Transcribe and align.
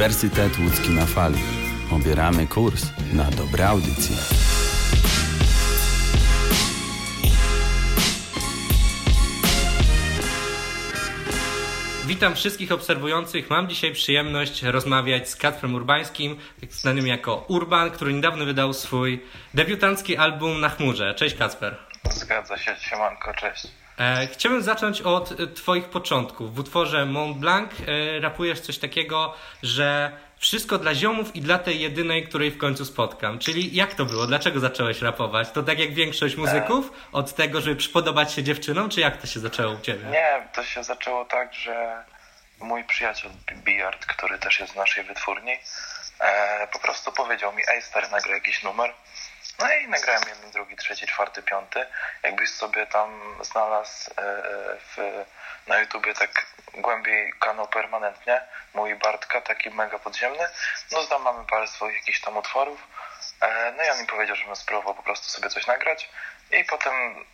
Uniwersytet 0.00 0.58
Łódzki 0.58 0.90
na 0.90 1.06
fali. 1.06 1.38
Obieramy 1.90 2.46
kurs 2.46 2.86
na 3.12 3.24
dobre 3.24 3.68
audycje. 3.68 4.16
Witam 12.06 12.34
wszystkich 12.34 12.72
obserwujących. 12.72 13.50
Mam 13.50 13.68
dzisiaj 13.68 13.92
przyjemność 13.92 14.62
rozmawiać 14.62 15.28
z 15.28 15.36
Kacprem 15.36 15.74
Urbańskim, 15.74 16.36
znanym 16.70 17.06
jako 17.06 17.44
Urban, 17.48 17.90
który 17.90 18.12
niedawno 18.12 18.44
wydał 18.44 18.72
swój 18.72 19.22
debiutancki 19.54 20.16
album 20.16 20.60
Na 20.60 20.68
chmurze. 20.68 21.14
Cześć 21.14 21.36
Kacper. 21.36 21.76
Zgadza 22.10 22.58
się, 22.58 22.76
siemanko, 22.80 23.34
cześć. 23.34 23.66
E, 24.00 24.26
chciałbym 24.26 24.62
zacząć 24.62 25.02
od 25.02 25.32
e, 25.32 25.46
Twoich 25.46 25.84
początków. 25.88 26.54
W 26.54 26.58
utworze 26.58 27.06
Mont 27.06 27.38
Blanc 27.38 27.72
e, 27.80 28.20
rapujesz 28.20 28.60
coś 28.60 28.78
takiego, 28.78 29.34
że 29.62 30.12
wszystko 30.36 30.78
dla 30.78 30.94
ziomów 30.94 31.36
i 31.36 31.40
dla 31.40 31.58
tej 31.58 31.80
jedynej, 31.80 32.26
której 32.28 32.50
w 32.50 32.58
końcu 32.58 32.84
spotkam. 32.84 33.38
Czyli 33.38 33.76
jak 33.76 33.94
to 33.94 34.04
było? 34.04 34.26
Dlaczego 34.26 34.60
zacząłeś 34.60 35.02
rapować? 35.02 35.50
To 35.50 35.62
tak 35.62 35.78
jak 35.78 35.94
większość 35.94 36.36
muzyków? 36.36 36.92
Od 37.12 37.34
tego, 37.34 37.60
żeby 37.60 37.76
przypodobać 37.76 38.32
się 38.32 38.42
dziewczynom? 38.42 38.88
Czy 38.88 39.00
jak 39.00 39.16
to 39.16 39.26
się 39.26 39.40
zaczęło 39.40 39.74
u 39.74 39.80
Ciebie? 39.80 40.04
Nie, 40.10 40.48
to 40.52 40.64
się 40.64 40.84
zaczęło 40.84 41.24
tak, 41.24 41.54
że 41.54 42.04
mój 42.60 42.84
przyjaciel 42.84 43.30
Bijard, 43.64 44.06
który 44.06 44.38
też 44.38 44.60
jest 44.60 44.72
z 44.72 44.76
naszej 44.76 45.04
wytwórni, 45.04 45.52
po 46.72 46.78
prostu 46.78 47.12
powiedział 47.12 47.52
mi, 47.52 47.62
ej 47.68 47.82
stary, 47.82 48.08
nagraj 48.08 48.34
jakiś 48.34 48.62
numer. 48.62 48.92
No 49.60 49.72
i 49.72 49.88
nagrałem 49.88 50.22
jeden, 50.28 50.50
drugi, 50.50 50.76
trzeci, 50.76 51.06
czwarty, 51.06 51.42
piąty. 51.42 51.86
Jakbyś 52.22 52.50
sobie 52.50 52.86
tam 52.86 53.38
znalazł 53.44 54.10
e, 54.10 54.22
e, 54.22 54.76
w, 54.76 55.24
na 55.66 55.78
YouTubie 55.78 56.14
tak 56.14 56.46
głębiej 56.74 57.32
kanał 57.40 57.68
permanentnie, 57.68 58.40
mój 58.74 58.94
Bartka, 58.96 59.40
taki 59.40 59.70
mega 59.70 59.98
podziemny, 59.98 60.48
no 60.92 61.04
tam 61.04 61.22
mamy 61.22 61.46
parę 61.46 61.68
swoich 61.68 61.96
jakichś 61.96 62.20
tam 62.20 62.36
utworów. 62.36 62.86
E, 63.40 63.72
no 63.76 63.84
i 63.84 63.90
on 63.90 64.00
mi 64.00 64.06
powiedział, 64.06 64.36
żebym 64.36 64.56
spróbował 64.56 64.94
po 64.94 65.02
prostu 65.02 65.28
sobie 65.28 65.48
coś 65.48 65.66
nagrać. 65.66 66.10
I 66.52 66.64
potem 66.64 67.24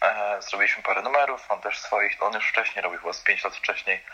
zrobiliśmy 0.41 0.83
parę 0.83 1.03
numerów, 1.03 1.51
on 1.51 1.61
też 1.61 1.79
swoich, 1.79 2.23
on 2.23 2.33
już 2.33 2.49
wcześniej 2.49 2.83
robił, 2.83 3.01
chyba 3.01 3.13
z 3.13 3.21
5 3.21 3.45
lat 3.45 3.57
wcześniej, 3.57 4.05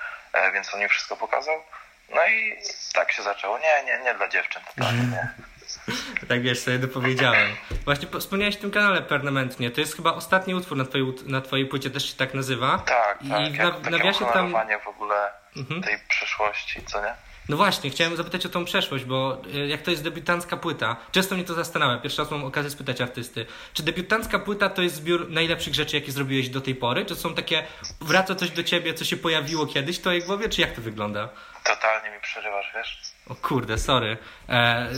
więc 0.53 0.75
on 0.75 0.81
mi 0.81 0.89
wszystko 0.89 1.17
pokazał. 1.17 1.63
No 2.09 2.27
i 2.27 2.63
tak 2.93 3.13
się 3.13 3.23
zaczęło. 3.23 3.59
Nie, 3.59 3.83
nie, 3.85 3.99
nie 3.99 4.15
dla 4.15 4.29
dziewczyn, 4.29 4.63
nie. 5.11 5.52
Tak 6.29 6.43
wiesz, 6.43 6.59
sobie 6.59 6.79
dopowiedziałem. 6.79 7.51
Właśnie 7.85 8.09
wspomniałeś 8.21 8.57
w 8.57 8.59
tym 8.59 8.71
kanale 8.71 9.03
permanentnie. 9.03 9.71
To 9.71 9.81
jest 9.81 9.97
chyba 9.97 10.15
ostatni 10.15 10.55
utwór 10.55 10.79
na 10.79 10.85
twojej, 10.85 11.07
na 11.27 11.41
twojej 11.41 11.67
płycie, 11.67 11.91
też 11.91 12.11
się 12.11 12.17
tak 12.17 12.35
nazywa. 12.35 12.79
Tak, 12.79 13.19
I 13.23 13.29
tak. 13.29 13.53
w 13.53 13.55
jak, 13.55 13.65
na- 13.65 13.71
takie 13.71 13.91
nawiasie 13.91 14.25
tam. 14.33 14.55
w 14.85 14.89
ogóle 14.89 15.31
Mhm. 15.57 15.83
tej 15.83 15.99
przeszłości, 16.09 16.83
co 16.87 17.03
nie? 17.03 17.15
No 17.49 17.57
właśnie, 17.57 17.91
chciałem 17.91 18.17
zapytać 18.17 18.47
o 18.47 18.49
tą 18.49 18.65
przeszłość, 18.65 19.05
bo 19.05 19.43
y, 19.55 19.67
jak 19.69 19.83
to 19.83 19.91
jest 19.91 20.03
debiutancka 20.03 20.57
płyta, 20.57 20.97
często 21.13 21.35
mnie 21.35 21.45
to 21.45 21.55
zastanawia, 21.55 21.99
pierwszy 22.01 22.23
raz 22.23 22.31
mam 22.31 22.45
okazję 22.45 22.71
spytać 22.71 23.01
artysty, 23.01 23.47
czy 23.75 23.83
debiutancka 23.83 24.39
płyta 24.39 24.69
to 24.71 24.83
jest 24.83 24.95
zbiór 24.95 25.31
najlepszych 25.31 25.75
rzeczy, 25.75 25.97
jakie 25.97 26.13
zrobiłeś 26.13 26.49
do 26.49 26.61
tej 26.61 26.75
pory? 26.75 27.05
Czy 27.07 27.17
są 27.17 27.35
takie, 27.35 27.65
wraca 28.01 28.35
coś 28.35 28.51
do 28.51 28.63
ciebie, 28.63 28.95
co 28.95 29.05
się 29.05 29.17
pojawiło 29.17 29.67
kiedyś 29.67 29.99
w 29.99 30.01
twojej 30.01 30.23
głowie, 30.23 30.49
czy 30.49 30.61
jak 30.61 30.73
to 30.73 30.81
wygląda? 30.83 31.29
Totalnie 31.65 32.11
mi 32.11 32.21
przerywasz, 32.23 32.73
wiesz? 32.75 33.01
O 33.33 33.35
kurde, 33.35 33.79
sorry. 33.79 34.17
E, 34.49 34.89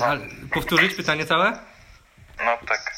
powtórzyć 0.55 0.95
pytanie 0.95 1.27
całe? 1.27 1.59
No 2.39 2.59
tak. 2.69 2.95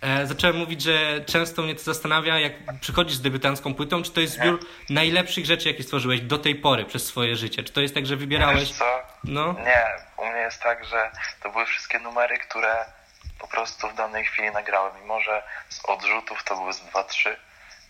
E, 0.00 0.26
zacząłem 0.26 0.56
mówić, 0.56 0.82
że 0.82 1.24
często 1.26 1.62
mnie 1.62 1.74
to 1.74 1.82
zastanawia, 1.82 2.38
jak 2.38 2.52
przychodzisz 2.80 3.16
z 3.16 3.20
debiutancką 3.20 3.74
płytą, 3.74 4.02
czy 4.02 4.10
to 4.10 4.20
jest 4.20 4.34
zbiór 4.34 4.60
najlepszych 4.90 5.46
rzeczy, 5.46 5.68
jakie 5.68 5.82
stworzyłeś 5.82 6.20
do 6.20 6.38
tej 6.38 6.54
pory 6.54 6.84
przez 6.84 7.06
swoje 7.06 7.36
życie? 7.36 7.62
Czy 7.62 7.72
to 7.72 7.80
jest 7.80 7.94
tak, 7.94 8.06
że 8.06 8.16
wybierałeś... 8.16 8.60
Wiesz 8.60 8.72
co? 8.72 9.02
No, 9.24 9.52
Nie, 9.52 9.84
u 10.16 10.26
mnie 10.26 10.40
jest 10.40 10.62
tak, 10.62 10.84
że 10.84 11.10
to 11.42 11.50
były 11.50 11.66
wszystkie 11.66 11.98
numery, 11.98 12.38
które 12.38 12.84
po 13.38 13.48
prostu 13.48 13.88
w 13.88 13.94
danej 13.94 14.24
chwili 14.24 14.50
nagrałem. 14.50 14.92
Mimo, 15.02 15.20
że 15.20 15.42
z 15.68 15.84
odrzutów 15.84 16.44
to 16.44 16.56
były 16.56 16.72
z 16.72 16.80
2-3. 16.80 17.36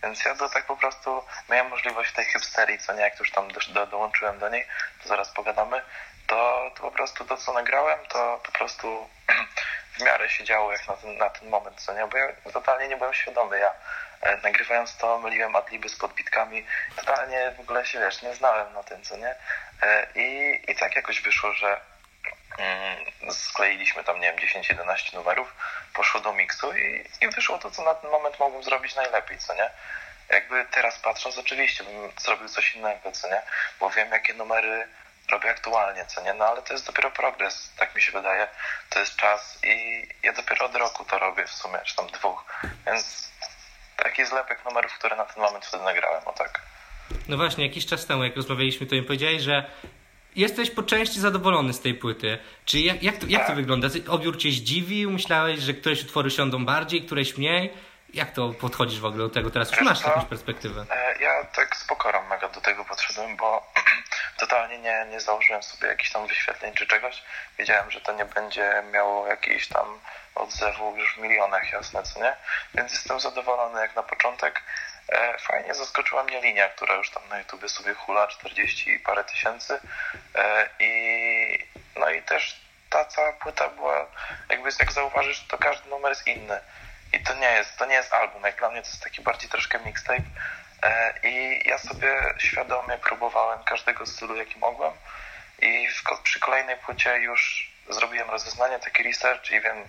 Więc 0.03 0.25
ja 0.25 0.35
to 0.35 0.49
tak 0.49 0.65
po 0.65 0.77
prostu 0.77 1.21
miałem 1.49 1.69
możliwość 1.69 2.11
tej 2.13 2.25
hipsterii, 2.25 2.79
co 2.79 2.93
nie, 2.93 3.01
jak 3.01 3.19
już 3.19 3.31
tam 3.31 3.51
do, 3.51 3.59
do, 3.73 3.87
dołączyłem 3.87 4.39
do 4.39 4.49
niej, 4.49 4.65
to 5.03 5.09
zaraz 5.09 5.33
pogadamy, 5.33 5.81
to, 6.27 6.71
to 6.75 6.81
po 6.81 6.91
prostu 6.91 7.25
to, 7.25 7.37
co 7.37 7.53
nagrałem, 7.53 7.99
to 8.09 8.41
po 8.45 8.51
prostu 8.51 9.09
w 9.97 10.01
miarę 10.01 10.29
się 10.29 10.43
działo 10.43 10.71
jak 10.71 10.87
na 10.87 10.93
ten, 10.93 11.17
na 11.17 11.29
ten 11.29 11.49
moment, 11.49 11.81
co 11.81 11.93
nie, 11.93 12.07
bo 12.07 12.17
ja 12.17 12.27
totalnie 12.53 12.87
nie 12.87 12.97
byłem 12.97 13.13
świadomy, 13.13 13.59
ja 13.59 13.73
e, 14.21 14.37
nagrywając 14.37 14.97
to 14.97 15.19
myliłem 15.19 15.55
adliby 15.55 15.89
z 15.89 15.95
podbitkami, 15.95 16.65
totalnie 16.95 17.53
w 17.57 17.59
ogóle 17.59 17.85
się, 17.85 17.99
wiesz, 17.99 18.21
nie 18.21 18.35
znałem 18.35 18.73
na 18.73 18.83
tym, 18.83 19.03
co 19.03 19.17
nie, 19.17 19.35
e, 19.81 20.07
i, 20.15 20.59
i 20.71 20.75
tak 20.75 20.95
jakoś 20.95 21.21
wyszło, 21.21 21.53
że 21.53 21.81
Mm, 22.57 23.31
skleiliśmy 23.31 24.03
tam, 24.03 24.19
nie 24.19 24.33
wiem, 24.33 24.63
10-11 24.63 25.13
numerów, 25.13 25.55
poszło 25.93 26.21
do 26.21 26.33
miksu 26.33 26.77
i, 26.77 27.05
i 27.21 27.27
wyszło 27.27 27.57
to, 27.57 27.71
co 27.71 27.83
na 27.83 27.95
ten 27.95 28.11
moment 28.11 28.39
mogłem 28.39 28.63
zrobić 28.63 28.95
najlepiej, 28.95 29.37
co 29.37 29.55
nie? 29.55 29.69
Jakby 30.29 30.65
teraz 30.71 30.99
patrząc, 30.99 31.37
oczywiście 31.37 31.83
bym 31.83 32.11
zrobił 32.17 32.49
coś 32.49 32.75
innego, 32.75 33.11
co 33.11 33.27
nie? 33.27 33.41
Bo 33.79 33.89
wiem, 33.89 34.11
jakie 34.11 34.33
numery 34.33 34.87
robię 35.31 35.49
aktualnie, 35.49 36.05
co 36.05 36.21
nie? 36.23 36.33
No 36.33 36.45
ale 36.45 36.61
to 36.61 36.73
jest 36.73 36.85
dopiero 36.87 37.11
progres, 37.11 37.71
tak 37.77 37.95
mi 37.95 38.01
się 38.01 38.11
wydaje. 38.11 38.47
To 38.89 38.99
jest 38.99 39.15
czas 39.15 39.59
i 39.63 40.03
ja 40.23 40.33
dopiero 40.33 40.65
od 40.65 40.75
roku 40.75 41.05
to 41.05 41.19
robię 41.19 41.45
w 41.47 41.51
sumie, 41.51 41.79
czy 41.85 41.95
tam 41.95 42.07
dwóch. 42.07 42.45
Więc 42.85 43.31
taki 43.97 44.25
zlepek 44.25 44.65
numerów, 44.65 44.93
które 44.93 45.15
na 45.15 45.25
ten 45.25 45.43
moment 45.43 45.65
wtedy 45.65 45.83
nagrałem, 45.83 46.21
o 46.27 46.33
tak. 46.33 46.61
no 47.27 47.37
właśnie, 47.37 47.67
jakiś 47.67 47.85
czas 47.85 48.05
temu, 48.05 48.23
jak 48.23 48.35
rozmawialiśmy, 48.35 48.87
to 48.87 48.95
mi 48.95 49.03
powiedziałeś, 49.03 49.41
że 49.41 49.65
jesteś 50.35 50.71
po 50.71 50.83
części 50.83 51.19
zadowolony 51.19 51.73
z 51.73 51.79
tej 51.81 51.93
płyty. 51.93 52.37
Czy 52.65 52.79
jak, 52.79 53.03
jak, 53.03 53.17
to, 53.17 53.25
jak 53.29 53.41
to 53.41 53.47
Tak. 53.47 53.55
wygląda? 53.55 53.87
Odbiór 54.09 54.37
cię 54.37 54.51
zdziwił? 54.51 55.11
Myślałeś, 55.11 55.59
że 55.59 55.73
któreś 55.73 56.03
utwory 56.03 56.31
siądą 56.31 56.65
bardziej, 56.65 57.01
któreś 57.01 57.37
mniej? 57.37 57.73
Jak 58.15 58.31
to 58.31 58.49
podchodzisz 58.49 58.99
w 58.99 59.05
ogóle 59.05 59.23
do 59.27 59.33
tego 59.33 59.51
teraz? 59.51 59.71
Czy 59.71 59.83
masz 59.83 60.01
co? 60.01 60.07
jakąś 60.09 60.25
perspektywę? 60.25 60.85
E, 60.91 61.15
Ja 61.23 61.43
tak 61.43 61.75
z 61.75 61.83
pokorą 61.83 62.23
mega 62.27 62.47
do 62.49 62.61
tego 62.61 62.85
podszedłem, 62.85 63.35
bo 63.37 63.71
totalnie 64.39 64.79
nie, 64.79 65.05
nie 65.09 65.19
założyłem 65.21 65.63
sobie 65.63 65.87
jakichś 65.87 66.11
tam 66.11 66.27
wyświetleń 66.27 66.73
czy 66.73 66.87
czegoś. 66.87 67.23
Wiedziałem, 67.57 67.91
że 67.91 68.01
to 68.01 68.11
nie 68.13 68.25
będzie 68.25 68.83
miało 68.91 69.27
jakiejś 69.27 69.67
tam 69.67 69.99
odzewu 70.35 70.97
już 70.97 71.15
w 71.15 71.17
milionach, 71.17 71.71
jasne, 71.71 72.03
co 72.03 72.19
nie? 72.23 72.35
Więc 72.73 72.91
jestem 72.91 73.19
zadowolony 73.19 73.81
jak 73.81 73.95
na 73.95 74.03
początek. 74.03 74.61
E, 75.09 75.37
Fajnie 75.39 75.73
zaskoczyła 75.73 76.23
mnie 76.23 76.41
linia, 76.41 76.69
która 76.69 76.95
już 76.95 77.09
tam 77.11 77.23
na 77.29 77.37
YouTubie 77.39 77.69
sobie 77.69 77.93
hula 77.93 78.27
40 78.27 78.91
i 78.91 78.99
parę 78.99 79.23
tysięcy. 79.23 79.79
E, 80.35 80.69
I 80.79 81.67
no 81.95 82.09
i 82.09 82.21
też 82.21 82.61
ta 82.89 83.05
cała 83.05 83.33
płyta 83.33 83.67
była, 83.69 84.05
jakby 84.49 84.69
jak 84.79 84.91
zauważysz, 84.91 85.45
to 85.47 85.57
każdy 85.57 85.89
numer 85.89 86.11
jest 86.11 86.27
inny. 86.27 86.59
I 87.15 87.19
to 87.19 87.33
nie 87.33 87.51
jest, 87.51 87.77
to 87.77 87.85
nie 87.85 87.95
jest 87.95 88.13
album. 88.13 88.43
Jak 88.43 88.57
dla 88.57 88.69
mnie 88.69 88.81
to 88.81 88.87
jest 88.87 89.03
taki 89.03 89.21
bardziej 89.21 89.49
troszkę 89.49 89.79
mixtape. 89.79 90.23
E, 90.83 91.13
I 91.23 91.61
ja 91.69 91.77
sobie 91.77 92.21
świadomie 92.37 92.97
próbowałem 92.97 93.63
każdego 93.63 94.05
stylu, 94.05 94.35
jaki 94.35 94.59
mogłem. 94.59 94.91
I 95.59 95.87
w, 95.87 96.21
przy 96.23 96.39
kolejnej 96.39 96.77
płycie 96.77 97.17
już 97.17 97.71
zrobiłem 97.89 98.29
rozeznanie, 98.29 98.79
taki 98.79 99.03
research 99.03 99.51
i 99.51 99.61
wiem, 99.61 99.87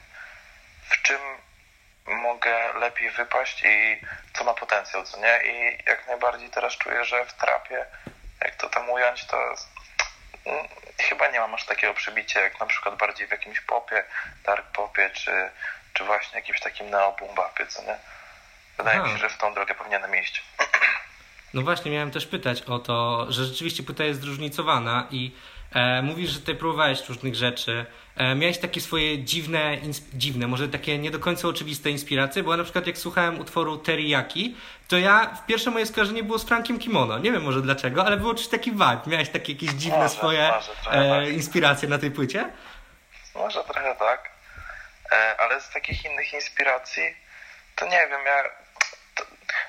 w 0.91 1.03
czym 1.03 1.21
mogę 2.07 2.73
lepiej 2.73 3.11
wypaść 3.11 3.63
i 3.65 4.01
co 4.35 4.45
ma 4.45 4.55
potencjał, 4.55 5.05
co 5.05 5.19
nie? 5.21 5.41
I 5.45 5.79
jak 5.87 6.07
najbardziej 6.07 6.51
teraz 6.51 6.77
czuję, 6.77 7.05
że 7.05 7.25
w 7.25 7.33
trapie, 7.33 7.87
jak 8.41 8.55
to 8.55 8.69
tam 8.69 8.91
ująć, 8.91 9.25
to 9.25 9.55
mm, 10.45 10.69
chyba 10.99 11.29
nie 11.29 11.41
mam 11.41 11.55
aż 11.55 11.65
takiego 11.65 11.95
przebicia, 11.95 12.41
jak 12.41 12.61
na 12.61 12.67
przykład 12.67 12.97
bardziej 12.97 13.27
w 13.27 13.31
jakimś 13.31 13.61
popie, 13.61 14.05
dark 14.45 14.67
popie, 14.67 15.11
czy, 15.11 15.51
czy 15.97 16.05
właśnie 16.05 16.39
jakimś 16.39 16.61
takim 16.61 16.91
neo-boom-bapie, 16.91 17.67
co 17.69 17.83
nie? 17.83 17.99
Wydaje 18.79 19.01
Aha. 19.01 19.07
mi 19.07 19.13
się, 19.13 19.19
że 19.19 19.29
w 19.29 19.39
tą 19.39 19.55
drogę 19.55 19.75
powinienem 19.75 20.17
iść. 20.17 20.43
No 21.55 21.63
właśnie, 21.63 21.91
miałem 21.91 22.11
też 22.11 22.27
pytać 22.27 22.63
o 22.63 22.79
to, 22.79 23.27
że 23.29 23.45
rzeczywiście 23.45 23.83
płyta 23.83 24.05
jest 24.05 24.21
zróżnicowana 24.21 25.07
i 25.11 25.33
e, 25.75 26.03
mówisz, 26.03 26.31
że 26.31 26.41
ty 26.41 26.55
próbowałeś 26.55 27.09
różnych 27.09 27.35
rzeczy. 27.35 27.87
E, 28.17 28.35
miałeś 28.35 28.59
takie 28.59 28.81
swoje 28.81 29.19
dziwne, 29.19 29.77
dziwne, 30.15 30.47
może 30.47 30.69
takie 30.69 30.99
nie 30.99 31.11
do 31.11 31.19
końca 31.19 31.49
oczywiste 31.49 31.91
inspiracje, 31.91 32.43
bo 32.43 32.57
na 32.57 32.65
przykład 32.65 32.87
jak 32.87 32.99
słuchałem 32.99 33.41
utworu 33.41 33.79
Teriyaki, 33.79 34.57
to 34.89 34.99
ja, 34.99 35.27
w 35.27 35.47
pierwsze 35.47 35.71
moje 35.71 35.87
skojarzenie 35.87 36.23
było 36.23 36.39
z 36.39 36.45
Frankiem 36.45 36.79
Kimono. 36.79 37.19
Nie 37.19 37.33
wiem 37.33 37.43
może 37.43 37.63
dlaczego, 37.63 38.07
ale 38.07 38.17
było 38.17 38.35
coś 38.35 38.49
taki 38.49 38.71
vibe. 38.73 39.01
Miałeś 39.07 39.29
takie 39.29 39.53
jakieś 39.53 39.71
dziwne 39.71 39.99
Może, 39.99 40.09
swoje 40.09 40.53
może, 40.53 40.73
e, 40.91 41.25
tak. 41.27 41.35
inspiracje 41.35 41.89
na 41.89 41.99
tej 41.99 42.11
płycie? 42.11 42.53
Może 43.35 43.65
trochę 43.65 43.97
tak, 43.99 44.36
ale 45.39 45.61
z 45.61 45.71
takich 45.71 46.05
innych 46.05 46.33
inspiracji, 46.33 47.17
to 47.77 47.87
nie 47.87 48.07
wiem, 48.09 48.27
ja 48.27 48.45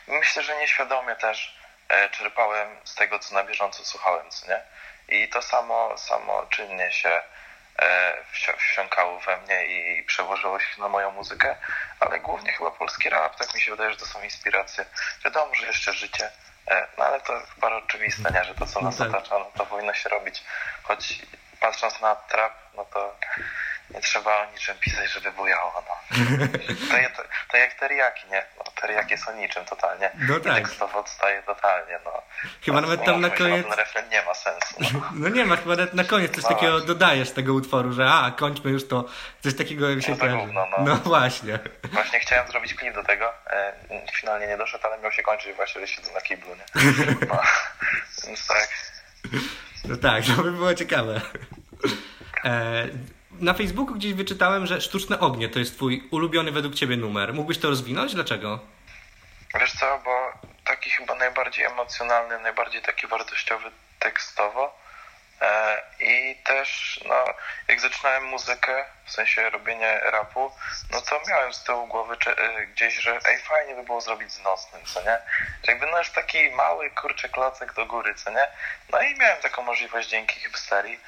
myślę, 0.08 0.44
że 0.44 0.58
nieświadomie 0.58 1.16
też 1.16 1.58
e, 1.90 2.10
czerpałem 2.10 2.78
z 2.84 2.96
tego, 2.96 3.20
co 3.20 3.36
na 3.36 3.44
bieżąco 3.44 3.86
słuchałem, 3.86 4.30
co 4.32 4.48
nie? 4.48 4.62
I 5.10 5.30
to 5.30 5.42
samo, 5.42 5.98
samo 5.98 6.46
czynnie 6.46 6.92
się 6.92 7.22
e, 7.80 8.14
wsi- 8.34 8.58
wsiąkało 8.58 9.20
we 9.20 9.38
mnie 9.38 9.66
i 9.66 10.04
przełożyło 10.04 10.60
się 10.60 10.82
na 10.82 10.88
moją 10.88 11.12
muzykę, 11.12 11.56
ale 12.00 12.20
głównie 12.20 12.52
chyba 12.52 12.72
polski 12.72 13.10
rap, 13.10 13.36
tak 13.36 13.54
mi 13.56 13.62
się 13.62 13.72
wydaje, 13.72 13.92
że 13.92 13.98
to 13.98 14.06
są 14.06 14.24
inspiracje. 14.24 14.86
Wiadomo, 15.26 15.56
że 15.56 15.68
jeszcze 15.68 15.94
życie, 15.94 16.32
e, 16.68 16.88
no 16.98 17.06
ale 17.06 17.22
to 17.22 17.42
chyba 17.56 17.76
oczywiste, 17.76 18.32
nie, 18.32 18.44
że 18.44 18.56
to, 18.56 18.66
co 18.66 18.82
nas 18.82 19.00
No 19.00 19.06
tak. 19.06 19.16
otacza, 19.16 19.40
no 19.40 19.52
to 19.58 19.66
powinno 19.66 19.94
się 19.94 20.10
robić, 20.10 20.44
choć 20.84 21.14
patrząc 21.72 22.02
na 22.02 22.16
trap, 22.16 22.54
no 22.78 22.86
to 22.86 23.16
nie 23.90 24.02
trzeba 24.02 24.42
o 24.48 24.52
niczym 24.52 24.78
pisać, 24.80 25.12
żeby 25.12 25.32
bujało, 25.32 25.84
no. 25.88 26.18
To, 26.92 26.98
je- 26.98 27.10
to, 27.10 27.24
to 27.52 27.58
jak 27.58 27.74
teriaki, 27.74 28.28
nie? 28.32 28.46
No, 28.58 28.64
teriaki 28.82 29.18
są 29.18 29.36
niczym 29.36 29.66
totalnie. 29.66 30.12
No 30.16 30.40
tak. 30.40 30.56
tekstowo 30.56 31.00
odstaje 31.00 31.44
totalnie, 31.44 32.00
no. 32.06 32.22
Chyba 32.62 32.82
No, 32.82 32.88
nawet 32.88 33.06
tam 33.06 33.22
na 33.22 33.28
umówmy 33.28 33.38
się, 33.38 33.44
koniec... 33.44 33.66
Ten 33.68 33.74
refren 33.80 34.10
nie 34.10 34.22
ma 34.22 34.34
sensu, 34.34 34.76
no. 34.80 35.02
No 35.24 35.30
nie 35.30 35.46
ma, 35.46 35.56
chyba 35.56 35.70
nawet 35.76 35.94
na 35.94 36.04
koniec 36.04 36.36
coś 36.36 36.44
No 36.44 36.50
takiego 36.50 36.80
dodajesz 36.80 37.32
tego 37.32 37.54
utworu, 37.54 37.94
że 37.94 38.10
a, 38.10 38.32
kończmy 38.32 38.72
już 38.72 38.88
to, 38.88 39.06
coś 39.44 39.56
takiego 39.56 39.88
mi 39.88 40.04
się 40.04 40.12
No 40.12 40.18
kojarzy. 40.18 40.38
gówno, 40.38 40.66
no. 40.78 40.78
No 40.86 40.96
właśnie. 40.96 41.60
Właśnie 41.84 42.20
chciałem 42.20 42.48
zrobić 42.48 42.74
klip 42.74 42.94
do 42.96 43.04
tego, 43.04 43.34
e, 43.50 43.74
finalnie 44.14 44.48
nie 44.48 44.58
doszedł, 44.58 44.88
ale 44.88 44.98
miał 44.98 45.12
się 45.12 45.24
kończyć 45.24 45.56
właśnie, 45.56 45.82
że 45.82 45.88
siedzę 45.88 46.12
na 46.14 46.22
kiblu, 46.22 46.56
nie? 46.56 46.66
No, 47.30 47.42
więc 48.28 48.48
tak. 48.48 48.68
No 49.86 49.98
tak, 49.98 50.24
to 50.36 50.44
by 50.44 50.52
było 50.52 50.74
ciekawe. 50.74 51.22
E, 52.46 52.88
na 53.32 53.54
Facebooku 53.54 53.96
gdzieś 53.96 54.14
wyczytałem, 54.14 54.66
że 54.66 54.82
Sztuczne 54.82 55.20
Ognie 55.20 55.50
to 55.50 55.60
jest 55.60 55.76
twój 55.76 56.08
ulubiony 56.12 56.52
według 56.52 56.76
ciebie 56.76 56.98
numer. 56.98 57.34
Mógłbyś 57.34 57.58
to 57.58 57.70
rozwinąć? 57.70 58.16
Dlaczego? 58.16 58.60
Wiesz 59.60 59.72
co, 59.72 60.02
bo 60.06 60.32
taki 60.66 60.90
chyba 60.90 61.16
najbardziej 61.16 61.66
emocjonalny, 61.66 62.40
najbardziej 62.40 62.82
taki 62.82 63.08
wartościowy 63.08 63.72
tekstowo 64.00 64.80
e, 65.42 65.82
i 66.00 66.36
też, 66.46 67.00
no, 67.06 67.26
jak 67.68 67.80
zaczynałem 67.80 68.26
muzykę, 68.26 68.86
w 69.06 69.12
sensie 69.12 69.50
robienie 69.50 70.00
rapu, 70.00 70.52
no 70.92 71.02
to 71.02 71.22
miałem 71.30 71.54
z 71.54 71.64
tyłu 71.64 71.88
głowy 71.88 72.18
czy, 72.18 72.32
e, 72.38 72.66
gdzieś, 72.68 72.96
że 72.96 73.20
ej, 73.26 73.40
fajnie 73.40 73.76
by 73.76 73.84
było 73.84 74.02
zrobić 74.02 74.32
z 74.32 74.44
nocnym, 74.44 74.86
co 74.86 75.00
nie? 75.02 75.18
Że 75.64 75.72
jakby 75.72 75.88
no 75.88 75.98
już 75.98 76.10
taki 76.10 76.50
mały, 76.50 76.90
kurczę, 76.90 77.30
klocek 77.30 77.74
do 77.74 77.86
góry, 77.86 78.16
co 78.16 78.32
nie? 78.32 78.48
No 78.92 79.02
i 79.02 79.16
miałem 79.16 79.42
taką 79.42 79.62
możliwość 79.62 80.10
dzięki 80.10 80.40
hipsterii. 80.40 81.00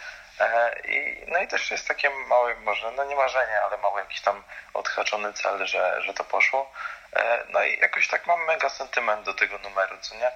I, 0.85 1.25
no 1.27 1.39
i 1.39 1.47
też 1.47 1.71
jest 1.71 1.87
takie 1.87 2.09
małe, 2.09 2.55
może, 2.55 2.91
no 2.91 3.03
nie 3.03 3.15
marzenie, 3.15 3.61
ale 3.61 3.77
mały 3.77 3.99
jakiś 3.99 4.21
tam 4.21 4.43
odhaczony 4.73 5.33
cel, 5.33 5.65
że, 5.67 6.01
że 6.01 6.13
to 6.13 6.23
poszło. 6.23 6.71
E, 7.15 7.43
no 7.49 7.63
i 7.63 7.79
jakoś 7.79 8.07
tak 8.07 8.27
mam 8.27 8.45
mega 8.45 8.69
sentyment 8.69 9.25
do 9.25 9.33
tego 9.33 9.57
numeru, 9.57 9.97
co 10.01 10.15
nie? 10.15 10.31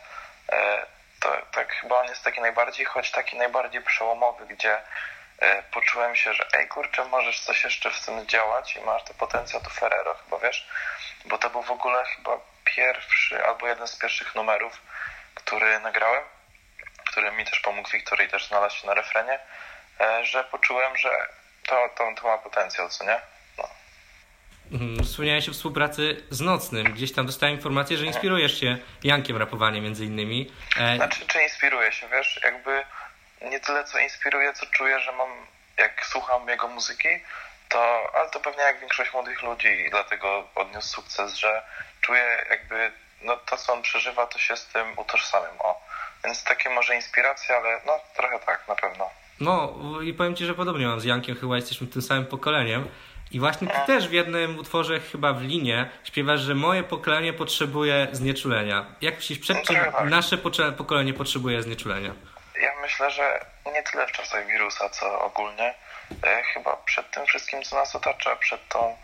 E, 0.52 0.86
to 1.20 1.38
tak 1.52 1.74
chyba 1.74 2.00
on 2.00 2.08
jest 2.08 2.24
taki 2.24 2.42
najbardziej, 2.42 2.86
choć 2.86 3.12
taki 3.12 3.38
najbardziej 3.38 3.82
przełomowy, 3.82 4.46
gdzie 4.46 4.82
e, 5.40 5.64
poczułem 5.64 6.16
się, 6.16 6.34
że 6.34 6.48
ej 6.54 6.68
kurczę, 6.68 7.06
możesz 7.06 7.40
coś 7.40 7.64
jeszcze 7.64 7.92
w 7.92 8.06
tym 8.06 8.28
działać 8.28 8.76
i 8.76 8.82
masz 8.82 9.04
to 9.04 9.14
potencjał 9.14 9.62
do 9.62 9.70
Ferrero 9.70 10.16
chyba, 10.16 10.38
wiesz? 10.38 10.68
Bo 11.26 11.38
to 11.38 11.50
był 11.50 11.62
w 11.62 11.72
ogóle 11.72 12.06
chyba 12.06 12.38
pierwszy 12.64 13.46
albo 13.46 13.68
jeden 13.68 13.88
z 13.88 13.98
pierwszych 13.98 14.36
numerów, 14.36 14.82
który 15.36 15.80
nagrałem, 15.80 16.24
który 17.06 17.32
mi 17.32 17.46
też 17.46 17.60
pomógł 17.60 17.90
Wiktorii 17.90 18.30
też 18.30 18.48
znalazł 18.48 18.76
się 18.76 18.88
na 18.88 18.94
refrenie, 18.94 19.40
że 20.24 20.44
poczułem, 20.44 20.98
że 20.98 21.10
to, 21.68 21.90
to, 21.98 22.04
to 22.22 22.28
ma 22.28 22.38
potencjał, 22.38 22.90
co 22.90 23.04
nie? 23.06 23.20
No. 23.58 23.70
Mhm, 24.72 25.04
Wspomniałeś 25.06 25.50
o 25.50 25.54
współpracy 25.54 26.24
z 26.30 26.42
Nocnym. 26.42 26.94
Gdzieś 26.94 27.14
tam 27.14 27.26
dostałem 27.26 27.56
informację, 27.56 27.98
że 27.98 28.06
inspirujesz 28.06 28.60
się 28.60 28.78
Jankiem 29.04 29.38
rapowanie 29.38 29.82
między 29.82 30.06
innymi. 30.06 30.52
E, 30.80 30.96
Znaczy, 30.96 31.28
czy 31.28 31.44
inspiruje 31.44 31.92
się, 31.92 32.08
wiesz, 32.10 32.40
jakby 32.44 32.84
nie 33.42 33.60
tyle 33.60 33.84
co 33.84 34.00
inspiruje, 34.00 34.54
co 34.54 34.66
czuję, 34.66 35.00
że 35.00 35.12
mam, 35.12 35.30
jak 35.78 36.06
słucham 36.06 36.50
jego 36.50 36.68
muzyki, 36.68 37.10
to, 37.70 38.12
ale 38.16 38.30
to 38.30 38.40
pewnie 38.40 38.64
jak 38.64 38.80
większość 38.80 39.14
młodych 39.14 39.42
ludzi 39.42 39.68
i 39.68 39.90
dlatego 39.90 40.48
odniósł 40.56 40.88
sukces, 40.90 41.34
że 41.34 41.64
czuję 42.02 42.46
jakby, 42.50 42.92
no 43.22 43.38
to 43.38 43.58
co 43.58 43.74
on 43.74 43.82
przeżywa, 43.82 44.28
to 44.28 44.40
się 44.40 44.58
z 44.58 44.66
tym 44.68 45.00
utożsamiam, 45.00 45.56
o. 45.60 45.82
Więc 46.24 46.44
takie 46.44 46.70
może 46.70 46.96
inspiracja, 46.96 47.56
ale 47.58 47.82
no 47.86 48.00
trochę 48.16 48.40
tak, 48.40 48.68
na 48.68 48.76
pewno. 48.76 49.10
No 49.44 49.74
i 50.02 50.14
powiem 50.14 50.36
Ci, 50.36 50.46
że 50.46 50.54
podobnie 50.54 50.88
mam 50.88 51.00
z 51.00 51.04
Jankiem, 51.04 51.36
chyba 51.36 51.56
jesteśmy 51.56 51.88
tym 51.88 52.02
samym 52.02 52.26
pokoleniem. 52.26 52.88
I 53.32 53.40
właśnie 53.40 53.68
Ty 53.68 53.80
też 53.88 54.08
w 54.08 54.12
jednym 54.12 54.60
utworze, 54.60 55.00
chyba 55.00 55.34
w 55.34 55.42
linie, 55.42 55.90
śpiewasz, 56.04 56.42
że 56.42 56.56
moje 56.56 56.84
pokolenie 56.84 57.34
potrzebuje 57.34 58.08
znieczulenia. 58.12 58.86
Jak 59.02 59.16
myślisz, 59.16 59.40
przed 59.40 59.64
czym 59.64 59.76
tak. 59.76 60.10
nasze 60.10 60.38
pokolenie 60.78 61.14
potrzebuje 61.14 61.64
znieczulenia? 61.64 62.14
Ja 62.62 62.72
myślę, 62.82 63.12
że 63.12 63.46
nie 63.74 63.84
tyle 63.84 64.08
w 64.08 64.12
czasach 64.12 64.48
wirusa, 64.48 64.90
co 64.90 65.22
ogólnie. 65.22 65.74
E, 66.24 66.44
chyba 66.44 66.76
przed 66.76 67.12
tym 67.12 67.26
wszystkim, 67.26 67.64
co 67.64 67.76
nas 67.76 67.96
otacza, 67.96 68.36
przed 68.36 68.68
tą, 68.68 68.98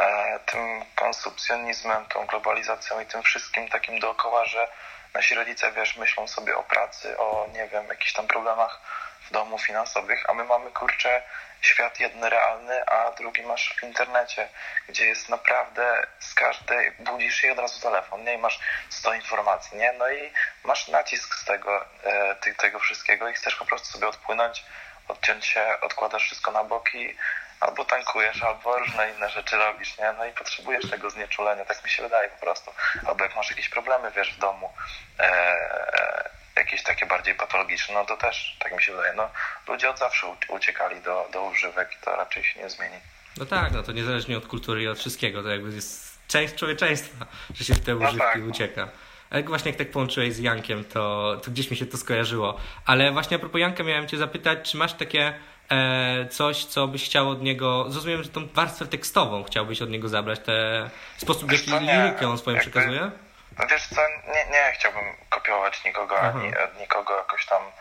e, 0.00 0.38
tym 0.46 0.84
konsumpcjonizmem, 0.94 2.06
tą 2.06 2.26
globalizacją 2.26 3.00
i 3.00 3.06
tym 3.06 3.22
wszystkim 3.22 3.68
takim 3.68 4.00
dookoła, 4.00 4.44
że 4.44 4.68
nasi 5.14 5.34
rodzice, 5.34 5.72
wiesz, 5.72 5.96
myślą 5.96 6.28
sobie 6.28 6.56
o 6.56 6.62
pracy, 6.62 7.18
o, 7.18 7.46
nie 7.52 7.68
wiem, 7.68 7.86
jakichś 7.88 8.12
tam 8.12 8.26
problemach 8.26 8.80
w 9.28 9.32
domu 9.32 9.58
finansowych, 9.58 10.30
a 10.30 10.34
my 10.34 10.44
mamy, 10.44 10.70
kurczę, 10.70 11.22
świat 11.60 12.00
jeden 12.00 12.24
realny, 12.24 12.86
a 12.86 13.10
drugi 13.10 13.42
masz 13.42 13.74
w 13.80 13.82
internecie, 13.82 14.48
gdzie 14.88 15.06
jest 15.06 15.28
naprawdę 15.28 16.06
z 16.20 16.34
każdej, 16.34 16.92
budzisz 16.92 17.34
się 17.34 17.48
i 17.48 17.50
od 17.50 17.58
razu 17.58 17.80
telefon, 17.80 18.24
nie? 18.24 18.34
I 18.34 18.38
masz 18.38 18.58
100 18.90 19.14
informacji, 19.14 19.78
nie? 19.78 19.92
No 19.92 20.10
i 20.10 20.32
masz 20.64 20.88
nacisk 20.88 21.34
z 21.34 21.44
tego, 21.44 21.84
e, 22.04 22.34
ty, 22.34 22.54
tego 22.54 22.78
wszystkiego 22.78 23.28
i 23.28 23.34
chcesz 23.34 23.54
po 23.54 23.64
prostu 23.64 23.86
sobie 23.86 24.08
odpłynąć, 24.08 24.64
odciąć 25.08 25.46
się, 25.46 25.80
odkładasz 25.80 26.24
wszystko 26.24 26.50
na 26.50 26.64
boki, 26.64 27.16
albo 27.60 27.84
tankujesz, 27.84 28.42
albo 28.42 28.78
różne 28.78 29.10
inne 29.10 29.30
rzeczy 29.30 29.56
robisz, 29.56 29.98
nie? 29.98 30.12
No 30.12 30.24
i 30.24 30.32
potrzebujesz 30.32 30.90
tego 30.90 31.10
znieczulenia, 31.10 31.64
tak 31.64 31.84
mi 31.84 31.90
się 31.90 32.02
wydaje 32.02 32.28
po 32.28 32.40
prostu. 32.40 32.72
Albo 33.06 33.24
jak 33.24 33.36
masz 33.36 33.50
jakieś 33.50 33.68
problemy, 33.68 34.10
wiesz, 34.10 34.34
w 34.34 34.38
domu, 34.38 34.72
e, 35.20 36.30
jakieś 36.56 36.82
takie 36.82 37.06
bardziej 37.06 37.34
patologiczne, 37.34 37.94
no 37.94 38.04
to 38.04 38.16
też, 38.16 38.56
tak 38.60 38.72
mi 38.76 38.82
się 38.82 38.92
wydaje, 38.92 39.12
no 39.16 39.30
ludzie 39.68 39.90
od 39.90 39.98
zawsze 39.98 40.26
uciekali 40.48 41.00
do, 41.00 41.28
do 41.32 41.42
używek 41.44 41.88
i 42.00 42.04
to 42.04 42.16
raczej 42.16 42.44
się 42.44 42.60
nie 42.60 42.70
zmieni. 42.70 42.96
No 43.36 43.46
tak, 43.46 43.72
no 43.72 43.82
to 43.82 43.92
niezależnie 43.92 44.38
od 44.38 44.46
kultury 44.46 44.82
i 44.82 44.88
od 44.88 44.98
wszystkiego, 44.98 45.42
to 45.42 45.48
jakby 45.48 45.74
jest 45.74 46.18
część 46.28 46.54
człowieczeństwa, 46.54 47.26
że 47.54 47.64
się 47.64 47.74
w 47.74 47.84
te 47.84 47.94
No 47.94 47.98
używki 48.08 48.18
tak. 48.18 48.46
ucieka. 48.48 48.88
Ale 49.30 49.42
właśnie 49.42 49.70
jak 49.70 49.78
tak 49.78 49.90
połączyłeś 49.90 50.32
z 50.34 50.38
Jankiem, 50.38 50.84
to, 50.84 51.36
to 51.44 51.50
gdzieś 51.50 51.70
mi 51.70 51.76
się 51.76 51.86
to 51.86 51.96
skojarzyło. 51.96 52.56
Ale 52.86 53.12
właśnie 53.12 53.36
a 53.36 53.40
propos 53.40 53.60
Janka 53.60 53.82
miałem 53.84 54.08
cię 54.08 54.16
zapytać, 54.16 54.70
czy 54.70 54.76
masz 54.76 54.92
takie 54.92 55.34
e, 55.70 56.28
coś, 56.30 56.64
co 56.64 56.88
byś 56.88 57.04
chciał 57.04 57.28
od 57.30 57.42
niego, 57.42 57.86
zrozumiem, 57.90 58.22
że 58.22 58.28
tą 58.28 58.46
warstwę 58.48 58.86
tekstową 58.86 59.44
chciałbyś 59.44 59.82
od 59.82 59.90
niego 59.90 60.08
zabrać, 60.08 60.40
te 60.40 60.90
sposób, 61.16 61.48
w 61.48 61.52
jaki 61.52 61.70
lirykę 61.86 62.28
on 62.28 62.38
swoją 62.38 62.56
Jakby- 62.56 62.70
przekazuje? 62.70 63.10
No 63.58 63.66
Wiesz 63.66 63.86
co, 63.88 64.00
nie, 64.08 64.44
nie 64.44 64.72
chciałbym 64.72 65.16
kopiować 65.28 65.84
nikogo, 65.84 66.18
Aha. 66.18 66.32
ani 66.34 66.56
od 66.56 66.80
nikogo 66.80 67.16
jakoś 67.16 67.46
tam 67.46 67.72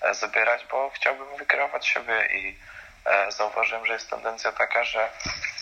e, 0.00 0.14
zabierać, 0.14 0.66
bo 0.70 0.90
chciałbym 0.90 1.36
wykreować 1.36 1.86
siebie 1.86 2.26
i 2.32 2.58
e, 3.04 3.32
zauważyłem, 3.32 3.86
że 3.86 3.92
jest 3.92 4.10
tendencja 4.10 4.52
taka, 4.52 4.84
że 4.84 5.10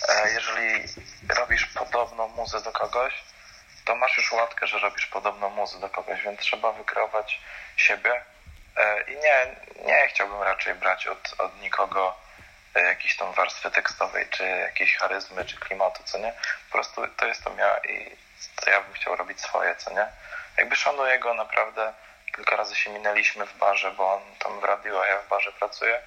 e, 0.08 0.32
jeżeli 0.32 0.84
robisz 1.28 1.66
podobną 1.66 2.28
muzę 2.28 2.60
do 2.60 2.72
kogoś, 2.72 3.14
to 3.84 3.94
masz 3.94 4.16
już 4.16 4.32
łatkę, 4.32 4.66
że 4.66 4.78
robisz 4.78 5.06
podobną 5.06 5.50
muzę 5.50 5.80
do 5.80 5.88
kogoś, 5.88 6.22
więc 6.22 6.40
trzeba 6.40 6.72
wykreować 6.72 7.40
siebie 7.76 8.22
e, 8.76 9.02
i 9.02 9.16
nie, 9.16 9.46
nie 9.86 10.08
chciałbym 10.08 10.42
raczej 10.42 10.74
brać 10.74 11.06
od, 11.06 11.34
od 11.38 11.60
nikogo 11.60 12.16
jakiejś 12.74 13.16
tam 13.16 13.32
warstwy 13.32 13.70
tekstowej, 13.70 14.26
czy 14.30 14.44
jakiejś 14.44 14.96
charyzmy, 14.96 15.44
czy 15.44 15.56
klimatu, 15.56 16.02
co 16.04 16.18
nie? 16.18 16.32
Po 16.68 16.72
prostu 16.72 17.08
to 17.08 17.26
jestem 17.26 17.58
ja 17.58 17.78
i 17.78 18.16
to 18.64 18.70
ja 18.70 18.80
bym 18.80 18.92
chciał 18.92 19.16
robić 19.16 19.40
swoje, 19.40 19.76
co 19.76 19.90
nie? 19.90 20.06
Jakby 20.58 20.76
szanuję 20.76 21.18
go 21.18 21.34
naprawdę. 21.34 21.92
Kilka 22.36 22.56
razy 22.56 22.76
się 22.76 22.90
minęliśmy 22.90 23.46
w 23.46 23.58
barze, 23.58 23.90
bo 23.90 24.14
on 24.14 24.22
tam 24.38 24.60
w 24.60 24.64
radiu, 24.64 24.98
a 24.98 25.06
ja 25.06 25.18
w 25.18 25.28
barze 25.28 25.52
pracuję 25.52 26.00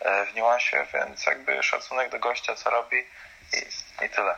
e, 0.00 0.26
w 0.26 0.34
niuansie, 0.34 0.86
więc 0.94 1.26
jakby 1.26 1.62
szacunek 1.62 2.10
do 2.10 2.18
gościa, 2.18 2.54
co 2.54 2.70
robi 2.70 2.96
i, 3.52 4.04
i 4.04 4.10
tyle. 4.10 4.34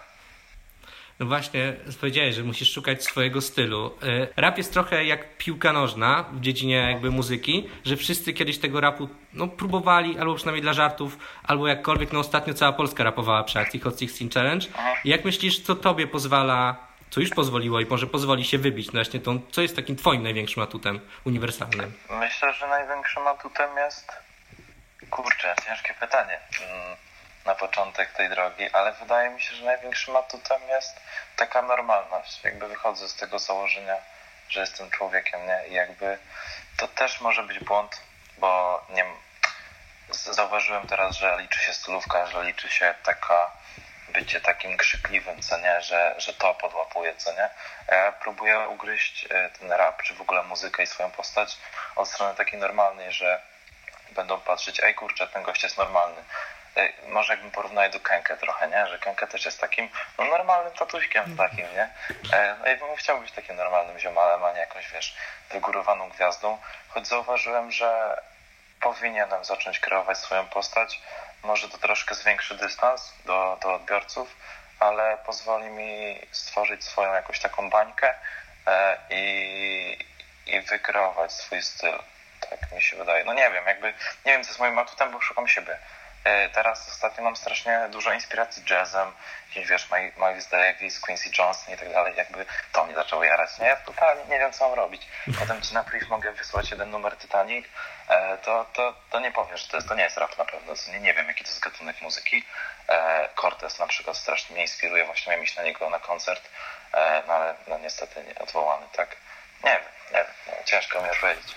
No 1.19 1.27
właśnie, 1.27 1.77
powiedziałeś, 2.01 2.35
że 2.35 2.43
musisz 2.43 2.73
szukać 2.73 3.05
swojego 3.05 3.41
stylu. 3.41 3.87
Y, 4.03 4.29
Rap 4.37 4.59
jest 4.59 4.73
trochę 4.73 5.05
jak 5.05 5.37
piłka 5.37 5.73
nożna 5.73 6.25
w 6.33 6.41
dziedzinie 6.41 6.77
jakby 6.77 7.11
muzyki, 7.11 7.69
że 7.85 7.97
wszyscy 7.97 8.33
kiedyś 8.33 8.59
tego 8.59 8.81
rapu 8.81 9.09
no, 9.33 9.49
próbowali, 9.49 10.19
albo 10.19 10.35
przynajmniej 10.35 10.63
dla 10.63 10.73
żartów, 10.73 11.19
albo 11.43 11.69
jakkolwiek, 11.69 12.13
no 12.13 12.21
ostatnio 12.21 12.55
cała 12.55 12.73
Polska 12.73 13.05
rapowała 13.05 13.45
przy 13.45 13.59
akcji 13.59 13.81
Hot 13.81 14.01
16 14.01 14.29
Challenge. 14.35 14.67
I 15.05 15.09
jak 15.09 15.25
myślisz, 15.25 15.61
co 15.61 15.75
tobie 15.75 16.07
pozwala, 16.07 16.88
co 17.11 17.21
już 17.21 17.31
pozwoliło 17.31 17.81
i 17.81 17.87
może 17.87 18.07
pozwoli 18.07 18.45
się 18.45 18.59
wybić 18.59 18.87
no 18.87 18.93
właśnie 18.93 19.21
tą, 19.21 19.41
co 19.53 19.61
jest 19.61 19.77
takim 19.77 19.97
twoim 19.97 20.23
największym 20.23 20.63
atutem 20.63 21.01
uniwersalnym? 21.25 21.99
Myślę, 22.11 22.53
że 22.53 22.69
największym 22.69 23.27
atutem 23.27 23.77
jest. 23.77 24.13
Kurczę, 25.11 25.55
ciężkie 25.67 25.95
pytanie 26.01 26.41
mm, 26.61 26.97
na 27.47 27.55
początek 27.55 28.13
tej 28.13 28.29
drogi, 28.31 28.71
ale 28.73 28.93
wydaje 28.93 29.31
mi 29.31 29.43
się, 29.43 29.55
że 29.55 29.65
największym 29.65 30.17
atutem 30.17 30.61
jest 30.69 31.01
taka 31.37 31.63
normalność. 31.63 32.45
Jakby 32.45 32.69
wychodzę 32.69 33.09
z 33.09 33.15
tego 33.15 33.39
założenia, 33.39 33.97
że 34.49 34.61
jestem 34.61 34.91
człowiekiem, 34.91 35.41
nie? 35.47 35.69
I 35.69 35.73
jakby 35.75 36.19
to 36.77 36.89
też 36.89 37.21
może 37.21 37.43
być 37.43 37.59
błąd, 37.59 38.01
bo 38.39 38.83
nie 38.91 39.05
zauważyłem 40.11 40.87
teraz, 40.87 41.17
że 41.17 41.39
liczy 41.41 41.61
się 41.61 41.73
stylówka, 41.73 42.27
że 42.27 42.45
liczy 42.45 42.69
się 42.69 42.95
taka 43.05 43.58
bycie 44.13 44.41
takim 44.41 44.77
krzykliwym, 44.77 45.43
co 45.43 45.59
nie, 45.59 45.81
że, 45.83 46.15
że 46.19 46.35
to 46.35 46.55
podłapuje, 46.55 47.17
co 47.17 47.33
nie. 47.33 47.51
Ja 47.89 48.13
próbuję 48.13 48.69
ugryźć 48.69 49.27
e, 49.31 49.51
ten 49.51 49.73
rap, 49.73 50.03
czy 50.03 50.15
w 50.15 50.21
ogóle 50.21 50.43
muzykę 50.43 50.83
i 50.83 50.87
swoją 50.87 51.11
postać 51.11 51.59
od 51.97 52.09
strony 52.09 52.35
takiej 52.35 52.61
normalnej, 52.61 53.13
że 53.13 53.43
będą 54.11 54.41
patrzeć, 54.41 54.81
ej 54.81 54.95
kurczę, 54.95 55.27
ten 55.27 55.43
gość 55.43 55.63
jest 55.63 55.79
normalny. 55.79 56.23
Ej, 56.77 56.95
może 57.09 57.33
jakbym 57.33 57.51
porównał 57.51 57.91
do 57.91 58.01
Kenkę 58.01 58.37
trochę, 58.37 58.69
nie? 58.69 58.87
Że 58.87 58.99
Kenkę 58.99 59.27
też 59.27 59.45
jest 59.45 59.61
takim 59.61 59.89
no, 60.19 60.25
normalnym 60.25 60.73
tatuśkiem 60.73 61.37
takim, 61.37 61.67
nie? 61.75 61.89
E, 62.33 62.57
no 62.61 62.73
i 62.73 62.77
bym 62.77 62.97
chciał 62.97 63.21
być 63.21 63.33
takim 63.33 63.57
normalnym 63.57 63.99
ziomalem, 63.99 64.45
a 64.45 64.53
nie 64.53 64.61
jakąś, 64.61 64.93
wiesz, 64.93 65.17
wygórowaną 65.51 66.09
gwiazdą. 66.09 66.59
Choć 66.89 67.07
zauważyłem, 67.07 67.71
że 67.71 68.21
powinienem 68.81 69.45
zacząć 69.45 69.81
kreować 69.81 70.19
swoją 70.19 70.47
postać. 70.47 71.01
Może 71.43 71.69
to 71.69 71.79
troszkę 71.79 72.15
zwiększy 72.15 72.55
dystans 72.55 73.13
do, 73.25 73.59
do 73.63 73.75
odbiorców, 73.75 74.37
ale 74.81 75.19
pozwoli 75.27 75.71
mi 75.71 76.21
stworzyć 76.31 76.85
swoją 76.85 77.13
jakąś 77.13 77.41
taką 77.41 77.71
bańkę 77.71 78.15
e, 78.67 78.99
i, 79.11 80.07
i 80.47 80.61
wykreować 80.61 81.33
swój 81.33 81.63
styl. 81.63 81.99
Tak 82.51 82.73
mi 82.73 82.83
się 82.83 82.97
wydaje. 82.97 83.25
No 83.25 83.35
nie 83.35 83.51
wiem, 83.51 83.67
jakby 83.67 83.87
nie 84.27 84.33
wiem, 84.33 84.43
co 84.43 84.49
jest 84.49 84.61
moim 84.61 84.79
atutem, 84.79 85.13
bo 85.13 85.21
szukam 85.21 85.49
siebie. 85.49 85.79
E, 86.29 86.49
teraz 86.49 86.89
ostatnio 86.89 87.25
mam 87.25 87.37
strasznie 87.37 87.89
dużo 87.91 88.13
inspiracji 88.13 88.63
jazzem, 88.71 89.13
jakimś, 89.49 89.69
wiesz, 89.69 89.89
Miles 90.17 90.49
Davis, 90.49 91.01
Quincy 91.01 91.31
Johnson 91.39 91.75
i 91.75 91.79
tak 91.79 91.93
dalej, 91.93 92.15
jakby 92.17 92.47
to 92.73 92.85
mnie 92.85 92.95
zaczęło 92.95 93.25
jarać, 93.25 93.59
nie? 93.59 93.67
Ja 93.67 93.77
totalnie 93.77 94.23
nie 94.25 94.39
wiem, 94.39 94.53
co 94.53 94.69
mam 94.69 94.79
robić. 94.79 95.03
Potem 95.39 95.63
ci 95.63 95.75
na 95.75 95.85
priv 95.85 96.07
mogę 96.11 96.33
wysłać 96.33 96.71
jeden 96.71 96.91
numer 96.91 97.17
Titanic, 97.17 97.67
e, 98.09 98.39
to, 98.39 98.67
to, 98.73 98.95
to 99.11 99.21
nie 99.21 99.33
powiesz, 99.33 99.67
to, 99.67 99.77
jest, 99.77 99.89
to 99.89 99.95
nie 99.95 100.03
jest 100.03 100.17
rap 100.17 100.39
na 100.39 100.45
pewno, 100.45 100.75
nie, 100.93 101.01
nie 101.01 101.15
wiem, 101.15 101.29
jaki 101.29 101.45
to 101.45 101.51
jest 101.51 101.61
gatunek 101.61 102.03
muzyki. 102.03 102.45
E, 102.89 103.29
Cortez 103.41 103.79
na 103.79 103.87
przykład 103.87 104.17
strasznie 104.17 104.55
mnie 104.55 104.63
inspiruje, 104.63 105.05
właśnie 105.05 105.31
miałem 105.31 105.45
iść 105.45 105.57
na 105.57 105.63
niego 105.63 105.91
na 105.91 105.99
koncert, 105.99 106.49
no 107.27 107.35
ale 107.35 107.55
no 107.69 107.79
niestety 107.79 108.25
nie 108.25 108.39
odwołany, 108.39 108.87
tak? 108.93 109.17
Nie 109.65 109.71
wiem, 109.71 109.83
nie 110.13 110.19
wiem, 110.19 110.33
no, 110.47 110.53
ciężko 110.65 111.03
mi 111.03 111.09
powiedzieć. 111.21 111.55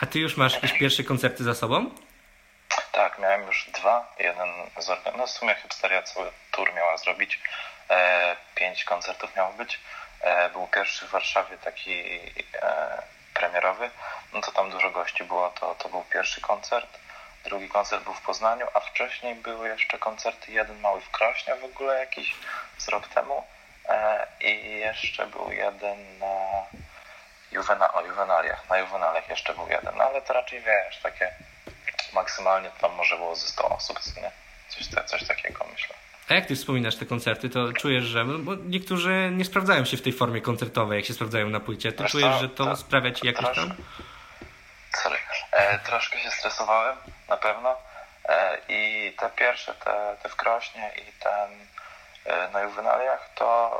A 0.00 0.06
ty 0.06 0.18
już 0.18 0.36
masz 0.36 0.54
jakieś 0.54 0.72
pierwsze 0.72 1.04
koncerty 1.04 1.44
za 1.44 1.54
sobą? 1.54 1.90
Tak, 3.00 3.18
miałem 3.18 3.46
już 3.46 3.70
dwa. 3.70 4.06
Jeden 4.18 4.48
z 4.78 4.88
no 5.16 5.26
w 5.26 5.30
sumie 5.30 5.54
Hipsteria 5.54 6.02
cały 6.02 6.32
tour 6.50 6.74
miała 6.74 6.96
zrobić. 6.96 7.40
E, 7.90 8.36
pięć 8.54 8.84
koncertów 8.84 9.36
miało 9.36 9.52
być. 9.52 9.80
E, 10.20 10.48
był 10.48 10.66
pierwszy 10.66 11.06
w 11.06 11.10
Warszawie 11.10 11.58
taki 11.58 12.20
e, 12.62 13.02
premierowy. 13.34 13.90
No 14.32 14.40
to 14.40 14.52
tam 14.52 14.70
dużo 14.70 14.90
gości 14.90 15.24
było, 15.24 15.50
to, 15.50 15.74
to 15.74 15.88
był 15.88 16.04
pierwszy 16.04 16.40
koncert. 16.40 16.98
Drugi 17.44 17.68
koncert 17.68 18.04
był 18.04 18.14
w 18.14 18.20
Poznaniu, 18.20 18.66
a 18.74 18.80
wcześniej 18.80 19.34
były 19.34 19.68
jeszcze 19.68 19.98
koncerty, 19.98 20.52
jeden 20.52 20.80
mały 20.80 21.00
w 21.00 21.10
Krośnie 21.10 21.54
w 21.54 21.64
ogóle 21.64 22.00
jakiś 22.00 22.34
z 22.78 22.88
rok 22.88 23.08
temu. 23.08 23.46
E, 23.88 24.26
I 24.40 24.70
jeszcze 24.78 25.26
był 25.26 25.52
jeden 25.52 26.18
na 26.18 26.66
Juvena, 27.52 27.92
o 27.92 28.00
Juvenaliach. 28.00 28.68
Na 28.68 28.78
Juvenaliach 28.78 29.28
jeszcze 29.28 29.54
był 29.54 29.68
jeden, 29.68 29.96
no 29.96 30.04
ale 30.04 30.22
to 30.22 30.32
raczej 30.32 30.60
wiesz, 30.60 31.00
takie 31.02 31.32
maksymalnie 32.12 32.70
tam 32.80 32.92
może 32.94 33.16
było 33.16 33.36
ze 33.36 33.48
100 33.48 33.68
osób, 33.68 33.98
nie? 34.16 34.30
Coś, 34.68 34.86
coś 35.06 35.26
takiego 35.28 35.66
myślę. 35.72 35.94
A 36.28 36.34
jak 36.34 36.46
ty 36.46 36.56
wspominasz 36.56 36.96
te 36.96 37.06
koncerty, 37.06 37.50
to 37.50 37.72
czujesz, 37.72 38.04
że 38.04 38.24
no, 38.24 38.38
bo 38.38 38.54
niektórzy 38.54 39.30
nie 39.32 39.44
sprawdzają 39.44 39.84
się 39.84 39.96
w 39.96 40.02
tej 40.02 40.12
formie 40.12 40.40
koncertowej, 40.40 40.98
jak 40.98 41.06
się 41.06 41.14
sprawdzają 41.14 41.48
na 41.48 41.60
płycie. 41.60 41.92
To 41.92 42.02
Wiesz 42.02 42.12
czujesz, 42.12 42.40
że 42.40 42.48
to, 42.48 42.64
to 42.64 42.76
sprawia 42.76 43.12
ci 43.12 43.26
jakoś 43.26 43.56
tam? 43.56 43.74
Sorry. 45.02 45.18
E, 45.52 45.78
troszkę 45.78 46.18
się 46.18 46.30
stresowałem, 46.30 46.96
na 47.28 47.36
pewno. 47.36 47.76
E, 48.28 48.58
I 48.68 49.12
te 49.18 49.30
pierwsze, 49.30 49.74
te, 49.74 50.16
te 50.22 50.28
w 50.28 50.36
Krośnie 50.36 50.92
i 50.96 51.12
ten 51.12 51.66
e, 52.24 52.50
na 52.52 52.60
Juvenaliach, 52.60 53.30
to, 53.34 53.70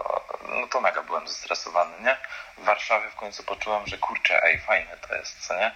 no 0.48 0.66
to 0.66 0.80
mega 0.80 1.02
byłem 1.02 1.28
zestresowany, 1.28 1.92
nie? 2.00 2.16
W 2.58 2.64
Warszawie 2.64 3.10
w 3.10 3.16
końcu 3.16 3.42
poczułem, 3.42 3.86
że 3.86 3.98
kurczę, 3.98 4.42
ej, 4.42 4.60
fajne 4.60 4.96
to 5.08 5.14
jest, 5.14 5.46
co 5.46 5.54
nie? 5.54 5.72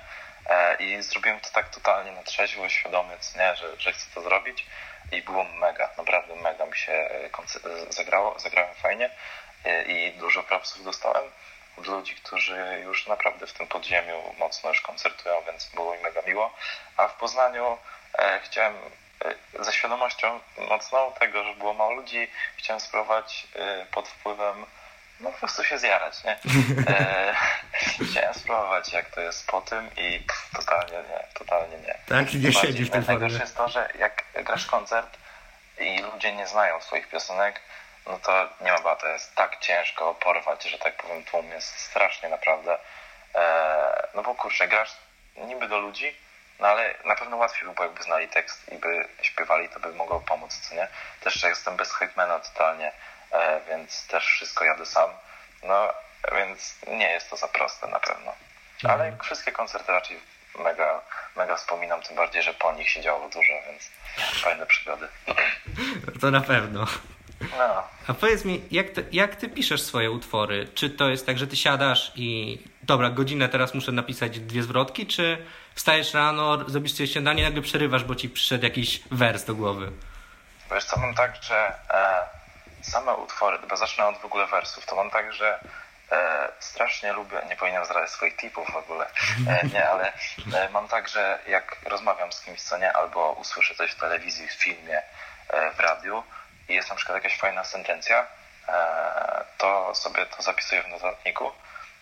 E, 0.47 0.77
I 0.77 1.03
zrobiłem 1.03 1.41
to 1.41 1.51
tak 1.51 1.69
totalnie 1.69 2.13
na 2.13 2.23
trzeźwo, 2.23 2.69
świadomie, 2.69 3.17
nie, 3.37 3.57
że, 3.57 3.81
że 3.81 3.93
chcę 3.93 4.07
to 4.15 4.23
zrobić. 4.23 4.67
I 5.13 5.23
było 5.23 5.45
mega, 5.45 5.91
naprawdę 5.99 6.37
mega 6.37 6.67
mi 6.67 6.77
się 6.77 6.93
e, 6.93 7.31
zagrało, 7.89 8.39
zagrałem 8.39 8.75
fajnie 8.75 9.11
e, 9.65 9.83
i 9.83 10.13
dużo 10.13 10.43
propsów 10.43 10.85
dostałem 10.85 11.25
od 11.77 11.87
ludzi, 11.87 12.15
którzy 12.15 12.81
już 12.85 13.07
naprawdę 13.07 13.47
w 13.47 13.53
tym 13.53 13.67
podziemiu 13.67 14.35
mocno 14.39 14.69
już 14.69 14.81
koncertują, 14.81 15.43
więc 15.47 15.71
było 15.75 15.95
mi 15.95 16.03
mega 16.03 16.23
miło. 16.23 16.55
A 16.97 17.09
w 17.09 17.15
Poznaniu 17.15 17.79
e, 18.19 18.41
chciałem 18.45 18.75
e, 19.25 19.65
ze 19.65 19.73
świadomością 19.73 20.41
mocną 20.59 21.13
tego, 21.13 21.45
że 21.45 21.55
było 21.55 21.75
mało 21.75 21.93
ludzi, 21.93 22.31
chciałem 22.57 22.81
spróbować 22.81 23.47
e, 23.55 23.87
pod 23.87 24.09
wpływem 24.09 24.67
no 25.21 25.33
po 25.33 25.39
prostu 25.39 25.65
się 25.65 25.79
zjarać, 25.79 26.25
nie? 26.25 26.39
E, 26.89 27.35
chciałem 28.11 28.35
spróbować, 28.35 28.93
jak 28.93 29.11
to 29.11 29.21
jest 29.21 29.47
po 29.47 29.61
tym 29.61 29.91
i 29.97 30.21
pff, 30.21 30.51
totalnie 30.57 31.09
nie, 31.09 31.27
totalnie 31.35 31.77
nie. 31.79 31.99
Tak, 32.09 32.35
nie 32.35 32.53
siedzi 32.53 32.85
w 32.85 32.91
tym 32.91 33.05
Najgorsze 33.07 33.39
jest 33.39 33.57
to, 33.57 33.69
że 33.69 33.89
jak 33.99 34.25
grasz 34.35 34.67
koncert 34.67 35.19
i 35.79 35.99
ludzie 35.99 36.33
nie 36.33 36.47
znają 36.47 36.81
swoich 36.81 37.09
piosenek, 37.09 37.61
no 38.07 38.19
to 38.19 38.49
nie 38.61 38.73
ma 38.73 38.81
bata, 38.81 39.09
jest 39.09 39.35
tak 39.35 39.59
ciężko 39.61 40.15
porwać, 40.15 40.65
że 40.65 40.79
tak 40.79 41.03
powiem, 41.03 41.25
tłum 41.25 41.51
jest 41.51 41.79
strasznie 41.79 42.29
naprawdę. 42.29 42.79
E, 43.35 44.09
no 44.15 44.23
bo 44.23 44.35
kurczę, 44.35 44.69
grasz 44.69 44.97
niby 45.37 45.69
do 45.69 45.79
ludzi, 45.79 46.17
no 46.61 46.69
ale 46.69 46.95
na 47.05 47.17
pewno 47.17 47.37
łatwiej 47.37 47.69
by 47.69 47.75
było, 47.75 47.87
jakby 47.87 48.03
znali 48.03 48.29
tekst 48.29 48.73
i 48.73 48.77
by 48.77 49.09
śpiewali, 49.23 49.69
to 49.69 49.81
by 49.81 49.93
mogło 49.93 50.21
pomóc, 50.21 50.61
co 50.69 50.75
nie? 50.75 50.89
Też 51.21 51.43
jestem 51.43 51.77
bez 51.77 51.93
hypemana 51.93 52.39
totalnie, 52.39 52.93
więc 53.69 54.07
też 54.07 54.27
wszystko 54.27 54.65
jadę 54.65 54.87
sam. 54.87 55.11
No, 55.63 55.89
więc 56.33 56.77
nie 56.87 57.11
jest 57.11 57.31
to 57.31 57.37
za 57.37 57.49
proste 57.49 57.87
na 57.87 58.01
pewno. 58.01 58.33
Ale 58.83 59.05
mhm. 59.05 59.25
wszystkie 59.25 59.53
koncerty 59.53 59.93
raczej 59.93 60.21
mega, 60.59 61.01
mega 61.37 61.57
wspominam, 61.57 62.03
tym 62.03 62.17
bardziej, 62.17 62.43
że 62.43 62.55
po 62.55 62.73
nich 62.73 62.91
się 62.91 63.01
działo 63.01 63.29
dużo, 63.29 63.53
więc 63.67 63.91
fajne 64.43 64.67
przygody. 64.67 65.09
To 66.21 66.31
na 66.31 66.41
pewno. 66.41 66.87
No. 67.59 67.89
A 68.07 68.15
powiedz 68.15 68.45
mi, 68.45 68.63
jak 68.71 68.91
ty, 68.91 69.05
jak 69.13 69.37
ty 69.37 69.49
piszesz 69.49 69.83
swoje 69.83 70.11
utwory? 70.11 70.69
Czy 70.75 70.91
to 70.91 71.09
jest 71.09 71.27
tak, 71.27 71.39
że 71.39 71.47
ty 71.47 71.57
siadasz 71.57 72.13
i 72.17 72.59
dobra, 72.83 73.11
godzinę 73.11 73.49
teraz 73.49 73.75
muszę 73.75 73.93
napisać 73.93 74.41
dwie 74.41 74.63
zwrotki, 74.63 75.07
czy 75.07 75.47
wstajesz 75.75 76.15
rano, 76.15 76.69
zrobisz 76.71 76.93
sobie 76.95 77.07
śniadanie 77.07 77.43
i 77.43 77.45
nagle 77.45 77.63
przerywasz, 77.63 78.05
bo 78.05 78.15
ci 78.15 78.29
przyszedł 78.29 78.65
jakiś 78.65 79.03
wers 79.11 79.45
do 79.45 79.55
głowy? 79.55 79.93
Wiesz 80.73 80.85
co, 80.85 81.01
mam 81.01 81.15
tak, 81.15 81.37
że 81.43 81.73
e, 81.91 82.27
same 82.85 83.15
utwory, 83.15 83.59
bo 83.59 83.77
zacznę 83.77 84.07
od 84.07 84.19
w 84.19 84.25
ogóle 84.25 84.47
wersów, 84.47 84.87
to 84.87 84.97
mam 84.97 85.11
tak, 85.11 85.33
że 85.33 85.61
e, 86.13 86.49
strasznie 86.61 87.13
lubię, 87.13 87.43
nie 87.49 87.57
powinienem 87.57 87.85
zdradzać 87.85 88.11
swoich 88.11 88.37
tipów 88.37 88.71
w 88.73 88.77
ogóle, 88.77 89.07
e, 89.49 89.67
nie, 89.67 89.89
ale 89.89 90.13
e, 90.55 90.69
mam 90.69 90.89
tak, 90.89 91.09
że 91.09 91.39
jak 91.47 91.77
rozmawiam 91.85 92.33
z 92.33 92.41
kimś, 92.41 92.63
co 92.63 92.79
nie, 92.79 92.93
albo 92.93 93.33
usłyszę 93.33 93.75
coś 93.75 93.91
w 93.91 94.01
telewizji, 94.01 94.49
w 94.49 94.53
filmie, 94.53 95.03
e, 95.49 95.71
w 95.71 95.81
radiu 95.81 96.25
i 96.69 96.75
jest 96.75 96.91
na 96.91 96.95
przykład 96.95 97.15
jakaś 97.25 97.39
fajna 97.39 97.65
sentencja, 97.65 98.27
e, 98.69 99.45
to 99.59 99.95
sobie 99.95 100.27
to 100.27 100.43
zapisuję 100.43 100.83
w 100.83 100.89
notatniku 100.89 101.53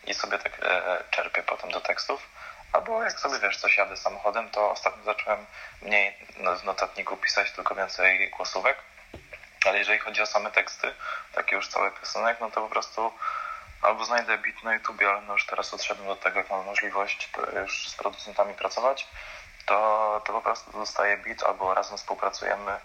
i 0.07 0.15
sobie 0.15 0.39
tak 0.39 0.53
e, 0.63 0.99
czerpię 1.11 1.43
potem 1.43 1.71
do 1.71 1.81
tekstów. 1.81 2.29
Albo 2.73 3.03
jak 3.03 3.21
sobie 3.21 3.39
wiesz, 3.39 3.57
coś 3.57 3.77
jadę 3.77 3.97
samochodem, 3.97 4.51
to 4.51 4.71
ostatnio 4.71 5.05
zacząłem 5.05 5.47
mniej 5.83 6.17
w 6.61 6.65
notatniku 6.65 7.17
pisać, 7.17 7.51
tylko 7.51 7.75
więcej 7.75 8.31
głosówek 8.31 8.77
ale 9.67 9.79
jeżeli 9.79 9.99
chodzi 9.99 10.23
o 10.23 10.27
same 10.27 10.51
teksty, 10.51 10.95
takie 11.35 11.57
już 11.57 11.69
całe 11.69 11.91
piosenek, 11.91 12.41
no 12.41 12.51
to 12.51 12.61
po 12.61 12.69
prostu 12.69 13.13
albo 13.83 14.05
znajdę 14.05 14.39
beat 14.39 14.63
na 14.63 14.75
YouTubie, 14.75 15.11
ale 15.11 15.21
no 15.21 15.33
już 15.33 15.47
teraz 15.47 15.75
odszedłem 15.75 16.07
do 16.07 16.17
tego, 16.17 16.39
jak 16.39 16.51
mam 16.51 16.67
możliwość 16.67 17.31
już 17.63 17.89
z 17.89 17.95
producentami 17.95 18.55
pracować, 18.55 19.07
to, 19.67 20.23
to 20.27 20.33
po 20.33 20.41
prostu 20.43 20.73
dostaję 20.73 21.17
beat 21.17 21.43
albo 21.43 21.75
razem 21.75 21.99
współpracujemy 21.99 22.81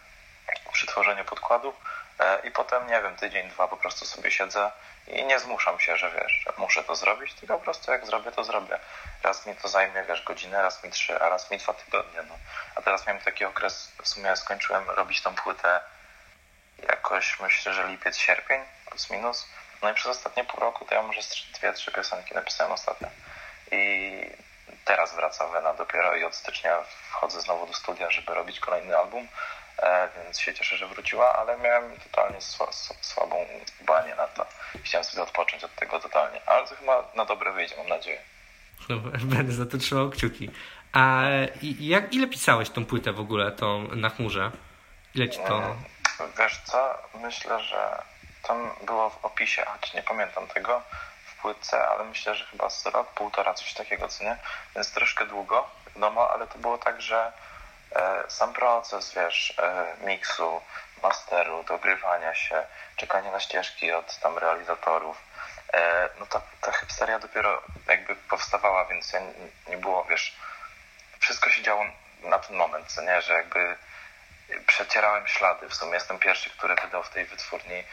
przy 0.74 0.88
tworzeniu 0.88 1.26
podkładu 1.26 1.74
e, 2.20 2.48
i 2.48 2.52
potem, 2.52 2.88
nie 2.88 3.02
wiem, 3.02 3.16
tydzień, 3.16 3.50
dwa 3.50 3.68
po 3.68 3.78
prostu 3.78 4.06
sobie 4.06 4.32
siedzę 4.32 4.72
i 5.08 5.26
nie 5.26 5.40
zmuszam 5.40 5.80
się, 5.80 5.98
że 5.98 6.12
wiesz, 6.12 6.44
że 6.46 6.54
muszę 6.58 6.84
to 6.84 6.96
zrobić, 6.96 7.34
tylko 7.34 7.58
po 7.58 7.64
prostu 7.64 7.92
jak 7.92 8.06
zrobię, 8.06 8.32
to 8.32 8.44
zrobię. 8.44 8.80
Raz 9.24 9.46
mi 9.46 9.56
to 9.56 9.68
zajmie, 9.68 10.04
wiesz, 10.04 10.22
godzinę, 10.22 10.62
raz 10.62 10.84
mi 10.84 10.92
trzy, 10.92 11.22
a 11.22 11.30
raz 11.30 11.52
mi 11.52 11.58
dwa 11.58 11.74
tygodnie, 11.74 12.22
no. 12.30 12.36
A 12.76 12.82
teraz 12.82 13.08
miałem 13.08 13.22
taki 13.22 13.46
okres, 13.46 13.92
w 14.04 14.08
sumie 14.08 14.36
skończyłem 14.36 14.90
robić 14.90 15.22
tą 15.22 15.36
płytę 15.36 15.80
jakoś 16.84 17.40
myślę, 17.40 17.74
że 17.74 17.88
lipiec, 17.88 18.18
sierpień, 18.18 18.62
plus 18.90 19.10
minus. 19.10 19.48
No 19.84 19.92
i 19.92 19.94
przez 19.94 20.08
ostatnie 20.08 20.44
pół 20.44 20.60
roku 20.60 20.86
to 20.86 20.96
ja 20.96 21.02
może 21.02 21.22
dwie, 21.60 21.74
trzy 21.74 21.92
piosenki 21.92 22.36
napisałem 22.36 22.74
ostatnio. 22.74 23.08
I 23.72 24.12
teraz 24.86 25.16
wraca 25.16 25.48
Wena 25.48 25.74
dopiero 25.74 26.16
i 26.16 26.24
od 26.24 26.36
stycznia 26.36 26.78
wchodzę 27.10 27.42
znowu 27.42 27.68
do 27.68 27.74
studia, 27.74 28.12
żeby 28.12 28.34
robić 28.34 28.60
kolejny 28.60 28.98
album, 28.98 29.28
e, 29.78 30.10
więc 30.16 30.40
się 30.40 30.54
cieszę, 30.54 30.78
że 30.78 30.88
wróciła, 30.88 31.34
ale 31.34 31.58
miałem 31.58 32.00
totalnie 32.00 32.42
słabą 33.02 33.48
banię 33.82 34.16
na 34.16 34.28
to. 34.28 34.46
Chciałem 34.84 35.06
sobie 35.06 35.24
odpocząć 35.24 35.64
od 35.64 35.76
tego 35.76 36.00
totalnie, 36.00 36.42
ale 36.46 36.68
to 36.68 36.76
chyba 36.76 37.12
na 37.16 37.26
dobre 37.26 37.52
wyjdzie, 37.52 37.78
mam 37.78 37.88
nadzieję. 37.88 38.22
No, 38.90 38.98
będę 39.36 39.54
za 39.54 39.66
to 39.66 39.78
trzymał 39.78 40.10
kciuki. 40.10 40.50
A 40.94 41.24
jak, 41.80 42.14
ile 42.14 42.28
pisałeś 42.28 42.70
tą 42.70 42.86
płytę 42.86 43.14
w 43.14 43.20
ogóle, 43.20 43.52
tą 43.52 43.88
na 43.88 44.10
chmurze? 44.10 44.52
Ile 45.16 45.30
ci 45.30 45.40
to... 45.40 45.76
Wiesz 46.38 46.62
co, 46.64 46.98
myślę, 47.14 47.60
że 47.60 48.02
tam 48.44 48.76
było 48.82 49.10
w 49.10 49.26
opisie, 49.26 49.66
choć 49.66 49.94
nie 49.94 50.04
pamiętam 50.04 50.48
tego, 50.48 50.82
w 51.26 51.42
płytce, 51.42 51.88
ale 51.88 52.04
myślę, 52.04 52.36
że 52.36 52.46
chyba 52.46 52.70
z 52.70 52.86
rok, 52.86 53.08
półtora, 53.08 53.54
coś 53.54 53.74
takiego, 53.74 54.08
co 54.08 54.24
nie? 54.24 54.38
Więc 54.76 54.92
troszkę 54.92 55.26
długo. 55.26 55.70
wiadomo, 55.96 56.32
ale 56.32 56.48
to 56.48 56.58
było 56.58 56.78
tak, 56.78 57.02
że 57.02 57.32
e, 57.96 58.24
sam 58.28 58.54
proces, 58.54 59.14
wiesz, 59.14 59.54
e, 59.60 59.96
miksu, 60.06 60.62
masteru, 61.04 61.64
dogrywania 61.64 62.36
się, 62.36 62.66
czekanie 62.96 63.32
na 63.32 63.40
ścieżki 63.40 63.92
od 63.92 64.20
tam 64.20 64.38
realizatorów, 64.38 65.18
e, 65.74 66.10
no 66.20 66.26
ta, 66.26 66.42
ta 66.62 66.72
hipsteria 66.72 67.20
dopiero 67.20 67.62
jakby 67.88 68.16
powstawała, 68.16 68.86
więc 68.86 69.14
nie, 69.14 69.22
nie 69.68 69.78
było, 69.78 70.04
wiesz, 70.04 70.36
wszystko 71.20 71.50
się 71.50 71.62
działo 71.62 71.86
na 72.24 72.40
ten 72.40 72.56
moment, 72.56 72.88
co 72.88 73.02
nie, 73.02 73.22
że 73.22 73.34
jakby 73.34 73.78
przecierałem 74.68 75.28
ślady. 75.28 75.70
W 75.70 75.76
sumie 75.76 75.94
jestem 75.94 76.20
pierwszy, 76.20 76.50
który 76.50 76.76
wydał 76.76 77.04
w 77.04 77.10
tej 77.10 77.26
wytwórni 77.26 77.84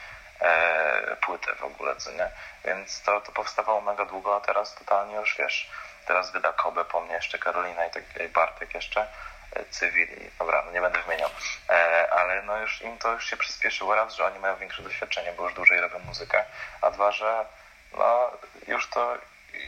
e, 0.40 1.16
płytę 1.16 1.54
w 1.54 1.64
ogóle, 1.64 1.96
co 1.96 2.12
nie? 2.12 2.30
Więc 2.64 3.02
to, 3.02 3.20
to 3.20 3.32
powstawało 3.32 3.80
mega 3.80 4.04
długo, 4.04 4.36
a 4.36 4.40
teraz 4.40 4.74
totalnie 4.74 5.14
już 5.14 5.36
wiesz, 5.38 5.70
teraz 6.06 6.30
wyda 6.32 6.52
Kobe 6.52 6.84
po 6.84 7.00
mnie 7.00 7.14
jeszcze 7.14 7.38
Karolina 7.38 7.86
i 7.86 7.90
tak 7.90 8.02
Bartek 8.32 8.74
jeszcze, 8.74 9.06
e, 9.52 9.64
Cywil 9.70 10.08
i 10.08 10.30
dobra, 10.38 10.62
no 10.66 10.72
nie 10.72 10.80
będę 10.80 11.02
wymieniał, 11.02 11.30
e, 11.70 12.10
ale 12.12 12.42
no 12.42 12.58
już 12.58 12.82
im 12.82 12.98
to 12.98 13.12
już 13.12 13.30
się 13.30 13.36
przyspieszyło 13.36 13.94
raz, 13.94 14.14
że 14.14 14.24
oni 14.24 14.38
mają 14.38 14.56
większe 14.56 14.82
doświadczenie, 14.82 15.32
bo 15.32 15.44
już 15.44 15.54
dłużej 15.54 15.80
robią 15.80 15.98
muzykę, 15.98 16.44
a 16.80 16.90
dwa, 16.90 17.12
że 17.12 17.44
no 17.92 18.30
już 18.66 18.90
to 18.90 19.16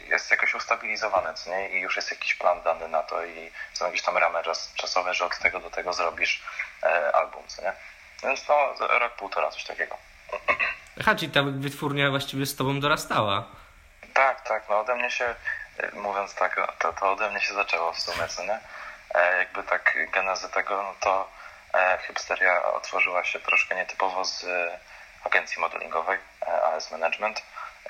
jest 0.07 0.31
jakoś 0.31 0.55
ustabilizowane, 0.55 1.33
co 1.33 1.49
nie? 1.49 1.69
I 1.69 1.81
już 1.81 1.95
jest 1.95 2.11
jakiś 2.11 2.35
plan 2.35 2.61
dany 2.61 2.87
na 2.87 3.03
to 3.03 3.25
i 3.25 3.51
są 3.73 3.85
jakieś 3.85 4.01
tam 4.01 4.17
ramy 4.17 4.43
czas, 4.43 4.73
czasowe, 4.75 5.13
że 5.13 5.25
od 5.25 5.39
tego 5.39 5.59
do 5.59 5.69
tego 5.69 5.93
zrobisz 5.93 6.43
e, 6.83 7.15
album, 7.15 7.43
co 7.47 7.61
nie? 7.61 7.73
Więc 8.23 8.47
no, 8.47 8.73
rok, 8.99 9.13
półtora, 9.13 9.51
coś 9.51 9.63
takiego. 9.63 9.97
Aha, 11.01 11.15
czyli 11.15 11.31
ta 11.31 11.43
wytwórnia 11.43 12.09
właściwie 12.09 12.45
z 12.45 12.55
tobą 12.55 12.79
dorastała. 12.79 13.45
Tak, 14.13 14.41
tak, 14.41 14.63
no 14.69 14.79
ode 14.79 14.95
mnie 14.95 15.11
się, 15.11 15.35
e, 15.77 15.91
mówiąc 15.91 16.35
tak, 16.35 16.55
to, 16.79 16.93
to 16.93 17.11
ode 17.11 17.29
mnie 17.29 17.39
się 17.39 17.53
zaczęło 17.53 17.93
w 17.93 17.99
sumie, 17.99 18.27
co 18.27 18.43
nie? 18.43 18.59
E, 19.15 19.37
jakby 19.37 19.63
tak 19.63 19.97
genezy 20.11 20.49
tego, 20.49 20.83
no 20.83 20.95
to 20.99 21.29
e, 21.73 21.97
Hipsteria 22.07 22.63
otworzyła 22.63 23.23
się 23.23 23.39
troszkę 23.39 23.75
nietypowo 23.75 24.25
z 24.25 24.43
e, 24.43 24.79
agencji 25.23 25.61
modelingowej 25.61 26.19
e, 26.47 26.63
AS 26.63 26.91
Management 26.91 27.43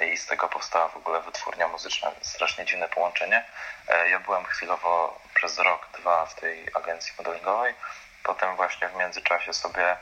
i 0.06 0.18
z 0.18 0.26
tego 0.26 0.50
powstała 0.50 0.88
w 0.88 0.98
ogóle 0.98 1.22
wytwórnia 1.22 1.68
muzyczna, 1.68 2.12
strasznie 2.22 2.66
dziwne 2.66 2.90
połączenie. 2.90 3.46
E, 3.88 4.10
ja 4.10 4.20
byłem 4.20 4.46
chwilowo 4.46 5.20
przez 5.34 5.58
rok, 5.58 5.88
dwa 6.00 6.26
w 6.26 6.36
tej 6.36 6.68
agencji 6.74 7.14
modelingowej, 7.18 7.74
potem 8.24 8.56
właśnie 8.56 8.90
w 8.90 8.96
międzyczasie 8.96 9.54
sobie 9.54 9.98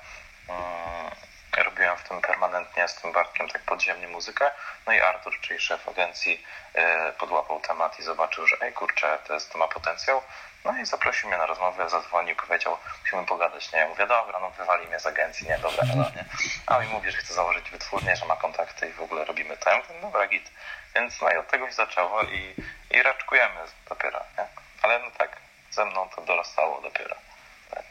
mm, 0.50 1.12
robiłem 1.58 1.98
w 1.98 2.04
tym 2.04 2.22
permanentnie 2.22 2.88
z 2.88 2.96
tym 2.96 3.12
Bartkiem 3.12 3.50
tak 3.50 3.62
podziemnie 3.62 4.08
muzykę, 4.08 4.52
no 4.88 4.94
i 4.94 5.02
Artur, 5.02 5.40
czyli 5.42 5.60
szef 5.60 5.90
agencji 5.90 6.46
e, 6.74 7.12
podłapał 7.12 7.60
temat 7.60 8.00
i 8.00 8.04
zobaczył, 8.04 8.48
że 8.48 8.58
ej 8.62 8.74
kurczę, 8.74 9.20
to, 9.28 9.34
jest, 9.34 9.52
to 9.52 9.58
ma 9.58 9.68
potencjał, 9.68 10.22
no 10.66 10.78
i 10.82 10.86
zaprosił 10.86 11.30
mnie 11.30 11.38
na 11.38 11.46
rozmowę, 11.46 11.90
zadzwonił, 11.90 12.36
powiedział, 12.36 12.78
musimy 13.02 13.26
pogadać, 13.26 13.74
nie? 13.74 13.80
Ja 13.80 13.88
mówię, 13.88 14.08
dobra, 14.08 14.40
no 14.40 14.50
wywali 14.50 14.88
mnie 14.88 15.00
z 15.00 15.06
agencji, 15.06 15.48
nie, 15.48 15.58
dobra, 15.58 15.84
no, 15.96 15.96
nie? 15.96 16.26
A 16.66 16.80
mi 16.80 16.88
mówi, 16.88 17.12
że 17.12 17.18
chce 17.18 17.34
założyć 17.34 17.70
wytwórnię, 17.70 18.16
że 18.16 18.26
ma 18.26 18.36
kontakty 18.36 18.90
i 18.90 18.94
w 18.94 19.02
ogóle 19.02 19.26
robimy 19.26 19.58
to. 19.58 19.70
Ja 19.70 19.78
mówię, 19.78 20.02
dobra, 20.02 20.28
git. 20.28 20.52
Więc 20.96 21.22
no 21.22 21.32
i 21.32 21.38
od 21.38 21.48
tego 21.48 21.68
się 21.68 21.74
zaczęło 21.74 22.22
i, 22.22 22.54
i 22.92 23.04
raczkujemy 23.04 23.60
dopiero, 23.90 24.20
nie? 24.38 24.48
Ale 24.82 25.00
no 25.00 25.12
tak, 25.18 25.38
ze 25.72 25.86
mną 25.86 26.10
to 26.16 26.22
dorastało 26.22 26.82
dopiero. 26.82 27.16
Tak. 27.72 27.84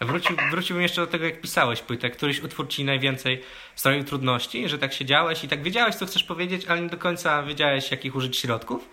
Wrócił, 0.00 0.36
wróciłbym 0.50 0.82
jeszcze 0.82 1.00
do 1.00 1.06
tego, 1.06 1.24
jak 1.24 1.40
pisałeś 1.40 1.82
płytę. 1.82 2.10
Któryś 2.10 2.40
utwór 2.40 2.68
ci 2.68 2.84
najwięcej 2.84 3.44
sprawił 3.74 4.04
trudności, 4.04 4.68
że 4.68 4.78
tak 4.78 4.92
siedziałeś 4.92 5.44
i 5.44 5.48
tak 5.48 5.62
wiedziałeś, 5.62 5.94
co 5.94 6.06
chcesz 6.06 6.24
powiedzieć, 6.24 6.66
ale 6.68 6.80
nie 6.80 6.88
do 6.88 6.98
końca 6.98 7.42
wiedziałeś, 7.42 7.90
jakich 7.90 8.14
użyć 8.14 8.38
środków? 8.38 8.88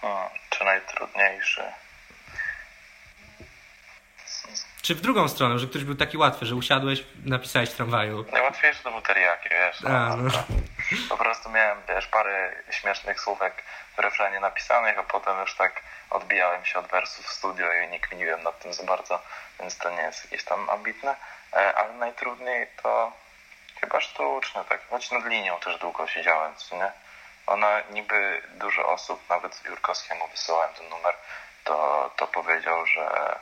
Hmm, 0.00 0.28
czy 0.50 0.64
najtrudniejszy? 0.64 1.62
Czy 4.82 4.94
w 4.94 5.00
drugą 5.00 5.28
stronę, 5.28 5.58
że 5.58 5.66
ktoś 5.66 5.84
był 5.84 5.94
taki 5.94 6.18
łatwy, 6.18 6.46
że 6.46 6.54
usiadłeś, 6.54 7.04
napisałeś 7.24 7.70
w 7.70 7.74
tramwaju? 7.76 8.24
Najłatwiejsze 8.32 8.82
to 8.82 8.90
był 8.90 9.00
teriyaki, 9.02 9.48
wiesz. 9.48 9.80
No, 9.80 9.90
A, 9.90 10.16
no. 10.16 10.30
to, 10.30 10.42
po 11.08 11.16
prostu 11.16 11.50
miałem, 11.50 11.78
wiesz, 11.88 12.06
parę 12.06 12.52
śmiesznych 12.70 13.20
słówek 13.20 13.62
w 13.96 13.98
refrenie 13.98 14.40
napisanych, 14.40 14.98
a 14.98 15.02
potem 15.02 15.40
już 15.40 15.54
tak 15.54 15.82
odbijałem 16.10 16.64
się 16.64 16.78
od 16.78 16.86
wersów 16.86 17.26
w 17.26 17.32
studio 17.32 17.66
i 17.72 17.88
nie 17.88 18.00
kminiłem 18.00 18.42
nad 18.42 18.58
tym 18.58 18.74
za 18.74 18.82
bardzo, 18.82 19.22
więc 19.60 19.78
to 19.78 19.90
nie 19.90 20.02
jest 20.02 20.24
jakieś 20.24 20.44
tam 20.44 20.70
ambitne. 20.70 21.16
E, 21.52 21.74
Ale 21.74 21.92
najtrudniej 21.92 22.66
to 22.82 23.12
chyba 23.80 24.00
sztuczne, 24.00 24.64
tak. 24.68 24.80
Choć 24.90 25.10
nad 25.10 25.24
linią 25.26 25.56
też 25.60 25.78
długo 25.78 26.06
siedziałem, 26.06 26.54
co 26.56 26.76
nie? 26.76 26.92
Ona 27.46 27.80
niby 27.90 28.42
dużo 28.54 28.88
osób, 28.88 29.28
nawet 29.28 29.64
Jurkowskiemu 29.68 30.28
wysyłałem 30.28 30.74
ten 30.74 30.88
numer, 30.88 31.14
to, 31.64 32.10
to 32.16 32.26
powiedział, 32.26 32.86
że 32.86 33.38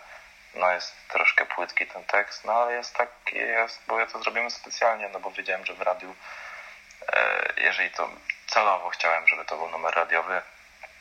no 0.54 0.72
jest 0.72 0.94
troszkę 1.08 1.46
płytki 1.46 1.87
ten 1.87 2.04
tekst, 2.04 2.44
no 2.44 2.52
ale 2.52 2.72
jest 2.72 2.94
taki, 2.96 3.37
jest, 3.37 3.82
bo 3.88 4.00
ja 4.00 4.06
to 4.06 4.22
zrobimy 4.22 4.50
specjalnie, 4.50 5.08
no 5.08 5.20
bo 5.20 5.30
wiedziałem, 5.30 5.66
że 5.66 5.74
w 5.74 5.80
radiu, 5.80 6.14
e, 7.12 7.52
jeżeli 7.56 7.90
to 7.90 8.11
celowo 8.46 8.88
chciałem, 8.88 9.28
żeby 9.28 9.44
to 9.44 9.56
był 9.56 9.70
numer 9.70 9.94
radiowy, 9.94 10.42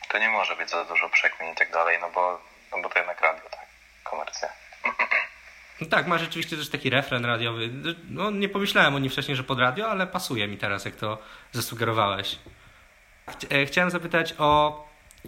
to 0.08 0.18
nie 0.18 0.28
może 0.28 0.56
być 0.56 0.70
za 0.70 0.84
dużo 0.84 1.08
przekmin 1.08 1.52
i 1.52 1.54
tak 1.54 1.70
dalej, 1.70 1.98
no 2.00 2.10
bo, 2.10 2.40
no 2.72 2.82
bo 2.82 2.88
to 2.88 2.98
jednak 2.98 3.20
radio, 3.20 3.42
tak, 3.50 3.66
komercja. 4.04 4.48
No 5.80 5.86
tak, 5.86 6.06
ma 6.06 6.18
rzeczywiście 6.18 6.56
też 6.56 6.70
taki 6.70 6.90
refren 6.90 7.24
radiowy. 7.24 7.70
No, 8.10 8.30
nie 8.30 8.48
pomyślałem 8.48 8.94
o 8.94 8.98
nim 8.98 9.10
wcześniej, 9.10 9.36
że 9.36 9.44
pod 9.44 9.60
radio, 9.60 9.90
ale 9.90 10.06
pasuje 10.06 10.48
mi 10.48 10.58
teraz, 10.58 10.84
jak 10.84 10.94
to 10.96 11.18
zasugerowałeś. 11.52 12.38
E, 13.50 13.66
Chciałem 13.66 13.90
zapytać 13.90 14.34
o, 14.38 14.84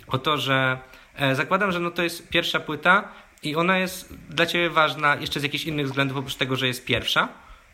o 0.08 0.18
to, 0.18 0.38
że 0.38 0.78
e, 1.18 1.34
zakładam, 1.34 1.72
że 1.72 1.80
no 1.80 1.90
to 1.90 2.02
jest 2.02 2.28
pierwsza 2.28 2.60
płyta 2.60 3.08
i 3.42 3.56
ona 3.56 3.78
jest 3.78 4.14
dla 4.14 4.46
Ciebie 4.46 4.70
ważna 4.70 5.14
jeszcze 5.14 5.40
z 5.40 5.42
jakichś 5.42 5.64
innych 5.64 5.86
względów, 5.86 6.16
oprócz 6.16 6.36
tego, 6.36 6.56
że 6.56 6.66
jest 6.66 6.84
pierwsza? 6.84 7.28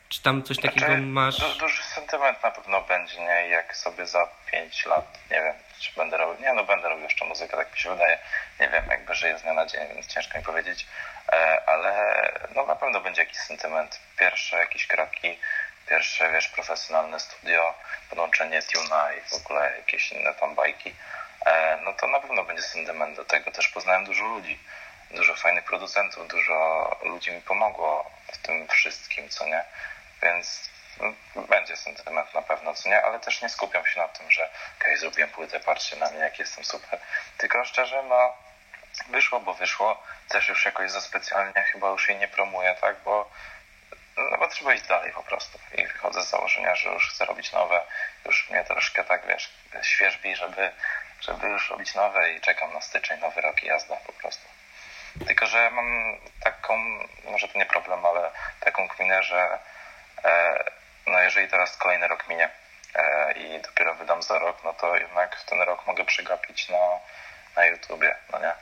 Czy 0.09 0.22
tam 0.22 0.42
coś 0.42 0.57
takiego 0.57 0.87
Znaczy, 0.87 1.00
masz? 1.00 1.38
Du, 1.38 1.59
duży 1.59 1.83
sentyment 1.83 2.42
na 2.42 2.50
pewno 2.50 2.81
będzie, 2.81 3.20
nie? 3.20 3.48
Jak 3.48 3.76
sobie 3.76 4.07
za 4.07 4.29
5 4.52 4.87
lat, 4.87 5.18
nie 5.31 5.37
wiem, 5.42 5.55
czy 5.81 5.92
będę 5.96 6.16
robił, 6.16 6.46
nie 6.46 6.55
no 6.55 6.64
będę 6.64 6.88
robił 6.88 7.05
jeszcze 7.05 7.24
muzykę, 7.24 7.57
tak 7.57 7.72
mi 7.72 7.79
się 7.79 7.90
wydaje. 7.90 8.18
Nie 8.61 8.68
wiem, 8.68 8.85
jakby 8.90 9.14
żyję 9.14 9.38
z 9.38 9.42
dnia 9.42 9.52
na 9.52 9.66
dzień, 9.66 9.88
więc 9.94 10.07
ciężko 10.07 10.38
mi 10.38 10.44
powiedzieć. 10.44 10.87
E, 11.33 11.62
ale 11.66 11.92
no 12.55 12.66
na 12.66 12.76
pewno 12.76 13.00
będzie 13.00 13.22
jakiś 13.22 13.38
sentyment. 13.38 14.00
Pierwsze 14.18 14.57
jakieś 14.57 14.87
kroki, 14.87 15.38
pierwsze, 15.88 16.33
wiesz, 16.33 16.48
profesjonalne 16.48 17.20
studio, 17.20 17.74
podłączenie 18.11 18.62
tuna 18.62 19.12
i 19.12 19.20
w 19.20 19.33
ogóle 19.33 19.72
jakieś 19.76 20.12
inne 20.12 20.35
tam 20.35 20.55
bajki. 20.55 20.94
E, 21.46 21.79
no 21.85 21.92
to 21.92 22.07
na 22.07 22.20
pewno 22.20 22.44
będzie 22.44 22.62
sentyment 22.62 23.16
do 23.16 23.24
tego. 23.24 23.50
Też 23.50 23.68
poznałem 23.68 24.05
dużo 24.05 24.24
ludzi, 24.24 24.59
dużo 25.16 25.37
fajnych 25.37 25.64
producentów, 25.64 26.29
dużo 26.29 26.90
ludzi 27.02 27.33
mi 27.33 27.40
pomogło 27.40 28.11
w 28.33 28.38
tym 28.38 28.68
wszystkim, 28.68 29.29
co 29.29 29.46
nie? 29.46 29.64
Więc 30.22 30.70
no, 31.00 31.42
będzie 31.42 31.76
sentyment 31.76 32.35
na 32.35 32.42
pewno, 32.42 32.74
co 32.74 32.88
nie? 32.88 33.02
Ale 33.02 33.20
też 33.20 33.42
nie 33.42 33.48
skupiam 33.48 33.87
się 33.87 34.00
na 34.00 34.09
tym, 34.09 34.31
że 34.31 34.50
okej, 34.81 34.96
zrobiłem 34.96 35.31
płytę, 35.31 35.61
patrzcie 35.61 35.96
na 35.96 36.11
mnie, 36.11 36.18
jak 36.18 36.38
jestem 36.38 36.64
super. 36.64 37.00
Tylko 37.38 37.64
szczerze, 37.64 38.02
no 38.02 38.33
wyszło, 39.09 39.40
bo 39.40 39.55
wyszło. 39.55 40.02
Też 40.29 40.48
już 40.48 40.64
jakoś 40.64 40.90
za 40.90 41.00
specjalnie 41.00 41.62
chyba 41.72 41.88
już 41.90 42.09
jej 42.09 42.18
nie 42.18 42.29
promuję, 42.29 42.76
tak? 42.81 42.96
Bo 43.05 43.31
no 44.16 44.38
bo 44.38 44.48
trzeba 44.48 44.74
iść 44.74 44.87
dalej 44.87 45.12
po 45.12 45.22
prostu. 45.22 45.59
I 45.74 45.87
wychodzę 45.87 46.22
z 46.22 46.31
założenia, 46.31 46.74
że 46.74 46.88
już 46.92 47.11
chcę 47.11 47.24
robić 47.24 47.52
nowe. 47.52 47.81
Już 48.24 48.50
mnie 48.50 48.64
troszkę 48.64 49.05
tak, 49.05 49.26
wiesz, 49.26 49.50
świeżbi, 49.83 50.37
żeby, 50.37 50.70
żeby 51.20 51.48
już 51.48 51.70
robić 51.70 51.94
nowe 51.94 52.33
i 52.33 52.40
czekam 52.40 52.72
na 52.72 52.81
styczeń, 52.81 53.20
nowy 53.20 53.40
rok 53.40 53.62
i 53.62 53.66
jazda 53.66 53.96
po 53.96 54.12
prostu. 54.12 54.56
Tylko, 55.26 55.46
że 55.46 55.70
mam 55.70 56.16
taką, 56.44 56.79
może 57.24 57.48
to 57.48 57.59
nie 57.59 57.66
problem, 57.66 58.07
ale 58.07 58.31
taką 58.61 58.88
kminę, 58.88 59.22
że 59.22 59.59
e, 60.24 60.64
no 61.07 61.20
jeżeli 61.20 61.48
teraz 61.48 61.76
kolejny 61.76 62.09
rok 62.09 62.29
minie 62.29 62.50
e, 62.94 63.33
i 63.33 63.61
dopiero 63.61 63.94
wydam 63.94 64.22
za 64.22 64.38
rok, 64.38 64.57
no 64.64 64.74
to 64.74 64.96
jednak 64.96 65.42
ten 65.42 65.62
rok 65.62 65.87
mogę 65.87 66.05
przegapić 66.05 66.68
na, 66.68 66.98
na 67.57 67.66
YouTubie, 67.66 68.16
no 68.33 68.38
nie? 68.38 68.52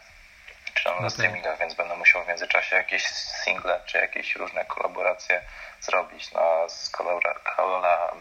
Czy 0.75 0.85
tam 0.85 1.03
na 1.03 1.11
streamingach, 1.11 1.59
więc 1.59 1.75
będę 1.75 1.97
musiał 1.97 2.25
w 2.25 2.29
międzyczasie 2.29 2.77
jakieś 2.77 3.07
single, 3.07 3.81
czy 3.87 3.99
jakieś 3.99 4.37
różne 4.37 4.64
kolaboracje 4.64 5.40
zrobić. 5.81 6.33
No 6.33 6.69
z 6.69 6.90
kolabora, 6.90 7.35
kolab, 7.35 8.14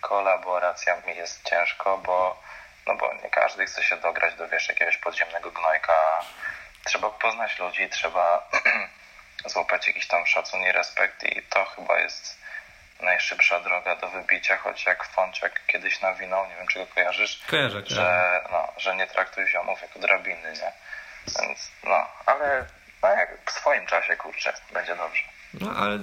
kolaboracjami 0.00 1.16
jest 1.16 1.48
ciężko, 1.48 1.98
bo 1.98 2.42
no 2.86 2.94
bo 2.94 3.14
nie 3.14 3.30
każdy 3.30 3.66
chce 3.66 3.82
się 3.82 3.96
dograć 3.96 4.34
do 4.34 4.48
wiesz, 4.48 4.68
jakiegoś 4.68 4.96
podziemnego 4.96 5.50
gnojka. 5.50 5.94
Trzeba 6.86 7.10
poznać 7.10 7.58
ludzi, 7.58 7.88
trzeba 7.88 8.50
złapać 9.52 9.86
jakiś 9.86 10.06
tam 10.08 10.26
szacun 10.26 10.60
i 10.60 10.72
respekt 10.72 11.24
i 11.24 11.42
to 11.42 11.64
chyba 11.64 12.00
jest 12.00 12.38
najszybsza 13.02 13.60
droga 13.60 13.96
do 13.96 14.08
wybicia, 14.08 14.56
choć 14.56 14.86
jak 14.86 15.04
Fąciak 15.04 15.60
kiedyś 15.66 16.00
nawinął, 16.00 16.46
nie 16.46 16.56
wiem 16.56 16.66
czy 16.66 16.78
go 16.78 16.86
kojarzysz, 16.86 17.40
Kojarzę, 17.50 17.82
że, 17.86 18.40
no, 18.52 18.72
że 18.76 18.96
nie 18.96 19.06
traktuj 19.06 19.48
ziomów 19.48 19.82
jako 19.82 19.98
drabiny, 19.98 20.52
nie? 20.52 20.72
Więc 21.40 21.70
no, 21.84 22.06
ale 22.26 22.66
no, 23.02 23.08
jak 23.08 23.50
w 23.50 23.50
swoim 23.50 23.86
czasie, 23.86 24.16
kurczę, 24.16 24.52
będzie 24.72 24.96
dobrze. 24.96 25.22
No, 25.60 25.70
ale 25.76 25.98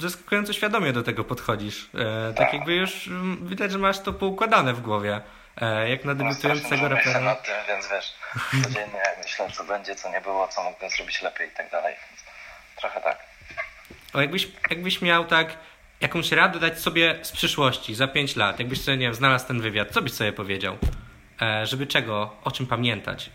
zaskakująco 0.00 0.52
świadomie 0.52 0.92
do 0.92 1.02
tego 1.02 1.24
podchodzisz. 1.24 1.90
E, 2.30 2.34
tak 2.34 2.52
jakby 2.52 2.74
już 2.74 3.06
mm, 3.06 3.48
widać, 3.48 3.72
że 3.72 3.78
masz 3.78 4.00
to 4.00 4.12
poukładane 4.12 4.74
w 4.74 4.80
głowie. 4.80 5.20
E, 5.60 5.88
jak 5.88 6.04
na 6.04 6.14
No, 6.14 6.24
debiutującego 6.24 6.70
myślę 6.70 6.88
rapera. 6.88 7.20
nad 7.32 7.42
tym, 7.46 7.54
więc 7.68 7.88
wiesz, 7.88 8.14
codziennie 8.64 9.02
myślę, 9.24 9.50
co 9.52 9.64
będzie, 9.64 9.94
co 9.94 10.10
nie 10.10 10.20
było, 10.20 10.48
co 10.48 10.62
mógłbym 10.62 10.90
zrobić 10.90 11.22
lepiej 11.22 11.48
i 11.48 11.50
tak 11.50 11.70
dalej. 11.70 11.96
Trochę 12.76 13.00
tak. 13.00 13.18
O, 14.14 14.20
jakbyś, 14.20 14.48
jakbyś 14.70 15.02
miał 15.02 15.24
tak 15.24 15.56
jakąś 16.00 16.32
radę 16.32 16.58
dać 16.60 16.80
sobie 16.80 17.18
z 17.22 17.32
przyszłości, 17.32 17.94
za 17.94 18.08
5 18.08 18.36
lat, 18.36 18.58
jakbyś 18.58 18.80
sobie, 18.80 18.96
nie 18.96 19.06
wiem, 19.06 19.14
znalazł 19.14 19.46
ten 19.46 19.60
wywiad, 19.60 19.90
co 19.90 20.02
byś 20.02 20.12
sobie 20.12 20.32
powiedział? 20.32 20.78
E, 21.42 21.66
żeby 21.66 21.86
czego, 21.86 22.36
o 22.44 22.50
czym 22.50 22.66
pamiętać? 22.66 23.30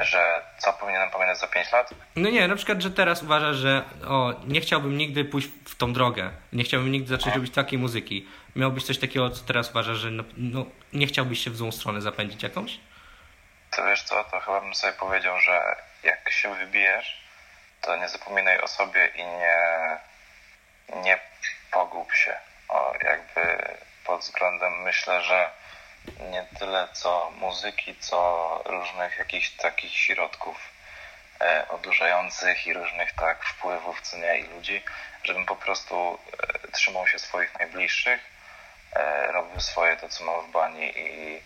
Że 0.00 0.42
co 0.58 0.72
powinienem 0.72 1.10
pamiętać 1.10 1.38
za 1.38 1.46
5 1.46 1.72
lat? 1.72 1.94
No 2.16 2.30
nie, 2.30 2.48
na 2.48 2.56
przykład, 2.56 2.82
że 2.82 2.90
teraz 2.90 3.22
uważasz, 3.22 3.56
że 3.56 3.82
o, 4.06 4.34
nie 4.46 4.60
chciałbym 4.60 4.98
nigdy 4.98 5.24
pójść 5.24 5.48
w 5.64 5.74
tą 5.76 5.92
drogę, 5.92 6.30
nie 6.52 6.64
chciałbym 6.64 6.92
nigdy 6.92 7.08
zacząć 7.08 7.34
robić 7.36 7.54
takiej 7.54 7.78
muzyki. 7.78 8.26
Miałbyś 8.56 8.84
coś 8.84 8.98
takiego, 8.98 9.30
co 9.30 9.44
teraz 9.44 9.70
uważasz, 9.70 9.98
że 9.98 10.10
no, 10.10 10.24
no, 10.36 10.66
nie 10.92 11.06
chciałbyś 11.06 11.44
się 11.44 11.50
w 11.50 11.56
złą 11.56 11.72
stronę 11.72 12.00
zapędzić 12.00 12.42
jakąś? 12.42 12.80
To 13.70 13.84
wiesz 13.84 14.02
co, 14.02 14.24
to 14.24 14.40
chyba 14.40 14.60
bym 14.60 14.74
sobie 14.74 14.92
powiedział, 14.92 15.40
że 15.40 15.76
jak 16.02 16.30
się 16.30 16.54
wybijesz, 16.54 17.22
to 17.80 17.96
nie 17.96 18.08
zapominaj 18.08 18.60
o 18.60 18.68
sobie 18.68 19.10
i 19.14 19.24
nie, 19.24 19.98
nie 21.02 21.18
pogub 21.70 22.12
się. 22.12 22.34
O, 22.68 22.94
jakby 23.04 23.74
pod 24.04 24.20
względem 24.20 24.82
myślę, 24.82 25.22
że 25.22 25.50
nie 26.30 26.46
tyle 26.58 26.88
co 26.92 27.30
muzyki, 27.30 27.96
co 27.96 28.62
różnych 28.64 29.18
jakichś 29.18 29.50
takich 29.50 29.96
środków 29.96 30.56
e, 31.40 31.68
odurzających 31.68 32.66
i 32.66 32.72
różnych 32.72 33.12
tak 33.12 33.44
wpływów, 33.44 34.00
co 34.00 34.16
nie, 34.16 34.38
i 34.38 34.48
ludzi, 34.48 34.82
żebym 35.24 35.46
po 35.46 35.56
prostu 35.56 36.18
e, 36.64 36.68
trzymał 36.72 37.08
się 37.08 37.18
swoich 37.18 37.58
najbliższych, 37.58 38.31
e, 38.94 39.32
robił 39.32 39.60
swoje 39.60 39.96
to, 39.96 40.08
co 40.08 40.24
mam 40.24 40.46
w 40.46 40.50
bani 40.50 40.98
i 40.98 41.42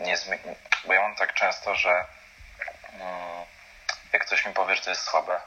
nie 0.00 0.16
zmi- 0.16 0.54
bo 0.84 0.92
ja 0.92 1.00
mam 1.00 1.14
tak 1.14 1.34
często, 1.34 1.74
że 1.74 2.04
mm, 3.00 3.44
jak 4.12 4.26
ktoś 4.26 4.46
mi 4.46 4.52
powie, 4.52 4.76
że 4.76 4.82
to 4.82 4.90
jest 4.90 5.02
słabe, 5.02 5.40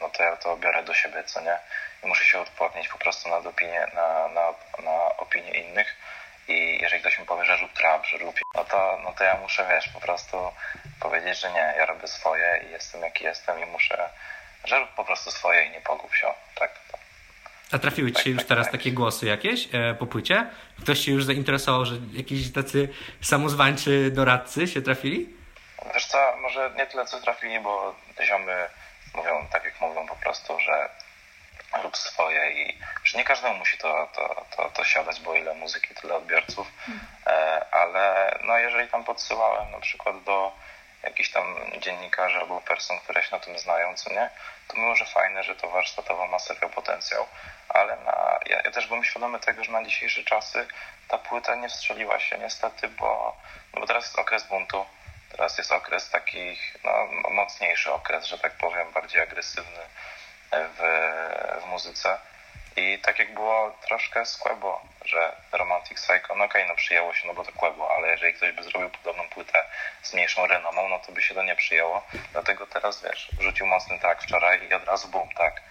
no 0.00 0.08
to 0.08 0.22
ja 0.22 0.36
to 0.36 0.56
biorę 0.56 0.82
do 0.82 0.94
siebie, 0.94 1.24
co 1.24 1.40
nie? 1.40 1.58
I 2.04 2.06
muszę 2.06 2.24
się 2.24 2.40
odpłatnić 2.40 2.88
po 2.88 2.98
prostu 2.98 3.28
na 3.28 3.36
opinię, 3.36 3.86
na, 3.94 4.28
na, 4.28 4.54
na 4.82 5.16
opinię 5.16 5.50
innych. 5.50 5.96
I 6.48 6.78
jeżeli 6.82 7.00
ktoś 7.00 7.18
mi 7.18 7.26
powie, 7.26 7.44
że 7.44 7.56
rób 7.56 7.72
trap, 7.72 8.06
że 8.06 8.18
rób, 8.18 8.36
no 8.54 8.64
to, 8.64 8.98
no 9.04 9.12
to 9.12 9.24
ja 9.24 9.36
muszę, 9.36 9.66
wiesz, 9.70 9.88
po 9.88 10.00
prostu 10.00 10.52
powiedzieć, 11.00 11.38
że 11.38 11.50
nie, 11.52 11.74
ja 11.78 11.86
robię 11.86 12.08
swoje 12.08 12.64
i 12.68 12.70
jestem 12.70 13.02
jaki 13.02 13.24
jestem 13.24 13.60
i 13.60 13.66
muszę, 13.66 14.10
że 14.64 14.78
rób 14.78 14.94
po 14.94 15.04
prostu 15.04 15.30
swoje 15.30 15.64
i 15.64 15.70
nie 15.70 15.80
pogub 15.80 16.14
się. 16.14 16.34
Tak, 16.54 16.70
tak. 16.92 17.00
A 17.72 17.78
trafiły 17.78 18.12
ci 18.12 18.18
się 18.18 18.24
Tak, 18.24 18.32
już 18.32 18.38
tak, 18.38 18.48
teraz 18.48 18.66
tak. 18.66 18.72
takie 18.72 18.92
głosy 18.92 19.26
jakieś 19.26 19.68
e, 19.72 19.94
po 19.94 20.06
płycie? 20.06 20.46
Ktoś 20.82 20.98
się 20.98 21.12
już 21.12 21.24
zainteresował, 21.24 21.84
że 21.86 21.94
jakiś 22.12 22.52
tacy 22.52 22.88
samozwańczy 23.20 24.10
doradcy 24.10 24.68
się 24.68 24.82
trafili? 24.82 25.28
Wiesz 25.94 26.06
co, 26.06 26.36
może 26.40 26.70
nie 26.76 26.86
tyle 26.86 27.04
co 27.04 27.20
trafili, 27.20 27.60
bo 27.60 27.94
ziomy 28.26 28.68
mówią 29.14 29.46
tak 29.52 29.64
jak 29.64 29.80
mówią 29.80 30.06
po 30.06 30.16
prostu, 30.16 30.60
że 30.60 30.88
rób 31.82 31.96
swoje 31.96 32.52
i 32.52 32.78
że 33.04 33.18
nie 33.18 33.24
każdemu 33.24 33.54
musi 33.54 33.78
to, 33.78 34.08
to, 34.14 34.46
to, 34.56 34.70
to 34.70 34.84
siadać, 34.84 35.20
bo 35.20 35.34
ile 35.34 35.54
muzyki, 35.54 35.94
tyle 35.94 36.14
odbiorców, 36.14 36.72
e, 37.26 37.66
ale 37.70 38.38
no 38.44 38.58
jeżeli 38.58 38.88
tam 38.88 39.04
podsyłałem 39.04 39.70
na 39.70 39.80
przykład 39.80 40.22
do 40.24 40.52
jakichś 41.06 41.30
tam 41.30 41.56
dziennikarzy 41.78 42.38
albo 42.38 42.60
person, 42.60 42.98
które 42.98 43.22
się 43.22 43.28
na 43.32 43.40
tym 43.40 43.58
znają, 43.58 43.94
co 43.94 44.10
nie, 44.10 44.30
to 44.68 44.76
mimo, 44.76 44.96
że 44.96 45.04
fajne, 45.04 45.42
że 45.42 45.54
to 45.56 45.70
warsztatowo 45.70 46.26
ma 46.26 46.38
serio 46.38 46.68
potencjał, 46.68 47.26
ale 47.68 47.96
na, 47.96 48.38
ja, 48.46 48.60
ja 48.64 48.70
też 48.70 48.86
byłem 48.86 49.04
świadomy 49.04 49.40
tego, 49.40 49.64
że 49.64 49.72
na 49.72 49.84
dzisiejsze 49.84 50.24
czasy 50.24 50.66
ta 51.08 51.18
płyta 51.18 51.54
nie 51.54 51.68
wstrzeliła 51.68 52.20
się 52.20 52.38
niestety, 52.38 52.88
bo, 52.88 53.36
no 53.74 53.80
bo 53.80 53.86
teraz 53.86 54.04
jest 54.04 54.18
okres 54.18 54.44
buntu, 54.44 54.86
teraz 55.30 55.58
jest 55.58 55.72
okres 55.72 56.10
takich, 56.10 56.76
no 56.84 57.08
mocniejszy 57.30 57.92
okres, 57.92 58.24
że 58.24 58.38
tak 58.38 58.52
powiem, 58.52 58.92
bardziej 58.92 59.20
agresywny 59.22 59.82
w, 60.52 60.80
w 61.62 61.66
muzyce. 61.66 62.18
I 62.76 62.98
tak 62.98 63.18
jak 63.18 63.34
było 63.34 63.76
troszkę 63.88 64.26
z 64.26 64.36
Quebo, 64.36 64.80
że 65.04 65.36
Romantic 65.52 66.00
Psycho, 66.02 66.34
no 66.34 66.44
okej, 66.44 66.64
no 66.68 66.74
przyjęło 66.74 67.14
się, 67.14 67.26
no 67.26 67.34
bo 67.34 67.44
to 67.44 67.52
Quebo, 67.52 67.94
ale 67.96 68.08
jeżeli 68.08 68.34
ktoś 68.34 68.52
by 68.52 68.62
zrobił 68.62 68.90
podobną 68.90 69.28
płytę 69.28 69.64
z 70.02 70.14
mniejszą 70.14 70.46
renomą, 70.46 70.88
no 70.88 70.98
to 70.98 71.12
by 71.12 71.22
się 71.22 71.34
to 71.34 71.42
nie 71.42 71.56
przyjęło. 71.56 72.06
Dlatego 72.32 72.66
teraz, 72.66 73.02
wiesz, 73.02 73.28
wrzucił 73.38 73.66
mocny 73.66 73.98
tak 73.98 74.22
wczoraj 74.22 74.68
i 74.68 74.74
od 74.74 74.84
razu 74.84 75.08
boom, 75.08 75.28
tak. 75.28 75.62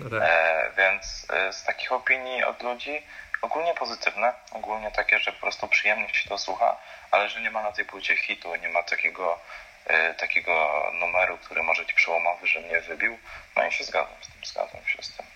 No 0.00 0.10
tak. 0.10 0.22
E, 0.22 0.70
więc 0.76 1.26
e, 1.30 1.52
z 1.52 1.64
takich 1.64 1.92
opinii 1.92 2.44
od 2.44 2.62
ludzi 2.62 3.02
ogólnie 3.42 3.74
pozytywne, 3.74 4.32
ogólnie 4.50 4.90
takie, 4.90 5.18
że 5.18 5.32
po 5.32 5.40
prostu 5.40 5.68
przyjemnie 5.68 6.14
się 6.14 6.28
to 6.28 6.38
słucha, 6.38 6.76
ale 7.10 7.28
że 7.28 7.40
nie 7.40 7.50
ma 7.50 7.62
na 7.62 7.72
tej 7.72 7.84
płycie 7.84 8.16
hitu, 8.16 8.56
nie 8.56 8.68
ma 8.68 8.82
takiego, 8.82 9.38
e, 9.86 10.14
takiego 10.14 10.70
numeru, 10.92 11.38
który 11.38 11.62
może 11.62 11.82
być 11.82 11.92
przełomowy, 11.92 12.46
że 12.46 12.60
mnie 12.60 12.80
wybił. 12.80 13.18
No 13.56 13.66
i 13.66 13.72
się 13.72 13.84
zgadzam 13.84 14.16
z 14.20 14.26
tym, 14.26 14.44
zgadzam 14.44 14.86
się 14.86 15.02
z 15.02 15.16
tym. 15.16 15.26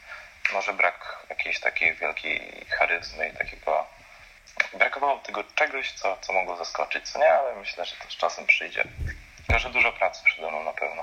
Może 0.52 0.72
brak 0.72 1.26
jakiejś 1.30 1.60
takiej 1.60 1.94
wielkiej 1.94 2.66
charyzmy 2.70 3.28
i 3.28 3.32
takiego... 3.32 3.86
Brakowało 4.78 5.18
tego 5.18 5.44
czegoś, 5.54 5.92
co, 5.92 6.16
co 6.20 6.32
mogło 6.32 6.56
zaskoczyć, 6.56 7.08
co 7.10 7.18
nie, 7.18 7.32
ale 7.32 7.56
myślę, 7.56 7.84
że 7.84 7.96
to 7.96 8.10
z 8.10 8.16
czasem 8.16 8.46
przyjdzie. 8.46 8.84
Tylko, 9.46 9.58
że 9.58 9.70
dużo 9.70 9.92
pracy 9.92 10.22
przede 10.24 10.50
mną 10.50 10.64
na 10.64 10.72
pewno. 10.72 11.02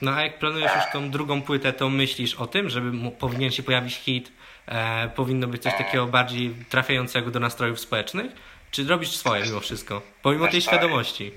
No 0.00 0.16
a 0.16 0.22
jak 0.22 0.38
planujesz 0.38 0.74
już 0.74 0.84
tą 0.92 1.10
drugą 1.10 1.42
płytę, 1.42 1.72
to 1.72 1.88
myślisz 1.88 2.34
o 2.34 2.46
tym, 2.46 2.70
żeby 2.70 3.10
powinien 3.10 3.50
się 3.50 3.62
pojawić 3.62 3.96
hit, 3.96 4.32
e, 4.68 5.08
powinno 5.08 5.46
być 5.46 5.62
coś 5.62 5.74
takiego 5.74 6.06
bardziej 6.06 6.54
trafiającego 6.70 7.30
do 7.30 7.40
nastrojów 7.40 7.80
społecznych? 7.80 8.32
Czy 8.70 8.84
robisz 8.84 9.16
swoje 9.16 9.44
mimo 9.44 9.60
wszystko? 9.60 10.02
Pomimo 10.22 10.48
tej 10.48 10.62
świadomości. 10.62 11.32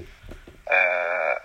E, 0.69 1.41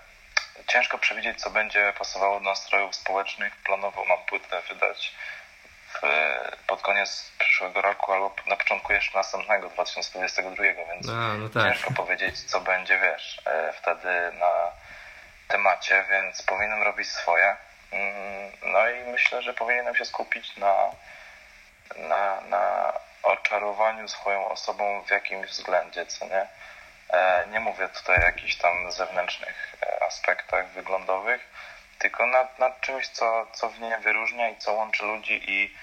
ciężko 0.69 0.99
przewidzieć, 0.99 1.41
co 1.41 1.51
będzie 1.51 1.93
pasowało 1.99 2.41
do 2.41 2.45
nastrojów 2.45 2.95
społecznych. 2.95 3.57
Planowo 3.57 4.05
mam 4.05 4.19
płytę 4.29 4.63
wydać 4.69 5.15
w, 5.95 6.01
pod 6.67 6.83
koniec 6.83 7.31
przyszłego 7.39 7.83
roku 7.83 8.13
albo 8.13 8.35
na 8.47 8.57
początku 8.57 8.93
jeszcze 8.93 9.19
następnego, 9.19 9.69
2022, 9.69 10.65
więc 10.65 11.09
A, 11.09 11.13
no 11.13 11.49
tak. 11.49 11.63
ciężko 11.63 11.91
powiedzieć, 11.95 12.43
co 12.45 12.61
będzie, 12.61 12.99
wiesz, 13.01 13.43
e, 13.47 13.73
wtedy 13.73 14.33
na 14.33 14.53
temacie, 15.49 16.05
więc 16.11 16.43
powinienem 16.43 16.83
robić 16.83 17.09
swoje. 17.09 17.57
Mm, 17.93 18.53
No 18.63 18.89
i 18.91 19.05
myślę, 19.05 19.43
że 19.43 19.55
powinienem 19.55 19.95
się 19.97 20.05
skupić 20.05 20.57
na, 20.57 20.75
na, 21.97 22.41
na 22.41 22.93
oczarowaniu 23.23 24.09
swoją 24.09 24.49
osobą 24.49 25.03
w 25.03 25.11
jakimś 25.11 25.51
względzie, 25.51 26.07
co 26.07 26.25
nie? 26.27 26.47
E, 27.11 27.47
Nie 27.47 27.61
mówię 27.61 27.89
tutaj 27.89 28.17
o 28.17 28.21
jakichś 28.21 28.55
tam 28.57 28.93
zewnętrznych 28.93 29.77
e, 29.83 30.03
aspektach 30.05 30.67
wyglądowych, 30.69 31.41
tylko 31.99 32.27
nad, 32.27 32.59
nad 32.59 32.81
czymś, 32.81 33.09
co, 33.09 33.47
co 33.53 33.69
w 33.69 33.81
niej 33.81 34.01
wyróżnia 34.01 34.49
i 34.49 34.57
co 34.57 34.73
łączy 34.73 35.05
ludzi 35.05 35.51
i 35.51 35.75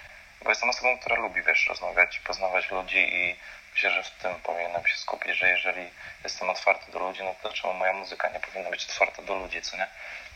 bo 0.43 0.49
jestem 0.49 0.69
osobą, 0.69 0.97
która 0.97 1.15
lubi, 1.15 1.41
wiesz, 1.41 1.67
rozmawiać 1.67 2.17
i 2.17 2.19
poznawać 2.19 2.71
ludzi 2.71 3.15
i 3.15 3.36
myślę, 3.73 3.91
że 3.91 4.04
w 4.04 4.10
tym 4.10 4.36
powinienem 4.36 4.88
się 4.88 4.97
skupić, 4.97 5.38
że 5.38 5.49
jeżeli 5.49 5.89
jestem 6.23 6.49
otwarty 6.49 6.91
do 6.91 6.99
ludzi, 6.99 7.23
no 7.23 7.36
to 7.43 7.54
czemu 7.54 7.73
moja 7.73 7.93
muzyka 7.93 8.30
nie 8.30 8.39
powinna 8.39 8.69
być 8.69 8.86
otwarta 8.86 9.21
do 9.21 9.36
ludzi, 9.36 9.62
co 9.62 9.78
nie? 9.78 9.88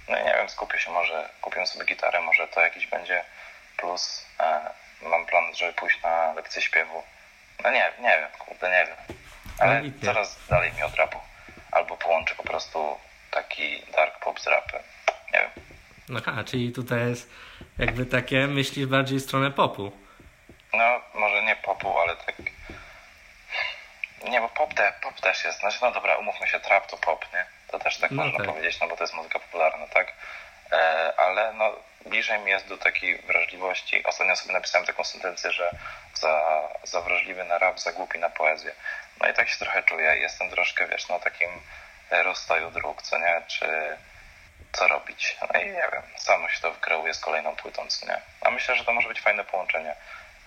No 0.07 0.19
i 0.19 0.23
nie 0.23 0.33
wiem, 0.33 0.49
skupię 0.49 0.79
się, 0.79 0.91
może 0.91 1.29
kupię 1.41 1.67
sobie 1.67 1.85
gitarę, 1.85 2.21
może 2.21 2.47
to 2.47 2.61
jakiś 2.61 2.87
będzie 2.87 3.23
plus. 3.77 4.25
E, 4.39 4.69
mam 5.01 5.25
plan, 5.25 5.55
żeby 5.55 5.73
pójść 5.73 6.01
na 6.01 6.33
lekcję 6.33 6.61
śpiewu. 6.61 7.03
No 7.63 7.71
nie, 7.71 7.91
nie 7.99 8.17
wiem, 8.19 8.29
kurde, 8.39 8.69
nie 8.69 8.85
wiem. 8.85 9.17
Ale 9.59 9.81
coraz 10.05 10.37
dalej 10.49 10.73
mi 10.73 10.83
od 10.83 10.95
rapu. 10.95 11.19
Albo 11.71 11.97
połączę 11.97 12.35
po 12.35 12.43
prostu 12.43 12.99
taki 13.31 13.83
dark 13.85 14.19
pop 14.19 14.39
z 14.39 14.47
rapem. 14.47 14.81
Nie 15.33 15.39
wiem. 15.39 15.49
No 16.09 16.19
Aha, 16.27 16.43
czyli 16.43 16.71
tutaj 16.71 16.99
jest 17.09 17.29
jakby 17.77 18.05
takie, 18.05 18.47
myślisz 18.47 18.85
bardziej 18.85 19.19
w 19.19 19.23
stronę 19.23 19.51
popu. 19.51 19.91
No, 20.73 21.01
może 21.13 21.43
nie 21.43 21.55
popu, 21.55 21.99
ale 21.99 22.15
tak... 22.15 22.35
Nie, 24.29 24.41
bo 24.41 24.49
pop, 24.49 24.73
te, 24.73 24.93
pop 25.01 25.21
też 25.21 25.43
jest. 25.43 25.59
Znaczy, 25.59 25.77
no 25.81 25.91
dobra, 25.91 26.15
umówmy 26.17 26.47
się, 26.47 26.59
trap 26.59 26.87
to 26.87 26.97
pop, 26.97 27.25
nie? 27.33 27.45
To 27.71 27.79
też 27.79 27.97
tak 27.97 28.11
No 28.11 28.23
można 28.23 28.37
tak. 28.37 28.47
powiedzieć, 28.47 28.79
no 28.79 28.87
bo 28.87 28.97
to 28.97 29.03
jest 29.03 29.13
muzyka 29.13 29.39
popularna, 29.39 29.87
tak? 29.87 30.13
E, 30.71 31.13
ale 31.17 31.53
no, 31.53 31.71
bliżej 32.05 32.39
mi 32.39 32.51
jest 32.51 32.67
do 32.67 32.77
takiej 32.77 33.17
wrażliwości. 33.21 34.03
Ostatnio 34.03 34.35
sobie 34.35 34.53
napisałem 34.53 34.87
taką 34.87 35.03
sentencję, 35.03 35.51
że 35.51 35.71
za, 36.13 36.61
za 36.83 37.01
wrażliwy 37.01 37.43
na 37.43 37.57
rap, 37.57 37.79
za 37.79 37.91
głupi 37.91 38.19
na 38.19 38.29
poezję. 38.29 38.71
No 39.21 39.29
i 39.29 39.33
tak 39.33 39.49
się 39.49 39.57
trochę 39.57 39.83
czuję. 39.83 40.17
Jestem 40.17 40.49
troszkę, 40.49 40.87
wiesz, 40.87 41.07
na 41.09 41.19
takim 41.19 41.49
e, 42.11 42.23
rozstaju 42.23 42.71
dróg, 42.71 43.01
co 43.01 43.17
nie? 43.17 43.41
Czy 43.47 43.67
co 44.71 44.87
robić? 44.87 45.37
No 45.53 45.59
i 45.59 45.65
nie 45.65 45.89
wiem, 45.91 46.01
samo 46.17 46.49
się 46.49 46.61
to 46.61 46.71
wykreuje 46.71 47.13
z 47.13 47.19
kolejną 47.19 47.55
płytą, 47.55 47.87
co 47.87 48.05
nie? 48.05 48.21
A 48.41 48.51
myślę, 48.51 48.75
że 48.75 48.85
to 48.85 48.93
może 48.93 49.07
być 49.07 49.21
fajne 49.21 49.43
połączenie 49.43 49.95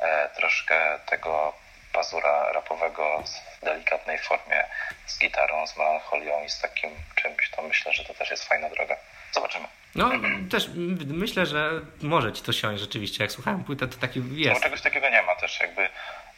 e, 0.01 0.29
troszkę 0.37 0.99
tego 1.07 1.53
pazura 1.93 2.53
rapowego 2.53 3.23
w 3.61 3.65
delikatnej 3.65 4.19
formie 4.19 4.65
z 5.07 5.19
gitarą, 5.19 5.67
z 5.67 5.77
melancholią 5.77 6.45
i 6.45 6.51
z 6.51 6.61
takim 6.61 6.91
czymś, 7.15 7.51
to 7.51 7.63
myślę, 7.63 7.93
że 7.93 8.05
to 8.05 8.15
też 8.15 8.31
jest 8.31 8.45
fajna 8.49 8.69
droga. 8.71 8.97
Zobaczymy. 9.33 9.69
No, 9.95 10.11
też 10.51 10.69
myślę, 11.07 11.47
że 11.47 11.71
może 12.03 12.33
ci 12.33 12.43
to 12.43 12.53
siąść 12.53 12.81
rzeczywiście. 12.81 13.25
Jak 13.25 13.33
słuchałem 13.33 13.65
płytę, 13.65 13.89
to 13.89 13.99
taki 13.99 14.21
No, 14.21 14.39
jest. 14.39 14.55
bo 14.55 14.61
czegoś 14.65 14.81
takiego 14.81 15.09
nie 15.09 15.23
ma 15.23 15.37
też 15.37 15.61
jakby 15.61 15.89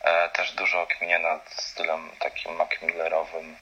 E, 0.05 0.29
też 0.29 0.53
dużo 0.53 0.87
kminie 0.87 1.19
nad 1.19 1.51
stylem 1.63 2.11
takim 2.19 2.55
Macmillerowym, 2.57 3.45
Ryan 3.45 3.57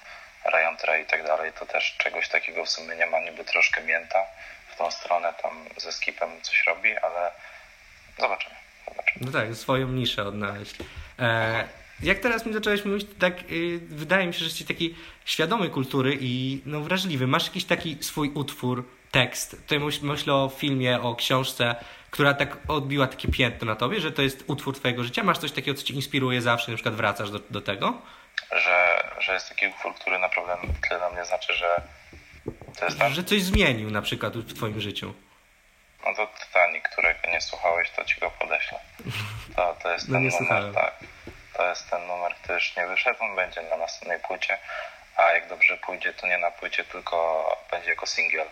Trey 0.83 1.03
i 1.03 1.07
tak 1.07 1.25
dalej. 1.25 1.53
To 1.53 1.67
też 1.67 1.97
czegoś 1.99 2.29
takiego 2.29 2.65
w 2.65 2.69
sumie 2.69 2.97
nie 2.97 3.07
ma, 3.07 3.21
niby 3.21 3.45
troszkę 3.45 3.83
mięta 3.83 4.19
w 4.69 4.77
tą 4.77 4.91
stronę, 4.91 5.35
tam 5.43 5.65
ze 5.77 5.93
skipem 5.93 6.31
coś 6.43 6.65
robi, 6.67 6.97
ale 6.99 7.31
zobaczymy. 8.19 8.55
zobaczymy. 8.89 9.27
No 9.27 9.33
tak, 9.33 9.55
swoją 9.55 9.89
niszę 9.89 10.25
odnaleźć. 10.25 10.77
E, 11.19 11.65
jak 12.03 12.19
teraz 12.19 12.47
mi 12.47 12.53
zacząłeś 12.53 12.85
mówić, 12.85 13.07
tak 13.19 13.35
y, 13.51 13.81
wydaje 13.89 14.27
mi 14.27 14.33
się, 14.33 14.39
że 14.39 14.45
jesteś 14.45 14.67
taki 14.67 14.95
świadomy 15.25 15.69
kultury 15.69 16.19
i 16.21 16.63
no, 16.67 16.81
wrażliwy. 16.81 17.27
Masz 17.27 17.47
jakiś 17.47 17.65
taki 17.65 17.97
swój 18.01 18.31
utwór, 18.35 18.85
tekst. 19.11 19.51
Tutaj 19.63 19.81
myśl, 19.81 20.07
myślę 20.07 20.35
o 20.35 20.53
filmie, 20.57 21.01
o 21.01 21.15
książce, 21.15 21.75
która 22.11 22.35
tak 22.35 22.57
odbiła 22.69 23.07
takie 23.07 23.29
piętno 23.29 23.67
na 23.67 23.77
tobie, 23.77 24.01
że 24.01 24.13
to 24.13 24.23
jest 24.23 24.45
utwór 24.47 24.75
twojego 24.75 25.05
życia. 25.05 25.25
Masz 25.25 25.39
coś 25.39 25.53
takiego, 25.53 25.79
co 25.79 25.85
ci 25.85 25.95
inspiruje 25.95 26.43
zawsze, 26.43 26.71
na 26.71 26.77
przykład 26.77 26.95
wracasz 26.95 27.31
do, 27.31 27.41
do 27.51 27.61
tego? 27.61 28.03
Że, 28.53 29.05
że 29.18 29.33
jest 29.35 29.49
taki 29.49 29.66
utwór, 29.66 29.95
który 29.95 30.18
naprawdę 30.18 30.57
tyle 30.88 30.99
dla 30.99 31.11
mnie 31.11 31.25
znaczy, 31.25 31.55
że 31.55 31.77
to 32.79 32.85
jest 32.85 32.99
tam... 32.99 33.12
Że 33.12 33.25
coś 33.25 33.42
zmienił 33.42 33.90
na 33.90 34.03
przykład 34.03 34.37
w 34.37 34.57
twoim 34.57 34.81
życiu. 34.81 35.14
No 36.07 36.14
to 36.14 36.27
Titanic, 36.27 36.85
którego 36.85 37.31
nie 37.31 37.40
słuchałeś, 37.40 37.90
to 37.90 38.05
ci 38.05 38.21
go 38.21 38.31
podeślę. 38.31 38.79
To, 39.57 39.77
to 39.83 39.92
jest 39.92 40.09
No 40.09 40.12
ten 40.14 40.23
numer, 40.23 40.38
słuchałem. 40.38 40.75
tak. 40.75 40.95
To 41.55 41.68
jest 41.68 41.90
ten 41.90 42.07
numer, 42.07 42.35
który 42.35 42.55
już 42.55 42.77
nie 42.77 42.87
wyszedł, 42.87 43.25
on 43.25 43.37
będzie 43.37 43.62
na 43.62 43.77
następnej 43.77 44.18
płycie, 44.21 44.59
a 45.16 45.23
jak 45.33 45.49
dobrze 45.49 45.77
pójdzie, 45.77 46.12
to 46.12 46.27
nie 46.27 46.38
na 46.38 46.51
płycie, 46.51 46.85
tylko 46.85 47.16
będzie 47.71 47.90
jako 47.90 48.07
singiel. 48.07 48.47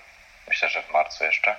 Myślę, 0.49 0.69
że 0.69 0.83
w 0.83 0.91
marcu 0.91 1.25
jeszcze. 1.25 1.57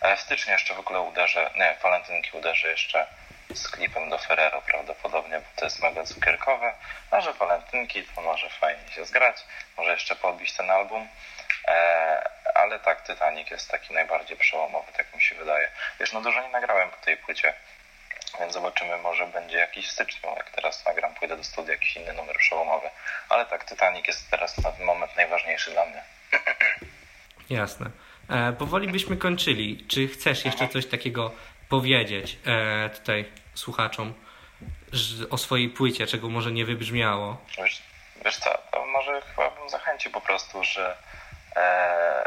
E, 0.00 0.16
W 0.16 0.20
styczniu 0.20 0.52
jeszcze 0.52 0.74
w 0.74 0.78
ogóle 0.78 1.00
uderzę, 1.00 1.50
nie, 1.56 1.76
w 1.78 1.82
walentynki 1.82 2.30
uderzę 2.36 2.68
jeszcze 2.68 3.06
z 3.54 3.68
klipem 3.68 4.10
do 4.10 4.18
Ferrero 4.18 4.62
prawdopodobnie, 4.62 5.38
bo 5.38 5.46
to 5.56 5.64
jest 5.64 5.82
mega 5.82 6.04
cukierkowe, 6.04 6.74
a 7.10 7.20
że 7.20 7.32
walentynki 7.32 8.04
to 8.04 8.20
może 8.20 8.50
fajnie 8.50 8.88
się 8.88 9.04
zgrać, 9.04 9.36
może 9.76 9.92
jeszcze 9.92 10.16
podbić 10.16 10.52
ten 10.52 10.70
album. 10.70 11.08
E, 11.68 12.30
ale 12.54 12.78
tak, 12.78 13.06
Titanic 13.06 13.50
jest 13.50 13.70
taki 13.70 13.94
najbardziej 13.94 14.36
przełomowy, 14.36 14.92
tak 14.96 15.14
mi 15.14 15.22
się 15.22 15.34
wydaje. 15.34 15.70
Wiesz, 16.00 16.12
no 16.12 16.20
dużo 16.20 16.42
nie 16.42 16.48
nagrałem 16.48 16.90
po 16.90 16.96
tej 16.96 17.16
płycie, 17.16 17.54
więc 18.40 18.52
zobaczymy, 18.52 18.98
może 18.98 19.26
będzie 19.26 19.58
jakiś 19.58 19.88
w 19.88 19.92
styczniu, 19.92 20.30
jak 20.36 20.50
teraz 20.50 20.84
nagram, 20.86 21.14
pójdę 21.14 21.36
do 21.36 21.44
studia, 21.44 21.72
jakiś 21.72 21.96
inny 21.96 22.12
numer 22.12 22.36
przełomowy. 22.36 22.90
Ale 23.28 23.46
tak, 23.46 23.66
Titanic 23.66 24.06
jest 24.06 24.30
teraz 24.30 24.58
na 24.58 24.72
ten 24.72 24.86
moment 24.86 25.16
najważniejszy 25.16 25.70
dla 25.70 25.86
mnie. 25.86 26.02
Jasne. 27.50 27.90
E, 28.30 28.52
powoli 28.52 28.88
byśmy 28.88 29.16
kończyli. 29.16 29.86
Czy 29.88 30.08
chcesz 30.08 30.44
jeszcze 30.44 30.68
coś 30.68 30.86
takiego 30.86 31.32
powiedzieć 31.70 32.38
e, 32.46 32.90
tutaj 32.90 33.24
słuchaczom 33.54 34.14
o 35.30 35.38
swojej 35.38 35.68
płycie, 35.68 36.06
czego 36.06 36.28
może 36.28 36.52
nie 36.52 36.64
wybrzmiało? 36.64 37.44
Wiesz, 37.58 37.82
wiesz 38.24 38.36
co, 38.36 38.58
to 38.72 38.86
może 38.86 39.22
chyba 39.22 39.50
bym 39.50 39.68
zachęcił 39.70 40.12
po 40.12 40.20
prostu, 40.20 40.64
że 40.64 40.96
e, 41.56 42.24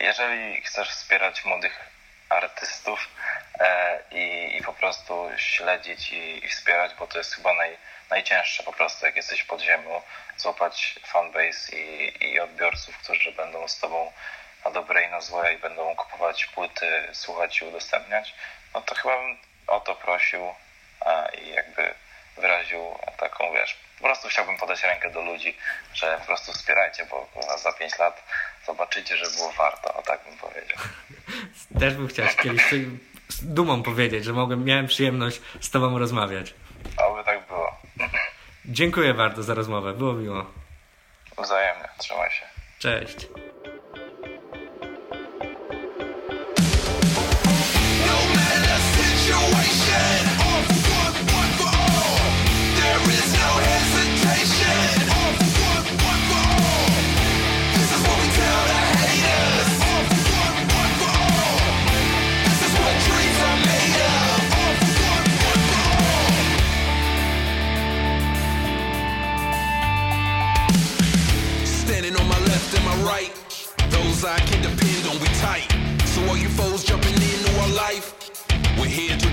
jeżeli 0.00 0.62
chcesz 0.62 0.88
wspierać 0.88 1.44
młodych 1.44 1.90
artystów 2.28 3.08
e, 3.60 3.98
i, 4.10 4.56
i 4.56 4.62
po 4.62 4.72
prostu 4.72 5.30
śledzić 5.36 6.12
i, 6.12 6.44
i 6.44 6.48
wspierać, 6.48 6.92
bo 6.98 7.06
to 7.06 7.18
jest 7.18 7.34
chyba 7.34 7.54
naj, 7.54 7.76
najcięższe 8.10 8.62
po 8.62 8.72
prostu, 8.72 9.06
jak 9.06 9.16
jesteś 9.16 9.40
w 9.40 9.46
podziemiu, 9.46 10.02
złapać 10.36 10.98
fanbase 11.06 11.76
i, 11.76 12.12
i 12.24 12.40
odbiorców, 12.40 12.98
którzy 12.98 13.32
będą 13.32 13.68
z 13.68 13.78
tobą 13.78 14.12
na 14.64 14.70
dobre 14.70 15.04
i 15.04 15.10
na 15.10 15.20
złe 15.20 15.54
i 15.54 15.58
będą 15.58 15.96
kupować 15.96 16.46
płyty, 16.46 17.08
słuchać 17.12 17.60
i 17.60 17.64
udostępniać, 17.64 18.34
no 18.74 18.80
to 18.80 18.94
chyba 18.94 19.16
bym 19.16 19.36
o 19.66 19.80
to 19.80 19.94
prosił 19.94 20.40
a, 21.00 21.28
i 21.28 21.48
jakby 21.48 21.94
wyraził 22.36 22.80
taką, 23.16 23.52
wiesz, 23.52 23.76
po 23.98 24.04
prostu 24.04 24.28
chciałbym 24.28 24.56
podać 24.56 24.82
rękę 24.82 25.10
do 25.10 25.22
ludzi, 25.22 25.56
że 25.94 26.18
po 26.20 26.26
prostu 26.26 26.52
wspierajcie, 26.52 27.06
bo 27.10 27.28
za 27.58 27.72
5 27.72 27.98
lat 27.98 28.22
zobaczycie, 28.66 29.16
że 29.16 29.30
było 29.36 29.52
warto, 29.52 29.94
o 29.94 30.02
tak 30.02 30.24
bym 30.24 30.38
powiedział. 30.38 30.78
Też 31.80 31.94
bym 31.94 32.08
chciał 32.08 32.26
kiedyś 32.42 32.62
z 33.28 33.54
dumą 33.54 33.82
powiedzieć, 33.82 34.24
że 34.24 34.32
mogłem, 34.32 34.64
miałem 34.64 34.86
przyjemność 34.86 35.40
z 35.60 35.70
tobą 35.70 35.98
rozmawiać. 35.98 36.54
Oby 36.96 37.24
tak 37.24 37.46
było. 37.46 37.76
Dziękuję 38.64 39.14
bardzo 39.14 39.42
za 39.42 39.54
rozmowę, 39.54 39.92
było 39.92 40.12
miło. 40.12 40.46
Wzajemnie, 41.38 41.88
trzymaj 41.98 42.30
się. 42.30 42.46
Cześć. 42.78 43.26
I 74.24 74.40
can 74.40 74.60
depend 74.60 75.06
on, 75.06 75.20
we 75.20 75.28
tight. 75.38 75.70
So 76.04 76.22
all 76.26 76.36
you 76.36 76.48
foes 76.48 76.84
jumping 76.84 77.14
into 77.14 77.60
our 77.60 77.68
life, 77.68 78.14
we're 78.78 78.86
here 78.86 79.16
to 79.16 79.27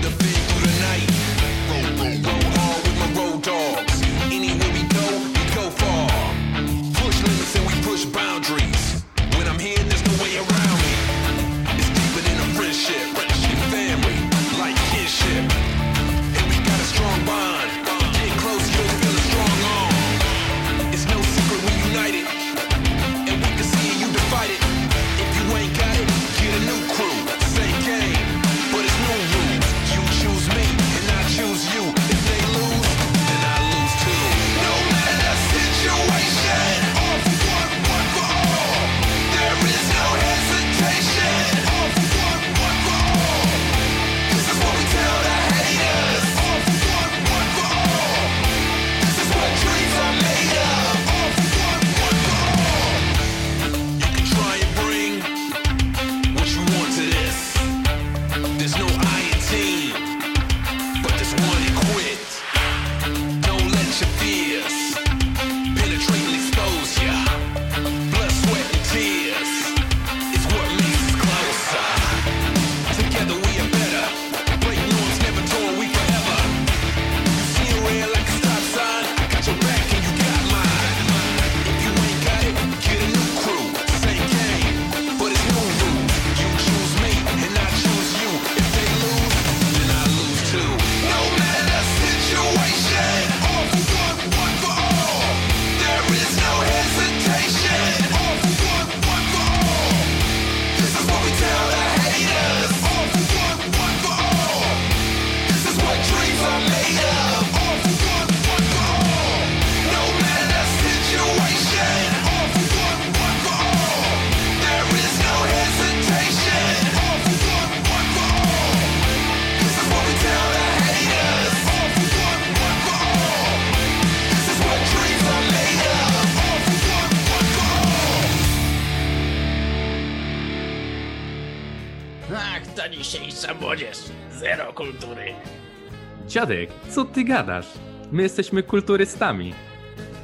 Dziadek, 136.36 136.70
co 136.90 137.04
ty 137.04 137.24
gadasz? 137.24 137.66
My 138.12 138.22
jesteśmy 138.22 138.62
kulturystami. 138.62 139.54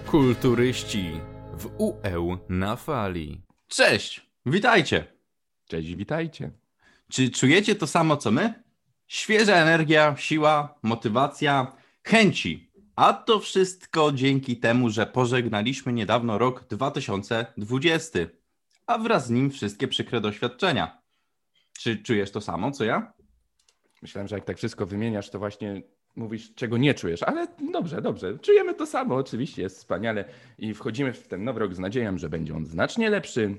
Kulturyści 0.07 1.11
w 1.53 1.71
UE 1.79 2.39
na 2.49 2.77
fali. 2.77 3.41
Cześć, 3.69 4.27
witajcie. 4.47 5.05
Cześć, 5.69 5.95
witajcie. 5.95 6.51
Czy 7.11 7.31
czujecie 7.31 7.75
to 7.75 7.87
samo 7.87 8.17
co 8.17 8.31
my? 8.31 8.63
Świeża 9.07 9.57
energia, 9.57 10.17
siła, 10.17 10.75
motywacja, 10.83 11.77
chęci. 12.05 12.71
A 12.97 13.13
to 13.13 13.41
wszystko 13.41 14.13
dzięki 14.13 14.57
temu, 14.57 14.91
że 14.91 15.07
pożegnaliśmy 15.07 15.93
niedawno 15.93 16.39
rok 16.39 16.65
2020, 16.69 18.19
a 18.87 18.99
wraz 18.99 19.27
z 19.27 19.31
nim 19.31 19.51
wszystkie 19.51 19.89
przykre 19.89 20.21
doświadczenia. 20.21 21.03
Czy 21.79 21.97
czujesz 21.97 22.31
to 22.31 22.41
samo 22.41 22.71
co 22.71 22.85
ja? 22.85 23.13
Myślałem, 24.03 24.29
że 24.29 24.37
jak 24.37 24.45
tak 24.45 24.57
wszystko 24.57 24.87
wymieniasz, 24.87 25.31
to 25.31 25.39
właśnie 25.39 25.83
mówisz, 26.17 26.55
czego 26.55 26.79
nie 26.79 26.95
czujesz, 26.95 27.23
ale 27.23 27.47
dobrze, 27.73 28.03
dobrze. 28.03 28.39
Czujemy 28.39 28.75
to 28.75 28.87
samo, 28.87 29.15
oczywiście, 29.15 29.63
jest 29.63 29.77
wspaniale 29.77 30.25
i 30.59 30.75
wchodzimy 30.75 31.13
w 31.13 31.29
ten 31.29 31.45
nowy 31.45 31.61
rok 31.61 31.75
z 31.75 31.79
nadzieją, 31.79 32.19
że 32.19 32.29
będzie 32.29 32.55
on 32.55 32.67
znacznie 32.67 33.11
lepszy, 33.11 33.57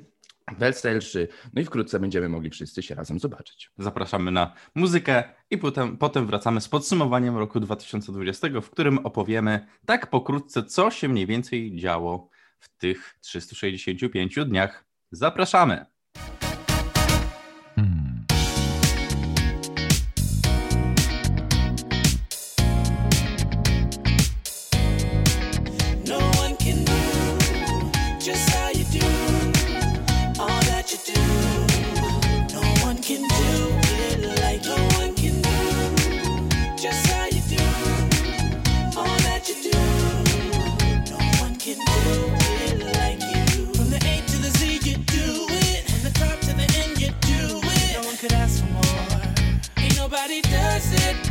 weselszy, 0.58 1.28
no 1.54 1.62
i 1.62 1.66
wkrótce 1.66 2.00
będziemy 2.00 2.30
mogli 2.30 2.50
wszyscy 2.50 2.84
się 2.84 2.96
razem 2.96 3.20
zobaczyć. 3.20 3.72
Zapraszamy 3.78 4.32
na 4.32 4.54
muzykę 4.76 5.24
i 5.50 5.58
potem, 5.58 5.98
potem 5.98 6.28
wracamy 6.28 6.62
z 6.62 6.70
podsumowaniem 6.70 7.38
roku 7.38 7.60
2020, 7.60 8.48
w 8.62 8.70
którym 8.70 8.98
opowiemy 8.98 9.68
tak 9.86 10.10
pokrótce, 10.10 10.64
co 10.64 10.92
się 10.92 11.10
mniej 11.10 11.26
więcej 11.26 11.76
działo 11.76 12.30
w 12.60 12.78
tych 12.78 13.18
365 13.22 14.36
dniach. 14.46 14.86
Zapraszamy! 15.12 15.86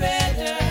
Better. 0.03 0.62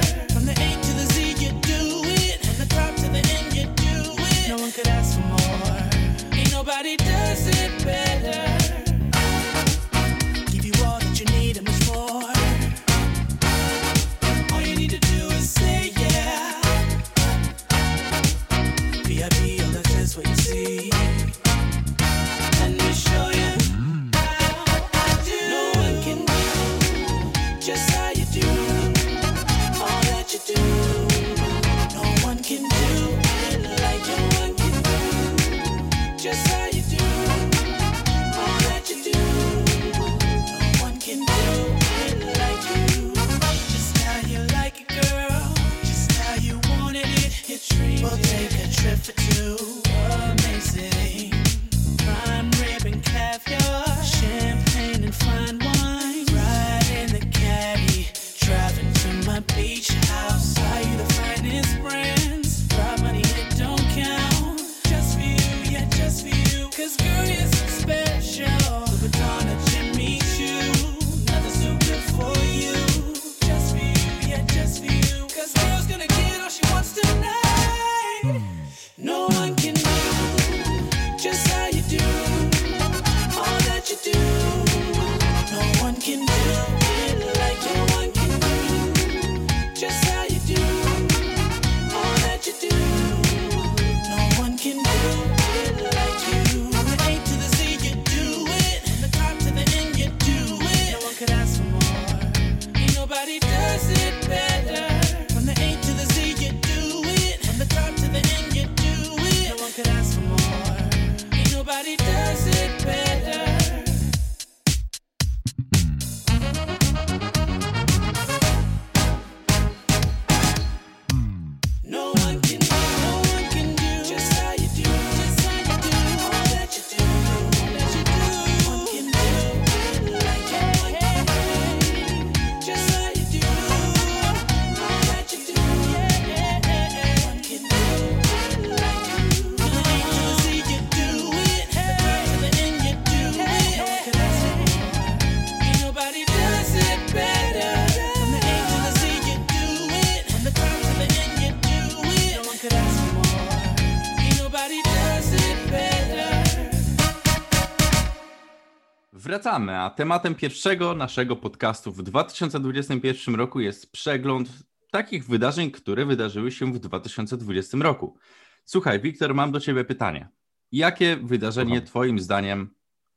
Wracamy, 159.41 159.79
a 159.79 159.89
tematem 159.89 160.35
pierwszego 160.35 160.95
naszego 160.95 161.35
podcastu 161.35 161.91
w 161.91 162.03
2021 162.03 163.35
roku 163.35 163.59
jest 163.59 163.91
przegląd 163.91 164.49
takich 164.91 165.25
wydarzeń, 165.25 165.71
które 165.71 166.05
wydarzyły 166.05 166.51
się 166.51 166.73
w 166.73 166.79
2020 166.79 167.77
roku. 167.77 168.17
Słuchaj, 168.65 168.99
Wiktor, 168.99 169.35
mam 169.35 169.51
do 169.51 169.59
Ciebie 169.59 169.83
pytanie. 169.85 170.29
Jakie 170.71 171.17
wydarzenie. 171.17 171.81
Twoim 171.81 172.19
zdaniem 172.19 172.69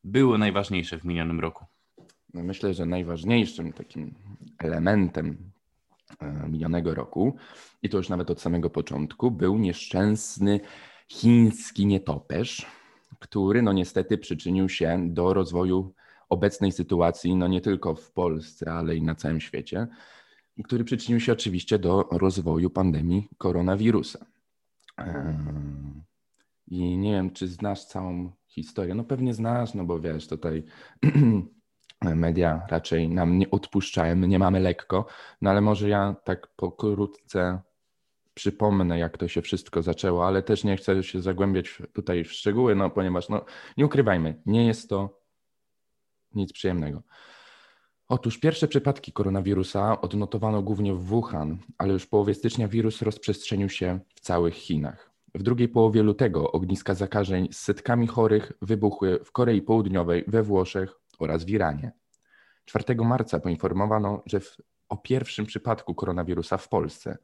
było 0.05 0.39
najważniejsze 0.39 0.99
w 0.99 1.05
minionym 1.05 1.41
roku? 1.41 1.65
No 2.35 2.43
myślę, 2.43 2.75
że 2.75 2.87
najważniejszym 2.87 3.73
takim 3.73 4.15
elementem 4.59 5.37
e, 6.21 6.49
minionego 6.49 6.95
roku, 6.95 7.37
i 7.83 7.89
to 7.89 7.97
już 7.97 8.09
nawet 8.09 8.31
od 8.31 8.41
samego 8.41 8.71
początku, 8.71 9.31
był 9.31 9.59
nieszczęsny 9.59 10.61
chiński 11.09 11.87
nietoperz, 11.87 12.67
który 13.19 13.63
no 13.63 13.73
niestety 13.73 14.19
przyczynił 14.19 14.69
się 14.69 15.07
do 15.09 15.35
rozwoju 15.35 15.95
obecnej 16.29 16.73
sytuacji, 16.73 17.37
no 17.37 17.49
nie 17.49 17.61
tylko 17.61 17.95
w 17.95 18.11
Polsce, 18.11 18.73
ale 18.73 18.97
i 18.97 19.03
na 19.03 19.15
całym 19.15 19.41
świecie, 19.41 19.87
który 20.65 20.85
przyczynił 20.85 21.21
się 21.21 21.33
oczywiście 21.33 21.79
do 21.79 22.09
rozwoju 22.11 22.71
pandemii 22.71 23.29
koronawirusa. 23.39 24.27
Em, 24.97 26.03
I 26.69 26.99
nie 26.99 27.13
wiem, 27.13 27.31
czy 27.31 27.49
znasz 27.49 27.85
całą 27.85 28.33
historię. 28.47 28.95
No 28.95 29.05
pewnie 29.05 29.35
znasz, 29.35 29.75
no 29.75 29.85
bo 29.85 30.01
wiesz, 30.01 30.29
tutaj 30.29 30.65
media 32.03 32.67
raczej 32.71 33.09
nam 33.09 33.39
nie 33.39 33.51
odpuszczają, 33.51 34.17
nie 34.17 34.39
mamy 34.39 34.61
lekko, 34.61 35.07
no 35.43 35.51
ale 35.51 35.61
może 35.61 35.89
ja 35.89 36.17
tak 36.25 36.47
pokrótce 36.57 37.61
przypomnę, 38.35 38.99
jak 38.99 39.19
to 39.19 39.29
się 39.29 39.43
wszystko 39.43 39.83
zaczęło, 39.83 40.27
ale 40.27 40.43
też 40.43 40.65
nie 40.65 40.77
chcę 40.77 41.03
się 41.03 41.23
zagłębiać 41.23 41.83
tutaj 41.93 42.25
w 42.25 42.33
szczegóły, 42.33 42.75
no 42.75 42.91
ponieważ, 42.91 43.29
no 43.29 43.45
nie 43.77 43.87
ukrywajmy, 43.87 44.43
nie 44.47 44.67
jest 44.67 44.89
to 44.89 45.24
nic 46.35 46.53
przyjemnego. 46.53 47.03
Otóż 48.09 48.39
pierwsze 48.39 48.69
przypadki 48.69 49.13
koronawirusa 49.13 50.01
odnotowano 50.01 50.63
głównie 50.63 50.95
w 50.95 51.05
Wuhan, 51.05 51.59
ale 51.79 51.93
już 51.93 52.03
w 52.03 52.09
połowie 52.09 52.35
stycznia 52.35 52.69
wirus 52.69 53.03
rozprzestrzenił 53.03 53.69
się 53.69 54.01
w 54.15 54.21
całych 54.21 54.55
Chinach. 54.55 55.11
W 55.35 55.43
drugiej 55.43 55.69
połowie 55.69 56.03
lutego 56.03 56.53
ogniska 56.53 56.95
zakażeń 56.95 57.49
z 57.53 57.59
setkami 57.59 58.07
chorych 58.07 58.53
wybuchły 58.63 59.21
w 59.25 59.33
Korei 59.33 59.63
Południowej, 59.63 60.25
we 60.27 60.43
Włoszech 60.43 60.95
oraz 61.19 61.45
w 61.45 61.49
Iranie. 61.49 61.93
4 62.65 62.95
marca 62.95 63.41
poinformowano, 63.41 64.23
że 64.27 64.41
w, 64.41 64.57
o 64.89 64.97
pierwszym 64.97 65.47
przypadku 65.47 65.95
koronawirusa 65.95 66.57
w 66.57 66.69
Polsce. 66.69 67.19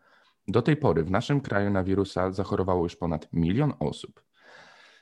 Do 0.48 0.62
tej 0.62 0.76
pory 0.76 1.04
w 1.04 1.10
naszym 1.10 1.40
kraju 1.40 1.70
na 1.70 1.84
wirusa 1.84 2.32
zachorowało 2.32 2.82
już 2.82 2.96
ponad 2.96 3.28
milion 3.32 3.72
osób. 3.80 4.22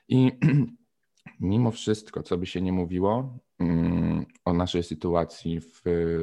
I 0.09 0.32
mimo 1.40 1.70
wszystko, 1.70 2.22
co 2.22 2.38
by 2.38 2.46
się 2.46 2.61
nie 2.61 2.72
mówiło 2.72 3.38
mm, 3.59 3.97
o 4.49 4.53
naszej 4.53 4.82
sytuacji 4.82 5.61
w, 5.61 5.82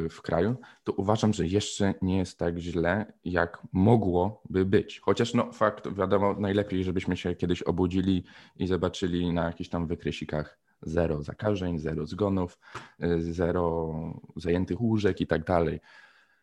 w 0.10 0.22
kraju, 0.22 0.56
to 0.84 0.94
uważam, 0.94 1.34
że 1.34 1.48
jeszcze 1.48 1.94
nie 2.02 2.18
jest 2.18 2.40
tak 2.40 2.58
źle, 2.58 3.14
jak 3.26 3.62
mogłoby 3.74 4.66
być. 4.66 5.00
Chociaż 5.00 5.34
no 5.34 5.52
fakt, 5.52 5.94
wiadomo, 5.94 6.36
najlepiej, 6.40 6.84
żebyśmy 6.84 7.18
się 7.18 7.36
kiedyś 7.36 7.62
obudzili 7.62 8.24
i 8.56 8.68
zobaczyli 8.68 9.34
na 9.34 9.46
jakichś 9.46 9.70
tam 9.70 9.88
wykresikach 9.88 10.60
zero 10.82 11.24
zakażeń, 11.24 11.80
zero 11.80 12.06
zgonów, 12.06 12.60
y, 13.04 13.34
zero 13.34 13.94
zajętych 14.36 14.82
łóżek 14.82 15.22
i 15.22 15.28
tak 15.28 15.44
dalej. 15.44 15.80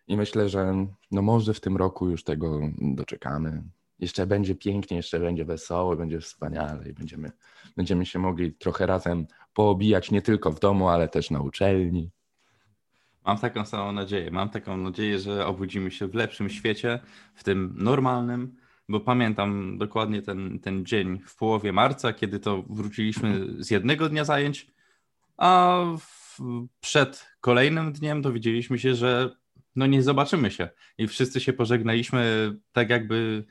I 0.09 0.17
myślę, 0.17 0.49
że 0.49 0.87
no 1.11 1.23
może 1.23 1.55
w 1.55 1.61
tym 1.61 1.77
roku 1.77 2.11
już 2.11 2.25
tego 2.25 2.61
doczekamy. 2.81 3.63
Jeszcze 4.03 4.27
będzie 4.27 4.55
pięknie, 4.55 4.97
jeszcze 4.97 5.21
będzie 5.21 5.45
wesoło, 5.45 5.97
będzie 5.97 6.21
wspaniale 6.21 6.89
i 6.89 6.93
będziemy, 6.93 7.33
będziemy 7.77 8.07
się 8.07 8.19
mogli 8.19 8.53
trochę 8.53 8.87
razem 8.87 9.27
poobijać 9.55 10.11
nie 10.11 10.23
tylko 10.23 10.51
w 10.51 10.61
domu, 10.61 10.89
ale 10.89 11.09
też 11.09 11.31
na 11.31 11.41
uczelni. 11.41 12.11
Mam 13.25 13.39
taką 13.39 13.65
samą 13.65 13.93
nadzieję. 13.93 14.31
Mam 14.31 14.49
taką 14.49 14.77
nadzieję, 14.77 15.19
że 15.19 15.47
obudzimy 15.47 15.91
się 15.91 16.07
w 16.07 16.15
lepszym 16.15 16.51
świecie, 16.51 17.01
w 17.35 17.45
tym 17.45 17.75
normalnym, 17.79 18.57
bo 18.89 19.01
pamiętam 19.01 19.79
dokładnie 19.79 20.23
ten, 20.23 20.59
ten 20.59 20.87
dzień 20.87 21.21
w 21.27 21.37
połowie 21.37 21.73
marca, 21.73 22.13
kiedy 22.13 22.41
to 22.41 22.63
wróciliśmy 22.71 23.47
z 23.59 23.71
jednego 23.71 24.09
dnia 24.09 24.25
zajęć, 24.25 24.67
a 25.37 25.81
w, 25.99 26.39
przed 26.81 27.27
kolejnym 27.41 27.93
dniem 27.93 28.23
dowiedzieliśmy 28.23 28.79
się, 28.79 28.95
że 28.95 29.37
no 29.77 29.87
nie 29.87 30.03
zobaczymy 30.03 30.51
się. 30.51 30.69
I 30.99 31.09
wszyscy 31.09 31.41
się 31.41 31.53
pożegnaliśmy 31.53 32.53
tak 32.73 32.91
jakby 32.91 33.45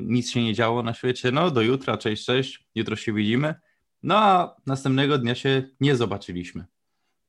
nic 0.00 0.30
się 0.30 0.42
nie 0.42 0.54
działo 0.54 0.82
na 0.82 0.94
świecie. 0.94 1.32
No 1.32 1.50
do 1.50 1.62
jutra, 1.62 1.96
cześć, 1.96 2.24
cześć, 2.24 2.68
jutro 2.74 2.96
się 2.96 3.12
widzimy. 3.12 3.54
No 4.02 4.16
a 4.18 4.56
następnego 4.66 5.18
dnia 5.18 5.34
się 5.34 5.62
nie 5.80 5.96
zobaczyliśmy. 5.96 6.64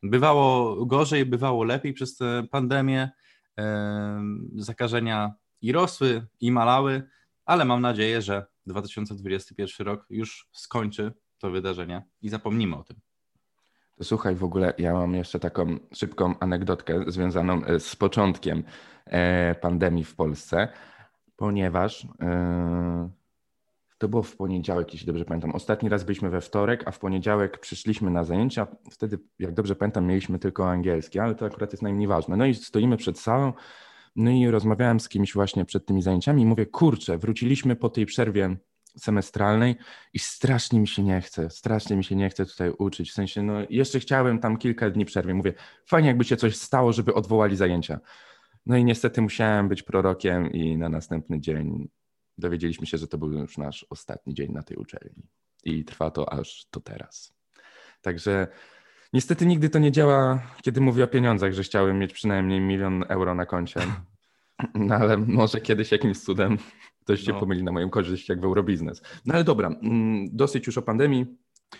Bywało 0.03 0.85
gorzej, 0.85 1.25
bywało 1.25 1.63
lepiej 1.63 1.93
przez 1.93 2.17
tę 2.17 2.47
pandemię. 2.51 3.09
Em, 3.57 4.49
Zakażenia 4.55 5.33
i 5.61 5.71
rosły, 5.71 6.27
i 6.39 6.51
malały, 6.51 7.03
ale 7.45 7.65
mam 7.65 7.81
nadzieję, 7.81 8.21
że 8.21 8.45
2021 8.65 9.87
rok 9.87 10.05
już 10.09 10.49
skończy 10.51 11.11
to 11.37 11.51
wydarzenie 11.51 12.03
i 12.21 12.29
zapomnimy 12.29 12.75
o 12.75 12.83
tym. 12.83 12.97
Słuchaj, 14.01 14.35
w 14.35 14.43
ogóle 14.43 14.73
ja 14.77 14.93
mam 14.93 15.15
jeszcze 15.15 15.39
taką 15.39 15.77
szybką 15.93 16.39
anegdotkę 16.39 17.03
związaną 17.07 17.65
e, 17.65 17.79
z 17.79 17.95
początkiem 17.95 18.63
e, 19.05 19.55
pandemii 19.55 20.03
w 20.03 20.15
Polsce, 20.15 20.67
ponieważ 21.35 22.07
e, 22.21 23.09
to 23.97 24.07
było 24.07 24.23
w 24.23 24.35
poniedziałek, 24.35 24.93
jeśli 24.93 25.07
dobrze 25.07 25.25
pamiętam. 25.25 25.51
Ostatni 25.51 25.89
raz 25.89 26.03
byliśmy 26.03 26.29
we 26.29 26.41
wtorek, 26.41 26.87
a 26.87 26.91
w 26.91 26.99
poniedziałek 26.99 27.59
przyszliśmy 27.59 28.11
na 28.11 28.23
zajęcia. 28.23 28.67
Wtedy, 28.91 29.19
jak 29.39 29.53
dobrze 29.53 29.75
pamiętam, 29.75 30.05
mieliśmy 30.05 30.39
tylko 30.39 30.69
angielski, 30.69 31.19
ale 31.19 31.35
to 31.35 31.45
akurat 31.45 31.71
jest 31.71 31.83
najmniej 31.83 32.07
ważne. 32.07 32.37
No 32.37 32.45
i 32.45 32.53
stoimy 32.53 32.97
przed 32.97 33.19
salą, 33.19 33.53
no 34.15 34.31
i 34.31 34.47
rozmawiałem 34.47 34.99
z 34.99 35.09
kimś 35.09 35.33
właśnie 35.33 35.65
przed 35.65 35.85
tymi 35.85 36.01
zajęciami 36.01 36.41
i 36.41 36.45
mówię, 36.45 36.65
kurczę, 36.65 37.17
wróciliśmy 37.17 37.75
po 37.75 37.89
tej 37.89 38.05
przerwie 38.05 38.57
semestralnej 38.97 39.75
i 40.13 40.19
strasznie 40.19 40.79
mi 40.79 40.87
się 40.87 41.03
nie 41.03 41.21
chce, 41.21 41.49
strasznie 41.49 41.95
mi 41.95 42.03
się 42.03 42.15
nie 42.15 42.29
chce 42.29 42.45
tutaj 42.45 42.71
uczyć. 42.77 43.11
W 43.11 43.13
sensie, 43.13 43.43
no 43.43 43.53
jeszcze 43.69 43.99
chciałem 43.99 44.39
tam 44.39 44.57
kilka 44.57 44.89
dni 44.89 45.05
przerwy. 45.05 45.33
Mówię, 45.33 45.53
fajnie 45.85 46.07
jakby 46.07 46.23
się 46.23 46.37
coś 46.37 46.55
stało, 46.55 46.93
żeby 46.93 47.13
odwołali 47.13 47.55
zajęcia. 47.55 47.99
No 48.65 48.77
i 48.77 48.83
niestety 48.85 49.21
musiałem 49.21 49.69
być 49.69 49.83
prorokiem 49.83 50.51
i 50.51 50.77
na 50.77 50.89
następny 50.89 51.39
dzień 51.39 51.89
dowiedzieliśmy 52.37 52.87
się, 52.87 52.97
że 52.97 53.07
to 53.07 53.17
był 53.17 53.31
już 53.31 53.57
nasz 53.57 53.85
ostatni 53.89 54.33
dzień 54.33 54.51
na 54.51 54.63
tej 54.63 54.77
uczelni. 54.77 55.23
I 55.63 55.85
trwa 55.85 56.11
to 56.11 56.33
aż 56.33 56.67
do 56.71 56.79
teraz. 56.79 57.33
Także 58.01 58.47
niestety 59.13 59.45
nigdy 59.45 59.69
to 59.69 59.79
nie 59.79 59.91
działa, 59.91 60.41
kiedy 60.61 60.81
mówię 60.81 61.03
o 61.03 61.07
pieniądzach, 61.07 61.53
że 61.53 61.63
chciałem 61.63 61.99
mieć 61.99 62.13
przynajmniej 62.13 62.59
milion 62.61 63.03
euro 63.07 63.35
na 63.35 63.45
koncie. 63.45 63.79
No 64.75 64.95
ale 64.95 65.17
może 65.17 65.61
kiedyś 65.61 65.91
jakimś 65.91 66.19
cudem 66.19 66.57
ktoś 67.05 67.21
się 67.21 67.33
No. 67.33 67.39
pomyli 67.39 67.63
na 67.63 67.71
moją 67.71 67.89
korzyść, 67.89 68.29
jak 68.29 68.41
w 68.41 68.43
Eurobiznes. 68.43 69.01
No 69.25 69.33
ale 69.33 69.43
dobra, 69.43 69.67
mm, 69.67 70.27
dosyć 70.31 70.67
już 70.67 70.77
o 70.77 70.81
pandemii. 70.81 71.25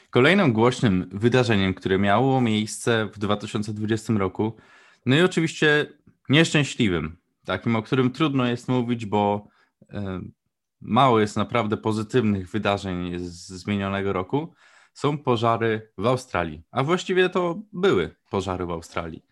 Kolejnym 0.10 0.54
głośnym 0.54 1.10
wydarzeniem, 1.12 1.74
które 1.74 1.98
miało 2.00 2.42
miejsce 2.42 3.10
w 3.14 3.20
2020 3.20 4.18
roku, 4.18 4.56
no 5.06 5.16
i 5.16 5.22
oczywiście 5.22 5.86
nieszczęśliwym, 6.30 7.18
takim, 7.46 7.76
o 7.76 7.84
którym 7.84 8.12
trudno 8.12 8.46
jest 8.46 8.68
mówić, 8.68 9.06
bo 9.06 9.48
e, 9.90 10.22
mało 10.82 11.20
jest 11.20 11.38
naprawdę 11.38 11.78
pozytywnych 11.78 12.50
wydarzeń 12.50 13.20
z 13.20 13.48
zmienionego 13.48 14.14
roku, 14.14 14.54
są 14.94 15.18
pożary 15.18 15.92
w 15.98 16.06
Australii. 16.06 16.62
A 16.72 16.84
właściwie 16.84 17.30
to 17.30 17.62
były 17.74 18.16
pożary 18.30 18.66
w 18.66 18.72
Australii. 18.72 19.26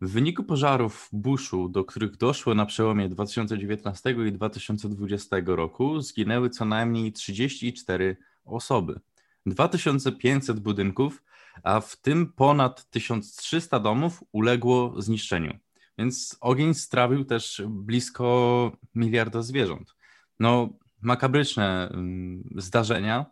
W 0.00 0.10
wyniku 0.10 0.44
pożarów 0.44 1.08
w 1.12 1.16
buszu, 1.16 1.68
do 1.68 1.84
których 1.84 2.16
doszło 2.16 2.54
na 2.54 2.66
przełomie 2.66 3.08
2019 3.08 4.16
i 4.28 4.32
2020 4.32 5.36
roku, 5.46 6.00
zginęły 6.00 6.50
co 6.50 6.64
najmniej 6.64 7.12
34 7.12 8.16
osoby. 8.44 9.00
2500 9.46 10.60
budynków, 10.60 11.22
a 11.62 11.80
w 11.80 11.96
tym 11.96 12.32
ponad 12.32 12.90
1300 12.90 13.80
domów 13.80 14.24
uległo 14.32 15.02
zniszczeniu. 15.02 15.58
Więc 15.98 16.36
ogień 16.40 16.74
strawił 16.74 17.24
też 17.24 17.62
blisko 17.68 18.72
miliarda 18.94 19.42
zwierząt. 19.42 19.94
No, 20.40 20.68
makabryczne 21.02 21.90
ym, 21.94 22.48
zdarzenia 22.56 23.26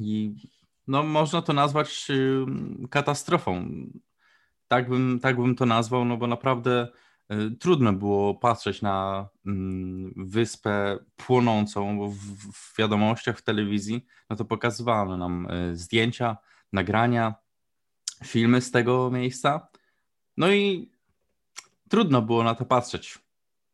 i 0.00 0.34
no, 0.86 1.02
można 1.02 1.42
to 1.42 1.52
nazwać 1.52 2.08
katastrofą. 2.90 3.70
Tak 4.68 4.88
bym, 4.88 5.20
tak 5.20 5.36
bym 5.36 5.54
to 5.54 5.66
nazwał, 5.66 6.04
no 6.04 6.16
bo 6.16 6.26
naprawdę 6.26 6.88
y, 7.32 7.50
trudno 7.50 7.92
było 7.92 8.34
patrzeć 8.34 8.82
na 8.82 9.28
ym, 9.46 10.14
wyspę 10.16 10.98
płonącą, 11.16 11.98
bo 11.98 12.08
w, 12.08 12.16
w 12.52 12.76
wiadomościach, 12.78 13.38
w 13.38 13.42
telewizji, 13.42 14.06
no 14.30 14.36
to 14.36 14.44
pokazywano 14.44 15.16
nam 15.16 15.50
y, 15.50 15.76
zdjęcia, 15.76 16.36
nagrania, 16.72 17.34
filmy 18.24 18.60
z 18.60 18.70
tego 18.70 19.10
miejsca. 19.10 19.68
No 20.36 20.52
i 20.52 20.90
trudno 21.90 22.22
było 22.22 22.44
na 22.44 22.54
to 22.54 22.64
patrzeć. 22.64 23.18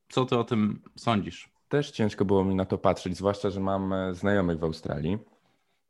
Co 0.09 0.25
ty 0.25 0.39
o 0.39 0.45
tym 0.45 0.83
sądzisz? 0.97 1.51
Też 1.69 1.91
ciężko 1.91 2.25
było 2.25 2.45
mi 2.45 2.55
na 2.55 2.65
to 2.65 2.79
patrzeć, 2.79 3.17
zwłaszcza, 3.17 3.51
że 3.51 3.61
mam 3.61 3.93
e, 3.93 4.15
znajomych 4.15 4.59
w 4.59 4.65
Australii. 4.65 5.19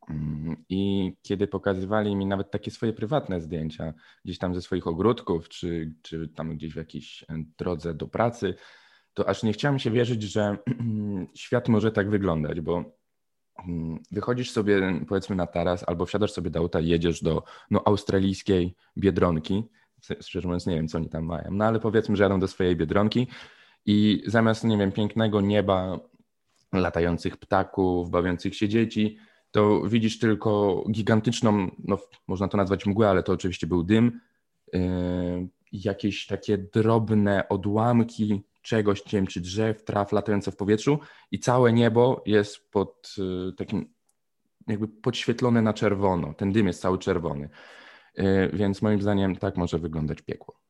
Mm, 0.08 0.56
I 0.68 1.12
kiedy 1.22 1.46
pokazywali 1.46 2.16
mi 2.16 2.26
nawet 2.26 2.50
takie 2.50 2.70
swoje 2.70 2.92
prywatne 2.92 3.40
zdjęcia, 3.40 3.94
gdzieś 4.24 4.38
tam 4.38 4.54
ze 4.54 4.62
swoich 4.62 4.86
ogródków, 4.86 5.48
czy, 5.48 5.94
czy 6.02 6.28
tam 6.28 6.56
gdzieś 6.56 6.72
w 6.72 6.76
jakiejś 6.76 7.22
e, 7.22 7.26
drodze 7.58 7.94
do 7.94 8.08
pracy, 8.08 8.54
to 9.14 9.28
aż 9.28 9.42
nie 9.42 9.52
chciałem 9.52 9.78
się 9.78 9.90
wierzyć, 9.90 10.22
że 10.22 10.58
świat 11.34 11.68
może 11.68 11.92
tak 11.92 12.10
wyglądać, 12.10 12.60
bo 12.60 12.84
mm, 13.68 13.98
wychodzisz 14.10 14.50
sobie 14.50 15.00
powiedzmy 15.08 15.36
na 15.36 15.46
taras 15.46 15.84
albo 15.88 16.06
wsiadasz 16.06 16.32
sobie 16.32 16.50
do 16.50 16.58
auta 16.58 16.80
jedziesz 16.80 17.22
do 17.22 17.42
no, 17.70 17.82
australijskiej 17.84 18.74
Biedronki. 18.96 19.64
Szczerze 20.00 20.48
mówiąc 20.48 20.66
nie 20.66 20.74
wiem, 20.74 20.88
co 20.88 20.98
oni 20.98 21.08
tam 21.08 21.24
mają, 21.24 21.50
no 21.50 21.64
ale 21.64 21.80
powiedzmy, 21.80 22.16
że 22.16 22.22
jadą 22.22 22.40
do 22.40 22.48
swojej 22.48 22.76
Biedronki 22.76 23.26
i 23.86 24.22
zamiast, 24.26 24.64
nie 24.64 24.78
wiem, 24.78 24.92
pięknego 24.92 25.40
nieba, 25.40 25.98
latających 26.72 27.36
ptaków, 27.36 28.10
bawiących 28.10 28.56
się 28.56 28.68
dzieci, 28.68 29.18
to 29.50 29.82
widzisz 29.88 30.18
tylko 30.18 30.84
gigantyczną, 30.90 31.70
no 31.84 31.98
można 32.26 32.48
to 32.48 32.56
nazwać 32.56 32.86
mgłę, 32.86 33.08
ale 33.08 33.22
to 33.22 33.32
oczywiście 33.32 33.66
był 33.66 33.82
dym, 33.82 34.20
yy, 34.72 34.80
jakieś 35.72 36.26
takie 36.26 36.58
drobne 36.58 37.48
odłamki 37.48 38.42
czegoś, 38.62 39.04
nie 39.04 39.10
wiem, 39.12 39.26
czy 39.26 39.40
drzew, 39.40 39.84
traw 39.84 40.12
latające 40.12 40.52
w 40.52 40.56
powietrzu 40.56 40.98
i 41.30 41.38
całe 41.38 41.72
niebo 41.72 42.22
jest 42.26 42.70
pod 42.70 43.14
yy, 43.18 43.52
takim, 43.52 43.94
jakby 44.66 44.88
podświetlone 44.88 45.62
na 45.62 45.72
czerwono. 45.72 46.34
Ten 46.34 46.52
dym 46.52 46.66
jest 46.66 46.80
cały 46.80 46.98
czerwony. 46.98 47.48
Y, 48.18 48.50
Więc 48.52 48.82
moim 48.82 49.02
zdaniem 49.02 49.36
tak 49.36 49.56
może 49.56 49.78
wyglądać 49.78 50.22
piekło. 50.22 50.66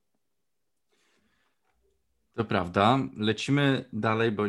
To 2.37 2.45
prawda. 2.45 2.99
Lecimy 3.17 3.85
dalej, 3.93 4.33
bo 4.33 4.43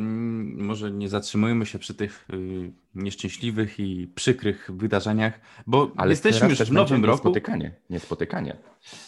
może 0.58 0.92
nie 0.92 1.10
zatrzymujmy 1.10 1.66
się 1.66 1.80
przy 1.80 1.94
tych 1.94 2.28
y, 2.34 2.72
nieszczęśliwych 2.96 3.80
i 3.80 4.08
przykrych 4.16 4.70
wydarzeniach, 4.74 5.40
bo 5.68 5.92
Ale 5.98 6.10
jesteśmy 6.10 6.50
już 6.50 6.60
w 6.60 6.72
nowym 6.72 7.06
roku. 7.06 7.18
Niespotykanie, 7.18 7.72
niespotykanie. 7.90 8.58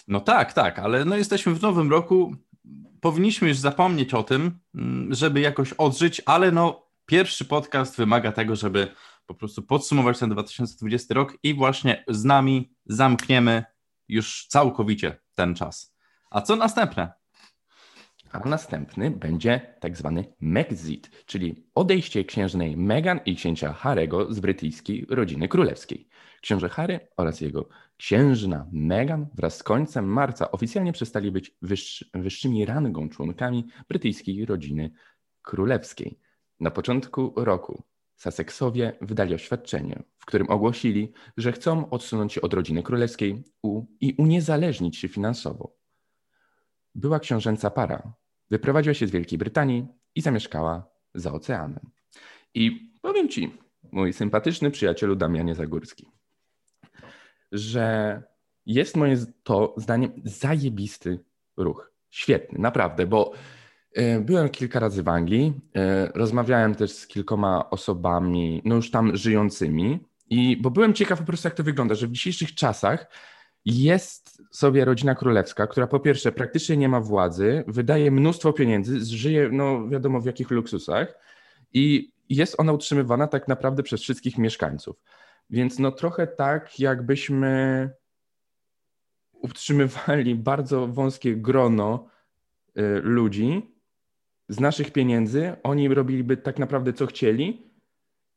No 0.07 0.19
tak, 0.19 0.53
tak, 0.53 0.79
ale 0.79 1.05
no 1.05 1.17
jesteśmy 1.17 1.53
w 1.53 1.61
nowym 1.61 1.91
roku. 1.91 2.35
Powinniśmy 3.01 3.47
już 3.47 3.57
zapomnieć 3.57 4.13
o 4.13 4.23
tym, 4.23 4.59
mm, 4.75 5.13
żeby 5.13 5.39
jakoś 5.39 5.73
odżyć, 5.73 6.21
ale 6.25 6.51
no 6.51 6.85
pierwszy 7.05 7.45
podcast 7.45 7.97
wymaga 7.97 8.31
tego, 8.31 8.55
żeby 8.55 8.87
po 9.25 9.33
prostu 9.33 9.61
podsumować 9.61 10.19
ten 10.19 10.29
2020 10.29 11.13
rok 11.13 11.37
i 11.43 11.53
właśnie 11.53 12.03
z 12.07 12.23
nami 12.23 12.73
zamkniemy 12.85 13.63
już 14.09 14.47
całkowicie 14.47 15.17
ten 15.35 15.55
czas. 15.55 15.95
A 16.31 16.41
co 16.41 16.55
następne? 16.55 17.13
A 18.31 18.39
następny 18.39 19.11
będzie 19.11 19.75
tak 19.79 19.97
zwany 19.97 20.33
Megxit, 20.41 21.25
czyli 21.25 21.67
odejście 21.75 22.23
księżnej 22.23 22.77
Meghan 22.77 23.19
i 23.25 23.35
księcia 23.35 23.73
Harego 23.73 24.33
z 24.33 24.39
brytyjskiej 24.39 25.05
rodziny 25.09 25.47
królewskiej. 25.47 26.07
Książę 26.41 26.69
Harry 26.69 26.99
oraz 27.17 27.41
jego 27.41 27.69
księżna 27.97 28.67
Meghan 28.71 29.27
wraz 29.33 29.57
z 29.57 29.63
końcem 29.63 30.05
marca 30.05 30.51
oficjalnie 30.51 30.93
przestali 30.93 31.31
być 31.31 31.57
wyższy, 31.61 32.09
wyższymi 32.13 32.65
rangą 32.65 33.09
członkami 33.09 33.67
brytyjskiej 33.87 34.45
rodziny 34.45 34.91
królewskiej. 35.41 36.19
Na 36.59 36.71
początku 36.71 37.33
roku 37.35 37.83
Sussexowie 38.19 38.97
wydali 39.01 39.33
oświadczenie, 39.33 40.03
w 40.17 40.25
którym 40.25 40.49
ogłosili, 40.49 41.13
że 41.37 41.51
chcą 41.51 41.89
odsunąć 41.89 42.33
się 42.33 42.41
od 42.41 42.53
rodziny 42.53 42.83
królewskiej 42.83 43.43
i 44.01 44.15
uniezależnić 44.17 44.97
się 44.97 45.07
finansowo. 45.07 45.77
Była 46.95 47.19
książęca 47.19 47.69
para. 47.69 48.13
Wyprowadziła 48.49 48.93
się 48.93 49.07
z 49.07 49.11
Wielkiej 49.11 49.39
Brytanii 49.39 49.87
i 50.15 50.21
zamieszkała 50.21 50.89
za 51.13 51.33
oceanem. 51.33 51.91
I 52.53 52.91
powiem 53.01 53.29
ci, 53.29 53.57
mój 53.91 54.13
sympatyczny 54.13 54.71
przyjacielu 54.71 55.15
Damianie 55.15 55.55
Zagórski, 55.55 56.11
że 57.51 58.23
jest 58.65 58.95
moje 58.95 59.17
to 59.43 59.75
zdaniem 59.77 60.11
zajebisty 60.23 61.19
ruch. 61.57 61.91
Świetny, 62.09 62.59
naprawdę, 62.59 63.07
bo 63.07 63.31
byłem 64.21 64.49
kilka 64.49 64.79
razy 64.79 65.03
w 65.03 65.07
Anglii, 65.07 65.53
e, 65.75 66.11
rozmawiałem 66.15 66.75
też 66.75 66.91
z 66.91 67.07
kilkoma 67.07 67.69
osobami, 67.69 68.61
no 68.65 68.75
już 68.75 68.91
tam 68.91 69.17
żyjącymi, 69.17 69.99
i 70.29 70.57
bo 70.57 70.71
byłem 70.71 70.93
ciekaw 70.93 71.19
po 71.19 71.25
prostu, 71.25 71.47
jak 71.47 71.55
to 71.55 71.63
wygląda, 71.63 71.95
że 71.95 72.07
w 72.07 72.11
dzisiejszych 72.11 72.55
czasach 72.55 73.07
jest 73.65 74.41
sobie 74.51 74.85
rodzina 74.85 75.15
królewska, 75.15 75.67
która 75.67 75.87
po 75.87 75.99
pierwsze 75.99 76.31
praktycznie 76.31 76.77
nie 76.77 76.89
ma 76.89 77.01
władzy, 77.01 77.63
wydaje 77.67 78.11
mnóstwo 78.11 78.53
pieniędzy, 78.53 79.05
żyje 79.05 79.49
no 79.51 79.87
wiadomo 79.87 80.21
w 80.21 80.25
jakich 80.25 80.51
luksusach 80.51 81.13
i 81.73 82.11
jest 82.29 82.55
ona 82.59 82.73
utrzymywana 82.73 83.27
tak 83.27 83.47
naprawdę 83.47 83.83
przez 83.83 84.01
wszystkich 84.01 84.37
mieszkańców. 84.37 84.95
Więc 85.49 85.79
no 85.79 85.91
trochę 85.91 86.27
tak, 86.27 86.79
jakbyśmy 86.79 87.89
utrzymywali 89.33 90.35
bardzo 90.35 90.87
wąskie 90.87 91.35
grono 91.35 92.07
y, 92.77 92.81
ludzi 93.03 93.78
z 94.49 94.59
naszych 94.59 94.91
pieniędzy, 94.91 95.55
oni 95.63 95.93
robiliby 95.93 96.37
tak 96.37 96.59
naprawdę 96.59 96.93
co 96.93 97.05
chcieli 97.05 97.71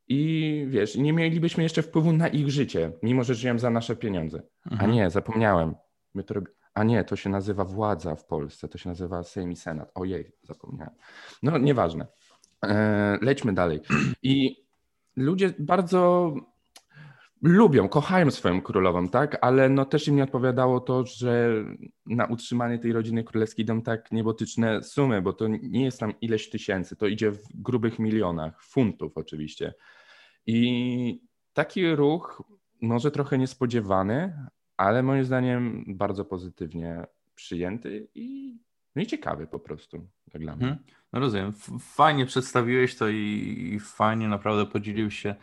i 0.07 0.65
wiesz, 0.69 0.95
nie 0.95 1.13
mielibyśmy 1.13 1.63
jeszcze 1.63 1.81
wpływu 1.81 2.13
na 2.13 2.27
ich 2.27 2.49
życie, 2.51 2.91
mimo 3.03 3.23
że 3.23 3.35
żyją 3.35 3.59
za 3.59 3.69
nasze 3.69 3.95
pieniądze. 3.95 4.41
A 4.79 4.85
nie, 4.85 5.09
zapomniałem. 5.09 5.75
My 6.13 6.23
to 6.23 6.33
robi... 6.33 6.47
A 6.73 6.83
nie, 6.83 7.03
to 7.03 7.15
się 7.15 7.29
nazywa 7.29 7.65
władza 7.65 8.15
w 8.15 8.25
Polsce, 8.25 8.67
to 8.67 8.77
się 8.77 8.89
nazywa 8.89 9.23
Sejm 9.23 9.51
i 9.51 9.55
Senat. 9.55 9.91
Ojej, 9.95 10.31
zapomniałem. 10.43 10.93
No, 11.43 11.57
nieważne. 11.57 12.07
E, 12.65 13.17
lećmy 13.21 13.53
dalej. 13.53 13.79
I 14.23 14.63
ludzie 15.15 15.53
bardzo 15.59 16.33
lubią, 17.43 17.89
kochają 17.89 18.31
swoją 18.31 18.61
królową, 18.61 19.09
tak? 19.09 19.37
Ale 19.41 19.69
no 19.69 19.85
też 19.85 20.07
im 20.07 20.15
nie 20.15 20.23
odpowiadało 20.23 20.79
to, 20.79 21.05
że 21.05 21.63
na 22.05 22.25
utrzymanie 22.25 22.79
tej 22.79 22.93
rodziny 22.93 23.23
królewskiej 23.23 23.63
idą 23.63 23.81
tak 23.81 24.11
niebotyczne 24.11 24.83
sumy, 24.83 25.21
bo 25.21 25.33
to 25.33 25.47
nie 25.47 25.83
jest 25.83 25.99
tam 25.99 26.13
ileś 26.21 26.49
tysięcy, 26.49 26.95
to 26.95 27.07
idzie 27.07 27.31
w 27.31 27.43
grubych 27.53 27.99
milionach, 27.99 28.63
funtów 28.63 29.17
oczywiście. 29.17 29.73
I 30.45 31.21
taki 31.53 31.95
ruch 31.95 32.43
może 32.81 33.11
trochę 33.11 33.37
niespodziewany, 33.37 34.47
ale 34.77 35.03
moim 35.03 35.25
zdaniem 35.25 35.83
bardzo 35.87 36.25
pozytywnie 36.25 37.05
przyjęty 37.35 38.07
i, 38.15 38.57
no 38.95 39.01
i 39.01 39.05
ciekawy 39.05 39.47
po 39.47 39.59
prostu, 39.59 40.07
jak 40.33 40.43
dla 40.43 40.55
mnie. 40.55 40.67
Mhm. 40.67 40.85
No 41.13 41.19
rozumiem. 41.19 41.53
Fajnie 41.79 42.25
przedstawiłeś 42.25 42.95
to 42.95 43.09
i, 43.09 43.71
i 43.73 43.79
fajnie 43.79 44.27
naprawdę 44.27 44.65
podzielił 44.65 45.11
się 45.11 45.35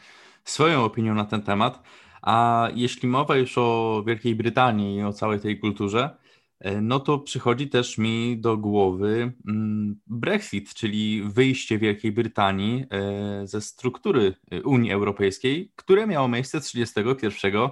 swoją 0.51 0.85
opinią 0.85 1.15
na 1.15 1.25
ten 1.25 1.43
temat. 1.43 1.83
A 2.23 2.69
jeśli 2.75 3.09
mowa 3.09 3.37
już 3.37 3.59
o 3.59 4.03
Wielkiej 4.07 4.35
Brytanii 4.35 4.97
i 4.97 5.03
o 5.03 5.13
całej 5.13 5.41
tej 5.41 5.61
kulturze, 5.61 6.17
e, 6.61 6.81
no 6.81 7.01
to 7.01 7.19
przychodzi 7.19 7.69
też 7.69 7.99
mi 7.99 8.41
do 8.41 8.57
głowy 8.57 9.33
mm, 9.49 10.01
Brexit, 10.07 10.75
czyli 10.75 11.23
wyjście 11.23 11.79
Wielkiej 11.79 12.13
Brytanii 12.13 12.85
e, 12.91 13.47
ze 13.47 13.61
struktury 13.61 14.35
e, 14.51 14.63
Unii 14.63 14.93
Europejskiej, 14.93 15.73
które 15.77 16.07
miało 16.07 16.29
miejsce 16.29 16.61
31 16.61 17.69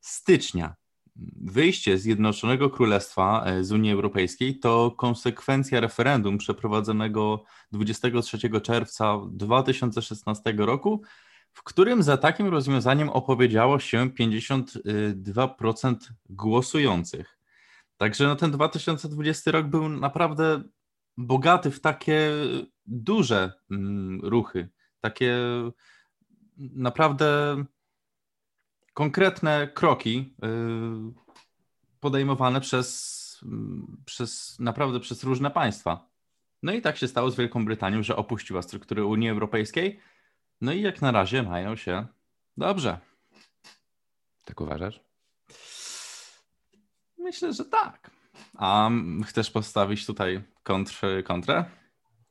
stycznia. 0.00 0.74
Wyjście 1.40 1.98
Zjednoczonego 1.98 2.70
Królestwa 2.70 3.44
z 3.60 3.72
Unii 3.72 3.92
Europejskiej 3.92 4.58
to 4.58 4.90
konsekwencja 4.90 5.80
referendum 5.80 6.38
przeprowadzonego 6.38 7.44
23 7.72 8.38
czerwca 8.62 9.20
2016 9.30 10.54
roku, 10.56 11.02
w 11.56 11.62
którym 11.62 12.02
za 12.02 12.16
takim 12.16 12.46
rozwiązaniem 12.46 13.08
opowiedziało 13.08 13.78
się 13.78 14.10
52% 14.10 15.94
głosujących. 16.28 17.38
Także 17.96 18.26
no 18.26 18.36
ten 18.36 18.50
2020 18.50 19.50
rok 19.50 19.66
był 19.66 19.88
naprawdę 19.88 20.62
bogaty 21.16 21.70
w 21.70 21.80
takie 21.80 22.30
duże 22.86 23.52
mm, 23.70 24.20
ruchy, 24.22 24.68
takie 25.00 25.38
naprawdę 26.58 27.64
konkretne 28.94 29.68
kroki 29.74 30.34
y, 30.44 30.48
podejmowane 32.00 32.60
przez, 32.60 33.40
przez 34.04 34.58
naprawdę 34.58 35.00
przez 35.00 35.24
różne 35.24 35.50
państwa. 35.50 36.08
No 36.62 36.72
i 36.72 36.82
tak 36.82 36.96
się 36.96 37.08
stało 37.08 37.30
z 37.30 37.36
Wielką 37.36 37.64
Brytanią, 37.64 38.02
że 38.02 38.16
opuściła 38.16 38.62
struktury 38.62 39.04
Unii 39.04 39.28
Europejskiej. 39.30 40.00
No 40.60 40.72
i 40.72 40.82
jak 40.82 41.02
na 41.02 41.10
razie 41.10 41.42
mają 41.42 41.76
się 41.76 42.06
dobrze. 42.56 42.98
Tak 44.44 44.60
uważasz? 44.60 45.00
Myślę, 47.18 47.52
że 47.52 47.64
tak. 47.64 48.10
A 48.58 48.90
chcesz 49.26 49.50
postawić 49.50 50.06
tutaj 50.06 50.42
kontr, 50.62 51.00
kontrę? 51.24 51.64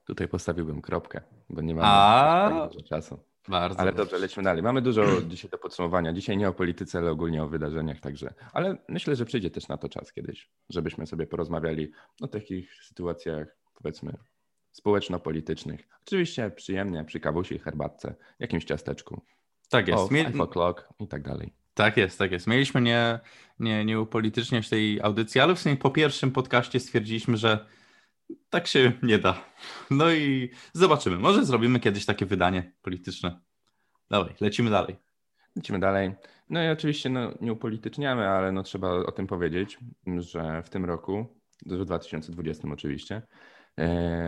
Tutaj 0.06 0.28
postawiłbym 0.28 0.82
kropkę, 0.82 1.22
bo 1.50 1.62
nie 1.62 1.76
mamy 1.76 1.88
A. 1.88 2.68
dużo 2.72 2.86
czasu. 2.88 3.20
Bardzo. 3.48 3.80
Ale 3.80 3.94
dobrze, 3.94 4.18
lećmy 4.18 4.44
dalej. 4.44 4.64
Mamy 4.64 4.82
dużo 4.82 5.22
dzisiaj 5.22 5.52
do 5.52 5.58
podsumowania. 5.58 6.14
Dzisiaj 6.14 6.38
nie 6.38 6.50
o 6.50 6.54
polityce, 6.54 6.98
ale 6.98 7.12
ogólnie 7.12 7.44
o 7.44 7.48
wydarzeniach 7.48 8.00
także. 8.00 8.34
Ale 8.54 8.78
myślę, 8.90 9.16
że 9.16 9.26
przyjdzie 9.26 9.50
też 9.52 9.68
na 9.68 9.78
to 9.78 9.90
czas 9.90 10.14
kiedyś, 10.14 10.50
żebyśmy 10.70 11.08
sobie 11.08 11.28
porozmawiali 11.28 11.92
o 12.22 12.28
takich 12.28 12.84
sytuacjach, 12.84 13.48
powiedzmy, 13.74 14.18
społeczno-politycznych. 14.76 15.88
Oczywiście 16.06 16.52
przyjemnie, 16.52 17.04
przy 17.04 17.20
kawusi, 17.20 17.60
herbatce, 17.60 18.16
jakimś 18.40 18.66
ciasteczku. 18.66 19.22
Tak 19.70 19.88
jest. 19.88 20.04
O, 20.04 20.08
Mie- 20.12 20.26
five 20.26 20.38
o'clock 20.38 20.74
i 21.00 21.08
tak 21.08 21.24
dalej. 21.24 21.54
Tak 21.74 21.98
jest, 21.98 22.20
tak 22.20 22.32
jest. 22.32 22.48
Mieliśmy 22.48 22.82
nie, 22.82 23.20
nie, 23.60 23.86
nie 23.86 24.00
upolityczniać 24.00 24.70
tej 24.70 25.02
audycji, 25.02 25.42
ale 25.42 25.56
w 25.56 25.60
sumie 25.60 25.76
po 25.76 25.90
pierwszym 25.90 26.32
podcaście 26.32 26.80
stwierdziliśmy, 26.80 27.38
że 27.38 27.66
tak 28.50 28.68
się 28.68 28.92
nie 29.04 29.20
da. 29.20 29.46
No 29.92 30.12
i 30.12 30.50
zobaczymy. 30.74 31.18
Może 31.18 31.46
zrobimy 31.46 31.80
kiedyś 31.80 32.06
takie 32.06 32.26
wydanie 32.26 32.72
polityczne. 32.82 33.40
Dawaj, 34.10 34.36
lecimy 34.42 34.70
dalej. 34.70 34.96
Lecimy 35.56 35.80
dalej. 35.80 36.12
No 36.50 36.64
i 36.64 36.68
oczywiście 36.68 37.10
no, 37.10 37.32
nie 37.42 37.54
upolityczniamy, 37.54 38.28
ale 38.28 38.52
no, 38.52 38.64
trzeba 38.64 38.90
o 38.90 39.12
tym 39.12 39.28
powiedzieć, 39.28 39.78
że 40.18 40.64
w 40.64 40.70
tym 40.70 40.86
roku, 40.86 41.26
w 41.66 41.86
2020 41.86 42.68
oczywiście, 42.72 43.22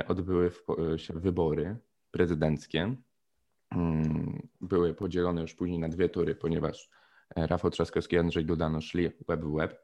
odbyły 0.08 0.50
w, 0.50 0.66
się 0.98 1.14
wybory 1.14 1.78
prezydenckie. 2.12 2.96
Mm, 3.72 4.48
Były 4.62 4.94
podzielone 4.94 5.42
już 5.42 5.54
później 5.54 5.80
na 5.80 5.90
dwie 5.90 6.10
tury, 6.10 6.36
ponieważ 6.36 6.90
e, 7.36 7.48
Rafał 7.48 7.72
Trzaskowski 7.72 8.16
i 8.16 8.20
Andrzej 8.20 8.46
Duda 8.46 8.70
no, 8.70 8.82
szli 8.82 9.10
web 9.28 9.42
w 9.42 9.56
web. 9.56 9.84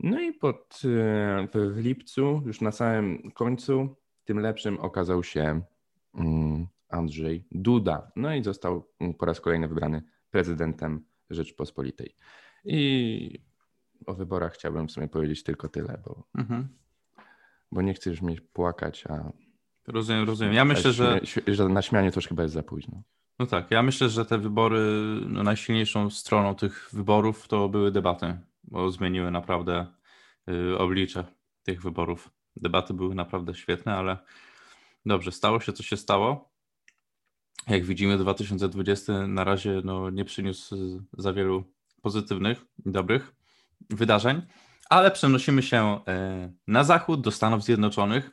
No 0.00 0.20
i 0.20 0.32
pod, 0.32 0.80
e, 0.84 1.48
w, 1.54 1.74
w 1.74 1.78
lipcu, 1.78 2.42
już 2.46 2.60
na 2.60 2.72
samym 2.72 3.30
końcu, 3.30 3.96
tym 4.24 4.38
lepszym 4.38 4.78
okazał 4.78 5.22
się 5.22 5.62
mm, 6.14 6.66
Andrzej 6.88 7.44
Duda. 7.50 8.12
No 8.16 8.34
i 8.34 8.44
został 8.44 8.88
mm, 9.00 9.14
po 9.14 9.26
raz 9.26 9.40
kolejny 9.40 9.68
wybrany 9.68 10.02
prezydentem 10.30 11.04
Rzeczpospolitej. 11.30 12.16
I 12.64 13.40
o 14.06 14.14
wyborach 14.14 14.52
chciałbym 14.54 14.88
w 14.88 14.92
sumie 14.92 15.08
powiedzieć 15.08 15.42
tylko 15.42 15.68
tyle, 15.68 16.02
bo, 16.04 16.24
Mhm. 16.38 16.68
Bo 17.72 17.82
nie 17.82 17.94
już 18.06 18.22
mieć 18.22 18.40
płakać, 18.40 19.04
a 19.06 19.32
Rozumiem, 19.86 20.26
rozumiem. 20.26 20.54
Ja 20.54 20.64
myślę, 20.64 20.92
że. 20.92 21.20
że 21.46 21.68
na 21.68 21.82
śmianie 21.82 22.10
to 22.10 22.18
już 22.18 22.28
chyba 22.28 22.42
jest 22.42 22.54
za 22.54 22.62
późno. 22.62 23.02
No 23.38 23.46
tak, 23.46 23.70
ja 23.70 23.82
myślę, 23.82 24.08
że 24.08 24.24
te 24.24 24.38
wybory, 24.38 24.80
no 25.26 25.42
najsilniejszą 25.42 26.10
stroną 26.10 26.54
tych 26.54 26.88
wyborów 26.92 27.48
to 27.48 27.68
były 27.68 27.90
debaty, 27.90 28.38
bo 28.64 28.90
zmieniły 28.90 29.30
naprawdę 29.30 29.86
y, 30.48 30.78
oblicze 30.78 31.24
tych 31.62 31.82
wyborów. 31.82 32.30
Debaty 32.56 32.94
były 32.94 33.14
naprawdę 33.14 33.54
świetne, 33.54 33.94
ale 33.94 34.18
dobrze, 35.06 35.32
stało 35.32 35.60
się 35.60 35.72
co 35.72 35.82
się 35.82 35.96
stało. 35.96 36.52
Jak 37.68 37.84
widzimy, 37.84 38.18
2020 38.18 39.26
na 39.26 39.44
razie 39.44 39.80
no, 39.84 40.10
nie 40.10 40.24
przyniósł 40.24 40.76
za 41.18 41.32
wielu 41.32 41.64
pozytywnych 42.02 42.64
i 42.86 42.90
dobrych 42.90 43.34
wydarzeń, 43.90 44.42
ale 44.92 45.10
przenosimy 45.10 45.62
się 45.62 45.96
y, 45.96 46.52
na 46.66 46.84
zachód, 46.84 47.20
do 47.20 47.30
Stanów 47.30 47.64
Zjednoczonych 47.64 48.30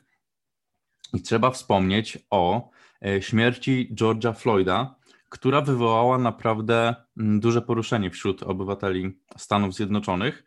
i 1.14 1.22
trzeba 1.22 1.50
wspomnieć 1.50 2.18
o 2.30 2.70
e, 3.04 3.22
śmierci 3.22 3.94
George'a 3.94 4.34
Floyda, 4.34 4.96
która 5.28 5.60
wywołała 5.60 6.18
naprawdę 6.18 6.94
mm, 7.16 7.40
duże 7.40 7.62
poruszenie 7.62 8.10
wśród 8.10 8.42
obywateli 8.42 9.20
Stanów 9.36 9.74
Zjednoczonych. 9.74 10.44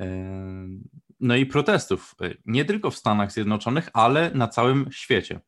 E, 0.00 0.06
No 1.20 1.36
i 1.36 1.46
protestów, 1.46 2.14
e, 2.22 2.34
nie 2.46 2.64
tylko 2.64 2.90
w 2.90 2.96
Stanach 2.96 3.32
Zjednoczonych, 3.32 3.88
ale 3.92 4.30
na 4.34 4.48
całym 4.48 4.92
świecie. 4.92 5.40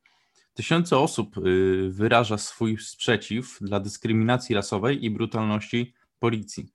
Tysiące 0.54 0.98
osób 0.98 1.38
y, 1.38 1.88
wyraża 1.90 2.38
swój 2.38 2.78
sprzeciw 2.78 3.58
dla 3.60 3.80
dyskryminacji 3.80 4.54
rasowej 4.54 5.04
i 5.04 5.10
brutalności 5.10 5.94
policji. 6.18 6.68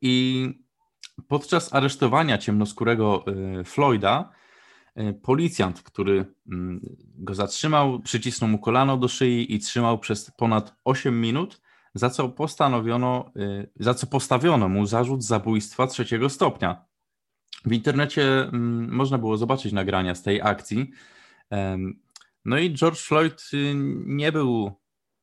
I 0.00 0.63
podczas 1.28 1.74
aresztowania 1.74 2.38
ciemnoskórego 2.38 3.24
y, 3.60 3.64
Floyda, 3.64 4.30
y, 4.98 5.14
policjant, 5.22 5.82
który 5.82 6.34
mm, 6.52 6.80
go 7.18 7.34
zatrzymał, 7.34 8.00
przycisnął 8.00 8.50
mu 8.50 8.58
kolano 8.58 8.96
do 8.96 9.08
szyi 9.08 9.54
i 9.54 9.58
trzymał 9.58 9.98
przez 9.98 10.30
ponad 10.30 10.76
8 10.84 11.20
minut, 11.20 11.60
za 11.94 12.10
co 12.10 12.28
postanowiono, 12.28 13.32
y, 13.36 13.70
za 13.76 13.94
co 13.94 14.06
postawiono 14.06 14.68
mu 14.68 14.86
zarzut 14.86 15.24
zabójstwa 15.24 15.86
trzeciego 15.86 16.28
stopnia. 16.28 16.84
W 17.64 17.72
internecie 17.72 18.42
mm, 18.42 18.92
można 18.92 19.18
było 19.18 19.36
zobaczyć 19.36 19.72
nagrania 19.72 20.14
z 20.14 20.22
tej 20.22 20.42
akcji. 20.42 20.90
No 22.44 22.58
i 22.58 22.74
George 22.74 22.98
Floyd 22.98 23.50
nie 24.06 24.32
był 24.32 24.72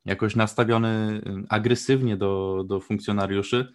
jakoś 0.05 0.35
nastawiony 0.35 1.21
agresywnie 1.49 2.17
do, 2.17 2.63
do 2.67 2.79
funkcjonariuszy, 2.79 3.73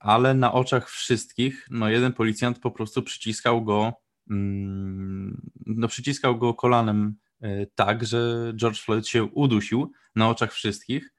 ale 0.00 0.34
na 0.34 0.52
oczach 0.52 0.90
wszystkich, 0.90 1.66
no 1.70 1.88
jeden 1.88 2.12
policjant 2.12 2.58
po 2.58 2.70
prostu 2.70 3.02
przyciskał 3.02 3.64
go, 3.64 3.92
mm, 4.30 5.50
no 5.66 5.88
przyciskał 5.88 6.38
go 6.38 6.54
kolanem 6.54 7.16
e, 7.40 7.66
tak, 7.66 8.06
że 8.06 8.52
George 8.56 8.80
Floyd 8.80 9.08
się 9.08 9.24
udusił 9.24 9.92
na 10.16 10.28
oczach 10.28 10.52
wszystkich. 10.52 11.14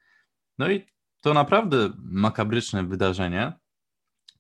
No 0.58 0.72
i 0.72 0.86
to 1.22 1.34
naprawdę 1.34 1.94
makabryczne 1.98 2.84
wydarzenie. 2.84 3.54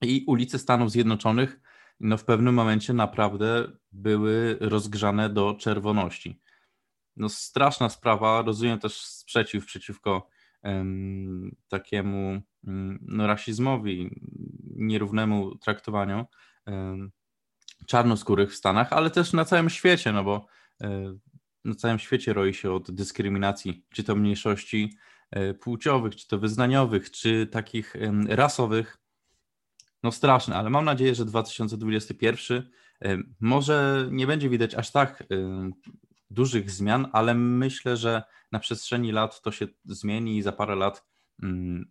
I 0.01 0.23
ulice 0.27 0.59
Stanów 0.59 0.91
Zjednoczonych 0.91 1.59
no 2.01 2.17
w 2.17 2.25
pewnym 2.25 2.53
momencie 2.53 2.93
naprawdę 2.93 3.71
były 3.91 4.57
rozgrzane 4.59 5.29
do 5.29 5.53
czerwoności. 5.53 6.41
No 7.15 7.29
straszna 7.29 7.89
sprawa, 7.89 8.41
rozumiem 8.41 8.79
też 8.79 9.01
sprzeciw 9.01 9.65
przeciwko 9.65 10.27
em, 10.63 11.55
takiemu 11.67 12.41
rasizmowi, 13.17 14.21
nierównemu 14.75 15.55
traktowaniu 15.55 16.25
czarnoskórych 17.87 18.51
w 18.51 18.55
Stanach, 18.55 18.93
ale 18.93 19.09
też 19.09 19.33
na 19.33 19.45
całym 19.45 19.69
świecie, 19.69 20.11
no 20.11 20.23
bo 20.23 20.45
e, 20.81 21.17
na 21.65 21.75
całym 21.75 21.99
świecie 21.99 22.33
roi 22.33 22.53
się 22.53 22.71
od 22.71 22.91
dyskryminacji, 22.91 23.85
czy 23.93 24.03
to 24.03 24.15
mniejszości 24.15 24.97
e, 25.31 25.53
płciowych, 25.53 26.15
czy 26.15 26.27
to 26.27 26.39
wyznaniowych, 26.39 27.11
czy 27.11 27.47
takich 27.47 27.95
rasowych. 28.27 28.97
No 30.03 30.11
straszne, 30.11 30.55
ale 30.55 30.69
mam 30.69 30.85
nadzieję, 30.85 31.15
że 31.15 31.25
2021 31.25 32.69
em, 32.99 33.35
może 33.39 34.07
nie 34.11 34.27
będzie 34.27 34.49
widać 34.49 34.75
aż 34.75 34.91
tak 34.91 35.23
dużych 36.29 36.71
zmian, 36.71 37.07
ale 37.13 37.33
myślę, 37.33 37.97
że 37.97 38.23
na 38.51 38.59
przestrzeni 38.59 39.11
lat 39.11 39.41
to 39.41 39.51
się 39.51 39.67
zmieni 39.85 40.37
i 40.37 40.41
za 40.41 40.51
parę 40.51 40.75
lat 40.75 40.97
mm, 40.97 41.10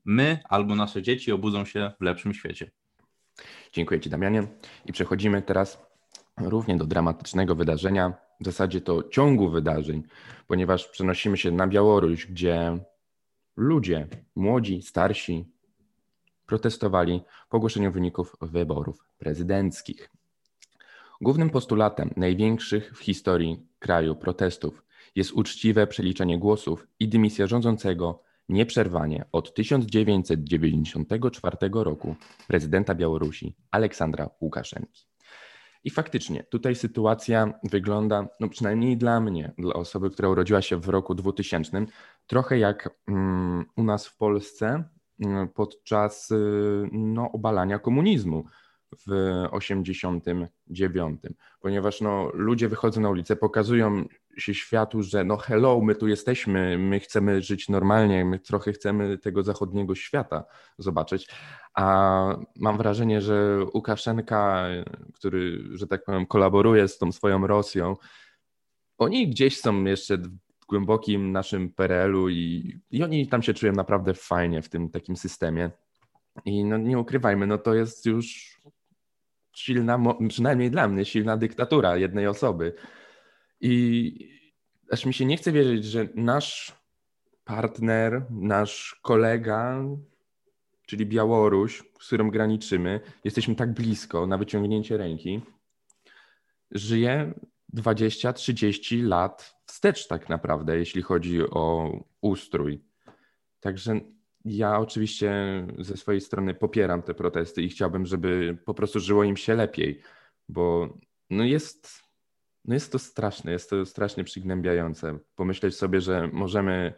my 0.05 0.39
albo 0.49 0.75
nasze 0.75 1.03
dzieci 1.03 1.33
obudzą 1.33 1.65
się 1.65 1.93
w 2.01 2.05
lepszym 2.05 2.35
świecie. 2.35 2.71
Dziękuję 3.73 4.01
Ci, 4.01 4.11
Damianie. 4.11 4.47
I 4.87 4.93
przechodzimy 4.93 5.43
teraz 5.43 5.87
równie 6.37 6.77
do 6.77 6.87
dramatycznego 6.87 7.55
wydarzenia, 7.55 8.13
w 8.41 8.45
zasadzie 8.45 8.81
to 8.81 9.03
ciągu 9.03 9.51
wydarzeń, 9.51 10.03
ponieważ 10.47 10.89
przenosimy 10.89 11.37
się 11.37 11.51
na 11.51 11.67
Białoruś, 11.67 12.27
gdzie 12.27 12.79
ludzie, 13.57 14.07
młodzi, 14.37 14.83
starsi, 14.83 15.45
protestowali 16.47 17.23
po 17.49 17.57
ogłoszeniu 17.57 17.93
wyników 17.93 18.37
wyborów 18.41 19.05
prezydenckich. 19.19 20.11
Głównym 21.21 21.51
postulatem 21.51 22.11
największych 22.17 22.93
w 22.97 23.01
historii 23.01 23.67
kraju 23.79 24.17
protestów 24.17 24.85
jest 25.15 25.33
uczciwe 25.33 25.87
przeliczenie 25.87 26.39
głosów 26.39 26.87
i 27.01 27.09
dymisja 27.09 27.47
rządzącego 27.47 28.23
nieprzerwanie 28.51 29.25
od 29.33 29.55
1994 29.55 31.57
roku 31.73 32.17
prezydenta 32.49 32.95
Białorusi 32.95 33.57
Aleksandra 33.71 34.31
Łukaszenki. 34.41 35.11
I 35.85 35.91
faktycznie 35.91 36.45
tutaj 36.45 36.75
sytuacja 36.75 37.53
wygląda, 37.71 38.29
no 38.41 38.49
przynajmniej 38.49 38.97
dla 38.97 39.21
mnie, 39.21 39.53
dla 39.59 39.75
osoby, 39.75 40.11
która 40.11 40.29
urodziła 40.29 40.63
się 40.63 40.81
w 40.81 40.89
roku 40.89 41.15
2000, 41.15 41.87
trochę 42.27 42.59
jak 42.59 42.91
mm, 43.09 43.65
u 43.77 43.83
nas 43.83 44.07
w 44.07 44.17
Polsce 44.17 44.85
mm, 45.25 45.49
podczas 45.49 46.31
y, 46.31 46.89
no, 46.93 47.33
obalania 47.33 47.79
komunizmu 47.79 48.45
w 49.07 49.11
89, 49.51 51.21
ponieważ 51.61 52.01
no, 52.01 52.31
ludzie 52.35 52.69
wychodzą 52.69 53.01
na 53.01 53.11
ulicę, 53.11 53.37
pokazują 53.37 54.05
się 54.37 54.55
światu, 54.55 55.03
że 55.03 55.25
no 55.25 55.37
hello, 55.37 55.81
my 55.81 55.95
tu 55.95 56.09
jesteśmy, 56.09 56.79
my 56.79 57.01
chcemy 57.01 57.43
żyć 57.43 57.69
normalnie, 57.69 58.25
my 58.25 58.39
trochę 58.39 58.73
chcemy 58.73 59.19
tego 59.19 59.43
zachodniego 59.43 59.95
świata 59.95 60.45
zobaczyć, 60.79 61.29
a 61.75 62.37
mam 62.57 62.77
wrażenie, 62.77 63.21
że 63.21 63.59
Łukaszenka, 63.75 64.67
który, 65.15 65.63
że 65.73 65.87
tak 65.87 66.05
powiem, 66.05 66.27
kolaboruje 66.27 66.89
z 66.89 66.99
tą 66.99 67.13
swoją 67.13 67.47
Rosją, 67.47 67.97
oni 68.99 69.29
gdzieś 69.29 69.61
są 69.61 69.85
jeszcze 69.85 70.19
w 70.61 70.67
głębokim 70.69 71.33
naszym 71.33 71.71
PRL-u 71.71 72.29
i, 72.29 72.75
i 72.91 73.03
oni 73.03 73.29
tam 73.29 73.43
się 73.43 73.55
czują 73.55 73.73
naprawdę 73.73 74.15
fajnie 74.15 74.63
w 74.63 74.69
tym 74.69 74.91
takim 74.91 75.17
systemie. 75.17 75.71
I 76.45 76.65
no 76.65 76.79
nie 76.79 76.99
ukrywajmy, 76.99 77.47
no 77.47 77.59
to 77.59 77.75
jest 77.75 78.07
już 78.07 78.57
silna, 79.57 79.99
przynajmniej 80.29 80.71
dla 80.71 80.89
mnie, 80.89 81.05
silna 81.05 81.37
dyktatura 81.37 81.97
jednej 81.97 82.27
osoby. 82.27 82.75
I 83.61 84.15
aż 84.91 85.07
mi 85.07 85.15
się 85.15 85.25
nie 85.25 85.37
chce 85.37 85.53
wierzyć, 85.53 85.85
że 85.85 86.09
nasz 86.15 86.81
partner, 87.45 88.27
nasz 88.31 89.01
kolega, 89.03 89.85
czyli 90.87 91.07
Białoruś, 91.07 91.83
z 92.01 92.07
którą 92.07 92.31
graniczymy, 92.31 93.01
jesteśmy 93.25 93.55
tak 93.55 93.75
blisko 93.75 94.27
na 94.27 94.39
wyciągnięcie 94.39 94.97
ręki, 94.97 95.41
żyje 96.71 97.35
20-30 97.77 99.03
lat 99.03 99.57
wstecz 99.67 100.07
tak 100.07 100.29
naprawdę, 100.29 100.79
jeśli 100.79 101.03
chodzi 101.03 101.43
o 101.43 101.93
ustrój. 102.21 102.85
Także 103.61 104.01
ja 104.45 104.79
oczywiście 104.79 105.33
ze 105.79 105.97
swojej 105.97 106.21
strony 106.21 106.55
popieram 106.55 107.03
te 107.03 107.15
protesty 107.15 107.63
i 107.63 107.69
chciałbym, 107.69 108.07
żeby 108.07 108.59
po 108.65 108.75
prostu 108.75 109.01
żyło 109.01 109.25
im 109.25 109.37
się 109.37 109.55
lepiej, 109.55 110.01
bo 110.49 110.95
no 111.31 111.45
jest, 111.45 112.03
no 112.65 112.75
jest 112.75 112.93
to 112.93 112.99
straszne, 112.99 113.53
jest 113.53 113.71
to 113.71 113.87
strasznie 113.87 114.25
przygnębiające. 114.25 115.19
Pomyśleć 115.35 115.77
sobie, 115.77 116.01
że 116.01 116.29
możemy 116.33 116.95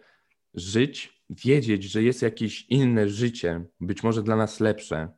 żyć, 0.54 1.22
wiedzieć, 1.30 1.84
że 1.84 2.02
jest 2.02 2.22
jakieś 2.22 2.66
inne 2.68 3.08
życie, 3.08 3.64
być 3.80 4.02
może 4.02 4.22
dla 4.22 4.36
nas 4.36 4.60
lepsze, 4.60 5.08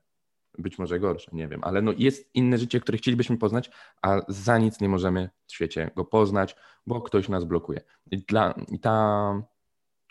być 0.59 0.79
może 0.79 1.01
gorsze, 1.01 1.31
nie 1.33 1.49
wiem, 1.49 1.61
ale 1.65 1.83
no 1.83 1.93
jest 1.99 2.35
inne 2.35 2.59
życie, 2.59 2.81
które 2.81 2.99
chcielibyśmy 2.99 3.39
poznać, 3.39 3.71
a 4.03 4.21
za 4.29 4.59
nic 4.59 4.81
nie 4.81 4.89
możemy 4.89 5.31
w 5.47 5.53
świecie 5.53 5.91
go 5.97 6.05
poznać, 6.05 6.57
bo 6.87 7.01
ktoś 7.01 7.29
nas 7.29 7.45
blokuje. 7.45 7.81
I, 8.11 8.19
dla, 8.19 8.55
ta, 8.83 9.43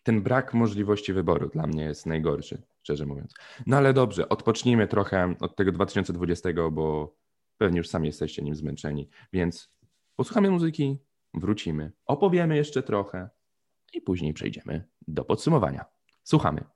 ten 0.03 0.21
brak 0.21 0.53
możliwości 0.53 1.13
wyboru 1.13 1.49
dla 1.49 1.67
mnie 1.67 1.83
jest 1.83 2.05
najgorszy, 2.05 2.61
szczerze 2.81 3.05
mówiąc. 3.05 3.33
No 3.67 3.77
ale 3.77 3.93
dobrze, 3.93 4.29
odpocznijmy 4.29 4.87
trochę 4.87 5.35
od 5.39 5.55
tego 5.55 5.71
2020, 5.71 6.49
bo 6.71 7.15
pewnie 7.57 7.77
już 7.77 7.87
sami 7.87 8.07
jesteście 8.07 8.41
nim 8.41 8.55
zmęczeni, 8.55 9.09
więc 9.33 9.73
posłuchamy 10.15 10.51
muzyki, 10.51 10.97
wrócimy, 11.33 11.91
opowiemy 12.05 12.55
jeszcze 12.55 12.83
trochę 12.83 13.29
i 13.93 14.01
później 14.01 14.33
przejdziemy 14.33 14.89
do 15.07 15.25
podsumowania. 15.25 15.85
Słuchamy. 16.23 16.72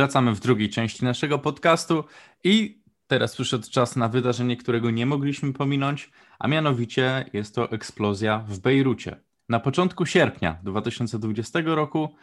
Wracamy 0.00 0.34
w 0.34 0.40
drugiej 0.40 0.68
części 0.70 1.04
naszego 1.04 1.38
podcastu 1.38 2.04
i 2.44 2.82
teraz 3.06 3.34
przyszedł 3.34 3.70
czas 3.70 3.96
na 3.96 4.08
wydarzenie, 4.08 4.56
którego 4.56 4.90
nie 4.90 5.06
mogliśmy 5.06 5.52
pominąć, 5.52 6.10
a 6.38 6.48
mianowicie 6.48 7.24
jest 7.32 7.54
to 7.54 7.70
eksplozja 7.70 8.44
w 8.48 8.58
Bejrucie. 8.58 9.20
Na 9.48 9.60
początku 9.60 10.06
sierpnia 10.06 10.58
2020 10.62 11.60
roku 11.64 12.14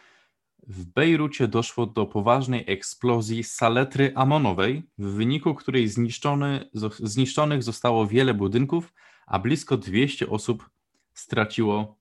w 0.68 0.86
Bejrucie 0.86 1.48
doszło 1.48 1.86
do 1.86 2.06
poważnej 2.06 2.64
eksplozji 2.68 3.44
saletry 3.44 4.12
amonowej, 4.16 4.84
w 4.98 5.06
wyniku 5.06 5.56
której 5.56 5.88
zniszczony, 5.88 6.70
zo- 6.76 7.06
zniszczonych 7.08 7.64
zostało 7.64 8.08
wiele 8.08 8.34
budynków, 8.34 8.94
a 9.28 9.40
blisko 9.40 9.78
200 9.78 10.30
osób 10.30 10.70
straciło 11.14 11.98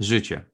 życie. 0.00 0.44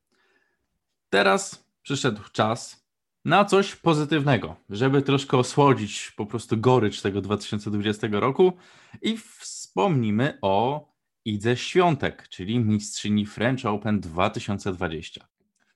Teraz 1.11 1.65
przyszedł 1.83 2.23
czas 2.33 2.82
na 3.25 3.45
coś 3.45 3.77
pozytywnego, 3.77 4.57
żeby 4.71 5.03
troszkę 5.03 5.39
osłodzić 5.39 6.13
po 6.17 6.27
prostu 6.27 6.57
gorycz 6.57 7.01
tego 7.01 7.21
2020 7.21 8.09
roku 8.11 8.53
i 9.03 9.19
wspomnimy 9.19 10.39
o 10.43 10.89
Idze 11.25 11.57
Świątek, 11.57 12.29
czyli 12.29 12.59
mistrzyni 12.59 13.27
French 13.27 13.67
Open 13.67 14.01
2020. 14.01 15.29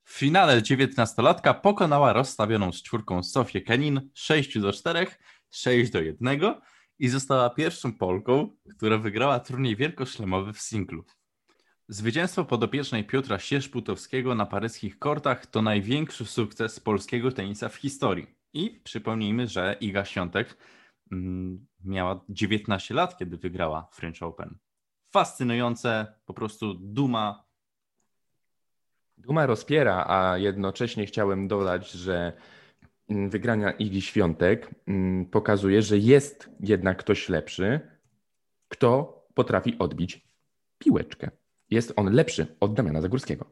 W 0.04 0.12
finale 0.12 0.60
19-latka 0.60 1.54
pokonała 1.54 2.12
rozstawioną 2.12 2.72
z 2.72 2.82
czwórką 2.82 3.22
Sofię 3.22 3.60
Kenin 3.60 4.10
6 4.14 4.58
do 4.58 4.72
4, 4.72 5.06
6 5.50 5.90
do 5.92 6.00
1 6.00 6.40
i 6.98 7.08
została 7.08 7.50
pierwszą 7.50 7.92
Polką, 7.92 8.56
która 8.76 8.98
wygrała 8.98 9.40
turniej 9.40 9.76
wielkoszlemowy 9.76 10.52
w 10.52 10.60
singlu. 10.60 11.04
Zwycięstwo 11.88 12.44
podopiecznej 12.44 13.04
Piotra 13.04 13.38
Sierzputowskiego 13.38 14.34
na 14.34 14.46
paryskich 14.46 14.98
kortach 14.98 15.46
to 15.46 15.62
największy 15.62 16.24
sukces 16.24 16.80
polskiego 16.80 17.32
tenisa 17.32 17.68
w 17.68 17.74
historii. 17.74 18.26
I 18.52 18.80
przypomnijmy, 18.84 19.46
że 19.46 19.76
Iga 19.80 20.04
Świątek 20.04 20.56
mm, 21.12 21.66
miała 21.84 22.24
19 22.28 22.94
lat, 22.94 23.18
kiedy 23.18 23.36
wygrała 23.36 23.88
French 23.92 24.22
Open. 24.22 24.58
Fascynujące, 25.10 26.06
po 26.24 26.34
prostu 26.34 26.74
duma. 26.74 27.44
Duma 29.18 29.46
rozpiera, 29.46 30.04
a 30.08 30.38
jednocześnie 30.38 31.06
chciałem 31.06 31.48
dodać, 31.48 31.90
że 31.90 32.32
mm, 33.08 33.30
wygrania 33.30 33.70
Igi 33.70 34.02
Świątek 34.02 34.74
mm, 34.86 35.26
pokazuje, 35.26 35.82
że 35.82 35.98
jest 35.98 36.50
jednak 36.60 36.98
ktoś 36.98 37.28
lepszy, 37.28 37.80
kto 38.68 39.22
potrafi 39.34 39.78
odbić 39.78 40.26
piłeczkę. 40.78 41.30
Jest 41.70 41.92
on 41.96 42.12
lepszy 42.12 42.56
od 42.60 42.74
Damiana 42.74 43.00
Zagórskiego. 43.00 43.44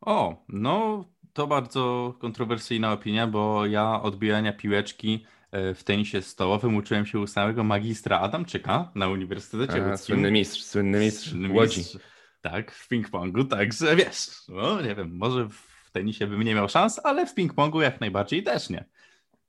O, 0.00 0.44
no 0.48 1.04
to 1.32 1.46
bardzo 1.46 2.14
kontrowersyjna 2.20 2.92
opinia, 2.92 3.26
bo 3.26 3.66
ja 3.66 4.02
odbijania 4.02 4.52
piłeczki 4.52 5.24
e, 5.52 5.74
w 5.74 5.84
tenisie 5.84 6.22
stołowym 6.22 6.76
uczyłem 6.76 7.06
się 7.06 7.18
u 7.18 7.26
samego 7.26 7.64
magistra 7.64 8.20
Adamczyka 8.20 8.90
na 8.94 9.08
Uniwersytecie 9.08 9.84
A, 9.84 9.88
Łódzkim. 9.88 10.14
słynny 10.14 10.30
mistrz, 10.30 10.62
słynny 10.62 11.00
mistrz 11.00 11.30
Słynny 11.30 11.54
Łodzi. 11.54 11.78
mistrz. 11.78 11.98
Tak, 12.40 12.72
w 12.72 12.88
ping-pongu, 12.88 13.44
także 13.48 13.96
wiesz, 13.96 14.30
no 14.48 14.82
nie 14.82 14.94
wiem, 14.94 15.16
może 15.16 15.48
w 15.48 15.90
tenisie 15.92 16.26
bym 16.26 16.42
nie 16.42 16.54
miał 16.54 16.68
szans, 16.68 17.00
ale 17.04 17.26
w 17.26 17.34
ping-pongu 17.34 17.80
jak 17.80 18.00
najbardziej 18.00 18.42
też 18.42 18.70
nie. 18.70 18.84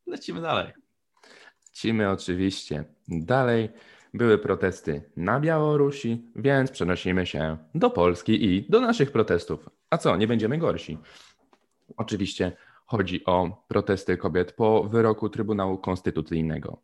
Lecimy 0.08 0.42
dalej. 0.42 0.74
Lecimy 1.68 2.10
oczywiście 2.10 2.84
dalej. 3.08 3.70
Były 4.14 4.38
protesty 4.38 5.02
na 5.18 5.40
Białorusi, 5.40 6.22
więc 6.36 6.72
przenosimy 6.72 7.26
się 7.26 7.58
do 7.76 7.90
Polski 7.90 8.46
i 8.46 8.66
do 8.70 8.82
naszych 8.82 9.12
protestów. 9.12 9.70
A 9.90 9.98
co, 9.98 10.18
nie 10.18 10.28
będziemy 10.28 10.58
gorsi? 10.58 10.98
Oczywiście 11.98 12.52
chodzi 12.86 13.26
o 13.26 13.66
protesty 13.68 14.18
kobiet 14.18 14.52
po 14.52 14.84
wyroku 14.84 15.30
Trybunału 15.30 15.78
Konstytucyjnego. 15.78 16.82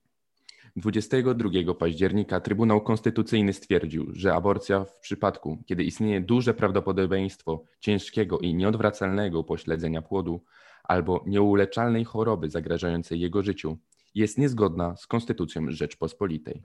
22 0.76 1.74
października 1.74 2.40
Trybunał 2.40 2.82
Konstytucyjny 2.82 3.54
stwierdził, 3.54 4.08
że 4.14 4.34
aborcja 4.34 4.86
w 4.86 5.00
przypadku, 5.00 5.58
kiedy 5.66 5.84
istnieje 5.84 6.22
duże 6.22 6.54
prawdopodobieństwo 6.54 7.64
ciężkiego 7.80 8.40
i 8.40 8.56
nieodwracalnego 8.56 9.40
upośledzenia 9.40 10.02
płodu 10.02 10.42
albo 10.84 11.24
nieuleczalnej 11.28 12.06
choroby 12.06 12.50
zagrażającej 12.50 13.20
jego 13.20 13.44
życiu, 13.44 13.78
jest 14.16 14.38
niezgodna 14.38 14.96
z 14.96 15.08
Konstytucją 15.08 15.66
Rzeczpospolitej. 15.70 16.62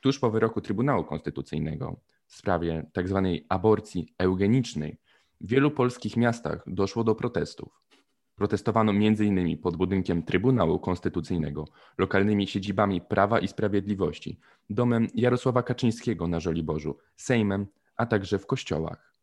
Tuż 0.00 0.18
po 0.18 0.30
wyroku 0.30 0.60
Trybunału 0.60 1.04
Konstytucyjnego 1.04 2.00
w 2.26 2.36
sprawie 2.36 2.90
tzw. 2.94 3.28
aborcji 3.48 4.14
eugenicznej 4.18 4.98
w 5.40 5.48
wielu 5.48 5.70
polskich 5.70 6.16
miastach 6.16 6.62
doszło 6.66 7.04
do 7.04 7.14
protestów. 7.14 7.82
Protestowano 8.34 8.92
m.in. 8.92 9.58
pod 9.58 9.76
budynkiem 9.76 10.22
Trybunału 10.22 10.78
Konstytucyjnego, 10.78 11.64
lokalnymi 11.98 12.46
siedzibami 12.46 13.00
Prawa 13.00 13.38
i 13.38 13.48
Sprawiedliwości, 13.48 14.40
domem 14.70 15.06
Jarosława 15.14 15.62
Kaczyńskiego 15.62 16.28
na 16.28 16.40
Żoliborzu, 16.40 16.98
Sejmem, 17.16 17.66
a 17.96 18.06
także 18.06 18.38
w 18.38 18.46
kościołach. 18.46 19.14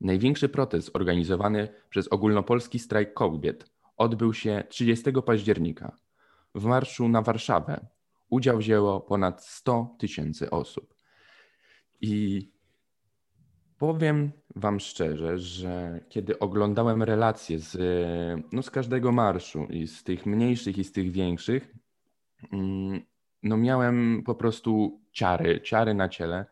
Największy 0.00 0.48
protest 0.48 0.90
organizowany 0.96 1.68
przez 1.90 2.08
ogólnopolski 2.08 2.78
strajk 2.78 3.14
kobiet 3.14 3.70
odbył 3.96 4.34
się 4.34 4.64
30 4.68 5.12
października. 5.26 5.96
W 6.54 6.64
marszu 6.64 7.08
na 7.08 7.22
Warszawę 7.22 7.86
udział 8.32 8.58
wzięło 8.58 9.00
ponad 9.00 9.44
100 9.44 9.96
tysięcy 9.98 10.50
osób. 10.50 10.94
I 12.00 12.48
powiem 13.78 14.32
Wam 14.56 14.80
szczerze, 14.80 15.38
że 15.38 16.00
kiedy 16.08 16.38
oglądałem 16.38 17.02
relacje 17.02 17.58
z, 17.58 17.76
no 18.52 18.62
z 18.62 18.70
każdego 18.70 19.12
marszu, 19.12 19.64
i 19.70 19.86
z 19.86 20.04
tych 20.04 20.26
mniejszych, 20.26 20.78
i 20.78 20.84
z 20.84 20.92
tych 20.92 21.10
większych, 21.10 21.74
mm, 22.52 23.00
no 23.42 23.56
miałem 23.56 24.22
po 24.26 24.34
prostu 24.34 25.00
ciary, 25.12 25.60
ciary 25.60 25.94
na 25.94 26.08
ciele. 26.08 26.46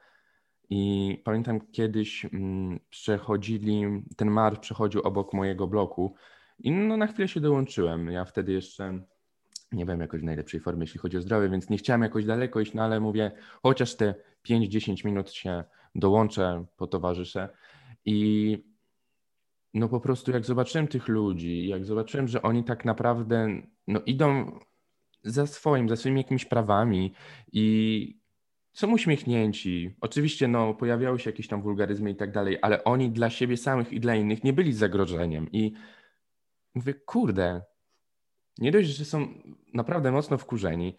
I 0.70 1.22
pamiętam 1.24 1.60
kiedyś 1.72 2.24
mm, 2.24 2.80
przechodzili, 2.90 3.82
ten 4.16 4.30
marsz 4.30 4.58
przechodził 4.58 5.00
obok 5.00 5.32
mojego 5.34 5.66
bloku 5.66 6.14
i 6.58 6.70
no 6.70 6.96
na 6.96 7.06
chwilę 7.06 7.28
się 7.28 7.40
dołączyłem. 7.40 8.10
Ja 8.10 8.24
wtedy 8.24 8.52
jeszcze 8.52 9.02
nie 9.72 9.84
byłem 9.84 10.00
jakoś 10.00 10.20
w 10.20 10.24
najlepszej 10.24 10.60
formie, 10.60 10.82
jeśli 10.82 11.00
chodzi 11.00 11.16
o 11.16 11.22
zdrowie, 11.22 11.48
więc 11.48 11.70
nie 11.70 11.78
chciałem 11.78 12.02
jakoś 12.02 12.24
daleko 12.24 12.60
iść, 12.60 12.74
no 12.74 12.82
ale 12.82 13.00
mówię, 13.00 13.32
chociaż 13.62 13.96
te 13.96 14.14
5-10 14.48 15.04
minut 15.04 15.32
się 15.32 15.64
dołączę, 15.94 16.64
potowarzyszę. 16.76 17.48
I 18.04 18.58
no 19.74 19.88
po 19.88 20.00
prostu 20.00 20.30
jak 20.30 20.44
zobaczyłem 20.44 20.88
tych 20.88 21.08
ludzi, 21.08 21.68
jak 21.68 21.84
zobaczyłem, 21.84 22.28
że 22.28 22.42
oni 22.42 22.64
tak 22.64 22.84
naprawdę 22.84 23.48
no 23.86 24.00
idą 24.06 24.58
za 25.22 25.46
swoim, 25.46 25.88
za 25.88 25.96
swoimi 25.96 26.20
jakimiś 26.20 26.44
prawami 26.44 27.14
i 27.52 28.20
są 28.72 28.92
uśmiechnięci. 28.92 29.96
Oczywiście 30.00 30.48
no 30.48 30.74
pojawiały 30.74 31.18
się 31.18 31.30
jakieś 31.30 31.48
tam 31.48 31.62
wulgaryzmy 31.62 32.10
i 32.10 32.16
tak 32.16 32.32
dalej, 32.32 32.58
ale 32.62 32.84
oni 32.84 33.10
dla 33.10 33.30
siebie 33.30 33.56
samych 33.56 33.92
i 33.92 34.00
dla 34.00 34.14
innych 34.14 34.44
nie 34.44 34.52
byli 34.52 34.72
zagrożeniem. 34.72 35.52
I 35.52 35.72
mówię, 36.74 36.94
kurde, 36.94 37.62
nie 38.58 38.72
dość, 38.72 38.88
że 38.88 39.04
są 39.04 39.28
naprawdę 39.74 40.12
mocno 40.12 40.38
wkurzeni 40.38 40.96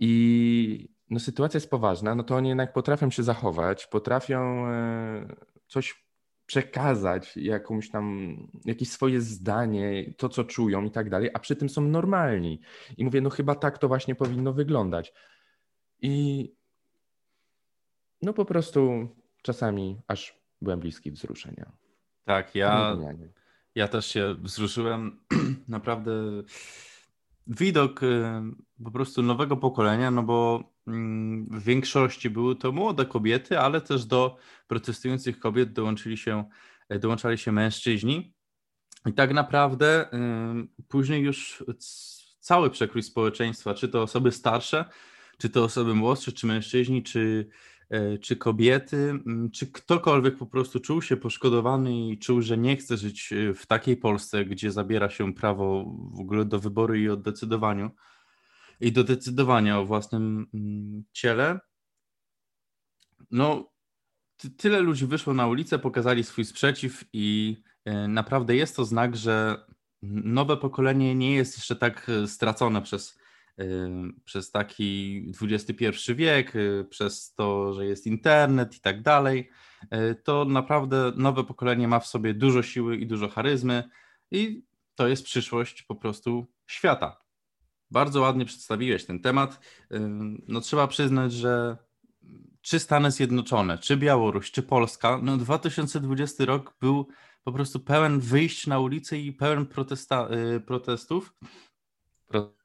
i 0.00 0.92
no, 1.10 1.20
sytuacja 1.20 1.58
jest 1.58 1.70
poważna, 1.70 2.14
no 2.14 2.22
to 2.22 2.36
oni 2.36 2.48
jednak 2.48 2.72
potrafią 2.72 3.10
się 3.10 3.22
zachować, 3.22 3.86
potrafią 3.86 4.66
e, 4.66 5.36
coś 5.66 6.04
przekazać, 6.46 7.36
jakąś 7.36 7.90
tam, 7.90 8.36
jakieś 8.64 8.90
swoje 8.90 9.20
zdanie, 9.20 10.14
to 10.16 10.28
co 10.28 10.44
czują 10.44 10.84
i 10.84 10.90
tak 10.90 11.10
dalej, 11.10 11.30
a 11.34 11.38
przy 11.38 11.56
tym 11.56 11.68
są 11.68 11.82
normalni. 11.82 12.60
I 12.96 13.04
mówię, 13.04 13.20
no 13.20 13.30
chyba 13.30 13.54
tak 13.54 13.78
to 13.78 13.88
właśnie 13.88 14.14
powinno 14.14 14.52
wyglądać. 14.52 15.12
I 16.00 16.48
no 18.22 18.32
po 18.32 18.44
prostu 18.44 19.08
czasami 19.42 20.00
aż 20.08 20.42
byłem 20.62 20.80
bliski 20.80 21.10
wzruszenia. 21.10 21.72
Tak, 22.24 22.54
ja, 22.54 22.96
ja 23.74 23.88
też 23.88 24.06
się 24.06 24.34
wzruszyłem. 24.34 25.20
Naprawdę 25.68 26.12
widok 27.46 28.02
y, 28.02 28.06
po 28.84 28.90
prostu 28.90 29.22
nowego 29.22 29.56
pokolenia, 29.56 30.10
no 30.10 30.22
bo 30.22 30.64
mm, 30.86 31.44
w 31.44 31.64
większości 31.64 32.30
były 32.30 32.56
to 32.56 32.72
młode 32.72 33.06
kobiety, 33.06 33.58
ale 33.58 33.80
też 33.80 34.04
do 34.04 34.36
protestujących 34.66 35.38
kobiet 35.38 35.72
dołączyli 35.72 36.16
się, 36.16 36.44
e, 36.88 36.98
dołączali 36.98 37.38
się 37.38 37.52
mężczyźni. 37.52 38.34
I 39.06 39.12
tak 39.12 39.32
naprawdę 39.32 40.06
y, 40.06 40.84
później 40.88 41.22
już 41.22 41.64
cały 42.40 42.70
przekrój 42.70 43.02
społeczeństwa, 43.02 43.74
czy 43.74 43.88
to 43.88 44.02
osoby 44.02 44.32
starsze, 44.32 44.84
czy 45.38 45.50
to 45.50 45.64
osoby 45.64 45.94
młodsze, 45.94 46.32
czy 46.32 46.46
mężczyźni, 46.46 47.02
czy, 47.02 47.48
czy 48.20 48.36
kobiety, 48.36 48.96
m, 49.26 49.50
czy 49.50 49.66
ktokolwiek 49.66 50.36
po 50.36 50.46
prostu 50.46 50.80
czuł 50.80 51.02
się 51.02 51.16
poszkodowany 51.16 52.08
i 52.08 52.18
czuł, 52.18 52.42
że 52.42 52.58
nie 52.58 52.76
chce 52.76 52.96
żyć 52.96 53.32
e, 53.32 53.54
w 53.54 53.66
takiej 53.66 53.96
Polsce, 53.96 54.44
gdzie 54.44 54.70
zabiera 54.70 55.10
się 55.10 55.34
prawo 55.34 55.84
w 56.14 56.20
ogóle 56.20 56.44
do 56.44 56.58
wyboru 56.58 56.94
i 56.94 57.08
o 57.08 57.16
i 58.80 58.92
do 58.92 59.04
decydowania 59.04 59.78
o 59.78 59.84
własnym 59.84 60.46
mm, 60.54 61.04
ciele. 61.12 61.60
No, 63.30 63.72
ty, 64.36 64.50
tyle 64.50 64.80
ludzi 64.80 65.06
wyszło 65.06 65.34
na 65.34 65.46
ulicę, 65.46 65.78
pokazali 65.78 66.24
swój 66.24 66.44
sprzeciw 66.44 67.04
i 67.12 67.56
e, 67.84 68.08
naprawdę 68.08 68.56
jest 68.56 68.76
to 68.76 68.84
znak, 68.84 69.16
że 69.16 69.64
nowe 70.02 70.56
pokolenie 70.56 71.14
nie 71.14 71.34
jest 71.34 71.56
jeszcze 71.56 71.76
tak 71.76 72.08
e, 72.08 72.26
stracone 72.26 72.82
przez, 72.82 73.18
e, 73.18 73.21
przez 74.24 74.50
taki 74.50 75.20
XXI 75.42 76.14
wiek, 76.14 76.56
e, 76.56 76.84
przez 76.84 77.34
to, 77.34 77.72
że 77.72 77.86
jest 77.86 78.06
internet 78.06 78.76
i 78.76 78.80
tak 78.80 79.02
dalej. 79.02 79.50
E, 79.90 80.14
To 80.14 80.44
naprawdę 80.44 81.12
nowe 81.16 81.44
pokolenie 81.44 81.88
ma 81.88 82.00
w 82.00 82.06
sobie 82.06 82.34
dużo 82.34 82.62
siły 82.62 82.96
i 82.96 83.06
dużo 83.06 83.28
charyzmy 83.28 83.84
i 84.30 84.64
to 84.94 85.08
jest 85.08 85.24
przyszłość 85.24 85.82
po 85.82 85.94
prostu 85.94 86.46
świata. 86.66 87.22
Bardzo 87.90 88.20
ładnie 88.20 88.44
przedstawiłeś 88.44 89.04
ten 89.04 89.20
temat. 89.20 89.60
No 90.48 90.60
trzeba 90.60 90.86
przyznać, 90.86 91.32
że 91.32 91.76
czy 92.62 92.78
Stany 92.78 93.10
Zjednoczone, 93.10 93.78
czy 93.78 93.96
Białoruś, 93.96 94.50
czy 94.50 94.62
Polska, 94.62 95.20
no 95.22 95.36
2020 95.36 96.44
rok 96.44 96.76
był 96.80 97.08
po 97.44 97.52
prostu 97.52 97.80
pełen 97.80 98.20
wyjść 98.20 98.66
na 98.66 98.78
ulicę 98.78 99.18
i 99.18 99.32
pełen 99.32 99.66
protesta, 99.66 100.28
y, 100.56 100.60
protestów. 100.60 101.34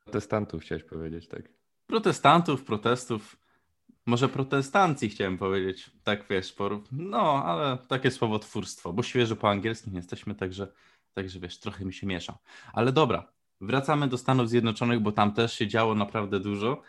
Protestantów 0.08 0.62
chciałeś 0.62 0.84
powiedzieć, 0.84 1.28
tak. 1.28 1.42
Protestantów, 1.88 2.64
protestów, 2.64 3.38
może 4.06 4.30
protestancji 4.30 5.10
chciałem 5.10 5.38
powiedzieć, 5.38 5.92
tak 6.04 6.26
wiesz, 6.30 6.54
por... 6.54 6.82
no 6.92 7.44
ale 7.44 7.78
takie 7.88 8.12
słowotwórstwo, 8.12 8.94
bo 8.94 9.04
świeżo 9.04 9.36
po 9.36 9.50
angielsku 9.50 9.90
nie 9.90 9.98
jesteśmy, 9.98 10.36
także, 10.36 10.68
także 11.14 11.40
wiesz, 11.40 11.60
trochę 11.60 11.86
mi 11.86 11.94
się 11.94 12.08
miesza. 12.08 12.38
Ale 12.74 12.92
dobra, 12.92 13.32
wracamy 13.62 14.08
do 14.08 14.18
Stanów 14.18 14.50
Zjednoczonych, 14.50 15.00
bo 15.00 15.12
tam 15.12 15.34
też 15.34 15.54
się 15.54 15.68
działo 15.68 15.96
naprawdę 15.96 16.40
dużo. 16.40 16.82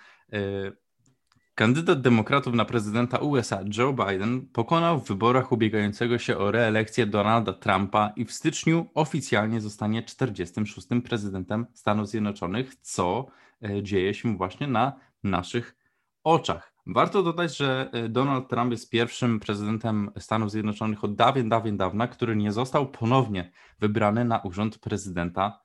Kandydat 1.59 2.01
demokratów 2.01 2.55
na 2.55 2.65
prezydenta 2.65 3.19
USA 3.19 3.61
Joe 3.79 3.93
Biden 3.93 4.47
pokonał 4.47 5.01
w 5.01 5.09
wyborach 5.09 5.53
ubiegającego 5.53 6.19
się 6.19 6.39
o 6.39 6.51
reelekcję 6.51 7.07
Donalda 7.07 7.53
Trumpa 7.53 8.13
i 8.17 8.25
w 8.25 8.33
styczniu 8.33 8.87
oficjalnie 8.95 9.61
zostanie 9.61 10.03
46. 10.03 10.89
prezydentem 11.05 11.67
Stanów 11.73 12.09
Zjednoczonych, 12.09 12.75
co 12.75 13.27
e, 13.63 13.83
dzieje 13.83 14.15
się 14.15 14.37
właśnie 14.37 14.67
na 14.67 14.93
naszych 15.25 15.77
oczach. 16.25 16.75
Warto 16.87 17.23
dodać, 17.23 17.57
że 17.57 17.91
e, 17.93 18.09
Donald 18.09 18.49
Trump 18.49 18.71
jest 18.71 18.91
pierwszym 18.91 19.41
prezydentem 19.41 20.11
Stanów 20.19 20.51
Zjednoczonych 20.51 21.05
od 21.05 21.15
dawien, 21.15 21.49
dawien 21.49 21.77
dawna, 21.77 22.09
który 22.09 22.37
nie 22.37 22.53
został 22.53 22.91
ponownie 22.91 23.53
wybrany 23.79 24.25
na 24.25 24.39
urząd 24.39 24.79
prezydenta 24.79 25.61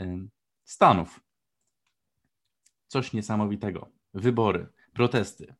e, 0.00 0.18
Stanów. 0.64 1.20
Coś 2.86 3.12
niesamowitego. 3.12 3.88
Wybory, 4.14 4.66
protesty, 4.98 5.54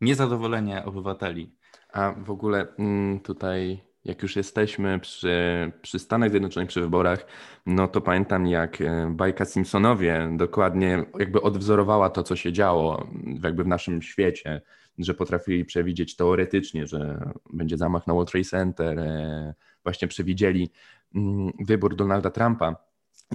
niezadowolenie 0.00 0.84
obywateli. 0.84 1.54
A 1.92 2.12
w 2.12 2.30
ogóle 2.30 2.66
mm, 2.78 3.20
tutaj, 3.20 3.80
jak 4.04 4.22
już 4.22 4.36
jesteśmy 4.36 5.00
przy, 5.00 5.72
przy 5.82 5.98
Stanach 5.98 6.30
Zjednoczonych, 6.30 6.68
przy 6.68 6.80
wyborach, 6.80 7.26
no 7.66 7.88
to 7.88 8.00
pamiętam 8.00 8.46
jak 8.46 8.80
e, 8.80 9.10
bajka 9.10 9.44
Simpsonowie 9.44 10.28
dokładnie 10.36 11.04
jakby 11.18 11.42
odwzorowała 11.42 12.10
to, 12.10 12.22
co 12.22 12.36
się 12.36 12.52
działo 12.52 13.06
jakby 13.42 13.64
w 13.64 13.66
naszym 13.66 14.02
świecie, 14.02 14.62
że 14.98 15.14
potrafili 15.14 15.64
przewidzieć 15.64 16.16
teoretycznie, 16.16 16.86
że 16.86 17.30
będzie 17.52 17.76
zamach 17.76 18.06
na 18.06 18.14
World 18.14 18.30
Trade 18.30 18.44
Center, 18.44 18.98
e, 18.98 19.54
właśnie 19.82 20.08
przewidzieli 20.08 20.70
mm, 21.14 21.52
wybór 21.60 21.96
Donalda 21.96 22.30
Trumpa 22.30 22.76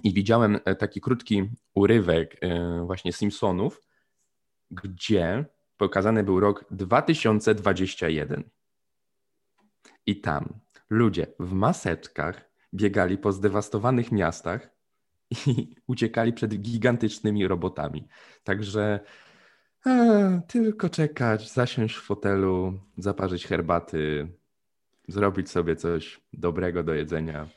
i 0.04 0.14
widziałem 0.14 0.60
e, 0.66 0.76
taki 0.76 1.02
krótki 1.02 1.50
urywek 1.74 2.40
właśnie 2.86 3.14
Simpsonów, 3.14 3.89
gdzie 4.72 5.46
pokazany 5.78 6.24
był 6.24 6.40
rok 6.40 6.66
2021. 6.72 8.44
I 10.06 10.22
tam 10.22 10.60
ludzie 10.90 11.28
w 11.40 11.54
maseczkach 11.54 12.50
biegali 12.74 13.18
po 13.18 13.32
zdewastowanych 13.32 14.12
miastach 14.12 14.70
i 15.48 15.76
uciekali 15.88 16.34
przed 16.34 16.56
gigantycznymi 16.56 17.48
robotami. 17.48 18.08
Także 18.44 19.00
e, 19.86 20.42
tylko 20.48 20.90
czekać, 20.90 21.52
zasiąść 21.52 21.96
w 21.96 22.02
fotelu, 22.02 22.80
zaparzyć 22.98 23.48
herbaty, 23.48 24.28
zrobić 25.08 25.50
sobie 25.50 25.76
coś 25.76 26.22
dobrego 26.34 26.84
do 26.84 26.94
jedzenia, 26.94 27.48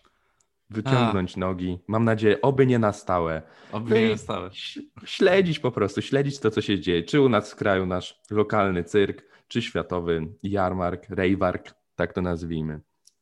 wyciągnąć 0.73 1.37
nogi. 1.37 1.79
Mam 1.89 2.05
nadzieję, 2.05 2.41
oby 2.41 2.66
nie 2.66 2.79
na 2.79 2.93
stałe. 2.93 3.43
Oby 3.73 3.91
No 3.91 3.97
nie 3.97 4.07
i 4.07 4.11
nastały. 4.11 4.47
ś- 4.47 4.79
Śledzić 5.05 5.59
po 5.59 5.70
prostu, 5.73 6.03
śledzić 6.03 6.39
to, 6.39 6.51
co 6.51 6.61
się 6.62 6.81
dzieje. 6.81 7.03
Czy 7.03 7.20
u 7.20 7.29
nas 7.29 7.53
w 7.53 7.57
kraju 7.57 7.87
nasz 7.87 8.20
lokalny 8.31 8.85
cyrk, 8.85 9.23
czy 9.49 9.62
światowy 9.62 10.29
jarmark, 10.43 11.07
rejwark, 11.11 11.75
tak 11.97 12.12
to 12.12 12.23
nazwijmy. 12.23 12.81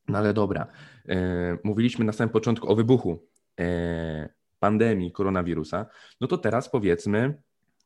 No 0.08 0.18
ale 0.18 0.32
dobra, 0.34 0.66
e, 1.08 1.58
mówiliśmy 1.64 2.04
na 2.04 2.12
samym 2.12 2.30
początku 2.32 2.72
o 2.72 2.76
wybuchu 2.76 3.26
e, 3.60 4.28
pandemii 4.58 5.12
koronawirusa, 5.12 5.86
no 6.20 6.26
to 6.26 6.38
teraz 6.38 6.68
powiedzmy 6.70 7.42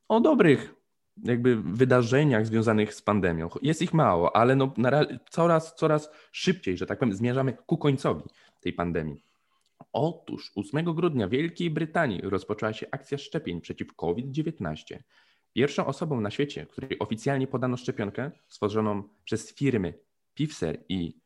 o 0.08 0.20
dobrych 0.20 0.74
jakby 1.24 1.56
wydarzeniach 1.56 2.46
związanych 2.46 2.94
z 2.94 3.02
pandemią. 3.02 3.48
Jest 3.62 3.82
ich 3.82 3.94
mało, 3.94 4.36
ale 4.36 4.56
no 4.56 4.72
na, 4.76 4.90
ra- 4.90 5.06
coraz, 5.30 5.74
coraz 5.74 6.10
szybciej, 6.32 6.76
że 6.78 6.86
tak 6.86 6.98
powiem, 6.98 7.14
zmierzamy 7.14 7.52
ku 7.66 7.78
końcowi 7.78 8.22
tej 8.60 8.72
pandemii. 8.72 9.22
Otóż 9.96 10.52
8 10.54 10.84
grudnia 10.94 11.28
w 11.28 11.30
Wielkiej 11.30 11.70
Brytanii 11.70 12.20
rozpoczęła 12.22 12.72
się 12.72 12.86
akcja 12.90 13.18
szczepień 13.18 13.60
przeciw 13.60 13.94
COVID-19. 13.96 14.98
Pierwszą 15.52 15.86
osobą 15.86 16.20
na 16.20 16.30
świecie, 16.30 16.66
której 16.66 16.98
oficjalnie 16.98 17.46
podano 17.46 17.76
szczepionkę, 17.76 18.30
stworzoną 18.48 19.02
przez 19.24 19.54
firmy 19.54 19.98
Pfizer 20.34 20.84
i 20.88 21.20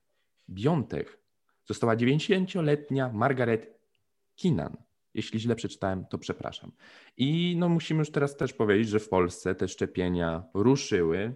BioNTech, 0.49 1.19
została 1.64 1.97
90-letnia 1.97 3.12
Margaret 3.12 3.81
Keenan. 4.43 4.77
Jeśli 5.14 5.41
źle 5.41 5.57
przeczytałem, 5.57 6.07
to 6.07 6.19
przepraszam. 6.19 6.73
I 7.16 7.57
no 7.59 7.69
musimy 7.69 7.99
już 7.99 8.11
teraz 8.11 8.37
też 8.37 8.53
powiedzieć, 8.53 8.89
że 8.89 9.01
w 9.01 9.09
Polsce 9.09 9.55
te 9.55 9.69
szczepienia 9.69 10.45
ruszyły 10.55 11.35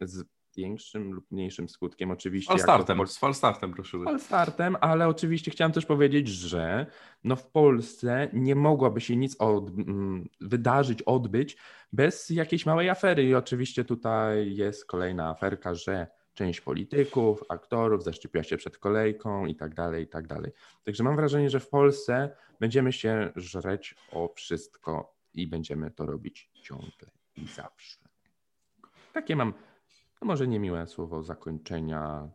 z 0.00 0.24
większym 0.60 1.12
lub 1.12 1.30
mniejszym 1.30 1.68
skutkiem. 1.68 2.10
Oczywiście 2.10 2.52
Falstartem, 2.52 2.98
Polsce- 2.98 3.14
z 3.14 3.18
falstartem 3.18 3.74
ruszyły. 3.74 4.04
Falstartem, 4.04 4.76
ale 4.80 5.08
oczywiście 5.08 5.50
chciałem 5.50 5.72
też 5.72 5.86
powiedzieć, 5.86 6.28
że 6.28 6.86
no 7.24 7.36
w 7.36 7.46
Polsce 7.46 8.28
nie 8.32 8.54
mogłaby 8.54 9.00
się 9.00 9.16
nic 9.16 9.36
od, 9.38 9.68
mm, 9.68 10.28
wydarzyć, 10.40 11.02
odbyć 11.02 11.56
bez 11.92 12.30
jakiejś 12.30 12.66
małej 12.66 12.90
afery. 12.90 13.24
I 13.24 13.34
oczywiście 13.34 13.84
tutaj 13.84 14.54
jest 14.54 14.86
kolejna 14.86 15.28
aferka, 15.28 15.74
że 15.74 16.06
część 16.34 16.60
polityków, 16.60 17.44
aktorów 17.48 18.04
zaszczepiła 18.04 18.44
się 18.44 18.56
przed 18.56 18.78
kolejką 18.78 19.46
i 19.46 19.54
tak 19.54 19.74
dalej, 19.74 20.04
i 20.04 20.08
tak 20.08 20.26
dalej. 20.26 20.52
Także 20.84 21.04
mam 21.04 21.16
wrażenie, 21.16 21.50
że 21.50 21.60
w 21.60 21.68
Polsce 21.68 22.36
będziemy 22.60 22.92
się 22.92 23.32
żreć 23.36 23.94
o 24.12 24.32
wszystko 24.36 25.14
i 25.34 25.46
będziemy 25.46 25.90
to 25.90 26.06
robić 26.06 26.50
ciągle 26.62 27.10
i 27.36 27.46
zawsze. 27.46 27.98
Takie 29.12 29.36
mam, 29.36 29.52
no 30.22 30.26
może 30.26 30.48
niemiłe 30.48 30.86
słowo 30.86 31.22
zakończenia 31.22 32.30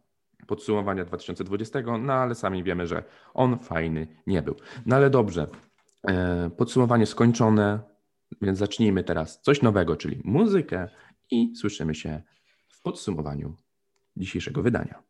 podsumowania 0.48 1.06
2020, 1.06 1.80
no 2.00 2.14
ale 2.14 2.36
sami 2.36 2.64
wiemy, 2.64 2.88
że 2.88 3.04
on 3.34 3.60
fajny 3.60 4.08
nie 4.28 4.42
był. 4.42 4.56
No 4.86 4.96
ale 4.96 5.10
dobrze, 5.10 5.48
e, 6.08 6.50
podsumowanie 6.58 7.06
skończone, 7.06 7.80
więc 8.42 8.60
zacznijmy 8.60 9.04
teraz 9.04 9.42
coś 9.42 9.62
nowego, 9.62 9.96
czyli 9.96 10.22
muzykę 10.24 10.90
i 11.32 11.56
słyszymy 11.56 11.96
się 11.96 12.22
w 12.68 12.82
podsumowaniu 12.82 13.58
dzisiejszego 14.18 14.62
wydania. 14.62 15.04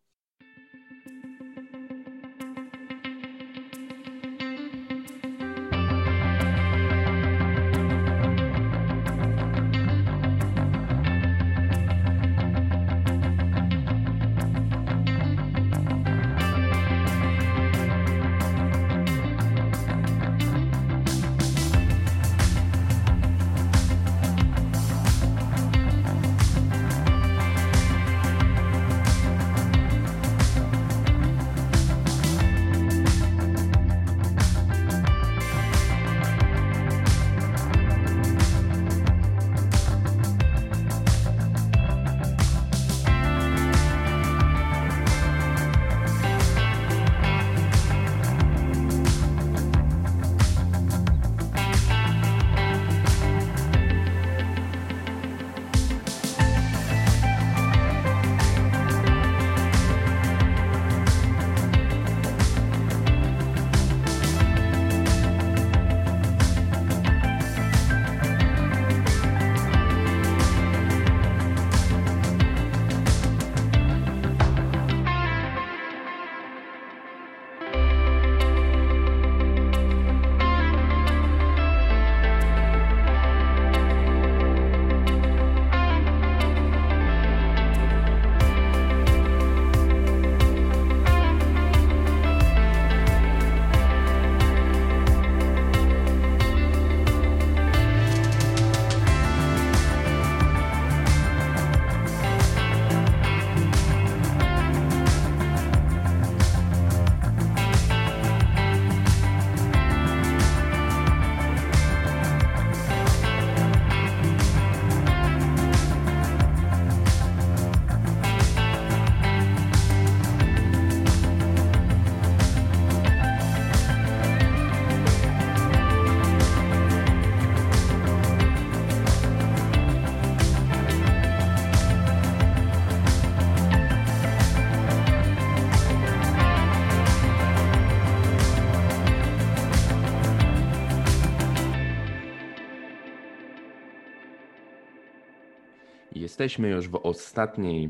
Jesteśmy 146.36 146.70
już 146.70 146.88
w 146.88 146.96
ostatniej 146.96 147.90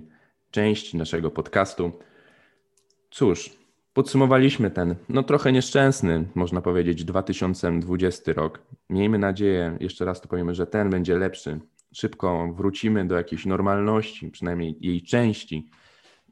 części 0.51 0.97
naszego 0.97 1.31
podcastu. 1.31 1.91
Cóż, 3.11 3.57
podsumowaliśmy 3.93 4.71
ten, 4.71 4.95
no 5.09 5.23
trochę 5.23 5.51
nieszczęsny, 5.51 6.27
można 6.35 6.61
powiedzieć, 6.61 7.03
2020 7.03 8.33
rok. 8.33 8.61
Miejmy 8.89 9.19
nadzieję, 9.19 9.77
jeszcze 9.79 10.05
raz 10.05 10.21
to 10.21 10.27
powiemy, 10.27 10.55
że 10.55 10.67
ten 10.67 10.89
będzie 10.89 11.17
lepszy. 11.17 11.59
Szybko 11.93 12.53
wrócimy 12.53 13.07
do 13.07 13.15
jakiejś 13.15 13.45
normalności, 13.45 14.31
przynajmniej 14.31 14.77
jej 14.81 15.01
części. 15.01 15.69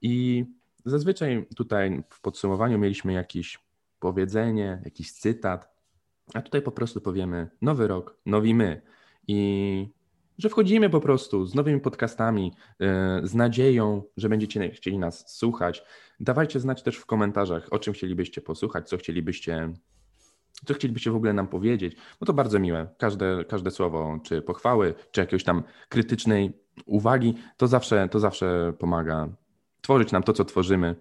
I 0.01 0.45
zazwyczaj 0.86 1.45
tutaj 1.55 2.03
w 2.09 2.22
podsumowaniu 2.22 2.80
mieliśmy 2.80 3.14
jakieś 3.14 3.59
powiedzenie, 3.99 4.82
jakiś 4.86 5.11
cytat, 5.11 5.70
a 6.34 6.41
tutaj 6.41 6.61
po 6.61 6.72
prostu 6.72 7.01
powiemy 7.01 7.49
nowy 7.61 7.88
rok, 7.88 8.18
nowi 8.26 8.55
my. 8.55 8.82
I 9.28 10.02
że 10.38 10.49
wchodzimy 10.49 10.89
po 10.89 10.99
prostu 10.99 11.45
z 11.45 11.55
nowymi 11.55 11.81
podcastami, 11.81 12.51
e, 12.79 13.21
z 13.23 13.36
nadzieją, 13.36 14.03
że 14.17 14.29
będziecie 14.29 14.71
chcieli 14.71 14.99
nas 14.99 15.38
słuchać. 15.38 15.84
Dawajcie 16.19 16.59
znać 16.59 16.84
też 16.84 16.97
w 16.97 17.05
komentarzach, 17.05 17.67
o 17.71 17.79
czym 17.79 17.93
chcielibyście 17.93 18.41
posłuchać, 18.41 18.89
co 18.89 18.97
chcielibyście, 18.97 19.73
co 20.65 20.73
chcielibyście 20.73 21.11
w 21.11 21.15
ogóle 21.15 21.34
nam 21.34 21.47
powiedzieć. 21.47 21.95
No 22.21 22.25
to 22.25 22.34
bardzo 22.34 22.59
miłe. 22.59 22.88
Każde, 22.97 23.45
każde 23.45 23.71
słowo, 23.71 24.19
czy 24.23 24.41
pochwały, 24.41 24.93
czy 25.11 25.21
jakiejś 25.21 25.43
tam 25.43 25.63
krytycznej 25.89 26.53
uwagi, 26.86 27.34
to 27.57 27.67
zawsze, 27.67 28.09
to 28.09 28.19
zawsze 28.19 28.73
pomaga 28.79 29.29
tworzyć 29.81 30.11
nam 30.11 30.23
to, 30.23 30.34
co 30.34 30.45
tworzymy. 30.45 30.95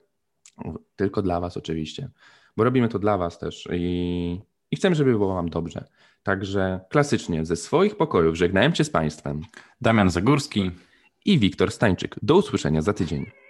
Tylko 0.96 1.22
dla 1.22 1.40
Was 1.40 1.56
oczywiście, 1.56 2.10
bo 2.56 2.64
robimy 2.64 2.88
to 2.88 2.98
dla 2.98 3.18
Was 3.18 3.38
też 3.38 3.68
i, 3.72 4.40
i 4.70 4.76
chcemy, 4.76 4.94
żeby 4.94 5.10
było 5.10 5.34
Wam 5.34 5.48
dobrze. 5.48 5.84
Także 6.22 6.80
klasycznie 6.88 7.44
ze 7.44 7.56
swoich 7.56 7.96
pokojów 7.96 8.36
żegnałem 8.36 8.74
się 8.74 8.84
z 8.84 8.90
Państwem 8.90 9.40
Damian 9.80 10.10
Zagórski. 10.10 10.70
i 11.24 11.38
Wiktor 11.38 11.72
Stańczyk. 11.72 12.16
Do 12.22 12.36
usłyszenia 12.36 12.82
za 12.82 12.92
tydzień. 12.92 13.41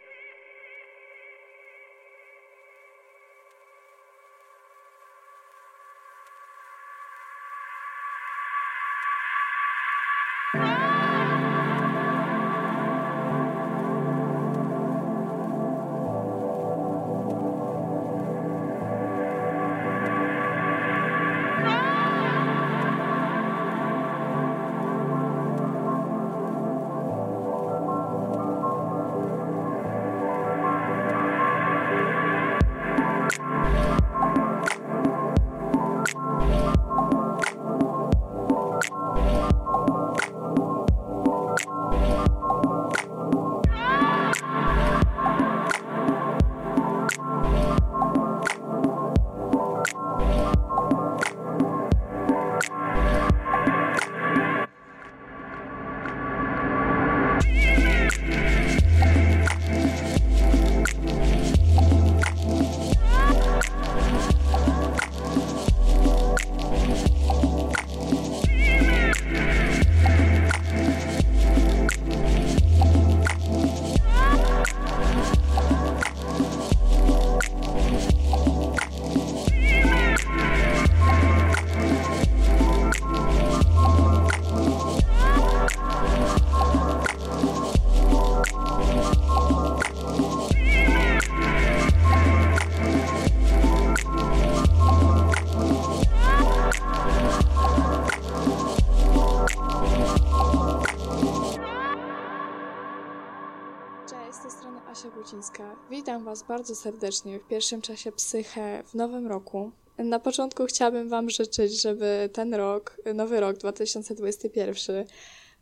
Witam 106.13 106.25
Was 106.25 106.43
bardzo 106.43 106.75
serdecznie 106.75 107.39
w 107.39 107.49
pierwszym 107.49 107.83
czasie 107.83 108.13
Psyche 108.13 108.83
w 108.87 108.95
nowym 108.95 109.27
roku. 109.27 109.71
Na 109.99 110.19
początku 110.19 110.65
chciałabym 110.65 111.09
Wam 111.09 111.31
życzyć, 111.31 111.83
żeby 111.83 112.31
ten 112.33 112.55
rok, 112.55 112.97
nowy 113.15 113.41
rok 113.41 113.57
2021 113.57 115.05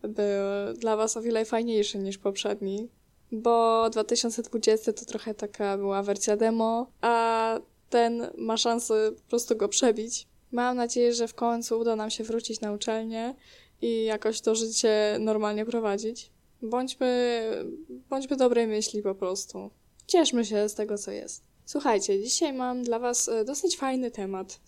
był 0.02 0.74
dla 0.78 0.96
Was 0.96 1.16
o 1.16 1.22
wiele 1.22 1.44
fajniejszy 1.44 1.98
niż 1.98 2.18
poprzedni, 2.18 2.88
bo 3.32 3.90
2020 3.90 4.92
to 4.92 5.04
trochę 5.04 5.34
taka 5.34 5.76
była 5.76 6.02
wersja 6.02 6.36
demo, 6.36 6.90
a 7.00 7.54
ten 7.90 8.30
ma 8.38 8.56
szansę 8.56 9.12
po 9.12 9.28
prostu 9.28 9.56
go 9.56 9.68
przebić. 9.68 10.26
Mam 10.52 10.76
nadzieję, 10.76 11.12
że 11.12 11.28
w 11.28 11.34
końcu 11.34 11.78
uda 11.78 11.96
nam 11.96 12.10
się 12.10 12.24
wrócić 12.24 12.60
na 12.60 12.72
uczelnię 12.72 13.34
i 13.82 14.04
jakoś 14.04 14.40
to 14.40 14.54
życie 14.54 15.16
normalnie 15.20 15.66
prowadzić. 15.66 16.30
Bądźmy, 16.62 17.42
bądźmy 18.10 18.36
dobrej 18.36 18.66
myśli 18.66 19.02
po 19.02 19.14
prostu. 19.14 19.70
Cieszmy 20.10 20.44
się 20.44 20.68
z 20.68 20.74
tego, 20.74 20.98
co 20.98 21.10
jest. 21.10 21.42
Słuchajcie, 21.66 22.22
dzisiaj 22.22 22.52
mam 22.52 22.82
dla 22.82 22.98
Was 22.98 23.28
e, 23.28 23.44
dosyć 23.44 23.76
fajny 23.76 24.10
temat. 24.10 24.60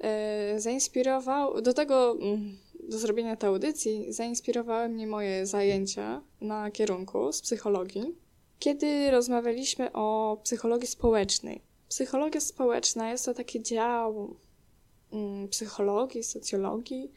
E, 0.00 0.60
Zainspirował, 0.60 1.62
do 1.62 1.72
tego, 1.72 2.16
mm, 2.20 2.58
do 2.88 2.98
zrobienia 2.98 3.36
tej 3.36 3.48
audycji, 3.48 4.12
zainspirowały 4.12 4.88
mnie 4.88 5.06
moje 5.06 5.46
zajęcia 5.46 6.22
na 6.40 6.70
kierunku 6.70 7.32
z 7.32 7.42
psychologii, 7.42 8.14
kiedy 8.58 9.10
rozmawialiśmy 9.10 9.92
o 9.92 10.36
psychologii 10.44 10.88
społecznej. 10.88 11.62
Psychologia 11.88 12.40
społeczna 12.40 13.10
jest 13.10 13.24
to 13.24 13.34
taki 13.34 13.62
dział 13.62 14.36
mm, 15.12 15.48
psychologii, 15.48 16.22
socjologii, 16.22 17.12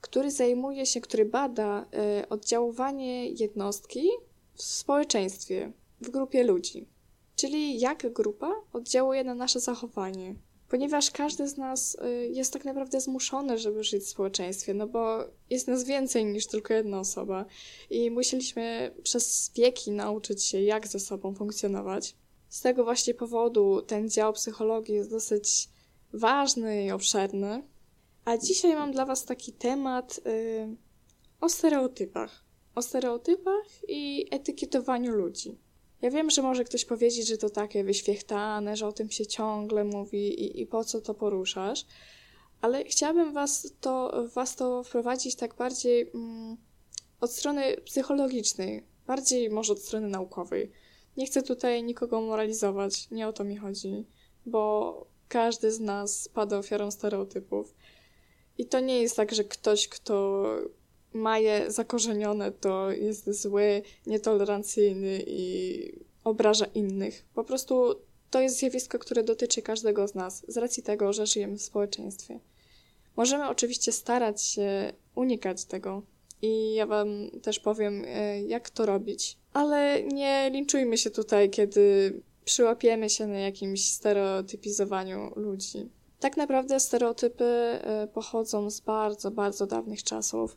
który 0.00 0.30
zajmuje 0.30 0.86
się, 0.86 1.00
który 1.00 1.24
bada 1.24 1.86
y, 2.22 2.28
oddziaływanie 2.28 3.28
jednostki 3.28 4.10
w 4.54 4.62
społeczeństwie, 4.62 5.72
w 6.00 6.10
grupie 6.10 6.44
ludzi. 6.44 6.88
Czyli 7.36 7.80
jak 7.80 8.12
grupa 8.12 8.54
oddziałuje 8.72 9.24
na 9.24 9.34
nasze 9.34 9.60
zachowanie. 9.60 10.34
Ponieważ 10.70 11.10
każdy 11.10 11.48
z 11.48 11.56
nas 11.56 11.94
y, 11.94 12.28
jest 12.32 12.52
tak 12.52 12.64
naprawdę 12.64 13.00
zmuszony, 13.00 13.58
żeby 13.58 13.84
żyć 13.84 14.02
w 14.02 14.08
społeczeństwie, 14.08 14.74
no 14.74 14.86
bo 14.86 15.24
jest 15.50 15.68
nas 15.68 15.84
więcej 15.84 16.24
niż 16.24 16.46
tylko 16.46 16.74
jedna 16.74 17.00
osoba 17.00 17.44
i 17.90 18.10
musieliśmy 18.10 18.94
przez 19.02 19.50
wieki 19.56 19.90
nauczyć 19.90 20.44
się, 20.44 20.60
jak 20.60 20.88
ze 20.88 21.00
sobą 21.00 21.34
funkcjonować. 21.34 22.16
Z 22.48 22.60
tego 22.60 22.84
właśnie 22.84 23.14
powodu 23.14 23.82
ten 23.82 24.10
dział 24.10 24.32
psychologii 24.32 24.94
jest 24.94 25.10
dosyć 25.10 25.68
ważny 26.12 26.84
i 26.84 26.90
obszerny. 26.90 27.62
A 28.24 28.36
dzisiaj 28.38 28.74
mam 28.74 28.92
dla 28.92 29.06
Was 29.06 29.24
taki 29.24 29.52
temat 29.52 30.20
y, 30.26 30.76
o 31.40 31.48
stereotypach. 31.48 32.44
O 32.74 32.82
stereotypach 32.82 33.66
i 33.88 34.26
etykietowaniu 34.30 35.12
ludzi. 35.12 35.58
Ja 36.02 36.10
wiem, 36.10 36.30
że 36.30 36.42
może 36.42 36.64
ktoś 36.64 36.84
powiedzieć, 36.84 37.28
że 37.28 37.38
to 37.38 37.50
takie 37.50 37.84
wyświechtane, 37.84 38.76
że 38.76 38.86
o 38.86 38.92
tym 38.92 39.10
się 39.10 39.26
ciągle 39.26 39.84
mówi 39.84 40.42
i, 40.44 40.60
i 40.60 40.66
po 40.66 40.84
co 40.84 41.00
to 41.00 41.14
poruszasz, 41.14 41.86
ale 42.60 42.84
chciałabym 42.84 43.32
was 43.32 43.72
to, 43.80 44.12
was 44.34 44.56
to 44.56 44.82
wprowadzić 44.82 45.36
tak 45.36 45.54
bardziej 45.54 46.10
mm, 46.14 46.56
od 47.20 47.32
strony 47.32 47.76
psychologicznej, 47.84 48.84
bardziej 49.06 49.50
może 49.50 49.72
od 49.72 49.82
strony 49.82 50.08
naukowej. 50.08 50.72
Nie 51.16 51.26
chcę 51.26 51.42
tutaj 51.42 51.82
nikogo 51.82 52.20
moralizować, 52.20 53.10
nie 53.10 53.28
o 53.28 53.32
to 53.32 53.44
mi 53.44 53.56
chodzi, 53.56 54.06
bo 54.46 55.06
każdy 55.28 55.72
z 55.72 55.80
nas 55.80 56.28
pada 56.28 56.58
ofiarą 56.58 56.90
stereotypów. 56.90 57.74
I 58.58 58.66
to 58.66 58.80
nie 58.80 59.02
jest 59.02 59.16
tak, 59.16 59.34
że 59.34 59.44
ktoś, 59.44 59.88
kto 59.88 60.44
ma 61.12 61.38
je 61.38 61.70
zakorzenione, 61.70 62.52
to 62.52 62.90
jest 62.90 63.30
zły, 63.42 63.82
nietolerancyjny 64.06 65.22
i 65.26 65.92
obraża 66.24 66.66
innych. 66.74 67.24
Po 67.34 67.44
prostu 67.44 67.94
to 68.30 68.40
jest 68.40 68.58
zjawisko, 68.58 68.98
które 68.98 69.22
dotyczy 69.22 69.62
każdego 69.62 70.08
z 70.08 70.14
nas, 70.14 70.44
z 70.48 70.56
racji 70.56 70.82
tego, 70.82 71.12
że 71.12 71.26
żyjemy 71.26 71.56
w 71.56 71.62
społeczeństwie. 71.62 72.40
Możemy 73.16 73.48
oczywiście 73.48 73.92
starać 73.92 74.42
się 74.42 74.92
unikać 75.14 75.64
tego, 75.64 76.02
i 76.42 76.74
ja 76.74 76.86
wam 76.86 77.30
też 77.42 77.60
powiem, 77.60 78.04
e, 78.06 78.42
jak 78.42 78.70
to 78.70 78.86
robić. 78.86 79.36
Ale 79.52 80.02
nie 80.02 80.50
linczujmy 80.52 80.98
się 80.98 81.10
tutaj, 81.10 81.50
kiedy 81.50 82.14
przyłapiemy 82.44 83.10
się 83.10 83.26
na 83.26 83.38
jakimś 83.38 83.92
stereotypizowaniu 83.92 85.32
ludzi. 85.36 85.88
Tak 86.20 86.36
naprawdę 86.36 86.80
stereotypy 86.80 87.44
e, 87.44 88.08
pochodzą 88.14 88.70
z 88.70 88.80
bardzo, 88.80 89.30
bardzo 89.30 89.66
dawnych 89.66 90.02
czasów 90.02 90.56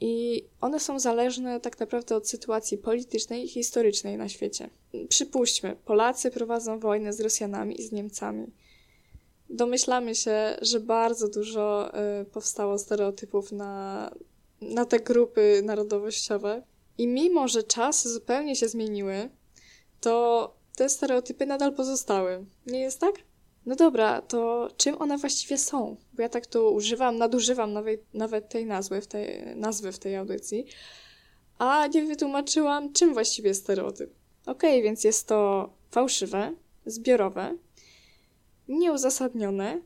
i 0.00 0.44
one 0.60 0.80
są 0.80 0.98
zależne 0.98 1.60
tak 1.60 1.80
naprawdę 1.80 2.16
od 2.16 2.28
sytuacji 2.28 2.78
politycznej 2.78 3.44
i 3.44 3.48
historycznej 3.48 4.16
na 4.16 4.28
świecie. 4.28 4.70
Przypuśćmy, 5.08 5.76
Polacy 5.84 6.30
prowadzą 6.30 6.78
wojnę 6.78 7.12
z 7.12 7.20
Rosjanami 7.20 7.80
i 7.80 7.82
z 7.82 7.92
Niemcami. 7.92 8.46
Domyślamy 9.50 10.14
się, 10.14 10.56
że 10.62 10.80
bardzo 10.80 11.28
dużo 11.28 11.92
y, 12.20 12.24
powstało 12.24 12.78
stereotypów 12.78 13.52
na, 13.52 14.10
na 14.60 14.84
te 14.84 15.00
grupy 15.00 15.62
narodowościowe. 15.64 16.62
I 16.98 17.06
mimo, 17.06 17.48
że 17.48 17.62
czasy 17.62 18.12
zupełnie 18.12 18.56
się 18.56 18.68
zmieniły, 18.68 19.30
to 20.00 20.54
te 20.76 20.88
stereotypy 20.88 21.46
nadal 21.46 21.74
pozostały. 21.74 22.44
Nie 22.66 22.80
jest 22.80 22.98
tak? 22.98 23.14
No 23.66 23.76
dobra, 23.76 24.22
to 24.22 24.68
czym 24.76 25.02
one 25.02 25.18
właściwie 25.18 25.58
są? 25.58 25.96
Bo 26.20 26.24
ja 26.24 26.28
tak 26.28 26.46
tu 26.46 26.74
używam, 26.74 27.16
nadużywam 27.16 27.72
nawet, 27.72 28.14
nawet 28.14 28.48
tej 28.48 28.66
nazwy 28.66 29.00
w 29.00 29.06
tej, 29.06 29.56
nazwy 29.56 29.92
w 29.92 29.98
tej 29.98 30.16
audycji, 30.16 30.66
a 31.58 31.86
nie 31.86 32.04
wytłumaczyłam, 32.04 32.92
czym 32.92 33.12
właściwie 33.12 33.48
jest 33.48 33.62
stereotyp. 33.62 34.10
Okej, 34.46 34.82
więc 34.82 35.04
jest 35.04 35.28
to 35.28 35.70
fałszywe, 35.90 36.54
zbiorowe, 36.86 37.56
nieuzasadnione 38.68 39.80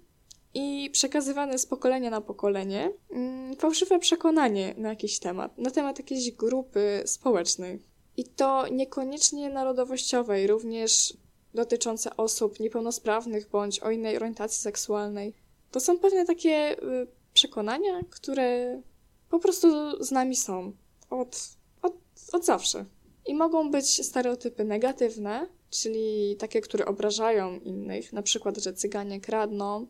i 0.55 0.91
przekazywane 0.93 1.59
z 1.59 1.67
pokolenia 1.67 2.11
na 2.11 2.21
pokolenie 2.21 2.93
mm, 3.11 3.57
fałszywe 3.57 3.99
przekonanie 3.99 4.75
na 4.79 4.89
jakiś 4.89 5.19
temat, 5.19 5.59
na 5.59 5.71
temat 5.71 5.99
jakiejś 5.99 6.31
grupy 6.31 7.03
społecznej. 7.07 7.83
I 8.17 8.25
to 8.25 8.69
niekoniecznie 8.69 9.51
narodowościowej, 9.51 10.47
również 10.47 11.17
dotyczące 11.55 12.17
osób 12.17 12.61
niepełnosprawnych 12.61 13.49
bądź 13.49 13.81
o 13.81 13.91
innej 13.91 14.17
orientacji 14.17 14.63
seksualnej. 14.63 15.44
To 15.75 15.81
są 15.81 15.99
pewne 15.99 16.25
takie 16.25 16.83
y, 16.83 17.07
przekonania, 17.33 18.01
które 18.11 18.81
po 19.31 19.39
prostu 19.39 19.69
z 20.05 20.11
nami 20.11 20.37
są 20.37 20.73
od, 21.11 21.49
od, 21.83 21.95
od 22.33 22.45
zawsze. 22.45 22.85
I 23.27 23.35
mogą 23.35 23.71
być 23.71 24.07
stereotypy 24.07 24.65
negatywne, 24.65 25.49
czyli 25.71 26.37
takie, 26.39 26.61
które 26.61 26.87
obrażają 26.87 27.61
innych, 27.61 28.13
na 28.13 28.23
przykład, 28.23 28.59
że 28.59 28.73
Cyganie 28.73 29.21
kradną. 29.21 29.87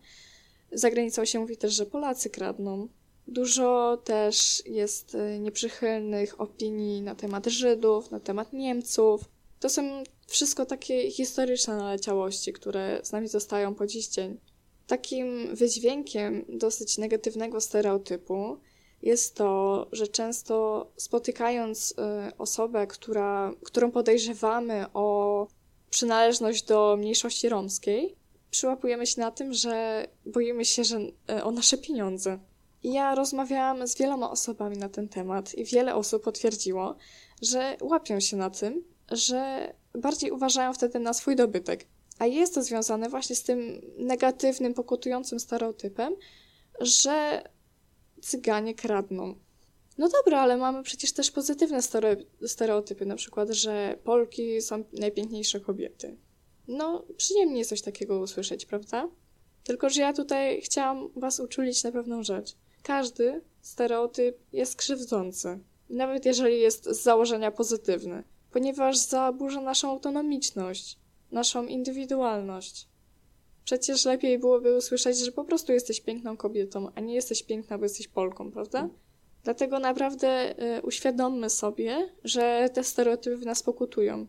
Za 0.73 0.91
granicą 0.91 1.25
się 1.25 1.39
mówi 1.39 1.57
też, 1.57 1.75
że 1.75 1.87
Polacy 1.87 2.31
kradną. 2.31 2.89
Dużo 3.27 3.97
też 4.05 4.63
jest 4.67 5.15
y, 5.15 5.39
nieprzychylnych 5.39 6.41
opinii 6.41 7.03
na 7.03 7.15
temat 7.15 7.47
Żydów, 7.47 8.11
na 8.11 8.21
temat 8.21 8.53
Niemców. 8.53 9.25
To 9.61 9.69
są 9.69 10.03
wszystko 10.27 10.67
takie 10.67 11.11
historyczne 11.11 11.77
naleciałości, 11.77 12.53
które 12.53 13.01
z 13.03 13.13
nami 13.13 13.29
zostają 13.29 13.75
po 13.75 13.87
dziś 13.87 14.09
dzień. 14.09 14.54
Takim 14.87 15.57
wydźwiękiem 15.57 16.45
dosyć 16.49 16.99
negatywnego 16.99 17.61
stereotypu 17.61 18.59
jest 19.03 19.35
to, 19.35 19.87
że 19.93 20.09
często 20.09 20.87
spotykając 20.97 21.91
y, 21.91 21.95
osobę, 22.39 22.87
która, 22.87 23.53
którą 23.65 23.91
podejrzewamy 23.91 24.87
o 24.95 25.47
przynależność 25.91 26.63
do 26.63 26.97
mniejszości 26.99 27.49
romskiej, 27.49 28.17
przyłapujemy 28.51 29.07
się 29.07 29.21
na 29.21 29.31
tym, 29.31 29.53
że 29.53 30.07
boimy 30.27 30.65
się 30.65 30.85
że, 30.85 30.99
y, 30.99 31.45
o 31.45 31.51
nasze 31.51 31.79
pieniądze. 31.79 32.39
I 32.83 32.93
ja 32.93 33.15
rozmawiałam 33.15 33.89
z 33.89 33.97
wieloma 33.97 34.31
osobami 34.31 34.77
na 34.77 34.89
ten 34.89 35.09
temat 35.09 35.55
i 35.55 35.65
wiele 35.65 35.95
osób 35.95 36.23
potwierdziło, 36.23 36.97
że 37.43 37.77
łapią 37.81 38.21
się 38.21 38.37
na 38.37 38.51
tym, 38.51 38.85
że 39.11 39.73
bardziej 39.95 40.31
uważają 40.31 40.73
wtedy 40.73 40.99
na 40.99 41.15
swój 41.15 41.37
dobytek. 41.37 41.87
A 42.19 42.27
jest 42.27 42.55
to 42.55 42.63
związane 42.63 43.09
właśnie 43.09 43.37
z 43.37 43.43
tym 43.43 43.81
negatywnym, 43.99 44.75
pokutującym 44.75 45.41
stereotypem, 45.41 46.17
że 46.81 47.43
cyganie 48.23 48.75
kradną. 48.75 49.35
No 49.99 50.09
dobra, 50.09 50.41
ale 50.41 50.57
mamy 50.57 50.83
przecież 50.83 51.13
też 51.13 51.31
pozytywne 51.31 51.79
stere- 51.79 52.25
stereotypy, 52.47 53.07
na 53.07 53.17
przykład, 53.17 53.51
że 53.51 53.99
Polki 54.05 54.63
są 54.63 54.85
najpiękniejsze 54.93 55.61
kobiety. 55.61 56.17
No, 56.69 57.05
przyjemnie 57.17 57.59
jest 57.59 57.71
coś 57.71 57.83
takiego 57.83 58.19
usłyszeć, 58.19 58.67
prawda? 58.67 59.09
Tylko, 59.65 59.91
że 59.91 60.01
ja 60.01 60.13
tutaj 60.13 60.61
chciałam 60.61 61.09
Was 61.17 61.41
uczulić 61.41 61.85
na 61.85 61.93
pewną 61.93 62.23
rzecz. 62.23 62.57
Każdy 62.83 63.41
stereotyp 63.61 64.39
jest 64.53 64.77
krzywdzący, 64.77 65.59
nawet 65.91 66.25
jeżeli 66.25 66.61
jest 66.61 66.85
z 66.85 67.03
założenia 67.03 67.51
pozytywny, 67.51 68.25
ponieważ 68.53 68.97
zaburza 68.97 69.61
naszą 69.61 69.91
autonomiczność, 69.91 70.99
naszą 71.33 71.67
indywidualność. 71.67 72.89
Przecież 73.65 74.05
lepiej 74.05 74.39
byłoby 74.39 74.77
usłyszeć, 74.77 75.19
że 75.19 75.33
po 75.33 75.45
prostu 75.45 75.73
jesteś 75.73 76.01
piękną 76.01 76.37
kobietą, 76.37 76.89
a 76.95 77.01
nie 77.01 77.15
jesteś 77.15 77.43
piękna, 77.43 77.79
bo 77.79 77.85
jesteś 77.85 78.09
Polką, 78.09 78.51
prawda? 78.51 78.89
Dlatego 79.45 79.79
naprawdę 79.79 80.55
y, 80.79 80.83
uświadommy 80.83 81.51
sobie, 81.51 82.13
że 82.25 82.71
te 82.75 82.85
stereotypy 82.85 83.37
w 83.37 83.47
nas 83.47 83.63
pokutują 83.63 84.27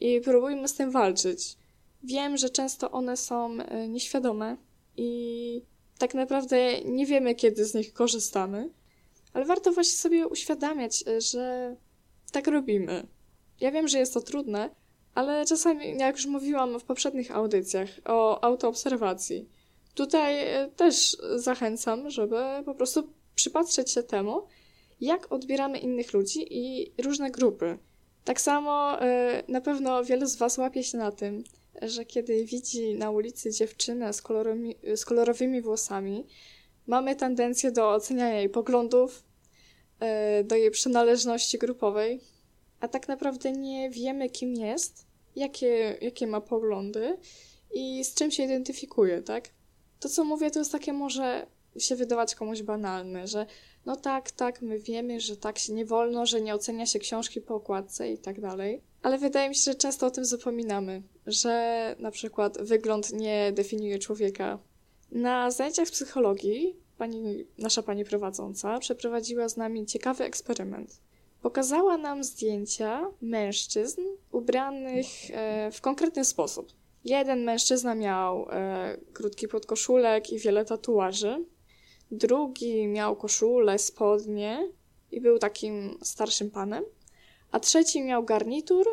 i 0.00 0.20
próbujmy 0.20 0.68
z 0.68 0.74
tym 0.74 0.90
walczyć. 0.90 1.56
Wiem, 2.02 2.36
że 2.36 2.50
często 2.50 2.90
one 2.90 3.16
są 3.16 3.58
y, 3.60 3.88
nieświadome 3.88 4.56
i 4.96 5.62
tak 5.98 6.14
naprawdę 6.14 6.80
nie 6.80 7.06
wiemy, 7.06 7.34
kiedy 7.34 7.64
z 7.64 7.74
nich 7.74 7.92
korzystamy, 7.92 8.70
ale 9.32 9.44
warto 9.44 9.72
właśnie 9.72 9.98
sobie 9.98 10.28
uświadamiać, 10.28 11.04
y, 11.08 11.20
że 11.20 11.76
tak 12.32 12.46
robimy. 12.46 13.06
Ja 13.60 13.70
wiem, 13.70 13.88
że 13.88 13.98
jest 13.98 14.14
to 14.14 14.20
trudne, 14.20 14.70
ale 15.16 15.46
czasami, 15.46 15.98
jak 15.98 16.16
już 16.16 16.26
mówiłam 16.26 16.80
w 16.80 16.84
poprzednich 16.84 17.36
audycjach 17.36 17.88
o 18.04 18.44
autoobserwacji, 18.44 19.48
tutaj 19.94 20.40
e, 20.40 20.70
też 20.76 21.16
zachęcam, 21.34 22.10
żeby 22.10 22.36
po 22.64 22.74
prostu 22.74 23.08
przypatrzeć 23.34 23.90
się 23.90 24.02
temu, 24.02 24.42
jak 25.00 25.32
odbieramy 25.32 25.78
innych 25.78 26.12
ludzi 26.12 26.46
i 26.50 26.92
różne 27.02 27.30
grupy. 27.30 27.78
Tak 28.24 28.40
samo 28.40 29.02
e, 29.02 29.42
na 29.48 29.60
pewno 29.60 30.04
wielu 30.04 30.26
z 30.26 30.36
Was 30.36 30.58
łapie 30.58 30.82
się 30.82 30.98
na 30.98 31.12
tym, 31.12 31.44
że 31.82 32.04
kiedy 32.04 32.44
widzi 32.44 32.94
na 32.94 33.10
ulicy 33.10 33.50
dziewczynę 33.50 34.12
z, 34.12 34.22
z 34.96 35.04
kolorowymi 35.04 35.62
włosami, 35.62 36.26
mamy 36.86 37.16
tendencję 37.16 37.72
do 37.72 37.90
oceniania 37.90 38.38
jej 38.38 38.48
poglądów, 38.48 39.22
e, 40.00 40.44
do 40.44 40.56
jej 40.56 40.70
przynależności 40.70 41.58
grupowej, 41.58 42.20
a 42.80 42.88
tak 42.88 43.08
naprawdę 43.08 43.52
nie 43.52 43.90
wiemy, 43.90 44.30
kim 44.30 44.54
jest, 44.54 45.05
jakie, 45.36 45.98
jakie 46.00 46.26
ma 46.26 46.40
poglądy 46.40 47.18
i 47.74 48.04
z 48.04 48.14
czym 48.14 48.30
się 48.30 48.42
identyfikuje, 48.42 49.22
tak? 49.22 49.50
To, 50.00 50.08
co 50.08 50.24
mówię, 50.24 50.50
to 50.50 50.58
jest 50.58 50.72
takie 50.72 50.92
może 50.92 51.46
się 51.78 51.96
wydawać 51.96 52.34
komuś 52.34 52.62
banalne, 52.62 53.26
że 53.26 53.46
no 53.86 53.96
tak, 53.96 54.30
tak, 54.30 54.62
my 54.62 54.78
wiemy, 54.78 55.20
że 55.20 55.36
tak 55.36 55.58
się 55.58 55.72
nie 55.72 55.84
wolno, 55.84 56.26
że 56.26 56.40
nie 56.40 56.54
ocenia 56.54 56.86
się 56.86 56.98
książki 56.98 57.40
po 57.40 57.54
okładce 57.54 58.12
i 58.12 58.18
tak 58.18 58.40
dalej. 58.40 58.82
Ale 59.02 59.18
wydaje 59.18 59.48
mi 59.48 59.54
się, 59.54 59.60
że 59.60 59.74
często 59.74 60.06
o 60.06 60.10
tym 60.10 60.24
zapominamy, 60.24 61.02
że 61.26 61.96
na 61.98 62.10
przykład 62.10 62.62
wygląd 62.62 63.12
nie 63.12 63.52
definiuje 63.52 63.98
człowieka. 63.98 64.58
Na 65.12 65.50
zajęciach 65.50 65.88
psychologii 65.88 66.76
pani, 66.98 67.46
nasza 67.58 67.82
pani 67.82 68.04
prowadząca 68.04 68.78
przeprowadziła 68.78 69.48
z 69.48 69.56
nami 69.56 69.86
ciekawy 69.86 70.24
eksperyment. 70.24 71.00
Pokazała 71.46 71.96
nam 71.96 72.24
zdjęcia 72.24 73.10
mężczyzn 73.20 74.00
ubranych 74.32 75.06
e, 75.32 75.70
w 75.70 75.80
konkretny 75.80 76.24
sposób. 76.24 76.72
Jeden 77.04 77.44
mężczyzna 77.44 77.94
miał 77.94 78.46
e, 78.50 78.96
krótki 79.12 79.48
podkoszulek 79.48 80.32
i 80.32 80.38
wiele 80.38 80.64
tatuaży. 80.64 81.44
Drugi 82.10 82.86
miał 82.86 83.16
koszulę, 83.16 83.78
spodnie 83.78 84.68
i 85.10 85.20
był 85.20 85.38
takim 85.38 85.98
starszym 86.02 86.50
panem. 86.50 86.84
A 87.50 87.60
trzeci 87.60 88.02
miał 88.02 88.24
garnitur 88.24 88.86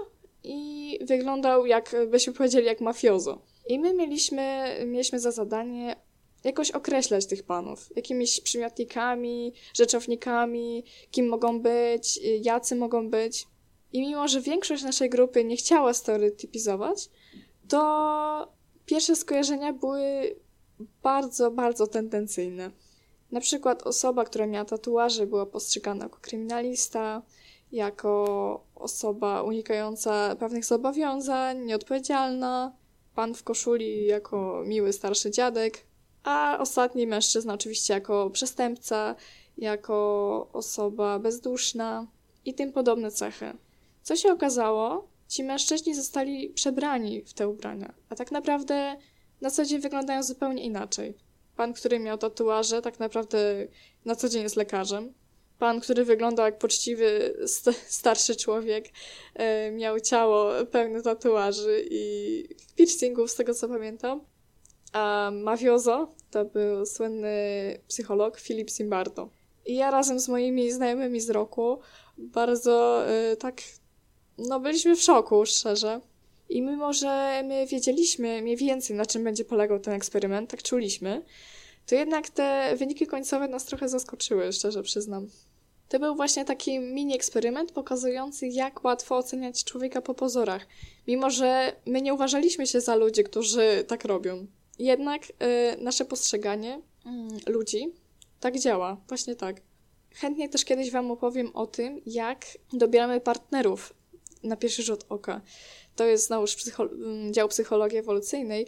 i 0.44 1.00
wyglądał, 1.02 1.66
jak 1.66 1.96
byśmy 2.08 2.34
powiedzieli, 2.34 2.66
jak 2.66 2.82
mafiozo. 2.82 3.42
I 3.68 3.80
my 3.80 3.94
mieliśmy, 3.94 4.76
mieliśmy 4.86 5.20
za 5.20 5.32
zadanie 5.32 5.96
jakoś 6.44 6.72
określać 6.72 7.26
tych 7.26 7.44
panów, 7.44 7.90
jakimiś 7.96 8.42
przymiotnikami, 8.42 9.54
rzeczownikami, 9.74 10.84
kim 11.12 11.28
mogą 11.28 11.62
być, 11.62 12.20
jacy 12.42 12.76
mogą 12.76 13.10
być. 13.10 13.48
I 13.94 14.02
mimo, 14.02 14.28
że 14.28 14.42
większość 14.42 14.84
naszej 14.84 15.10
grupy 15.10 15.44
nie 15.44 15.58
chciała 15.58 15.94
stereotypizować, 15.94 17.10
to 17.68 18.54
pierwsze 18.86 19.16
skojarzenia 19.16 19.74
były 19.74 20.36
bardzo, 21.04 21.52
bardzo 21.52 21.88
tendencyjne. 21.88 22.72
Na 23.32 23.40
przykład 23.40 23.84
osoba, 23.84 24.26
która 24.26 24.48
miała 24.48 24.66
tatuaże, 24.66 25.28
była 25.28 25.46
postrzegana 25.46 26.06
jako 26.06 26.18
kryminalista, 26.22 27.22
jako 27.72 28.64
osoba 28.76 29.44
unikająca 29.44 30.36
pewnych 30.36 30.66
zobowiązań, 30.66 31.66
nieodpowiedzialna, 31.66 32.76
pan 33.16 33.34
w 33.34 33.44
koszuli 33.44 34.06
jako 34.06 34.64
miły 34.66 34.94
starszy 34.94 35.32
dziadek, 35.32 35.86
a 36.24 36.58
ostatni 36.60 37.08
mężczyzna 37.08 37.54
oczywiście 37.54 37.94
jako 37.94 38.30
przestępca 38.30 39.16
jako 39.58 40.48
osoba 40.54 41.20
bezduszna 41.20 42.08
i 42.46 42.54
tym 42.54 42.72
podobne 42.72 43.12
cechy. 43.12 43.54
Co 44.04 44.16
się 44.16 44.32
okazało? 44.32 45.08
Ci 45.28 45.44
mężczyźni 45.44 45.96
zostali 45.96 46.50
przebrani 46.50 47.22
w 47.22 47.34
te 47.34 47.48
ubrania, 47.48 47.94
a 48.10 48.16
tak 48.16 48.32
naprawdę 48.32 48.98
na 49.42 49.52
co 49.52 49.66
dzień 49.66 49.82
wyglądają 49.82 50.24
zupełnie 50.24 50.64
inaczej. 50.64 51.14
Pan, 51.56 51.74
który 51.74 52.00
miał 52.00 52.18
tatuaże, 52.18 52.82
tak 52.82 53.00
naprawdę 53.00 53.68
na 54.06 54.16
co 54.16 54.30
dzień 54.30 54.44
jest 54.44 54.56
lekarzem. 54.56 55.14
Pan, 55.60 55.80
który 55.80 56.06
wyglądał 56.06 56.46
jak 56.46 56.58
poczciwy, 56.58 57.38
st- 57.48 57.86
starszy 57.88 58.36
człowiek, 58.36 58.86
e, 59.36 59.72
miał 59.72 60.00
ciało 60.00 60.52
pełne 60.72 61.02
tatuaży 61.02 61.86
i 61.90 62.44
piercingów, 62.76 63.32
z 63.32 63.36
tego 63.36 63.54
co 63.54 63.68
pamiętam. 63.68 64.22
A 64.94 65.32
mafiozo 65.34 66.08
to 66.32 66.46
był 66.46 66.86
słynny 66.86 67.36
psycholog 67.88 68.38
Philip 68.38 68.70
Zimbardo. 68.70 69.30
I 69.66 69.76
ja 69.76 69.92
razem 69.92 70.20
z 70.20 70.30
moimi 70.30 70.72
znajomymi 70.72 71.20
z 71.20 71.30
roku 71.30 71.80
bardzo 72.18 73.08
e, 73.08 73.36
tak, 73.36 73.62
no 74.38 74.60
byliśmy 74.60 74.96
w 74.96 75.02
szoku, 75.02 75.46
szczerze. 75.46 76.02
I 76.50 76.62
mimo, 76.62 76.94
że 76.94 77.42
my 77.46 77.68
wiedzieliśmy 77.68 78.42
mniej 78.42 78.58
więcej, 78.58 78.96
na 78.96 79.06
czym 79.06 79.24
będzie 79.24 79.46
polegał 79.46 79.80
ten 79.80 79.94
eksperyment, 79.94 80.50
tak 80.50 80.64
czuliśmy, 80.64 81.24
to 81.86 81.96
jednak 81.96 82.30
te 82.30 82.76
wyniki 82.78 83.08
końcowe 83.08 83.48
nas 83.48 83.66
trochę 83.66 83.90
zaskoczyły, 83.90 84.54
szczerze 84.54 84.84
przyznam. 84.84 85.28
To 85.90 86.00
był 86.00 86.16
właśnie 86.16 86.46
taki 86.46 86.80
mini 86.80 87.16
eksperyment 87.16 87.72
pokazujący, 87.72 88.48
jak 88.48 88.84
łatwo 88.84 89.18
oceniać 89.18 89.64
człowieka 89.64 90.02
po 90.02 90.14
pozorach, 90.14 90.68
mimo 91.08 91.30
że 91.30 91.76
my 91.86 92.02
nie 92.02 92.14
uważaliśmy 92.14 92.68
się 92.68 92.82
za 92.82 92.96
ludzi, 92.96 93.24
którzy 93.24 93.84
tak 93.88 94.06
robią. 94.06 94.48
Jednak 94.80 95.24
y, 95.30 95.78
nasze 95.78 96.06
postrzeganie 96.06 96.82
mm, 97.06 97.28
ludzi 97.48 97.94
tak 98.40 98.60
działa, 98.60 98.98
właśnie 99.08 99.36
tak. 99.36 99.62
Chętnie 100.16 100.50
też 100.50 100.66
kiedyś 100.66 100.92
Wam 100.92 101.12
opowiem 101.12 101.56
o 101.56 101.68
tym, 101.68 102.02
jak 102.06 102.46
dobieramy 102.74 103.22
partnerów 103.22 103.94
na 104.44 104.56
pierwszy 104.56 104.84
rzut 104.84 105.06
oka. 105.10 105.42
To 105.96 106.06
jest 106.06 106.28
znowuż 106.28 106.56
psycho- 106.56 106.94
mm, 106.94 107.34
dział 107.34 107.48
psychologii 107.48 107.98
ewolucyjnej 107.98 108.68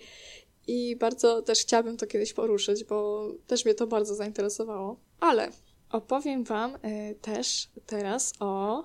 i 0.67 0.95
bardzo 0.95 1.41
też 1.41 1.59
chciałabym 1.61 1.97
to 1.97 2.07
kiedyś 2.07 2.33
poruszyć, 2.33 2.83
bo 2.83 3.27
też 3.47 3.65
mnie 3.65 3.73
to 3.73 3.87
bardzo 3.87 4.15
zainteresowało. 4.15 4.99
Ale 5.19 5.51
opowiem 5.89 6.43
Wam 6.43 6.75
y, 6.75 7.15
też 7.21 7.69
teraz 7.85 8.33
o 8.39 8.83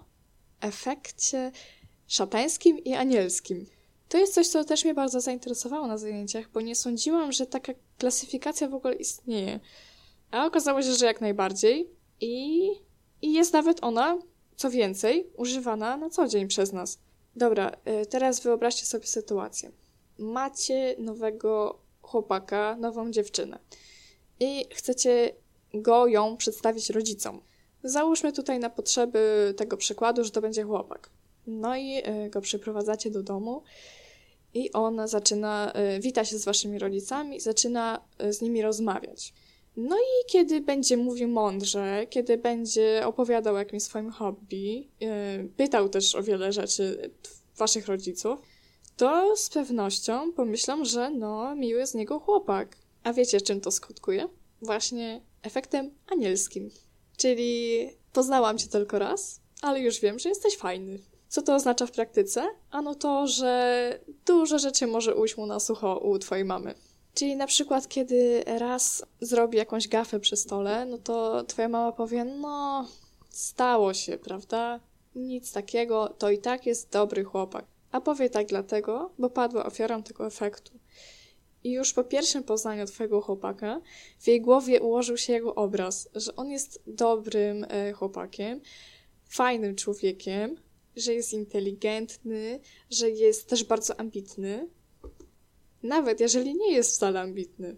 efekcie 0.61 1.53
szatańskim 2.07 2.79
i 2.79 2.95
anielskim. 2.95 3.67
To 4.11 4.19
jest 4.19 4.35
coś, 4.35 4.49
co 4.49 4.65
też 4.65 4.85
mnie 4.85 4.95
bardzo 4.95 5.21
zainteresowało 5.21 5.87
na 5.87 5.99
zajęciach, 5.99 6.51
bo 6.51 6.61
nie 6.61 6.75
sądziłam, 6.75 7.33
że 7.33 7.47
taka 7.47 7.73
klasyfikacja 7.99 8.69
w 8.69 8.75
ogóle 8.75 8.95
istnieje. 8.95 9.61
A 10.31 10.47
okazało 10.47 10.83
się, 10.83 10.93
że 10.93 11.07
jak 11.07 11.21
najbardziej 11.21 11.91
i, 12.21 12.71
i 13.23 13.33
jest 13.33 13.53
nawet 13.53 13.85
ona, 13.85 14.19
co 14.57 14.71
więcej, 14.71 15.31
używana 15.37 15.97
na 15.97 16.11
co 16.11 16.29
dzień 16.29 16.49
przez 16.49 16.73
nas. 16.73 16.99
Dobra, 17.37 17.77
y, 18.03 18.07
teraz 18.07 18.41
wyobraźcie 18.41 18.87
sobie 18.87 19.07
sytuację. 19.07 19.71
Macie 20.19 20.95
nowego 20.99 21.79
chłopaka, 22.03 22.77
nową 22.81 23.11
dziewczynę 23.11 23.59
i 24.41 24.67
chcecie 24.75 25.35
go, 25.75 26.07
ją 26.07 26.37
przedstawić 26.37 26.91
rodzicom. 26.91 27.41
Załóżmy 27.85 28.33
tutaj 28.33 28.59
na 28.59 28.71
potrzeby 28.71 29.55
tego 29.57 29.77
przykładu, 29.77 30.25
że 30.25 30.31
to 30.31 30.41
będzie 30.41 30.63
chłopak. 30.63 31.11
No 31.47 31.77
i 31.77 32.03
y, 32.27 32.31
go 32.31 32.41
przyprowadzacie 32.41 33.11
do 33.11 33.23
domu 33.23 33.63
i 34.55 34.73
on 34.73 35.09
zaczyna, 35.09 35.73
y, 35.97 36.01
wita 36.01 36.25
się 36.25 36.39
z 36.39 36.45
waszymi 36.45 36.79
rodzicami, 36.79 37.41
zaczyna 37.41 38.05
y, 38.25 38.33
z 38.33 38.43
nimi 38.43 38.63
rozmawiać. 38.63 39.33
No 39.77 39.97
i 39.97 40.27
kiedy 40.27 40.61
będzie 40.61 40.97
mówił 40.97 41.29
mądrze, 41.29 42.07
kiedy 42.11 42.39
będzie 42.39 43.03
opowiadał 43.07 43.55
o 43.55 43.59
jakimś 43.59 43.83
swoim 43.83 44.11
hobby, 44.11 44.89
y, 45.03 45.49
pytał 45.57 45.89
też 45.89 46.15
o 46.15 46.23
wiele 46.23 46.53
rzeczy 46.53 47.11
waszych 47.57 47.87
rodziców, 47.87 48.41
to 48.97 49.37
z 49.37 49.49
pewnością 49.49 50.33
pomyślą, 50.33 50.85
że 50.85 51.11
no, 51.11 51.57
miły 51.57 51.87
z 51.87 51.95
niego 51.95 52.19
chłopak. 52.21 52.77
A 53.03 53.13
wiecie, 53.13 53.41
czym 53.41 53.61
to 53.61 53.71
skutkuje? 53.71 54.29
Właśnie 54.63 55.21
efektem 55.43 55.91
anielskim. 56.07 56.71
Czyli 57.17 57.87
poznałam 58.13 58.59
cię 58.59 58.69
tylko 58.69 58.99
raz, 58.99 59.41
ale 59.63 59.81
już 59.81 60.01
wiem, 60.01 60.19
że 60.19 60.29
jesteś 60.29 60.57
fajny. 60.57 60.99
Co 61.31 61.43
to 61.43 61.55
oznacza 61.55 61.87
w 61.87 61.91
praktyce? 61.91 62.49
Ano 62.71 62.95
to, 62.95 63.27
że 63.27 63.99
dużo 64.27 64.59
rzeczy 64.59 64.87
może 64.87 65.15
ujść 65.15 65.37
mu 65.37 65.47
na 65.47 65.61
sucho 65.61 65.99
u 65.99 66.19
twojej 66.19 66.45
mamy. 66.45 66.75
Czyli 67.15 67.37
na 67.37 67.47
przykład, 67.47 67.89
kiedy 67.89 68.43
raz 68.47 69.05
zrobi 69.21 69.59
jakąś 69.59 69.89
gafę 69.89 70.21
przy 70.21 70.37
stole, 70.37 70.87
no 70.87 70.99
to 70.99 71.45
twoja 71.45 71.69
mama 71.69 71.93
powie, 71.93 72.25
no, 72.25 72.89
stało 73.29 73.95
się, 73.95 74.19
prawda? 74.19 74.81
Nic 75.15 75.53
takiego, 75.53 76.15
to 76.19 76.31
i 76.31 76.39
tak 76.39 76.67
jest 76.67 76.91
dobry 76.91 77.25
chłopak. 77.25 77.65
A 77.93 78.01
powie 78.01 78.31
tak 78.31 78.47
dlatego, 78.47 79.11
bo 79.19 79.31
padła 79.31 79.67
ofiarą 79.67 80.03
tego 80.03 80.27
efektu. 80.27 80.73
I 81.65 81.73
już 81.73 81.93
po 81.93 82.05
pierwszym 82.05 82.43
poznaniu 82.43 82.87
twojego 82.87 83.21
chłopaka 83.21 83.81
w 84.21 84.29
jej 84.29 84.41
głowie 84.41 84.81
ułożył 84.81 85.17
się 85.17 85.33
jego 85.33 85.55
obraz, 85.55 86.09
że 86.15 86.37
on 86.37 86.51
jest 86.51 86.83
dobrym 86.87 87.67
e, 87.69 87.93
chłopakiem, 87.93 88.61
fajnym 89.29 89.77
człowiekiem, 89.77 90.57
że 91.01 91.15
jest 91.15 91.33
inteligentny, 91.33 92.61
że 92.91 93.11
jest 93.11 93.49
też 93.49 93.65
bardzo 93.65 94.01
ambitny. 94.01 94.69
Nawet 95.83 96.21
jeżeli 96.21 96.55
nie 96.55 96.73
jest 96.73 96.95
wcale 96.97 97.21
ambitny. 97.21 97.77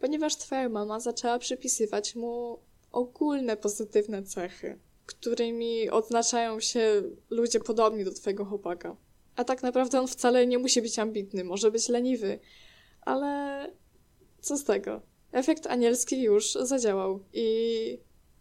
Ponieważ 0.00 0.36
twoja 0.36 0.68
mama 0.68 1.00
zaczęła 1.00 1.38
przypisywać 1.38 2.14
mu 2.14 2.58
ogólne 2.92 3.56
pozytywne 3.56 4.22
cechy, 4.22 4.78
którymi 5.06 5.90
odznaczają 5.90 6.60
się 6.60 7.02
ludzie 7.30 7.60
podobni 7.60 8.04
do 8.04 8.12
twojego 8.12 8.44
chłopaka. 8.44 8.96
A 9.36 9.44
tak 9.44 9.62
naprawdę 9.62 10.00
on 10.00 10.08
wcale 10.08 10.46
nie 10.46 10.58
musi 10.58 10.82
być 10.82 10.98
ambitny, 10.98 11.44
może 11.44 11.70
być 11.70 11.88
leniwy, 11.88 12.38
ale 13.00 13.70
co 14.40 14.56
z 14.56 14.64
tego? 14.64 15.02
Efekt 15.32 15.66
anielski 15.66 16.22
już 16.22 16.52
zadziałał 16.52 17.20
i 17.32 17.98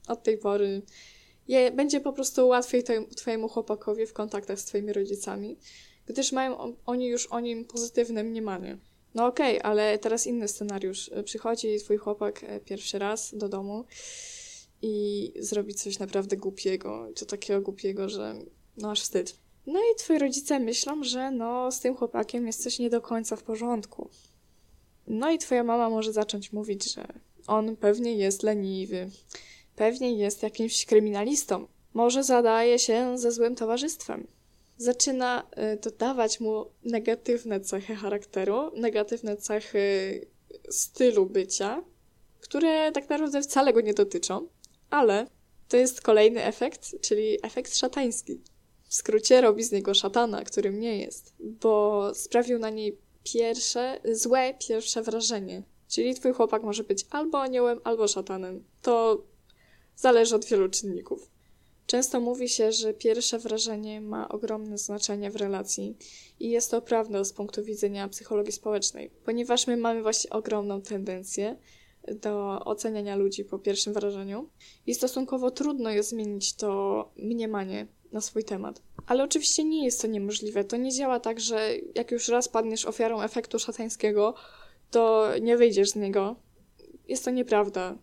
od 0.07 0.23
tej 0.23 0.37
pory 0.37 0.81
je, 1.49 1.71
będzie 1.71 2.01
po 2.01 2.13
prostu 2.13 2.47
łatwiej 2.47 2.83
twojemu 3.15 3.49
chłopakowi 3.49 4.05
w 4.05 4.13
kontaktach 4.13 4.59
z 4.59 4.65
twoimi 4.65 4.93
rodzicami, 4.93 5.57
gdyż 6.05 6.31
mają 6.31 6.57
on, 6.57 6.75
oni 6.85 7.07
już 7.07 7.25
o 7.25 7.39
nim 7.39 7.65
pozytywne 7.65 8.23
mniemanie. 8.23 8.77
No 9.15 9.25
okej, 9.25 9.59
okay, 9.59 9.71
ale 9.71 9.99
teraz 9.99 10.27
inny 10.27 10.47
scenariusz. 10.47 11.11
Przychodzi 11.25 11.79
twój 11.79 11.97
chłopak 11.97 12.43
e, 12.43 12.59
pierwszy 12.59 12.99
raz 12.99 13.35
do 13.37 13.49
domu 13.49 13.85
i 14.81 15.33
zrobi 15.39 15.73
coś 15.73 15.99
naprawdę 15.99 16.37
głupiego, 16.37 17.07
to 17.15 17.25
takiego 17.25 17.61
głupiego, 17.61 18.09
że 18.09 18.35
no 18.77 18.91
aż 18.91 19.01
wstyd. 19.01 19.35
No 19.67 19.79
i 19.79 19.95
twoi 19.97 20.19
rodzice 20.19 20.59
myślą, 20.59 21.03
że 21.03 21.31
no 21.31 21.71
z 21.71 21.79
tym 21.79 21.95
chłopakiem 21.95 22.47
jest 22.47 22.63
coś 22.63 22.79
nie 22.79 22.89
do 22.89 23.01
końca 23.01 23.35
w 23.35 23.43
porządku. 23.43 24.09
No 25.07 25.31
i 25.31 25.37
twoja 25.37 25.63
mama 25.63 25.89
może 25.89 26.13
zacząć 26.13 26.53
mówić, 26.53 26.93
że 26.93 27.07
on 27.47 27.75
pewnie 27.75 28.15
jest 28.15 28.43
leniwy, 28.43 29.09
pewnie 29.79 30.13
jest 30.13 30.43
jakimś 30.43 30.85
kryminalistą, 30.85 31.67
może 31.93 32.23
zadaje 32.23 32.79
się 32.79 33.17
ze 33.17 33.31
złym 33.31 33.55
towarzystwem. 33.55 34.27
Zaczyna 34.77 35.43
y, 35.73 35.77
dodawać 35.77 36.39
mu 36.39 36.65
negatywne 36.83 37.59
cechy 37.59 37.95
charakteru, 37.95 38.71
negatywne 38.75 39.37
cechy 39.37 39.81
stylu 40.69 41.25
bycia, 41.25 41.83
które 42.39 42.91
tak 42.91 43.09
naprawdę 43.09 43.41
wcale 43.41 43.73
go 43.73 43.81
nie 43.81 43.93
dotyczą, 43.93 44.47
ale 44.89 45.27
to 45.69 45.77
jest 45.77 46.01
kolejny 46.01 46.43
efekt, 46.43 47.01
czyli 47.01 47.37
efekt 47.45 47.77
szatański. 47.77 48.41
W 48.83 48.93
skrócie 48.93 49.41
robi 49.41 49.63
z 49.63 49.71
niego 49.71 49.93
szatana, 49.93 50.43
którym 50.43 50.79
nie 50.79 50.99
jest, 50.99 51.33
bo 51.39 52.11
sprawił 52.15 52.59
na 52.59 52.69
niej 52.69 52.97
pierwsze, 53.23 53.99
złe 54.11 54.53
pierwsze 54.67 55.01
wrażenie. 55.01 55.63
Czyli 55.89 56.15
twój 56.15 56.33
chłopak 56.33 56.63
może 56.63 56.83
być 56.83 57.05
albo 57.09 57.41
aniołem, 57.41 57.79
albo 57.83 58.07
szatanem. 58.07 58.63
To 58.81 59.23
zależy 59.99 60.35
od 60.35 60.45
wielu 60.45 60.69
czynników. 60.69 61.31
Często 61.85 62.19
mówi 62.19 62.49
się, 62.49 62.71
że 62.71 62.93
pierwsze 62.93 63.39
wrażenie 63.39 64.01
ma 64.01 64.29
ogromne 64.29 64.77
znaczenie 64.77 65.31
w 65.31 65.35
relacji 65.35 65.97
i 66.39 66.49
jest 66.49 66.71
to 66.71 66.81
prawda 66.81 67.23
z 67.23 67.33
punktu 67.33 67.63
widzenia 67.63 68.07
psychologii 68.07 68.51
społecznej, 68.51 69.11
ponieważ 69.25 69.67
my 69.67 69.77
mamy 69.77 70.01
właśnie 70.01 70.29
ogromną 70.29 70.81
tendencję 70.81 71.57
do 72.21 72.65
oceniania 72.65 73.15
ludzi 73.15 73.45
po 73.45 73.59
pierwszym 73.59 73.93
wrażeniu 73.93 74.49
i 74.87 74.95
stosunkowo 74.95 75.51
trudno 75.51 75.89
jest 75.89 76.09
zmienić 76.09 76.53
to 76.53 77.11
mniemanie 77.17 77.87
na 78.11 78.21
swój 78.21 78.43
temat. 78.43 78.81
Ale 79.07 79.23
oczywiście 79.23 79.63
nie 79.63 79.85
jest 79.85 80.01
to 80.01 80.07
niemożliwe. 80.07 80.63
To 80.63 80.77
nie 80.77 80.91
działa 80.91 81.19
tak, 81.19 81.39
że 81.39 81.71
jak 81.95 82.11
już 82.11 82.27
raz 82.27 82.49
padniesz 82.49 82.85
ofiarą 82.85 83.21
efektu 83.21 83.59
szatańskiego, 83.59 84.33
to 84.91 85.31
nie 85.41 85.57
wyjdziesz 85.57 85.89
z 85.89 85.95
niego. 85.95 86.35
Jest 87.07 87.25
to 87.25 87.31
nieprawda. 87.31 87.97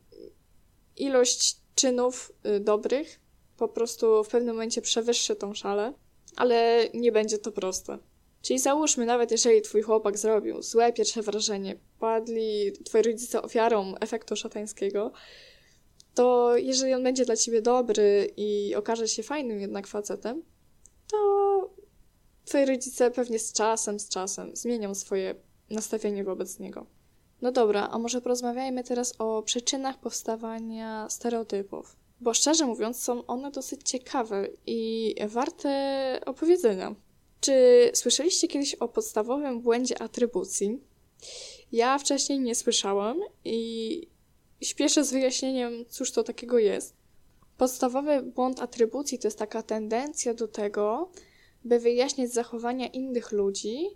Ilość 0.97 1.66
czynów 1.77 2.33
y, 2.47 2.61
dobrych 2.61 3.21
po 3.57 3.69
prostu 3.69 4.25
w 4.25 4.29
pewnym 4.29 4.55
momencie 4.55 4.83
przewyższy 4.83 5.37
tą 5.37 5.55
szalę, 5.55 5.93
ale 6.37 6.89
nie 6.95 7.13
będzie 7.13 7.39
to 7.39 7.53
proste. 7.53 7.99
Czyli 8.43 8.59
załóżmy, 8.59 9.07
nawet 9.07 9.31
jeżeli 9.31 9.63
twój 9.63 9.83
chłopak 9.83 10.19
zrobił 10.19 10.63
złe 10.63 10.93
pierwsze 10.93 11.23
wrażenie, 11.23 11.77
padli 11.99 12.73
twoi 12.85 13.03
rodzice 13.03 13.43
ofiarą 13.43 13.95
efektu 14.01 14.37
szatańskiego, 14.37 15.13
to 16.15 16.57
jeżeli 16.57 16.95
on 16.95 17.03
będzie 17.03 17.25
dla 17.25 17.37
ciebie 17.37 17.63
dobry 17.63 18.31
i 18.37 18.75
okaże 18.75 19.09
się 19.09 19.23
fajnym 19.23 19.61
jednak 19.61 19.87
facetem, 19.87 20.43
to 21.11 21.17
twoi 22.45 22.67
rodzice 22.67 23.11
pewnie 23.11 23.39
z 23.39 23.53
czasem, 23.53 24.01
z 24.01 24.09
czasem 24.09 24.57
zmienią 24.57 24.95
swoje 24.95 25.35
nastawienie 25.71 26.25
wobec 26.25 26.59
niego. 26.59 26.87
No 27.43 27.53
dobra, 27.53 27.89
a 27.93 27.99
może 27.99 28.21
porozmawiajmy 28.21 28.85
teraz 28.85 29.15
o 29.19 29.43
przyczynach 29.43 29.99
powstawania 30.01 31.09
stereotypów. 31.11 31.97
Bo 32.21 32.35
szczerze 32.35 32.67
mówiąc, 32.67 33.03
są 33.03 33.27
one 33.27 33.51
dosyć 33.51 33.81
ciekawe 33.85 34.49
i 34.67 35.15
warte 35.29 36.21
opowiedzenia. 36.27 36.95
Czy 37.41 37.91
słyszeliście 37.95 38.49
kiedyś 38.49 38.75
o 38.75 38.89
podstawowym 38.89 39.61
błędzie 39.61 40.03
atrybucji? 40.03 40.81
Ja 41.73 41.99
wcześniej 41.99 42.41
nie 42.41 42.55
słyszałam 42.55 43.21
i 43.45 44.09
śpieszę 44.61 45.05
z 45.05 45.13
wyjaśnieniem, 45.13 45.85
cóż 45.89 46.13
to 46.13 46.23
takiego 46.23 46.59
jest. 46.59 46.95
Podstawowy 47.59 48.23
błąd 48.23 48.61
atrybucji 48.61 49.19
to 49.19 49.27
jest 49.27 49.39
taka 49.39 49.63
tendencja 49.63 50.35
do 50.35 50.49
tego, 50.49 51.11
by 51.65 51.79
wyjaśniać 51.79 52.33
zachowania 52.33 52.87
innych 52.87 53.33
ludzi, 53.33 53.87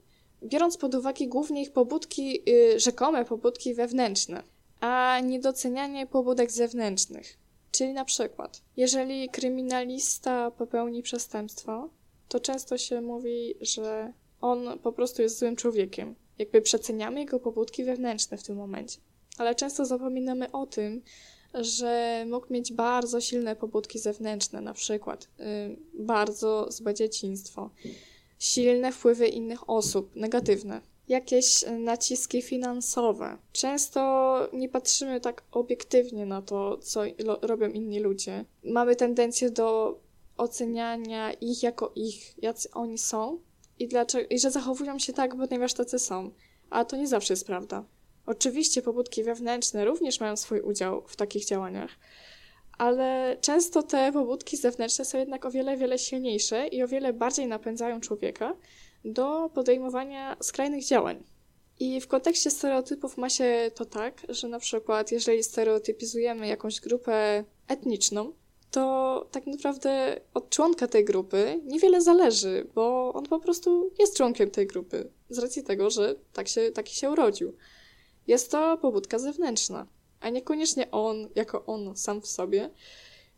biorąc 0.43 0.77
pod 0.77 0.95
uwagę 0.95 1.27
głównie 1.27 1.63
ich 1.63 1.73
pobudki, 1.73 2.43
yy, 2.47 2.81
rzekome 2.81 3.25
pobudki 3.25 3.75
wewnętrzne, 3.75 4.43
a 4.81 5.21
niedocenianie 5.23 6.07
pobudek 6.07 6.51
zewnętrznych. 6.51 7.39
Czyli 7.73 7.93
na 7.93 8.05
przykład, 8.05 8.63
jeżeli 8.77 9.29
kryminalista 9.29 10.51
popełni 10.51 11.03
przestępstwo, 11.03 11.89
to 12.29 12.41
często 12.41 12.79
się 12.79 13.01
mówi, 13.01 13.55
że 13.61 14.13
on 14.41 14.79
po 14.79 14.93
prostu 14.93 15.23
jest 15.23 15.39
złym 15.39 15.57
człowiekiem. 15.57 16.15
Jakby 16.39 16.63
przeceniamy 16.63 17.21
jego 17.21 17.41
pobudki 17.41 17.85
wewnętrzne 17.85 18.37
w 18.37 18.43
tym 18.43 18.57
momencie. 18.57 18.99
Ale 19.39 19.55
często 19.55 19.85
zapominamy 19.85 20.53
o 20.53 20.67
tym, 20.67 21.03
że 21.55 22.25
mógł 22.29 22.53
mieć 22.53 22.73
bardzo 22.73 23.21
silne 23.21 23.57
pobudki 23.57 23.99
zewnętrzne, 23.99 24.61
na 24.61 24.75
przykład 24.75 25.29
yy, 25.39 25.45
bardzo 25.95 26.73
złe 26.73 26.95
dzieciństwo, 26.95 27.71
silne 28.41 28.93
wpływy 28.93 29.29
innych 29.29 29.71
osób, 29.71 30.17
negatywne, 30.17 30.81
jakieś 31.09 31.63
y, 31.63 31.71
naciski 31.71 32.43
finansowe. 32.43 33.39
Często 33.53 34.39
nie 34.53 34.69
patrzymy 34.69 35.21
tak 35.21 35.43
obiektywnie 35.53 36.27
na 36.27 36.43
to, 36.43 36.79
co 36.79 37.03
robią 37.43 37.69
inni 37.69 38.01
ludzie. 38.01 38.45
Mamy 38.65 38.97
tendencję 38.97 39.51
do 39.51 40.01
oceniania 40.37 41.33
ich 41.33 41.63
jako 41.63 41.93
ich, 41.95 42.43
jacy 42.43 42.71
oni 42.71 42.99
są 42.99 43.39
i, 43.79 43.89
dlaczego, 43.89 44.29
i 44.31 44.39
że 44.39 44.51
zachowują 44.51 44.99
się 44.99 45.13
tak, 45.13 45.37
ponieważ 45.37 45.75
tacy 45.75 45.99
są. 45.99 46.31
A 46.71 46.85
to 46.85 46.97
nie 46.97 47.07
zawsze 47.07 47.33
jest 47.33 47.47
prawda. 47.47 47.85
Oczywiście 48.27 48.83
pobudki 48.83 49.25
wewnętrzne 49.25 49.85
również 49.85 50.21
mają 50.21 50.37
swój 50.37 50.61
udział 50.61 51.03
w 51.07 51.17
takich 51.17 51.45
działaniach, 51.45 51.91
ale 52.81 53.37
często 53.41 53.83
te 53.83 54.13
pobudki 54.13 54.57
zewnętrzne 54.57 55.05
są 55.05 55.19
jednak 55.19 55.45
o 55.45 55.51
wiele, 55.51 55.77
wiele 55.77 55.99
silniejsze 55.99 56.69
i 56.69 56.83
o 56.83 56.89
wiele 56.89 57.13
bardziej 57.13 57.47
napędzają 57.47 58.01
człowieka 58.01 58.57
do 59.05 59.51
podejmowania 59.55 60.37
skrajnych 60.43 60.85
działań. 60.85 61.23
I 61.81 62.01
w 62.01 62.09
kontekście 62.09 62.51
stereotypów 62.51 63.17
ma 63.17 63.31
się 63.31 63.71
to 63.75 63.85
tak, 63.85 64.23
że 64.29 64.49
na 64.49 64.59
przykład 64.59 65.13
jeżeli 65.13 65.43
stereotypizujemy 65.43 66.47
jakąś 66.47 66.81
grupę 66.81 67.45
etniczną, 67.69 68.33
to 68.71 69.27
tak 69.31 69.47
naprawdę 69.47 70.21
od 70.35 70.51
członka 70.51 70.87
tej 70.87 71.05
grupy 71.05 71.61
niewiele 71.65 72.01
zależy, 72.01 72.67
bo 72.75 73.13
on 73.13 73.27
po 73.27 73.41
prostu 73.41 73.91
jest 73.99 74.17
członkiem 74.17 74.51
tej 74.51 74.67
grupy 74.67 75.11
z 75.31 75.39
racji 75.39 75.63
tego, 75.63 75.91
że 75.91 76.15
tak 76.33 76.49
się, 76.49 76.71
taki 76.71 76.95
się 76.97 77.11
urodził. 77.11 77.53
Jest 78.27 78.51
to 78.51 78.79
pobudka 78.79 79.19
zewnętrzna, 79.19 79.87
a 80.21 80.29
niekoniecznie 80.31 80.91
on, 80.91 81.29
jako 81.35 81.67
on 81.67 81.97
sam 81.97 82.21
w 82.21 82.27
sobie, 82.27 82.71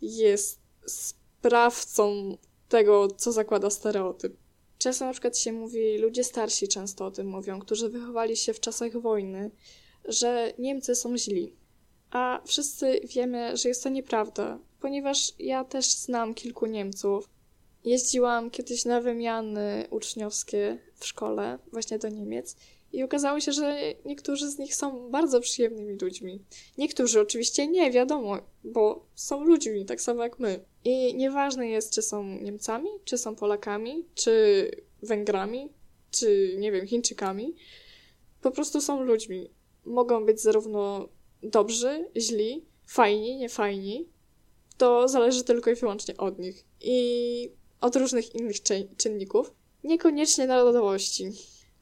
jest 0.00 0.60
sprawcą 0.86 2.36
tego, 2.68 3.08
co 3.08 3.32
zakłada 3.32 3.70
stereotyp. 3.70 4.36
Często 4.78 5.04
na 5.04 5.12
przykład 5.12 5.38
się 5.38 5.52
mówi, 5.52 5.98
ludzie 5.98 6.24
starsi 6.24 6.68
często 6.68 7.06
o 7.06 7.10
tym 7.10 7.26
mówią, 7.26 7.60
którzy 7.60 7.88
wychowali 7.88 8.36
się 8.36 8.54
w 8.54 8.60
czasach 8.60 8.92
wojny, 8.96 9.50
że 10.04 10.52
Niemcy 10.58 10.94
są 10.94 11.16
źli. 11.16 11.56
A 12.10 12.40
wszyscy 12.44 13.00
wiemy, 13.04 13.56
że 13.56 13.68
jest 13.68 13.82
to 13.82 13.88
nieprawda, 13.88 14.58
ponieważ 14.80 15.32
ja 15.38 15.64
też 15.64 15.86
znam 15.90 16.34
kilku 16.34 16.66
Niemców. 16.66 17.28
Jeździłam 17.84 18.50
kiedyś 18.50 18.84
na 18.84 19.00
wymiany 19.00 19.86
uczniowskie 19.90 20.78
w 20.94 21.06
szkole, 21.06 21.58
właśnie 21.72 21.98
do 21.98 22.08
Niemiec, 22.08 22.56
i 22.92 23.02
okazało 23.02 23.40
się, 23.40 23.52
że 23.52 23.78
niektórzy 24.04 24.50
z 24.50 24.58
nich 24.58 24.74
są 24.74 25.10
bardzo 25.10 25.40
przyjemnymi 25.40 25.98
ludźmi. 26.02 26.40
Niektórzy 26.78 27.20
oczywiście 27.20 27.66
nie, 27.66 27.90
wiadomo, 27.90 28.38
bo 28.64 29.06
są 29.14 29.44
ludźmi, 29.44 29.84
tak 29.84 30.00
samo 30.00 30.22
jak 30.22 30.38
my. 30.38 30.64
I 30.84 31.14
nieważne 31.14 31.68
jest, 31.68 31.92
czy 31.92 32.02
są 32.02 32.24
Niemcami, 32.24 32.88
czy 33.04 33.18
są 33.18 33.36
Polakami, 33.36 34.04
czy 34.14 34.70
Węgrami, 35.02 35.68
czy 36.10 36.54
nie 36.58 36.72
wiem, 36.72 36.86
Chińczykami. 36.86 37.54
Po 38.42 38.50
prostu 38.50 38.80
są 38.80 39.02
ludźmi. 39.02 39.50
Mogą 39.84 40.24
być 40.26 40.40
zarówno 40.40 41.08
dobrzy, 41.42 42.08
źli, 42.16 42.64
fajni, 42.86 43.36
niefajni. 43.36 44.08
To 44.78 45.08
zależy 45.08 45.44
tylko 45.44 45.70
i 45.70 45.74
wyłącznie 45.74 46.16
od 46.16 46.38
nich 46.38 46.64
i 46.80 47.50
od 47.80 47.96
różnych 47.96 48.34
innych 48.34 48.56
czyn- 48.62 48.96
czynników. 48.96 49.52
Niekoniecznie 49.84 50.46
narodowości. 50.46 51.30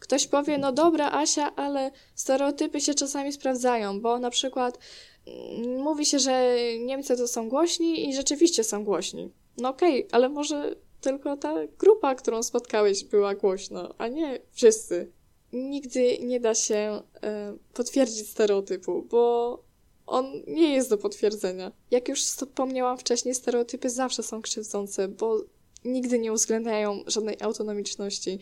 Ktoś 0.01 0.27
powie, 0.27 0.59
no 0.59 0.72
dobra, 0.72 1.10
Asia, 1.12 1.56
ale 1.56 1.90
stereotypy 2.14 2.81
się 2.81 2.94
czasami 2.94 3.32
sprawdzają, 3.32 4.01
bo 4.01 4.18
na 4.18 4.31
przykład 4.31 4.78
mm, 5.27 5.81
mówi 5.81 6.06
się, 6.06 6.18
że 6.18 6.55
Niemcy 6.78 7.16
to 7.16 7.28
są 7.28 7.48
głośni 7.48 8.09
i 8.09 8.14
rzeczywiście 8.14 8.64
są 8.64 8.85
głośni. 8.85 9.31
No 9.59 9.68
okej, 9.68 10.06
ale 10.12 10.28
może 10.28 10.74
tylko 11.01 11.36
ta 11.36 11.55
grupa, 11.78 12.14
którą 12.14 12.43
spotkałeś, 12.43 13.05
była 13.05 13.35
głośna, 13.35 13.94
a 13.98 14.09
nie 14.09 14.40
wszyscy. 14.52 15.12
Nigdy 15.52 16.18
nie 16.18 16.40
da 16.40 16.55
się 16.55 17.02
e, 17.22 17.56
potwierdzić 17.74 18.31
stereotypu, 18.31 19.02
bo 19.10 19.62
on 20.06 20.32
nie 20.47 20.74
jest 20.74 20.90
do 20.90 20.98
potwierdzenia. 20.98 21.72
Jak 21.90 22.09
już 22.09 22.22
wspomniałam 22.22 22.98
wcześniej, 22.98 23.35
stereotypy 23.35 23.90
zawsze 23.90 24.22
są 24.22 24.43
krzywdzące, 24.43 25.09
bo 25.09 25.40
nigdy 25.85 26.18
nie 26.18 26.32
uwzględniają 26.32 27.02
żadnej 27.06 27.36
autonomiczności, 27.40 28.39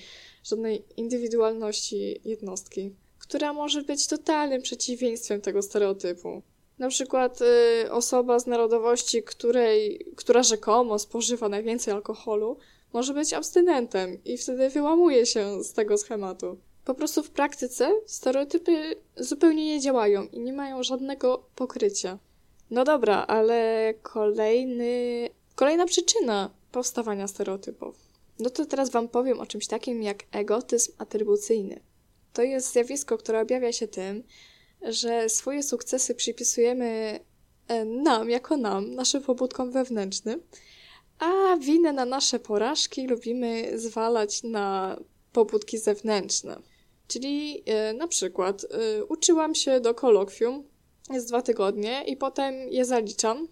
żadnej 0.48 0.84
indywidualności 0.96 2.20
jednostki, 2.24 2.94
która 3.18 3.52
może 3.52 3.82
być 3.82 4.06
totalnym 4.06 4.62
przeciwieństwem 4.62 5.40
tego 5.40 5.62
stereotypu. 5.62 6.42
Na 6.78 6.88
przykład 6.88 7.40
y, 7.84 7.92
osoba 7.92 8.38
z 8.38 8.46
narodowości, 8.46 9.22
której, 9.22 10.06
która 10.16 10.42
rzekomo 10.42 10.98
spożywa 10.98 11.48
najwięcej 11.48 11.94
alkoholu, 11.94 12.56
może 12.92 13.14
być 13.14 13.32
abstynentem 13.32 14.24
i 14.24 14.38
wtedy 14.38 14.70
wyłamuje 14.70 15.26
się 15.26 15.64
z 15.64 15.72
tego 15.72 15.98
schematu. 15.98 16.58
Po 16.84 16.94
prostu 16.94 17.22
w 17.22 17.30
praktyce 17.30 17.92
stereotypy 18.06 18.96
zupełnie 19.16 19.66
nie 19.66 19.80
działają 19.80 20.26
i 20.26 20.40
nie 20.40 20.52
mają 20.52 20.82
żadnego 20.82 21.44
pokrycia. 21.54 22.18
No 22.70 22.84
dobra, 22.84 23.24
ale 23.26 23.94
kolejny, 24.02 25.28
kolejna 25.54 25.86
przyczyna 25.86 26.50
powstawania 26.72 27.28
stereotypów. 27.28 28.07
No 28.38 28.50
to 28.50 28.66
teraz 28.66 28.90
Wam 28.90 29.08
powiem 29.08 29.40
o 29.40 29.46
czymś 29.46 29.66
takim 29.66 30.02
jak 30.02 30.24
egotyzm 30.32 30.92
atrybucyjny. 30.98 31.80
To 32.32 32.42
jest 32.42 32.72
zjawisko, 32.72 33.18
które 33.18 33.40
objawia 33.40 33.72
się 33.72 33.88
tym, 33.88 34.22
że 34.82 35.28
swoje 35.28 35.62
sukcesy 35.62 36.14
przypisujemy 36.14 37.20
e, 37.68 37.84
nam, 37.84 38.30
jako 38.30 38.56
nam, 38.56 38.94
naszym 38.94 39.22
pobudkom 39.22 39.70
wewnętrznym, 39.70 40.42
a 41.18 41.56
winę 41.56 41.92
na 41.92 42.04
nasze 42.04 42.38
porażki 42.38 43.06
lubimy 43.06 43.78
zwalać 43.78 44.42
na 44.42 44.96
pobudki 45.32 45.78
zewnętrzne. 45.78 46.60
Czyli 47.08 47.62
e, 47.66 47.92
na 47.92 48.08
przykład 48.08 48.64
e, 48.64 49.04
uczyłam 49.04 49.54
się 49.54 49.80
do 49.80 49.94
kolokwium, 49.94 50.64
jest 51.10 51.28
dwa 51.28 51.42
tygodnie 51.42 52.04
i 52.06 52.16
potem 52.16 52.54
je 52.54 52.84
zaliczam, 52.84 53.48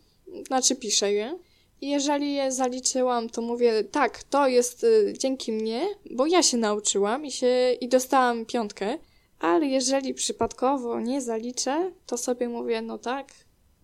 znaczy 0.47 0.77
piszę 0.77 1.13
je. 1.13 1.39
Jeżeli 1.81 2.35
je 2.35 2.53
zaliczyłam, 2.53 3.31
to 3.31 3.43
mówię, 3.43 3.85
tak, 3.85 4.23
to 4.25 4.49
jest 4.49 4.85
y, 4.85 5.15
dzięki 5.19 5.53
mnie, 5.53 5.87
bo 6.11 6.27
ja 6.27 6.43
się 6.43 6.57
nauczyłam 6.57 7.27
i, 7.27 7.31
się, 7.31 7.73
i 7.81 7.89
dostałam 7.89 8.47
piątkę. 8.47 8.99
Ale 9.39 9.67
jeżeli 9.67 10.15
przypadkowo 10.15 11.01
nie 11.01 11.21
zaliczę, 11.21 11.93
to 12.07 12.19
sobie 12.19 12.49
mówię, 12.49 12.83
no 12.83 12.99
tak, 12.99 13.27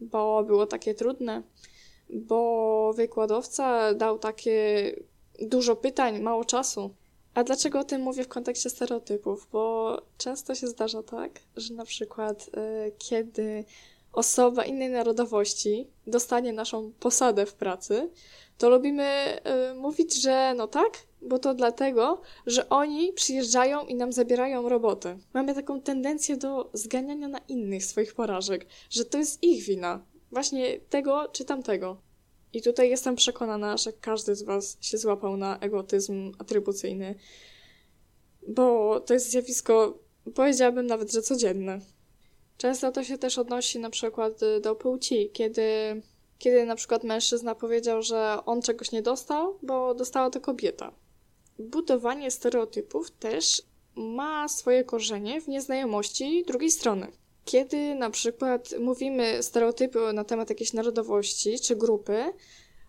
bo 0.01 0.45
było 0.45 0.67
takie 0.67 0.95
trudne, 0.95 1.43
bo 2.11 2.93
wykładowca 2.97 3.95
dał 3.95 4.19
takie 4.19 4.97
dużo 5.41 5.77
pytań, 5.77 6.21
mało 6.21 6.45
czasu. 6.45 6.95
A 7.35 7.45
dlaczego 7.45 7.81
o 7.81 7.85
tym 7.85 8.03
mówię 8.03 8.25
w 8.25 8.29
kontekście 8.29 8.71
stereotypów? 8.71 9.49
Bo 9.53 9.97
często 10.19 10.55
się 10.55 10.67
zdarza 10.67 11.03
tak, 11.03 11.31
że 11.57 11.75
na 11.75 11.85
przykład 11.85 12.49
y, 12.49 12.93
kiedy 12.99 13.65
osoba 14.13 14.65
innej 14.65 14.91
narodowości 14.91 15.87
dostanie 16.07 16.53
naszą 16.53 16.93
posadę 17.01 17.47
w 17.47 17.55
pracy, 17.55 18.11
to 18.59 18.71
lubimy 18.71 19.39
y, 19.71 19.75
mówić, 19.75 20.23
że 20.23 20.55
no 20.57 20.67
tak, 20.67 20.91
bo 21.23 21.39
to 21.39 21.55
dlatego, 21.55 22.21
że 22.47 22.69
oni 22.69 23.13
przyjeżdżają 23.13 23.87
i 23.87 23.95
nam 23.95 24.13
zabierają 24.13 24.69
robotę. 24.69 25.19
Mamy 25.35 25.55
taką 25.55 25.81
tendencję 25.81 26.37
do 26.37 26.71
zganiania 26.73 27.29
na 27.29 27.39
innych 27.39 27.85
swoich 27.85 28.15
porażek, 28.15 28.67
że 28.91 29.05
to 29.05 29.19
jest 29.19 29.43
ich 29.43 29.65
wina, 29.65 30.05
Właśnie 30.33 30.81
tego 30.81 31.29
czy 31.33 31.45
tamtego. 31.45 32.03
I 32.53 32.63
tutaj 32.63 32.91
jestem 32.91 33.17
przekonana, 33.17 33.77
że 33.77 33.93
każdy 33.93 34.35
z 34.35 34.43
Was 34.43 34.79
się 34.81 34.99
złapał 34.99 35.37
na 35.37 35.59
egotyzm 35.59 36.33
atrybucyjny, 36.39 37.15
bo 38.49 39.01
to 39.01 39.15
jest 39.15 39.31
zjawisko, 39.31 39.99
powiedziałabym 40.35 40.87
nawet, 40.87 41.13
że 41.13 41.23
codzienne. 41.23 41.81
Często 42.63 42.93
to 42.93 43.05
się 43.05 43.19
też 43.19 43.39
odnosi 43.39 43.79
na 43.79 43.91
przykład 43.91 44.43
y, 44.43 44.61
do 44.61 44.75
płci, 44.75 45.31
kiedy, 45.33 45.63
kiedy 46.39 46.67
na 46.67 46.77
przykład 46.77 47.05
mężczyzna 47.05 47.55
powiedział, 47.55 48.03
że 48.03 48.39
on 48.47 48.63
czegoś 48.63 48.93
nie 48.93 49.03
dostał, 49.03 49.59
bo 49.63 49.95
dostała 49.95 50.31
to 50.31 50.41
kobieta. 50.41 50.93
Budowanie 51.59 52.31
stereotypów 52.31 53.11
też 53.11 53.63
ma 53.95 54.49
swoje 54.49 54.85
korzenie 54.85 55.41
w 55.41 55.49
nieznajomości 55.49 56.45
drugiej 56.47 56.71
strony. 56.71 57.07
Kiedy 57.45 57.95
na 57.95 58.11
przykład 58.11 58.75
mówimy 58.81 59.43
stereotypy 59.43 60.13
na 60.13 60.25
temat 60.25 60.51
jakiejś 60.51 60.73
narodowości 60.73 61.61
czy 61.61 61.77
grupy, 61.77 62.25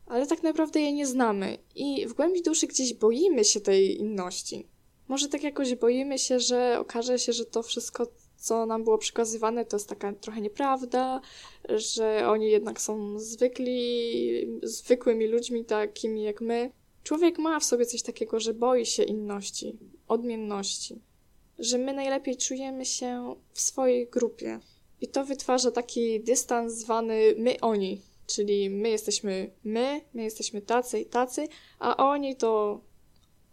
ale 0.06 0.28
tak 0.28 0.44
naprawdę 0.44 0.82
je 0.82 0.94
nie 0.94 1.08
znamy 1.08 1.58
i 1.76 2.08
w 2.08 2.14
głębi 2.14 2.41
duszy 2.41 2.68
gdzieś 2.68 2.94
boimy 2.94 3.45
się 3.45 3.62
tej 3.62 4.00
inności. 4.00 4.68
Może 5.08 5.28
tak 5.28 5.44
jakoś 5.44 5.76
boimy 5.76 6.20
się, 6.20 6.40
że 6.40 6.80
okaże 6.80 7.20
się, 7.20 7.34
że 7.34 7.45
to 7.45 7.64
wszystko, 7.64 8.08
co 8.44 8.65
nam 8.65 8.84
było 8.84 8.98
przekazywane, 8.98 9.65
to 9.65 9.76
jest 9.76 9.90
taka 9.90 10.14
trochę 10.14 10.41
nieprawda, 10.41 11.22
że 11.70 12.28
oni 12.28 12.52
jednak 12.52 12.82
są 12.82 13.20
zwykli, 13.20 14.60
zwykłymi 14.64 15.28
ludźmi, 15.28 15.65
takimi 15.65 16.24
jak 16.24 16.41
my. 16.41 16.72
Człowiek 17.03 17.40
ma 17.40 17.60
w 17.60 17.65
sobie 17.65 17.86
coś 17.86 18.02
takiego, 18.02 18.40
że 18.40 18.53
boi 18.53 18.86
się 18.86 19.03
inności, 19.03 19.78
odmienności, 20.07 21.02
że 21.60 21.78
my 21.78 21.94
najlepiej 21.94 22.38
czujemy 22.38 22.86
się 22.86 23.36
w 23.53 23.61
swojej 23.61 24.07
grupie. 24.07 24.60
I 25.02 25.07
to 25.07 25.26
wytwarza 25.26 25.72
taki 25.72 26.20
dystans 26.20 26.74
zwany 26.74 27.36
my-oni, 27.38 28.02
czyli 28.28 28.70
my 28.70 28.90
jesteśmy 28.90 29.52
my, 29.64 30.02
my 30.14 30.24
jesteśmy 30.24 30.61
tacy 30.61 30.99
i 30.99 31.06
tacy, 31.06 31.48
a 31.80 31.98
oni 31.98 32.36
to 32.36 32.82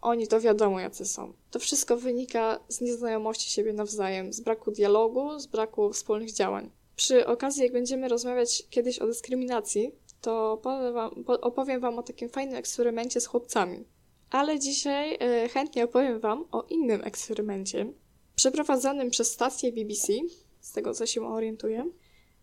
oni 0.01 0.27
to 0.27 0.39
wiadomo, 0.41 0.79
jacy 0.79 1.05
są. 1.05 1.33
To 1.51 1.59
wszystko 1.59 1.97
wynika 1.97 2.59
z 2.67 2.81
nieznajomości 2.81 3.49
siebie 3.49 3.73
nawzajem, 3.73 4.33
z 4.33 4.41
braku 4.41 4.71
dialogu, 4.71 5.39
z 5.39 5.47
braku 5.47 5.93
wspólnych 5.93 6.31
działań. 6.33 6.69
Przy 6.95 7.27
okazji, 7.27 7.63
jak 7.63 7.71
będziemy 7.71 8.07
rozmawiać 8.07 8.63
kiedyś 8.69 8.99
o 8.99 9.07
dyskryminacji, 9.07 9.91
to 10.21 10.59
powiem 10.63 10.93
wam, 10.93 11.23
po- 11.23 11.41
opowiem 11.41 11.81
Wam 11.81 11.99
o 11.99 12.03
takim 12.03 12.29
fajnym 12.29 12.55
eksperymencie 12.55 13.21
z 13.21 13.25
chłopcami. 13.25 13.83
Ale 14.29 14.59
dzisiaj 14.59 15.17
e, 15.19 15.49
chętnie 15.49 15.83
opowiem 15.83 16.19
Wam 16.19 16.45
o 16.51 16.63
innym 16.69 17.01
eksperymencie, 17.03 17.93
przeprowadzonym 18.35 19.09
przez 19.09 19.31
stację 19.31 19.71
BBC, 19.71 20.13
z 20.59 20.71
tego 20.71 20.93
co 20.93 21.05
się 21.05 21.27
orientuję. 21.27 21.85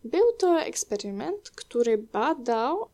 Był 0.04 0.32
to 0.38 0.60
eksperyment, 0.60 1.50
który 1.50 1.98
badał, 1.98 2.88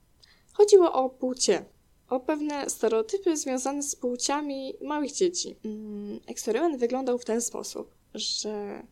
chodziło 0.52 0.92
o 0.92 1.10
płcie, 1.10 1.64
o 2.08 2.20
pewne 2.20 2.70
stereotypy 2.70 3.36
związane 3.36 3.82
z 3.82 3.96
płciami 3.96 4.74
małych 4.80 5.12
dzieci. 5.12 5.56
Mm, 5.64 6.20
Eksperyment 6.26 6.76
wyglądał 6.76 7.18
w 7.18 7.24
ten 7.24 7.40
sposób, 7.40 7.94
że 8.14 8.82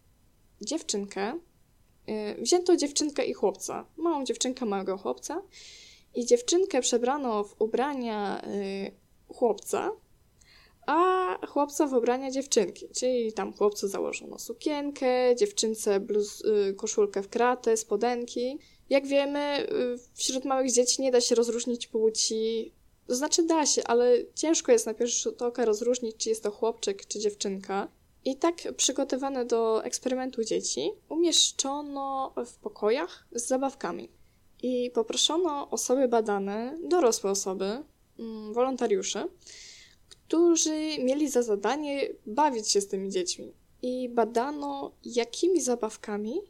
dziewczynkę, 0.60 1.38
y, 2.08 2.42
wzięto 2.42 2.76
dziewczynkę 2.76 3.24
i 3.24 3.32
chłopca, 3.32 3.86
małą 3.96 4.24
dziewczynkę, 4.24 4.64
małego 4.64 4.98
chłopca 4.98 5.42
i 6.14 6.26
dziewczynkę 6.26 6.80
przebrano 6.80 7.44
w 7.44 7.60
ubrania 7.60 8.42
y, 8.46 8.90
chłopca, 9.34 9.90
a 10.86 11.38
chłopca 11.46 11.86
w 11.86 11.92
ubrania 11.92 12.30
dziewczynki, 12.30 12.88
czyli 12.88 13.32
tam 13.32 13.52
chłopcu 13.52 13.88
założono 13.88 14.38
sukienkę, 14.38 15.36
dziewczynce 15.36 16.00
bluz, 16.00 16.40
y, 16.40 16.74
koszulkę 16.74 17.22
w 17.22 17.28
kratę, 17.28 17.76
spodenki. 17.76 18.58
Jak 18.90 19.06
wiemy, 19.06 19.66
wśród 20.14 20.44
małych 20.44 20.72
dzieci 20.72 21.02
nie 21.02 21.12
da 21.12 21.20
się 21.20 21.34
rozróżnić 21.34 21.86
płci 21.86 22.72
to 23.06 23.14
znaczy 23.14 23.42
da 23.42 23.66
się, 23.66 23.84
ale 23.84 24.24
ciężko 24.34 24.72
jest 24.72 24.86
na 24.86 24.94
pierwszy 24.94 25.22
rzut 25.22 25.42
oka 25.42 25.64
rozróżnić, 25.64 26.16
czy 26.16 26.28
jest 26.28 26.42
to 26.42 26.50
chłopczyk, 26.50 27.06
czy 27.06 27.18
dziewczynka. 27.18 27.88
I 28.24 28.36
tak 28.36 28.56
przygotowane 28.76 29.44
do 29.44 29.84
eksperymentu 29.84 30.44
dzieci 30.44 30.90
umieszczono 31.08 32.34
w 32.46 32.56
pokojach 32.56 33.26
z 33.32 33.46
zabawkami. 33.46 34.08
I 34.62 34.90
poproszono 34.94 35.70
osoby 35.70 36.08
badane, 36.08 36.78
dorosłe 36.88 37.30
osoby, 37.30 37.82
mm, 38.18 38.52
wolontariuszy, 38.52 39.24
którzy 40.08 40.98
mieli 40.98 41.28
za 41.28 41.42
zadanie 41.42 42.08
bawić 42.26 42.68
się 42.68 42.80
z 42.80 42.88
tymi 42.88 43.10
dziećmi. 43.10 43.52
I 43.82 44.08
badano, 44.08 44.92
jakimi 45.04 45.60
zabawkami 45.60 46.40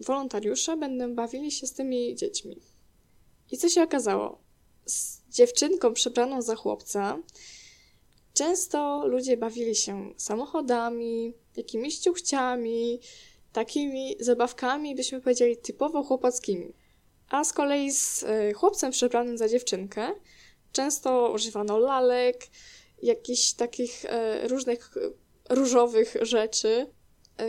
wolontariusze 0.00 0.76
będą 0.76 1.14
bawili 1.14 1.50
się 1.50 1.66
z 1.66 1.72
tymi 1.72 2.14
dziećmi. 2.14 2.60
I 3.52 3.58
co 3.58 3.68
się 3.68 3.82
okazało? 3.82 4.46
z 4.86 5.15
dziewczynką 5.36 5.92
przebraną 5.92 6.42
za 6.42 6.56
chłopca, 6.56 7.18
często 8.34 9.06
ludzie 9.06 9.36
bawili 9.36 9.74
się 9.74 10.14
samochodami, 10.16 11.34
jakimiś 11.56 11.98
ciuchciami, 11.98 13.00
takimi 13.52 14.16
zabawkami, 14.20 14.94
byśmy 14.94 15.20
powiedzieli, 15.20 15.56
typowo 15.56 16.02
chłopackimi. 16.02 16.72
A 17.28 17.44
z 17.44 17.52
kolei 17.52 17.92
z 17.92 18.24
e, 18.24 18.52
chłopcem 18.52 18.92
przebranym 18.92 19.38
za 19.38 19.48
dziewczynkę 19.48 20.12
często 20.72 21.32
używano 21.34 21.78
lalek, 21.78 22.46
jakichś 23.02 23.52
takich 23.52 24.04
e, 24.04 24.48
różnych 24.48 24.96
e, 24.96 25.54
różowych 25.54 26.16
rzeczy, 26.22 26.86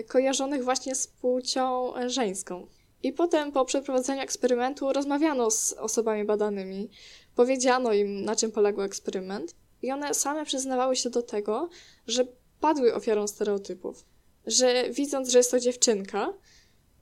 kojarzonych 0.08 0.64
właśnie 0.64 0.96
z 0.96 1.08
płcią 1.08 1.94
żeńską. 2.08 2.68
I 3.04 3.14
potem 3.14 3.52
po 3.52 3.66
przeprowadzeniu 3.66 4.22
eksperymentu 4.22 4.94
rozmawiano 4.94 5.52
z 5.52 5.74
osobami 5.74 6.26
badanymi, 6.26 6.90
powiedziano 7.38 7.94
im, 7.94 8.26
na 8.26 8.36
czym 8.36 8.52
poległ 8.52 8.82
eksperyment, 8.82 9.56
i 9.82 9.92
one 9.92 10.14
same 10.14 10.46
przyznawały 10.46 10.96
się 10.96 11.10
do 11.10 11.22
tego, 11.22 11.70
że 12.08 12.28
padły 12.60 12.96
ofiarą 12.96 13.28
stereotypów. 13.28 14.06
Że 14.46 14.90
widząc, 14.90 15.30
że 15.30 15.38
jest 15.38 15.52
to 15.52 15.60
dziewczynka, 15.60 16.34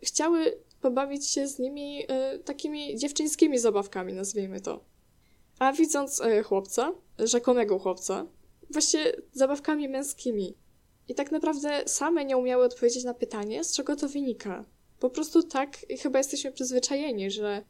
chciały 0.02 0.58
pobawić 0.82 1.28
się 1.28 1.48
z 1.48 1.60
nimi 1.60 2.04
y, 2.04 2.40
takimi 2.40 2.98
dziewczyńskimi 2.98 3.60
zabawkami, 3.60 4.14
nazwijmy 4.14 4.62
to. 4.62 4.84
A 5.60 5.74
widząc 5.74 6.22
y, 6.22 6.44
chłopca, 6.44 6.92
rzekomego 7.20 7.80
chłopca, 7.80 8.26
właśnie 8.70 9.14
zabawkami 9.34 9.90
męskimi. 9.90 10.58
I 11.08 11.16
tak 11.16 11.32
naprawdę 11.32 11.84
same 11.86 12.26
nie 12.26 12.38
umiały 12.38 12.66
odpowiedzieć 12.66 13.04
na 13.04 13.14
pytanie, 13.14 13.64
z 13.64 13.76
czego 13.76 13.96
to 13.96 14.10
wynika. 14.10 14.66
Po 15.00 15.10
prostu 15.10 15.44
tak 15.44 15.78
chyba 16.02 16.18
jesteśmy 16.18 16.52
przyzwyczajeni, 16.52 17.32
że 17.32 17.64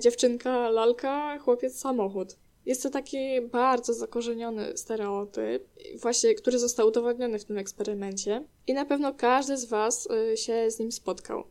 dziewczynka 0.00 0.70
lalka, 0.70 1.38
chłopiec 1.38 1.78
samochód. 1.78 2.36
Jest 2.66 2.82
to 2.82 2.90
taki 2.90 3.40
bardzo 3.40 3.94
zakorzeniony 3.94 4.76
stereotyp, 4.76 5.68
właśnie, 6.02 6.34
który 6.34 6.58
został 6.58 6.88
udowodniony 6.88 7.38
w 7.38 7.44
tym 7.44 7.58
eksperymencie 7.58 8.44
i 8.66 8.74
na 8.74 8.84
pewno 8.84 9.14
każdy 9.14 9.56
z 9.56 9.64
Was 9.64 10.08
y, 10.32 10.36
się 10.36 10.70
z 10.70 10.78
nim 10.78 10.92
spotkał. 10.92 11.44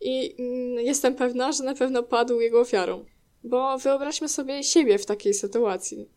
I 0.00 0.34
mm, 0.38 0.86
jestem 0.86 1.14
pewna, 1.14 1.52
że 1.52 1.64
na 1.64 1.74
pewno 1.74 2.02
padł 2.02 2.40
jego 2.40 2.60
ofiarą. 2.60 3.04
Bo 3.44 3.78
wyobraźmy 3.78 4.28
sobie 4.28 4.64
siebie 4.64 4.98
w 4.98 5.06
takiej 5.06 5.34
sytuacji. 5.34 6.08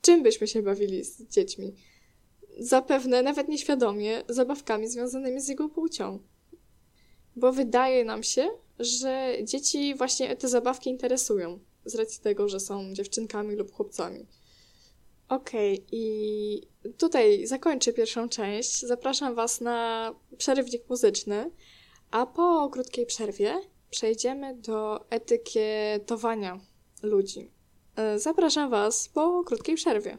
Czym 0.00 0.22
byśmy 0.22 0.46
się 0.46 0.62
bawili 0.62 1.04
z 1.04 1.22
dziećmi? 1.22 1.74
Zapewne, 2.58 3.22
nawet 3.22 3.48
nieświadomie, 3.48 4.22
zabawkami 4.28 4.88
związanymi 4.88 5.40
z 5.40 5.48
jego 5.48 5.68
płcią. 5.68 6.18
Bo 7.36 7.52
wydaje 7.52 8.04
nam 8.04 8.22
się, 8.22 8.48
że 8.78 9.36
dzieci 9.42 9.94
właśnie 9.94 10.36
te 10.36 10.48
zabawki 10.48 10.90
interesują, 10.90 11.58
z 11.84 11.94
racji 11.94 12.22
tego, 12.22 12.48
że 12.48 12.60
są 12.60 12.94
dziewczynkami 12.94 13.56
lub 13.56 13.72
chłopcami. 13.72 14.26
Okej, 15.28 15.84
i 15.92 16.62
tutaj 16.98 17.46
zakończę 17.46 17.92
pierwszą 17.92 18.28
część. 18.28 18.80
Zapraszam 18.80 19.34
Was 19.34 19.60
na 19.60 20.10
przerywnik 20.38 20.88
muzyczny, 20.88 21.50
a 22.10 22.26
po 22.26 22.70
krótkiej 22.72 23.06
przerwie 23.06 23.60
przejdziemy 23.90 24.54
do 24.54 25.10
etykietowania 25.10 26.60
ludzi. 27.02 27.50
E, 27.96 28.18
Zapraszam 28.18 28.70
Was 28.70 29.08
po 29.08 29.44
krótkiej 29.44 29.74
przerwie. 29.74 30.18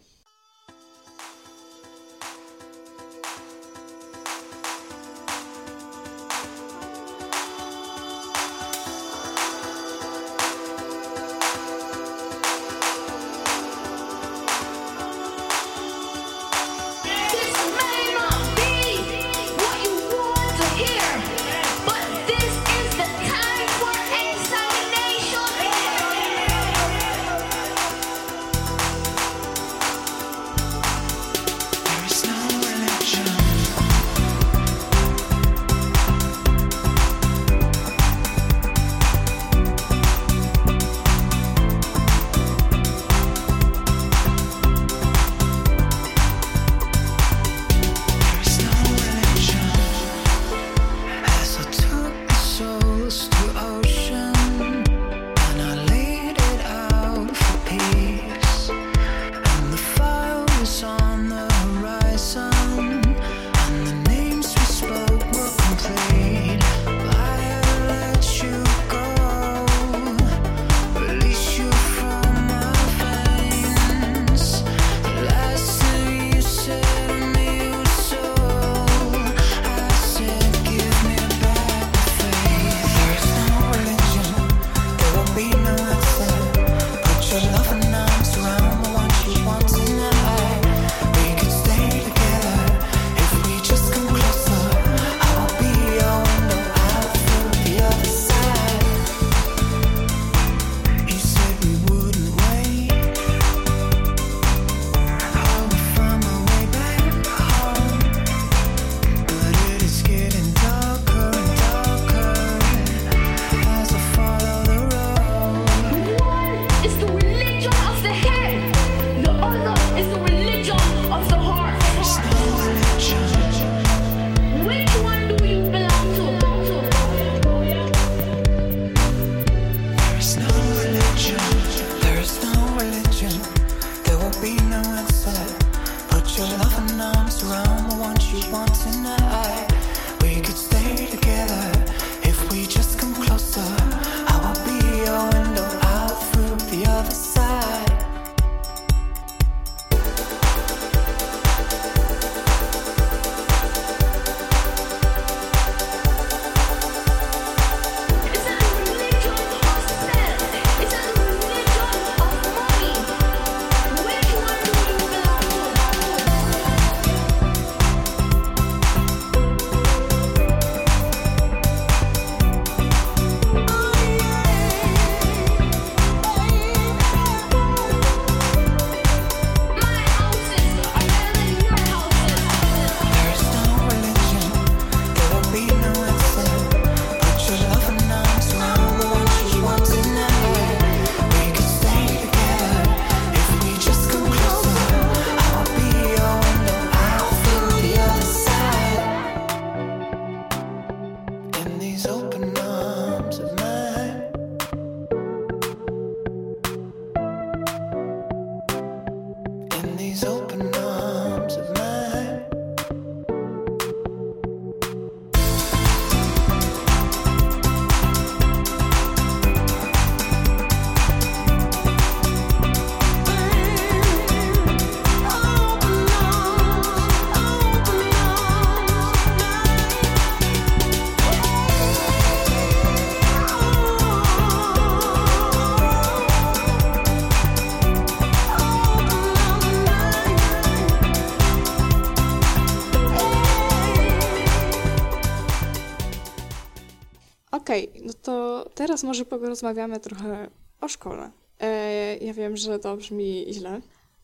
Teraz 248.86 249.04
może 249.04 249.26
porozmawiamy 249.26 250.00
trochę 250.00 250.50
o 250.82 250.88
szkole. 250.88 251.32
E, 251.60 252.18
ja 252.18 252.34
wiem, 252.34 252.58
że 252.58 252.80
to 252.80 252.98
brzmi 252.98 253.46
źle, 253.50 253.82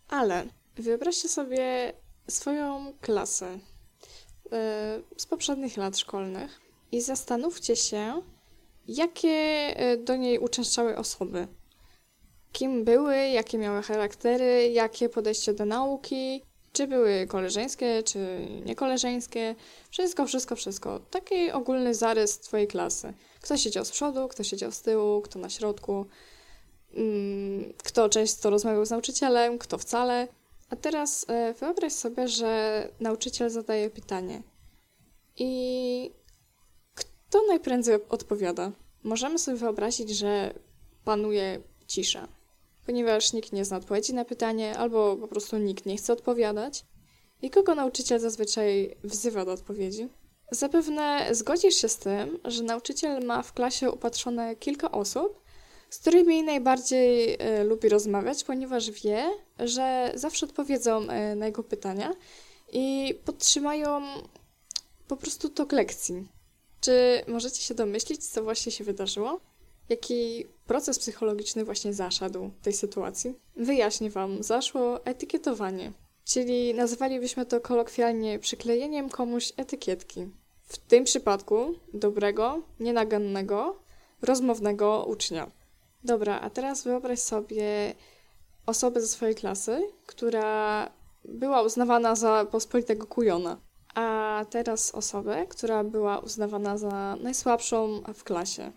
ale 0.09 0.45
wyobraźcie 0.75 1.29
sobie 1.29 1.93
swoją 2.27 2.93
klasę 3.01 3.59
e, 4.51 5.01
z 5.17 5.25
poprzednich 5.25 5.77
lat 5.77 5.97
szkolnych 5.97 6.61
i 6.91 7.01
zastanówcie 7.01 7.75
się, 7.75 8.21
jakie 8.87 9.29
e, 9.29 9.97
do 9.97 10.15
niej 10.15 10.39
uczęszczały 10.39 10.97
osoby. 10.97 11.47
Kim 12.51 12.83
były, 12.83 13.17
jakie 13.17 13.57
miały 13.57 13.81
charaktery, 13.81 14.69
jakie 14.69 15.09
podejście 15.09 15.53
do 15.53 15.65
nauki, 15.65 16.41
czy 16.73 16.87
były 16.87 17.27
koleżeńskie, 17.27 18.03
czy 18.03 18.47
niekoleżeńskie. 18.65 19.55
Wszystko, 19.89 20.25
wszystko, 20.25 20.55
wszystko. 20.55 20.99
Taki 20.99 21.51
ogólny 21.51 21.95
zarys 21.95 22.39
twojej 22.39 22.67
klasy. 22.67 23.13
Kto 23.41 23.57
siedział 23.57 23.85
z 23.85 23.91
przodu, 23.91 24.27
kto 24.27 24.43
siedział 24.43 24.71
z 24.71 24.81
tyłu, 24.81 25.21
kto 25.21 25.39
na 25.39 25.49
środku, 25.49 26.05
mm, 26.93 27.73
kto 27.83 28.09
często 28.09 28.49
rozmawiał 28.49 28.85
z 28.85 28.89
nauczycielem, 28.89 29.57
kto 29.57 29.77
wcale. 29.77 30.27
A 30.69 30.75
teraz 30.75 31.25
e, 31.29 31.53
wyobraź 31.53 31.93
sobie, 31.93 32.27
że 32.27 32.87
nauczyciel 32.99 33.49
zadaje 33.49 33.89
pytanie. 33.89 34.43
I 35.37 36.11
kto 36.95 37.39
najprędzej 37.47 37.95
odpowiada? 38.09 38.71
Możemy 39.03 39.39
sobie 39.39 39.57
wyobrazić, 39.57 40.09
że 40.09 40.53
panuje 41.03 41.61
cisza, 41.87 42.27
ponieważ 42.85 43.33
nikt 43.33 43.53
nie 43.53 43.65
zna 43.65 43.77
odpowiedzi 43.77 44.13
na 44.13 44.25
pytanie, 44.25 44.77
albo 44.77 45.17
po 45.17 45.27
prostu 45.27 45.57
nikt 45.57 45.85
nie 45.85 45.97
chce 45.97 46.13
odpowiadać. 46.13 46.85
I 47.41 47.49
kogo 47.49 47.75
nauczyciel 47.75 48.19
zazwyczaj 48.19 48.95
wzywa 49.03 49.45
do 49.45 49.51
odpowiedzi? 49.51 50.09
Zapewne 50.51 51.27
zgodzisz 51.31 51.75
się 51.75 51.89
z 51.89 51.97
tym, 51.97 52.39
że 52.45 52.63
nauczyciel 52.63 53.25
ma 53.25 53.41
w 53.41 53.53
klasie 53.53 53.91
upatrzone 53.91 54.55
kilka 54.55 54.91
osób, 54.91 55.41
z 55.89 55.99
którymi 55.99 56.43
najbardziej 56.43 57.37
e, 57.39 57.63
lubi 57.63 57.89
rozmawiać, 57.89 58.43
ponieważ 58.43 58.91
wie, 58.91 59.29
że 59.59 60.11
zawsze 60.15 60.45
odpowiedzą 60.45 61.09
e, 61.09 61.35
na 61.35 61.45
jego 61.45 61.63
pytania 61.63 62.13
i 62.71 63.15
podtrzymają 63.25 64.01
po 65.07 65.17
prostu 65.17 65.49
tok 65.49 65.71
lekcji. 65.71 66.27
Czy 66.81 67.23
możecie 67.27 67.61
się 67.61 67.73
domyślić, 67.73 68.27
co 68.27 68.43
właśnie 68.43 68.71
się 68.71 68.83
wydarzyło? 68.83 69.39
Jaki 69.89 70.45
proces 70.65 70.99
psychologiczny 70.99 71.65
właśnie 71.65 71.93
zaszedł 71.93 72.51
w 72.61 72.63
tej 72.63 72.73
sytuacji? 72.73 73.33
Wyjaśnię 73.55 74.09
Wam. 74.09 74.43
Zaszło 74.43 75.05
etykietowanie, 75.05 75.91
czyli 76.25 76.73
nazwalibyśmy 76.73 77.45
to 77.45 77.61
kolokwialnie 77.61 78.39
przyklejeniem 78.39 79.09
komuś 79.09 79.53
etykietki. 79.57 80.27
W 80.71 80.77
tym 80.77 81.03
przypadku 81.03 81.73
dobrego, 81.93 82.61
nienagannego, 82.79 83.79
rozmownego 84.21 85.05
ucznia. 85.05 85.51
Dobra, 86.03 86.39
a 86.39 86.49
teraz 86.49 86.83
wyobraź 86.83 87.19
sobie 87.19 87.95
osobę 88.65 89.01
ze 89.01 89.07
swojej 89.07 89.35
klasy, 89.35 89.81
która 90.05 90.89
była 91.25 91.61
uznawana 91.61 92.15
za 92.15 92.45
pospolitego 92.51 93.07
kujona, 93.07 93.57
a 93.95 94.45
teraz 94.49 94.95
osobę, 94.95 95.45
która 95.49 95.83
była 95.83 96.19
uznawana 96.19 96.77
za 96.77 97.17
najsłabszą 97.21 98.01
w 98.13 98.23
klasie. 98.23 98.71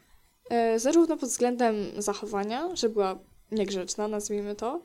E, 0.51 0.79
zarówno 0.79 1.17
pod 1.17 1.29
względem 1.29 1.75
zachowania, 1.99 2.77
że 2.77 2.89
była 2.89 3.19
niegrzeczna, 3.53 4.09
nazwijmy 4.09 4.55
to, 4.55 4.83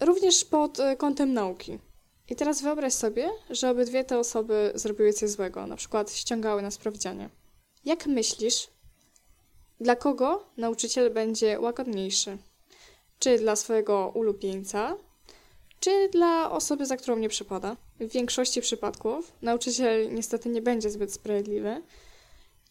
również 0.00 0.44
pod 0.44 0.80
e, 0.80 0.96
kątem 0.96 1.32
nauki. 1.32 1.78
I 2.28 2.36
teraz 2.36 2.62
wyobraź 2.62 2.92
sobie, 2.92 3.30
że 3.50 3.70
obydwie 3.70 4.04
te 4.04 4.18
osoby 4.18 4.72
zrobiły 4.74 5.12
coś 5.12 5.30
złego, 5.30 5.66
na 5.66 5.76
przykład 5.76 6.12
ściągały 6.12 6.62
na 6.62 6.70
sprawdzianie. 6.70 7.30
Jak 7.84 8.06
myślisz, 8.06 8.68
dla 9.80 9.96
kogo 9.96 10.44
nauczyciel 10.56 11.10
będzie 11.12 11.60
łagodniejszy? 11.60 12.38
Czy 13.18 13.38
dla 13.38 13.56
swojego 13.56 14.12
ulubieńca, 14.14 14.96
czy 15.80 16.08
dla 16.08 16.50
osoby, 16.50 16.86
za 16.86 16.96
którą 16.96 17.16
nie 17.16 17.28
przypada? 17.28 17.76
W 18.00 18.08
większości 18.08 18.60
przypadków 18.60 19.32
nauczyciel 19.42 20.14
niestety 20.14 20.48
nie 20.48 20.62
będzie 20.62 20.90
zbyt 20.90 21.12
sprawiedliwy 21.12 21.82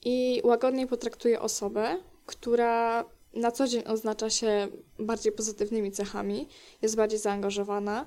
i 0.05 0.41
łagodniej 0.43 0.87
potraktuje 0.87 1.41
osobę, 1.41 1.97
która 2.25 3.05
na 3.33 3.51
co 3.51 3.67
dzień 3.67 3.83
oznacza 3.87 4.29
się 4.29 4.67
bardziej 4.99 5.31
pozytywnymi 5.31 5.91
cechami, 5.91 6.47
jest 6.81 6.95
bardziej 6.95 7.19
zaangażowana, 7.19 8.05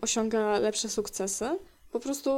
osiąga 0.00 0.58
lepsze 0.58 0.88
sukcesy. 0.88 1.58
Po 1.92 2.00
prostu 2.00 2.30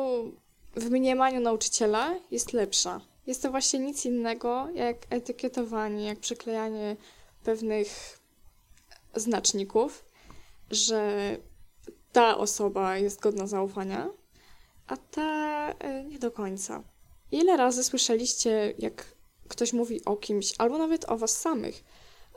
w 0.77 0.91
mniemaniu 0.91 1.41
nauczyciela 1.41 2.15
jest 2.31 2.53
lepsza. 2.53 3.01
Jest 3.27 3.43
to 3.43 3.51
właśnie 3.51 3.79
nic 3.79 4.05
innego 4.05 4.69
jak 4.75 4.97
etykietowanie, 5.11 6.05
jak 6.05 6.19
przyklejanie 6.19 6.97
pewnych 7.45 8.21
znaczników, 9.17 10.05
że 10.71 11.37
ta 12.13 12.39
osoba 12.39 12.99
jest 12.99 13.21
godna 13.21 13.47
zaufania, 13.47 14.11
a 14.87 14.97
ta 14.97 15.71
y, 15.73 16.05
nie 16.05 16.19
do 16.19 16.31
końca. 16.31 16.83
Ile 17.33 17.57
razy 17.57 17.85
słyszeliście, 17.85 18.75
jak 18.79 19.15
ktoś 19.49 19.73
mówi 19.73 20.05
o 20.05 20.17
kimś, 20.17 20.55
albo 20.59 20.79
nawet 20.79 21.11
o 21.11 21.17
was 21.17 21.41
samych, 21.41 21.85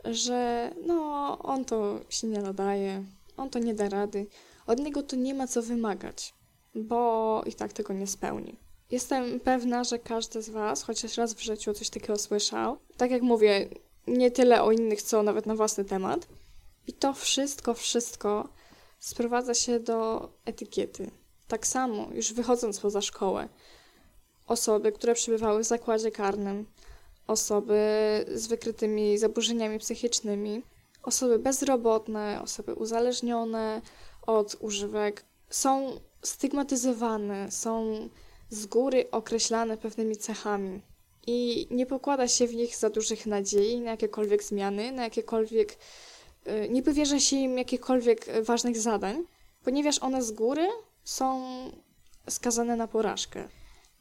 że 0.05 0.71
no, 0.85 1.37
on 1.39 1.65
to 1.65 1.99
się 2.09 2.27
nie 2.27 2.41
nadaje, 2.41 3.03
on 3.37 3.49
to 3.49 3.59
nie 3.59 3.73
da 3.73 3.89
rady, 3.89 4.27
od 4.67 4.79
niego 4.79 5.03
to 5.03 5.15
nie 5.15 5.33
ma 5.33 5.47
co 5.47 5.61
wymagać, 5.61 6.33
bo 6.75 7.41
i 7.45 7.53
tak 7.53 7.73
tego 7.73 7.93
nie 7.93 8.07
spełni. 8.07 8.55
Jestem 8.91 9.39
pewna, 9.39 9.83
że 9.83 9.99
każdy 9.99 10.41
z 10.41 10.49
was 10.49 10.83
chociaż 10.83 11.17
raz 11.17 11.33
w 11.33 11.39
życiu 11.39 11.73
coś 11.73 11.89
takiego 11.89 12.17
słyszał. 12.17 12.77
Tak 12.97 13.11
jak 13.11 13.21
mówię, 13.21 13.69
nie 14.07 14.31
tyle 14.31 14.63
o 14.63 14.71
innych, 14.71 15.01
co 15.01 15.23
nawet 15.23 15.45
na 15.45 15.55
własny 15.55 15.85
temat. 15.85 16.27
I 16.87 16.93
to 16.93 17.13
wszystko, 17.13 17.73
wszystko 17.73 18.49
sprowadza 18.99 19.53
się 19.53 19.79
do 19.79 20.29
etykiety. 20.45 21.11
Tak 21.47 21.67
samo, 21.67 22.07
już 22.13 22.33
wychodząc 22.33 22.79
poza 22.79 23.01
szkołę, 23.01 23.49
osoby, 24.47 24.91
które 24.91 25.13
przebywały 25.13 25.63
w 25.63 25.67
zakładzie 25.67 26.11
karnym, 26.11 26.65
osoby 27.27 27.79
z 28.33 28.47
wykrytymi 28.47 29.17
zaburzeniami 29.17 29.79
psychicznymi, 29.79 30.63
osoby 31.03 31.39
bezrobotne, 31.39 32.41
osoby 32.43 32.73
uzależnione 32.73 33.81
od 34.27 34.55
używek 34.59 35.25
są 35.49 35.99
stygmatyzowane, 36.21 37.51
są 37.51 38.09
z 38.49 38.65
góry 38.65 39.11
określane 39.11 39.77
pewnymi 39.77 40.17
cechami. 40.17 40.81
I 41.27 41.67
nie 41.71 41.85
pokłada 41.85 42.27
się 42.27 42.47
w 42.47 42.55
nich 42.55 42.75
za 42.75 42.89
dużych 42.89 43.25
nadziei 43.25 43.81
na 43.81 43.91
jakiekolwiek 43.91 44.43
zmiany, 44.43 44.91
na 44.91 45.03
jakiekolwiek. 45.03 45.77
y, 46.47 46.69
Nie 46.69 46.83
powierza 46.83 47.19
się 47.19 47.35
im 47.35 47.57
jakichkolwiek 47.57 48.25
ważnych 48.43 48.77
zadań, 48.77 49.23
ponieważ 49.63 49.99
one 49.99 50.23
z 50.23 50.31
góry 50.31 50.67
są 51.03 51.43
skazane 52.29 52.75
na 52.75 52.87
porażkę. 52.87 53.47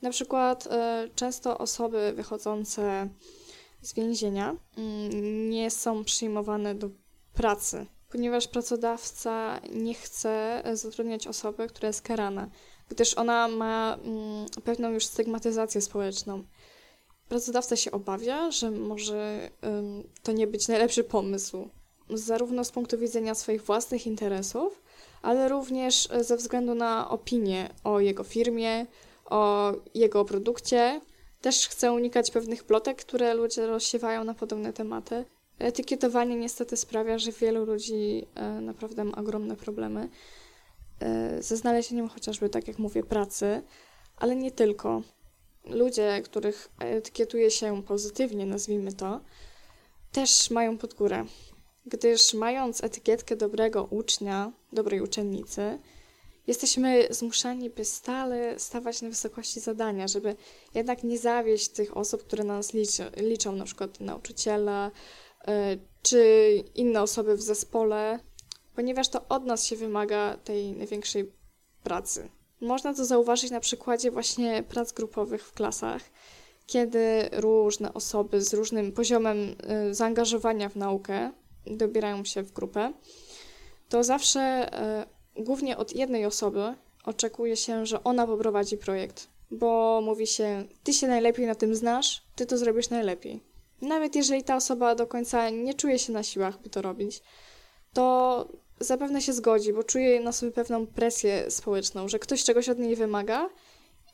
Na 0.03 0.11
przykład 0.11 0.67
e, 0.67 1.09
często 1.15 1.59
osoby 1.59 2.13
wychodzące 2.17 3.09
z 3.83 3.95
więzienia 3.95 4.57
mm, 4.77 5.51
nie 5.51 5.71
są 5.71 6.05
przyjmowane 6.05 6.75
do 6.75 6.91
pracy, 7.35 7.87
ponieważ 8.17 8.49
pracodawca 8.49 9.61
nie 9.73 9.95
chce 9.95 10.65
e, 10.65 10.77
zatrudniać 10.77 11.27
osoby, 11.27 11.69
która 11.69 11.87
jest 11.87 12.03
karana, 12.03 12.49
gdyż 12.89 13.15
ona 13.15 13.49
ma 13.49 13.99
mm, 14.05 14.47
pewną 14.65 14.91
już 14.91 15.07
stygmatyzację 15.07 15.81
społeczną. 15.81 16.45
Pracodawca 17.29 17.77
się 17.77 17.91
obawia, 17.91 18.51
że 18.51 18.71
może 18.71 19.51
to 20.23 20.33
nie 20.33 20.47
być 20.47 20.69
najlepszy 20.69 21.05
pomysł, 21.05 21.69
zarówno 22.11 22.65
z 22.65 22.71
punktu 22.71 22.99
widzenia 22.99 23.35
swoich 23.35 23.63
własnych 23.65 24.07
interesów, 24.07 24.83
ale 25.23 25.49
również 25.49 26.09
e, 26.11 26.25
ze 26.25 26.37
względu 26.37 26.75
na 26.75 27.11
opinię 27.11 27.71
o 27.85 28.01
jego 28.01 28.25
firmie, 28.25 28.87
o 29.25 29.73
jego 29.95 30.25
produkcie. 30.25 31.01
Też 31.41 31.69
chcę 31.69 31.93
unikać 31.93 32.31
pewnych 32.31 32.65
plotek, 32.65 32.97
które 32.97 33.35
ludzie 33.35 33.67
rozsiewają 33.67 34.25
na 34.25 34.35
podobne 34.35 34.73
tematy. 34.73 35.25
Etykietowanie 35.59 36.37
niestety 36.37 36.77
sprawia, 36.77 37.19
że 37.19 37.33
wielu 37.33 37.65
ludzi 37.65 38.27
e, 38.35 38.61
naprawdę 38.61 39.05
ma 39.05 39.17
ogromne 39.17 39.57
problemy 39.57 40.09
e, 41.01 41.43
ze 41.43 41.57
znalezieniem 41.57 42.09
chociażby, 42.09 42.49
tak 42.49 42.69
jak 42.69 42.79
mówię, 42.79 43.03
pracy, 43.03 43.63
ale 44.17 44.37
nie 44.37 44.51
tylko. 44.51 45.03
Ludzie, 45.65 46.23
których 46.25 46.69
etykietuje 46.79 47.51
się 47.51 47.83
pozytywnie, 47.83 48.47
nazwijmy 48.47 48.93
to, 48.93 49.21
też 50.13 50.51
mają 50.51 50.79
pod 50.79 50.95
górę, 50.95 51.25
gdyż 51.87 52.35
mając 52.35 52.85
etykietkę 52.85 53.37
dobrego 53.37 53.85
ucznia, 53.85 54.53
dobrej 54.73 55.01
uczennicy, 55.01 55.79
jesteśmy 56.47 57.09
zmuszani, 57.11 57.71
by 57.71 57.85
stale 57.85 58.59
stawać 58.59 59.03
na 59.03 59.09
wysokości 59.09 59.61
zadania, 59.61 60.09
żeby 60.09 60.37
jednak 60.75 61.05
nie 61.05 61.19
zawieść 61.19 61.69
tych 61.69 61.97
osób, 61.97 62.23
które 62.23 62.45
na 62.45 62.57
nas 62.57 62.75
liczy, 62.75 63.11
liczą, 63.17 63.53
na 63.53 63.65
przykład 63.65 64.01
nauczyciela 64.01 64.91
czy 66.03 66.65
inne 66.75 67.03
osoby 67.03 67.37
w 67.37 67.43
zespole, 67.43 68.19
ponieważ 68.75 69.09
to 69.09 69.29
od 69.29 69.45
nas 69.45 69.67
się 69.67 69.77
wymaga 69.77 70.37
tej 70.37 70.73
największej 70.73 71.33
pracy. 71.83 72.29
Można 72.61 72.95
to 72.95 73.05
zauważyć 73.05 73.51
na 73.51 73.61
przykładzie 73.61 74.11
właśnie 74.11 74.63
prac 74.63 74.93
grupowych 74.93 75.45
w 75.45 75.53
klasach, 75.53 76.03
kiedy 76.67 77.29
różne 77.33 77.95
osoby 77.95 78.43
z 78.43 78.55
różnym 78.55 78.93
poziomem 78.93 79.57
y, 79.91 79.95
zaangażowania 79.95 80.69
w 80.69 80.77
naukę 80.77 81.33
dobierają 81.67 82.25
się 82.25 82.43
w 82.43 82.53
grupę, 82.53 82.93
to 83.89 84.05
zawsze 84.05 84.71
y, 85.37 85.43
głównie 85.43 85.77
od 85.77 85.97
jednej 85.97 86.27
osoby 86.27 86.75
oczekuje 87.05 87.57
się, 87.57 87.87
że 87.87 88.05
ona 88.05 88.27
poprowadzi 88.27 88.77
projekt, 88.77 89.29
bo 89.51 90.01
mówi 90.05 90.27
się, 90.27 90.65
ty 90.85 90.93
się 90.93 91.07
najlepiej 91.09 91.47
na 91.47 91.55
tym 91.55 91.75
znasz, 91.75 92.23
ty 92.37 92.47
to 92.47 92.59
zrobisz 92.59 92.91
najlepiej. 92.91 93.56
Nawet 93.83 94.17
jeżeli 94.17 94.45
ta 94.45 94.57
osoba 94.57 94.95
do 94.95 95.07
końca 95.07 95.51
nie 95.51 95.75
czuje 95.75 95.99
się 95.99 96.13
na 96.13 96.23
siłach, 96.23 96.63
by 96.63 96.71
to 96.71 96.83
robić, 96.83 97.23
to 97.93 98.49
zapewne 98.81 99.23
się 99.23 99.33
zgodzi, 99.33 99.73
bo 99.73 99.83
czuje 99.83 100.21
na 100.21 100.33
sobie 100.33 100.53
pewną 100.53 100.87
presję 100.87 101.51
społeczną, 101.51 102.09
że 102.09 102.19
ktoś 102.19 102.45
czegoś 102.45 102.69
od 102.69 102.79
niej 102.79 102.97
wymaga 102.97 103.51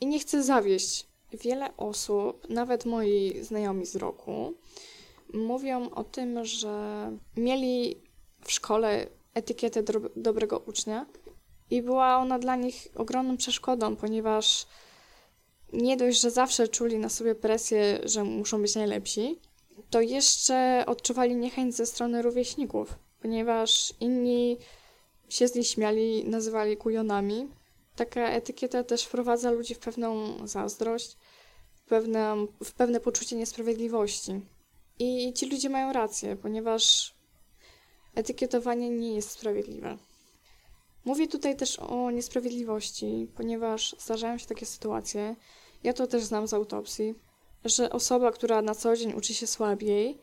i 0.01 0.06
nie 0.06 0.18
chce 0.18 0.43
zawieść. 0.43 1.06
Wiele 1.32 1.76
osób, 1.76 2.48
nawet 2.48 2.84
moi 2.84 3.43
znajomi 3.43 3.86
z 3.86 3.97
roku, 3.97 4.55
mówią 5.34 5.90
o 5.90 6.05
tym, 6.05 6.44
że 6.44 7.10
mieli 7.36 8.02
w 8.44 8.52
szkole 8.52 9.06
etykietę 9.34 9.82
dobrego 10.16 10.59
ucznia 10.59 11.06
i 11.70 11.82
była 11.82 12.16
ona 12.16 12.39
dla 12.39 12.56
nich 12.56 12.89
ogromną 12.94 13.36
przeszkodą, 13.36 13.97
ponieważ 13.97 14.66
nie 15.72 15.97
dość, 15.97 16.20
że 16.20 16.30
zawsze 16.30 16.68
czuli 16.68 16.98
na 16.98 17.09
sobie 17.09 17.34
presję, 17.34 18.01
że 18.05 18.24
muszą 18.24 18.62
być 18.62 18.74
najlepsi, 18.74 19.40
to 19.93 20.01
jeszcze 20.01 20.85
odczuwali 20.86 21.36
niechęć 21.36 21.74
ze 21.74 21.86
strony 21.86 22.23
rówieśników, 22.23 22.94
ponieważ 23.20 23.94
inni 24.01 24.59
się 25.28 25.48
z 25.48 25.55
nich 25.55 25.66
śmiali, 25.66 26.24
nazywali 26.24 26.77
kujonami. 26.77 27.48
Taka 27.97 28.31
etykieta 28.31 28.85
też 28.85 29.05
wprowadza 29.05 29.51
ludzi 29.51 29.74
w 29.74 29.78
pewną 29.78 30.35
zazdrość, 30.48 31.16
w 31.74 31.82
pewne, 31.82 32.47
w 32.64 32.73
pewne 32.73 33.01
poczucie 33.01 33.36
niesprawiedliwości. 33.36 34.40
I 34.98 35.32
ci 35.32 35.51
ludzie 35.51 35.69
mają 35.70 35.93
rację, 35.93 36.36
ponieważ 36.36 37.14
etykietowanie 38.14 38.90
nie 38.90 39.14
jest 39.14 39.31
sprawiedliwe. 39.31 39.98
Mówię 41.05 41.28
tutaj 41.28 41.56
też 41.56 41.78
o 41.78 42.10
niesprawiedliwości, 42.10 43.28
ponieważ 43.36 43.97
zdarzają 43.98 44.39
się 44.39 44.47
takie 44.47 44.66
sytuacje, 44.66 45.36
ja 45.85 45.93
to 45.93 46.06
też 46.06 46.23
znam 46.23 46.47
z 46.47 46.55
autopsji, 46.55 47.14
że 47.64 47.90
osoba, 47.90 48.32
która 48.32 48.62
na 48.62 48.74
co 48.74 48.97
dzień 48.97 49.12
uczy 49.12 49.34
się 49.34 49.47
słabiej, 49.47 50.18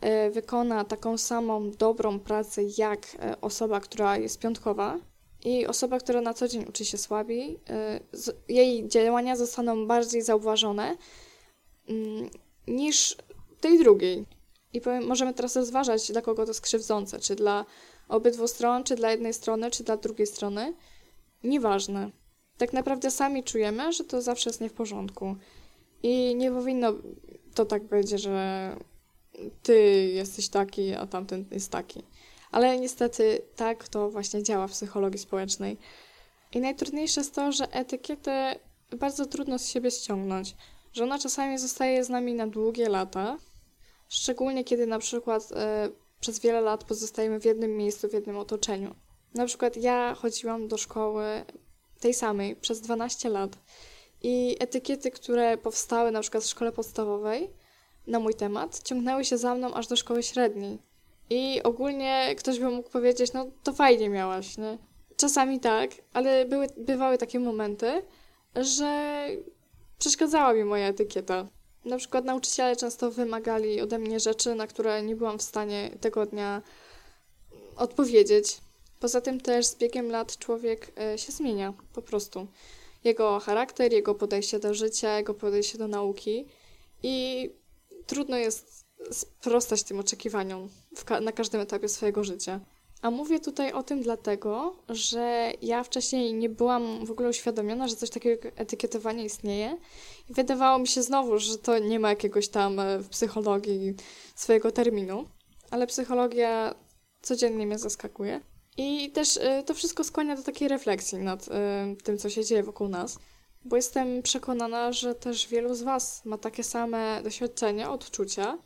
e, 0.00 0.30
wykona 0.30 0.84
taką 0.84 1.18
samą 1.18 1.70
dobrą 1.70 2.20
pracę 2.20 2.62
jak 2.78 3.06
e, 3.20 3.40
osoba, 3.40 3.80
która 3.80 4.16
jest 4.16 4.38
piątkowa 4.38 4.98
i 5.44 5.66
osoba, 5.66 5.98
która 5.98 6.20
na 6.20 6.34
co 6.34 6.48
dzień 6.48 6.64
uczy 6.68 6.84
się 6.84 6.98
słabiej, 6.98 7.60
e, 7.70 8.00
jej 8.48 8.88
działania 8.88 9.36
zostaną 9.36 9.86
bardziej 9.86 10.22
zauważone 10.22 10.96
mm, 11.88 12.30
niż 12.66 13.16
tej 13.60 13.78
drugiej. 13.78 14.24
I 14.72 14.80
powiem, 14.80 15.06
możemy 15.06 15.34
teraz 15.34 15.56
rozważać, 15.56 16.12
dla 16.12 16.22
kogo 16.22 16.44
to 16.44 16.50
jest 16.50 16.60
krzywdzące, 16.60 17.20
czy 17.20 17.34
dla 17.34 17.64
obydwu 18.08 18.48
stron, 18.48 18.84
czy 18.84 18.96
dla 18.96 19.10
jednej 19.10 19.34
strony, 19.34 19.70
czy 19.70 19.84
dla 19.84 19.96
drugiej 19.96 20.26
strony. 20.26 20.74
Nieważne. 21.44 22.10
Tak 22.58 22.72
naprawdę 22.72 23.10
sami 23.10 23.44
czujemy, 23.44 23.92
że 23.92 24.04
to 24.04 24.22
zawsze 24.22 24.50
jest 24.50 24.60
nie 24.60 24.68
w 24.68 24.72
porządku. 24.72 25.36
I 26.02 26.34
nie 26.34 26.50
powinno 26.50 26.92
to 27.54 27.64
tak 27.64 27.84
być, 27.84 28.10
że 28.10 28.76
ty 29.62 29.80
jesteś 30.14 30.48
taki, 30.48 30.94
a 30.94 31.06
tamten 31.06 31.44
jest 31.50 31.72
taki. 31.72 32.02
Ale 32.50 32.80
niestety 32.80 33.42
tak 33.56 33.88
to 33.88 34.10
właśnie 34.10 34.42
działa 34.42 34.66
w 34.66 34.72
psychologii 34.72 35.18
społecznej. 35.18 35.76
I 36.52 36.60
najtrudniejsze 36.60 37.20
jest 37.20 37.34
to, 37.34 37.52
że 37.52 37.72
etykietę 37.72 38.58
bardzo 38.96 39.26
trudno 39.26 39.58
z 39.58 39.68
siebie 39.68 39.90
ściągnąć. 39.90 40.56
Że 40.92 41.04
ona 41.04 41.18
czasami 41.18 41.58
zostaje 41.58 42.04
z 42.04 42.08
nami 42.08 42.34
na 42.34 42.46
długie 42.46 42.88
lata. 42.88 43.38
Szczególnie 44.08 44.64
kiedy 44.64 44.86
na 44.86 44.98
przykład 44.98 45.52
e, 45.52 45.90
przez 46.20 46.38
wiele 46.40 46.60
lat 46.60 46.84
pozostajemy 46.84 47.40
w 47.40 47.44
jednym 47.44 47.76
miejscu, 47.76 48.08
w 48.08 48.12
jednym 48.12 48.36
otoczeniu. 48.36 48.94
Na 49.34 49.46
przykład 49.46 49.76
ja 49.76 50.14
chodziłam 50.14 50.68
do 50.68 50.76
szkoły 50.76 51.44
tej 52.00 52.14
samej 52.14 52.56
przez 52.56 52.80
12 52.80 53.28
lat 53.28 53.58
i 54.22 54.56
etykiety, 54.60 55.10
które 55.10 55.58
powstały 55.58 56.10
na 56.10 56.20
przykład 56.20 56.44
w 56.44 56.46
szkole 56.46 56.72
podstawowej 56.72 57.50
na 58.06 58.18
mój 58.18 58.34
temat, 58.34 58.82
ciągnęły 58.82 59.24
się 59.24 59.38
za 59.38 59.54
mną 59.54 59.74
aż 59.74 59.86
do 59.86 59.96
szkoły 59.96 60.22
średniej. 60.22 60.78
I 61.30 61.62
ogólnie 61.62 62.34
ktoś 62.38 62.58
by 62.60 62.70
mógł 62.70 62.90
powiedzieć, 62.90 63.32
no 63.32 63.46
to 63.62 63.72
fajnie 63.72 64.08
miałaś, 64.08 64.58
nie? 64.58 64.78
Czasami 65.16 65.60
tak, 65.60 65.90
ale 66.12 66.44
były, 66.44 66.66
bywały 66.76 67.18
takie 67.18 67.40
momenty, 67.40 68.02
że 68.56 69.24
przeszkadzała 69.98 70.52
mi 70.54 70.64
moja 70.64 70.88
etykieta. 70.88 71.46
Na 71.84 71.96
przykład 71.96 72.24
nauczyciele 72.24 72.76
często 72.76 73.10
wymagali 73.10 73.80
ode 73.80 73.98
mnie 73.98 74.20
rzeczy, 74.20 74.54
na 74.54 74.66
które 74.66 75.02
nie 75.02 75.16
byłam 75.16 75.38
w 75.38 75.42
stanie 75.42 75.90
tego 76.00 76.26
dnia 76.26 76.62
odpowiedzieć. 77.76 78.58
Poza 79.00 79.20
tym 79.20 79.40
też 79.40 79.66
z 79.66 79.76
biegiem 79.76 80.10
lat 80.10 80.38
człowiek 80.38 80.92
e, 81.00 81.18
się 81.18 81.32
zmienia, 81.32 81.72
po 81.92 82.02
prostu. 82.02 82.46
Jego 83.04 83.40
charakter, 83.40 83.92
jego 83.92 84.14
podejście 84.14 84.58
do 84.58 84.74
życia, 84.74 85.18
jego 85.18 85.34
podejście 85.34 85.78
do 85.78 85.88
nauki 85.88 86.46
i 87.02 87.48
trudno 88.06 88.36
jest 88.36 88.84
sprostać 89.10 89.82
tym 89.82 89.98
oczekiwaniom 89.98 90.68
ka- 91.04 91.20
na 91.20 91.32
każdym 91.32 91.60
etapie 91.60 91.88
swojego 91.88 92.24
życia. 92.24 92.60
A 93.02 93.10
mówię 93.10 93.40
tutaj 93.40 93.72
o 93.72 93.82
tym 93.82 94.00
dlatego, 94.02 94.76
że 94.88 95.52
ja 95.62 95.84
wcześniej 95.84 96.34
nie 96.34 96.48
byłam 96.48 97.06
w 97.06 97.10
ogóle 97.10 97.28
uświadomiona, 97.28 97.88
że 97.88 97.96
coś 97.96 98.10
takiego 98.10 98.46
jak 98.46 98.60
etykietowanie 98.60 99.24
istnieje. 99.24 99.76
I 100.30 100.34
wydawało 100.34 100.78
mi 100.78 100.88
się 100.88 101.02
znowu, 101.02 101.38
że 101.38 101.58
to 101.58 101.78
nie 101.78 102.00
ma 102.00 102.08
jakiegoś 102.08 102.48
tam 102.48 102.80
e, 102.80 102.98
w 102.98 103.08
psychologii 103.08 103.94
swojego 104.34 104.72
terminu. 104.72 105.24
Ale 105.70 105.86
psychologia 105.86 106.74
codziennie 107.22 107.66
mnie 107.66 107.78
zaskakuje. 107.78 108.40
I 108.78 109.10
też 109.10 109.36
y, 109.36 109.62
to 109.66 109.74
wszystko 109.74 110.04
skłania 110.04 110.36
do 110.36 110.42
takiej 110.42 110.68
refleksji 110.68 111.18
nad 111.18 111.48
y, 111.48 111.50
tym, 112.02 112.18
co 112.18 112.30
się 112.30 112.44
dzieje 112.44 112.62
wokół 112.62 112.88
nas. 112.88 113.18
Bo 113.64 113.76
jestem 113.76 114.22
przekonana, 114.22 114.92
że 114.92 115.14
też 115.14 115.48
wielu 115.48 115.74
z 115.74 115.82
Was 115.82 116.24
ma 116.24 116.38
takie 116.38 116.64
same 116.64 117.20
doświadczenia, 117.22 117.92
odczucia 117.92 118.58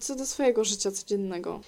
co 0.00 0.14
do 0.14 0.26
swojego 0.26 0.64
życia 0.64 0.90
codziennego. 0.90 1.60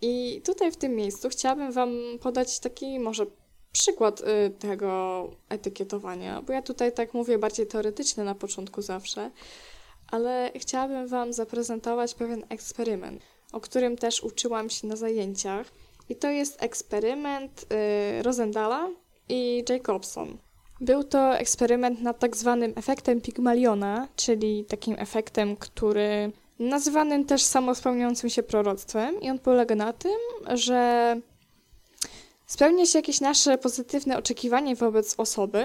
I 0.00 0.42
tutaj 0.44 0.72
w 0.72 0.76
tym 0.76 0.94
miejscu 0.94 1.28
chciałabym 1.28 1.72
Wam 1.72 1.90
podać 2.20 2.60
taki 2.60 2.98
może 2.98 3.26
przykład 3.72 4.20
y, 4.20 4.24
tego 4.58 5.30
etykietowania, 5.48 6.42
bo 6.42 6.52
ja 6.52 6.62
tutaj 6.62 6.92
tak 6.92 7.14
mówię 7.14 7.38
bardziej 7.38 7.66
teoretycznie 7.66 8.24
na 8.24 8.34
początku 8.34 8.82
zawsze, 8.82 9.30
ale 10.10 10.52
chciałabym 10.56 11.08
Wam 11.08 11.32
zaprezentować 11.32 12.14
pewien 12.14 12.44
eksperyment, 12.48 13.22
o 13.52 13.60
którym 13.60 13.96
też 13.96 14.22
uczyłam 14.22 14.70
się 14.70 14.86
na 14.86 14.96
zajęciach. 14.96 15.66
I 16.08 16.16
to 16.16 16.30
jest 16.30 16.62
eksperyment 16.62 17.66
y, 18.18 18.22
Rosendala 18.22 18.88
i 19.28 19.64
Jacobson. 19.68 20.38
Był 20.80 21.04
to 21.04 21.38
eksperyment 21.38 22.02
nad 22.02 22.18
tak 22.18 22.36
zwanym 22.36 22.72
efektem 22.76 23.20
Pygmaliona, 23.20 24.08
czyli 24.16 24.64
takim 24.64 24.94
efektem, 24.98 25.56
który 25.56 26.32
nazywanym 26.58 27.24
też 27.24 27.42
samospełniającym 27.42 28.30
się 28.30 28.42
proroctwem 28.42 29.20
i 29.20 29.30
on 29.30 29.38
polega 29.38 29.74
na 29.74 29.92
tym, 29.92 30.18
że 30.54 31.16
spełnia 32.46 32.86
się 32.86 32.98
jakieś 32.98 33.20
nasze 33.20 33.58
pozytywne 33.58 34.18
oczekiwanie 34.18 34.76
wobec 34.76 35.14
osoby 35.18 35.64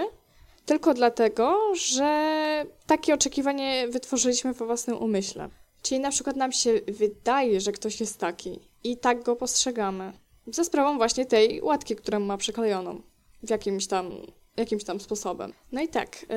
tylko 0.65 0.93
dlatego, 0.93 1.59
że 1.75 2.65
takie 2.85 3.13
oczekiwanie 3.13 3.87
wytworzyliśmy 3.87 4.53
we 4.53 4.65
własnym 4.65 4.97
umyśle. 4.97 5.49
Czyli 5.81 5.99
na 5.99 6.09
przykład 6.09 6.35
nam 6.35 6.51
się 6.51 6.81
wydaje, 6.87 7.61
że 7.61 7.71
ktoś 7.71 7.99
jest 7.99 8.17
taki 8.17 8.59
i 8.83 8.97
tak 8.97 9.23
go 9.23 9.35
postrzegamy. 9.35 10.13
Za 10.47 10.63
sprawą 10.63 10.97
właśnie 10.97 11.25
tej 11.25 11.61
łatki, 11.61 11.95
którą 11.95 12.19
ma 12.19 12.37
przyklejoną 12.37 13.01
w 13.43 13.49
jakimś 13.49 13.87
tam, 13.87 14.11
jakimś 14.57 14.83
tam 14.83 14.99
sposobem. 14.99 15.53
No 15.71 15.81
i 15.81 15.87
tak, 15.87 16.23
y, 16.23 16.27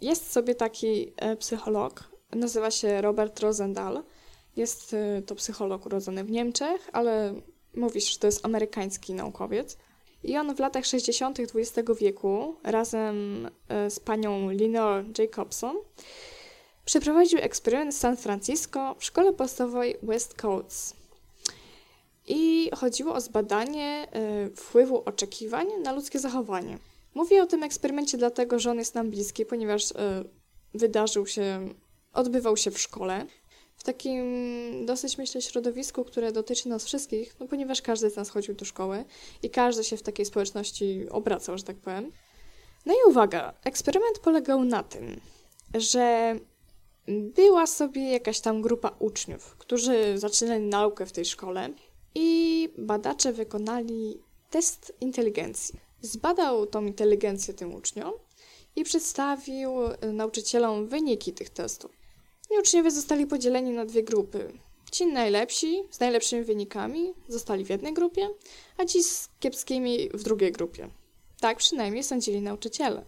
jest 0.00 0.32
sobie 0.32 0.54
taki 0.54 1.12
y, 1.32 1.36
psycholog, 1.36 2.04
nazywa 2.32 2.70
się 2.70 3.00
Robert 3.00 3.40
Rosendahl. 3.40 4.02
Jest 4.56 4.92
y, 4.92 5.22
to 5.26 5.34
psycholog 5.34 5.86
urodzony 5.86 6.24
w 6.24 6.30
Niemczech, 6.30 6.90
ale 6.92 7.34
mówisz, 7.74 8.12
że 8.12 8.18
to 8.18 8.26
jest 8.26 8.44
amerykański 8.44 9.14
naukowiec. 9.14 9.76
I 10.22 10.36
on 10.36 10.54
w 10.54 10.58
latach 10.58 10.86
60. 10.86 11.40
XX 11.40 11.88
wieku 12.00 12.56
razem 12.64 13.48
z 13.88 14.00
panią 14.00 14.50
Lenore 14.50 15.04
Jacobson 15.18 15.76
przeprowadził 16.84 17.38
eksperyment 17.42 17.94
w 17.94 17.98
San 17.98 18.16
Francisco 18.16 18.94
w 18.98 19.04
szkole 19.04 19.32
podstawowej 19.32 19.96
West 20.02 20.34
Coast. 20.34 21.05
I 22.26 22.70
chodziło 22.74 23.14
o 23.14 23.20
zbadanie 23.20 24.08
y, 24.46 24.56
wpływu 24.56 25.02
oczekiwań 25.04 25.66
na 25.82 25.92
ludzkie 25.92 26.18
zachowanie. 26.18 26.78
Mówię 27.14 27.42
o 27.42 27.46
tym 27.46 27.62
eksperymencie 27.62 28.18
dlatego, 28.18 28.58
że 28.58 28.70
on 28.70 28.78
jest 28.78 28.94
nam 28.94 29.10
bliski, 29.10 29.46
ponieważ 29.46 29.90
y, 29.90 29.94
wydarzył 30.74 31.26
się, 31.26 31.68
odbywał 32.12 32.56
się 32.56 32.70
w 32.70 32.78
szkole. 32.78 33.26
W 33.76 33.84
takim 33.84 34.24
dosyć, 34.86 35.18
myślę, 35.18 35.42
środowisku, 35.42 36.04
które 36.04 36.32
dotyczy 36.32 36.68
nas 36.68 36.84
wszystkich, 36.84 37.40
no 37.40 37.48
ponieważ 37.48 37.82
każdy 37.82 38.10
z 38.10 38.16
nas 38.16 38.28
chodził 38.28 38.54
do 38.54 38.64
szkoły 38.64 39.04
i 39.42 39.50
każdy 39.50 39.84
się 39.84 39.96
w 39.96 40.02
takiej 40.02 40.26
społeczności 40.26 41.06
obracał, 41.10 41.58
że 41.58 41.64
tak 41.64 41.76
powiem. 41.76 42.12
No 42.86 42.92
i 42.92 43.10
uwaga, 43.10 43.54
eksperyment 43.64 44.18
polegał 44.18 44.64
na 44.64 44.82
tym, 44.82 45.20
że 45.74 46.36
była 47.08 47.66
sobie 47.66 48.12
jakaś 48.12 48.40
tam 48.40 48.62
grupa 48.62 48.96
uczniów, 48.98 49.56
którzy 49.58 50.18
zaczynali 50.18 50.64
naukę 50.64 51.06
w 51.06 51.12
tej 51.12 51.24
szkole 51.24 51.70
i 52.18 52.68
badacze 52.78 53.32
wykonali 53.32 54.20
test 54.50 54.92
inteligencji. 55.00 55.80
Zbadał 56.00 56.66
tą 56.66 56.84
inteligencję 56.84 57.54
tym 57.54 57.74
uczniom 57.74 58.12
i 58.76 58.84
przedstawił 58.84 59.70
y, 59.84 60.12
nauczycielom 60.12 60.88
wyniki 60.88 61.32
tych 61.32 61.50
testów. 61.50 61.90
I 62.50 62.58
uczniowie 62.58 62.90
zostali 62.90 63.26
podzieleni 63.26 63.70
na 63.70 63.84
dwie 63.84 64.02
grupy. 64.02 64.52
Ci 64.92 65.06
najlepsi, 65.06 65.82
z 65.90 66.00
najlepszymi 66.00 66.44
wynikami, 66.44 67.14
zostali 67.28 67.64
w 67.64 67.70
jednej 67.70 67.94
grupie, 67.94 68.28
a 68.78 68.84
ci 68.84 69.02
z 69.02 69.28
kiepskimi 69.40 70.08
w 70.14 70.22
drugiej 70.22 70.52
grupie. 70.52 70.88
Tak 71.40 71.58
przynajmniej 71.58 72.04
sądzili 72.04 72.40
nauczyciele, 72.40 73.04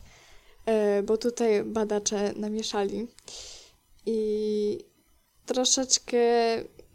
E, 0.68 1.02
bo 1.02 1.16
tutaj 1.16 1.64
badacze 1.64 2.32
namieszali 2.36 3.06
i 4.06 4.78
troszeczkę 5.46 6.18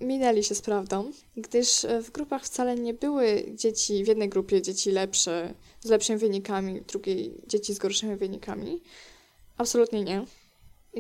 minęli 0.01 0.43
się 0.43 0.55
z 0.55 0.61
prawdą, 0.61 1.11
gdyż 1.37 1.85
e, 1.85 2.01
w 2.01 2.11
grupach 2.11 2.45
wcale 2.45 2.75
nie 2.75 2.93
były 2.93 3.45
dzieci, 3.55 4.03
w 4.03 4.07
jednej 4.07 4.29
grupie 4.29 4.61
dzieci 4.61 4.91
lepsze, 4.91 5.53
z 5.81 5.89
lepszymi 5.89 6.19
wynikami, 6.19 6.81
w 6.81 6.85
drugiej 6.85 7.33
dzieci 7.47 7.73
z 7.73 7.77
gorszymi 7.77 8.15
wynikami. 8.15 8.81
Absolutnie 9.57 10.03
nie. 10.03 10.25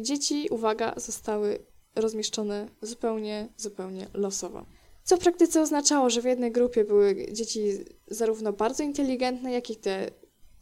Dzieci, 0.01 0.47
uwaga, 0.49 0.93
zostały 0.97 1.59
rozmieszczone 1.95 2.67
zupełnie, 2.81 3.47
zupełnie 3.57 4.07
losowo. 4.13 4.65
Co 5.03 5.17
w 5.17 5.19
praktyce 5.19 5.61
oznaczało, 5.61 6.09
że 6.09 6.21
w 6.21 6.25
jednej 6.25 6.51
grupie 6.51 6.83
były 6.83 7.27
dzieci 7.31 7.61
zarówno 8.07 8.53
bardzo 8.53 8.83
inteligentne, 8.83 9.51
jak 9.51 9.69
i 9.69 9.75
te 9.75 10.11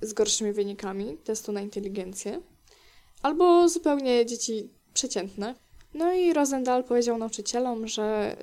z 0.02 0.14
gorszymi 0.14 0.54
wynikami 0.54 1.18
testu 1.24 1.52
na 1.52 1.62
inteligencję, 1.62 2.42
albo 3.22 3.70
zupełnie 3.70 4.26
dzieci 4.26 4.70
przeciętne. 4.94 5.56
No 5.94 6.14
i 6.14 6.34
Rosendahl 6.34 6.84
powiedział 6.84 7.18
nauczycielom, 7.18 7.88
że 7.88 8.36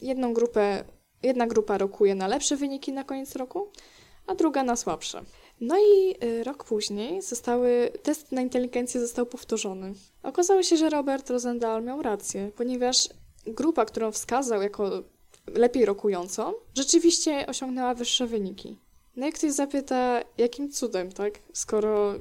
jedną 0.00 0.32
grupę, 0.34 0.84
jedna 1.22 1.46
grupa 1.46 1.78
rokuje 1.78 2.14
na 2.14 2.26
lepsze 2.26 2.56
wyniki 2.56 2.92
na 2.92 3.04
koniec 3.04 3.36
roku, 3.36 3.68
a 4.26 4.34
druga 4.34 4.62
na 4.64 4.76
słabsze. 4.76 5.22
No 5.60 5.76
i 5.78 6.24
y, 6.24 6.44
rok 6.44 6.64
później 6.64 7.22
zostały, 7.22 7.90
test 8.02 8.32
na 8.32 8.40
inteligencję 8.42 9.00
został 9.00 9.26
powtórzony. 9.26 9.94
Okazało 10.22 10.62
się, 10.62 10.76
że 10.76 10.90
Robert 10.90 11.30
Rosendahl 11.30 11.84
miał 11.84 12.02
rację, 12.02 12.50
ponieważ 12.56 13.08
grupa, 13.46 13.84
którą 13.84 14.12
wskazał 14.12 14.62
jako 14.62 14.90
lepiej 15.46 15.84
rokującą, 15.84 16.52
rzeczywiście 16.74 17.46
osiągnęła 17.46 17.94
wyższe 17.94 18.26
wyniki. 18.26 18.78
No 19.16 19.26
i 19.26 19.32
ktoś 19.32 19.52
zapyta, 19.52 20.20
jakim 20.38 20.72
cudem, 20.72 21.12
tak? 21.12 21.32
Skoro 21.52 22.14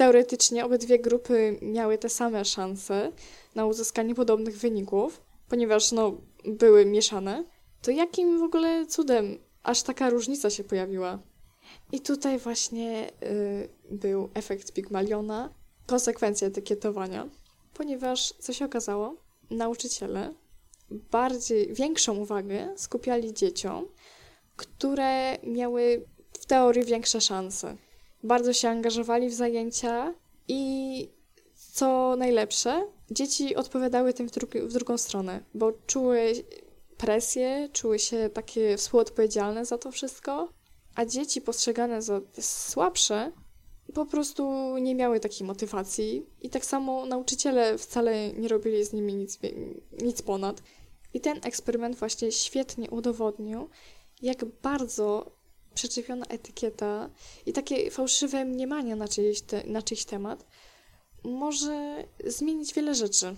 teoretycznie 0.00 0.64
obydwie 0.64 0.98
grupy 0.98 1.58
miały 1.62 1.98
te 1.98 2.08
same 2.08 2.44
szanse 2.44 3.12
na 3.54 3.66
uzyskanie 3.66 4.14
podobnych 4.14 4.58
wyników, 4.58 5.20
ponieważ 5.48 5.92
no, 5.92 6.16
były 6.44 6.86
mieszane, 6.86 7.44
to 7.82 7.90
jakim 7.90 8.38
w 8.38 8.42
ogóle 8.42 8.86
cudem 8.86 9.38
aż 9.62 9.82
taka 9.82 10.10
różnica 10.10 10.50
się 10.50 10.64
pojawiła? 10.64 11.18
I 11.92 12.00
tutaj 12.00 12.38
właśnie 12.38 13.10
y, 13.22 13.68
był 13.90 14.28
efekt 14.34 14.72
Pigmaliona, 14.72 15.54
konsekwencja 15.86 16.48
etykietowania, 16.48 17.28
ponieważ 17.74 18.34
co 18.38 18.52
się 18.52 18.64
okazało? 18.64 19.16
Nauczyciele 19.50 20.34
bardziej, 20.90 21.74
większą 21.74 22.16
uwagę 22.16 22.72
skupiali 22.76 23.34
dzieciom, 23.34 23.86
które 24.56 25.38
miały 25.42 26.06
w 26.32 26.46
teorii 26.46 26.84
większe 26.84 27.20
szanse. 27.20 27.76
Bardzo 28.22 28.52
się 28.52 28.68
angażowali 28.68 29.28
w 29.28 29.34
zajęcia 29.34 30.14
i 30.48 31.08
co 31.72 32.16
najlepsze, 32.16 32.86
dzieci 33.10 33.56
odpowiadały 33.56 34.14
tym 34.14 34.28
w, 34.28 34.32
w 34.54 34.72
drugą 34.72 34.98
stronę, 34.98 35.44
bo 35.54 35.72
czuły 35.86 36.32
presję, 36.96 37.68
czuły 37.72 37.98
się 37.98 38.30
takie 38.34 38.76
współodpowiedzialne 38.76 39.64
za 39.64 39.78
to 39.78 39.90
wszystko, 39.90 40.48
a 40.94 41.06
dzieci 41.06 41.40
postrzegane 41.40 42.02
za 42.02 42.20
słabsze 42.40 43.32
po 43.94 44.06
prostu 44.06 44.52
nie 44.78 44.94
miały 44.94 45.20
takiej 45.20 45.46
motywacji 45.46 46.26
i 46.40 46.50
tak 46.50 46.64
samo 46.64 47.06
nauczyciele 47.06 47.78
wcale 47.78 48.32
nie 48.32 48.48
robili 48.48 48.84
z 48.84 48.92
nimi 48.92 49.14
nic, 49.14 49.38
nic 50.02 50.22
ponad. 50.22 50.62
I 51.14 51.20
ten 51.20 51.40
eksperyment 51.42 51.96
właśnie 51.96 52.32
świetnie 52.32 52.90
udowodnił, 52.90 53.68
jak 54.22 54.44
bardzo 54.44 55.32
przyczepiona 55.74 56.26
etykieta 56.26 57.10
i 57.46 57.52
takie 57.52 57.90
fałszywe 57.90 58.44
mniemanie 58.44 58.96
na 58.96 59.08
czyjś, 59.08 59.40
te, 59.40 59.64
na 59.66 59.82
czyjś 59.82 60.04
temat 60.04 60.46
może 61.24 62.04
zmienić 62.24 62.74
wiele 62.74 62.94
rzeczy. 62.94 63.34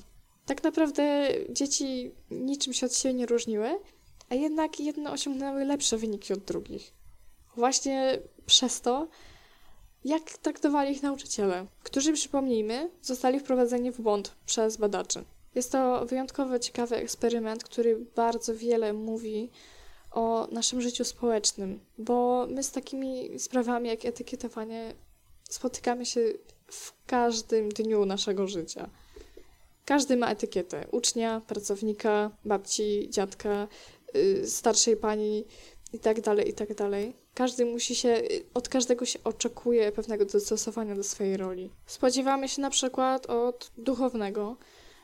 Tak 0.46 0.62
naprawdę 0.62 1.28
dzieci 1.50 2.14
niczym 2.30 2.72
się 2.72 2.86
od 2.86 2.94
siebie 2.94 3.14
nie 3.14 3.26
różniły, 3.26 3.78
a 4.28 4.34
jednak 4.34 4.80
jedne 4.80 5.10
osiągnęły 5.10 5.64
lepsze 5.64 5.96
wyniki 5.98 6.32
od 6.32 6.40
drugich. 6.40 6.92
Właśnie 7.56 8.18
przez 8.46 8.80
to, 8.80 9.08
jak 10.04 10.22
traktowali 10.30 10.92
ich 10.92 11.02
nauczyciele, 11.02 11.66
którzy, 11.82 12.12
przypomnijmy, 12.12 12.90
zostali 13.02 13.40
wprowadzeni 13.40 13.92
w 13.92 14.00
błąd 14.00 14.36
przez 14.46 14.76
badaczy. 14.76 15.24
Jest 15.54 15.72
to 15.72 16.06
wyjątkowo 16.06 16.58
ciekawy 16.58 16.96
eksperyment, 16.96 17.64
który 17.64 17.96
bardzo 18.16 18.54
wiele 18.56 18.92
mówi 18.92 19.50
o 20.12 20.48
naszym 20.52 20.80
życiu 20.80 21.04
społecznym, 21.04 21.80
bo 21.98 22.46
my 22.50 22.62
z 22.62 22.70
takimi 22.70 23.38
sprawami 23.38 23.88
jak 23.88 24.04
etykietowanie 24.04 24.94
spotykamy 25.50 26.06
się 26.06 26.20
w 26.66 26.92
każdym 27.06 27.68
dniu 27.68 28.06
naszego 28.06 28.48
życia. 28.48 28.90
Każdy 29.84 30.16
ma 30.16 30.30
etykietę 30.30 30.86
ucznia, 30.90 31.40
pracownika, 31.46 32.30
babci, 32.44 33.08
dziadka, 33.10 33.68
y, 34.16 34.50
starszej 34.50 34.96
pani 34.96 35.44
i 35.92 35.98
tak 35.98 36.20
dalej, 36.20 36.48
i 36.48 36.52
tak. 36.52 36.68
Każdy 37.34 37.64
musi 37.64 37.94
się, 37.94 38.08
y, 38.08 38.44
od 38.54 38.68
każdego 38.68 39.04
się 39.04 39.18
oczekuje 39.24 39.92
pewnego 39.92 40.24
dostosowania 40.24 40.94
do 40.94 41.02
swojej 41.02 41.36
roli. 41.36 41.70
Spodziewamy 41.86 42.48
się 42.48 42.62
na 42.62 42.70
przykład 42.70 43.26
od 43.26 43.70
duchownego, 43.78 44.56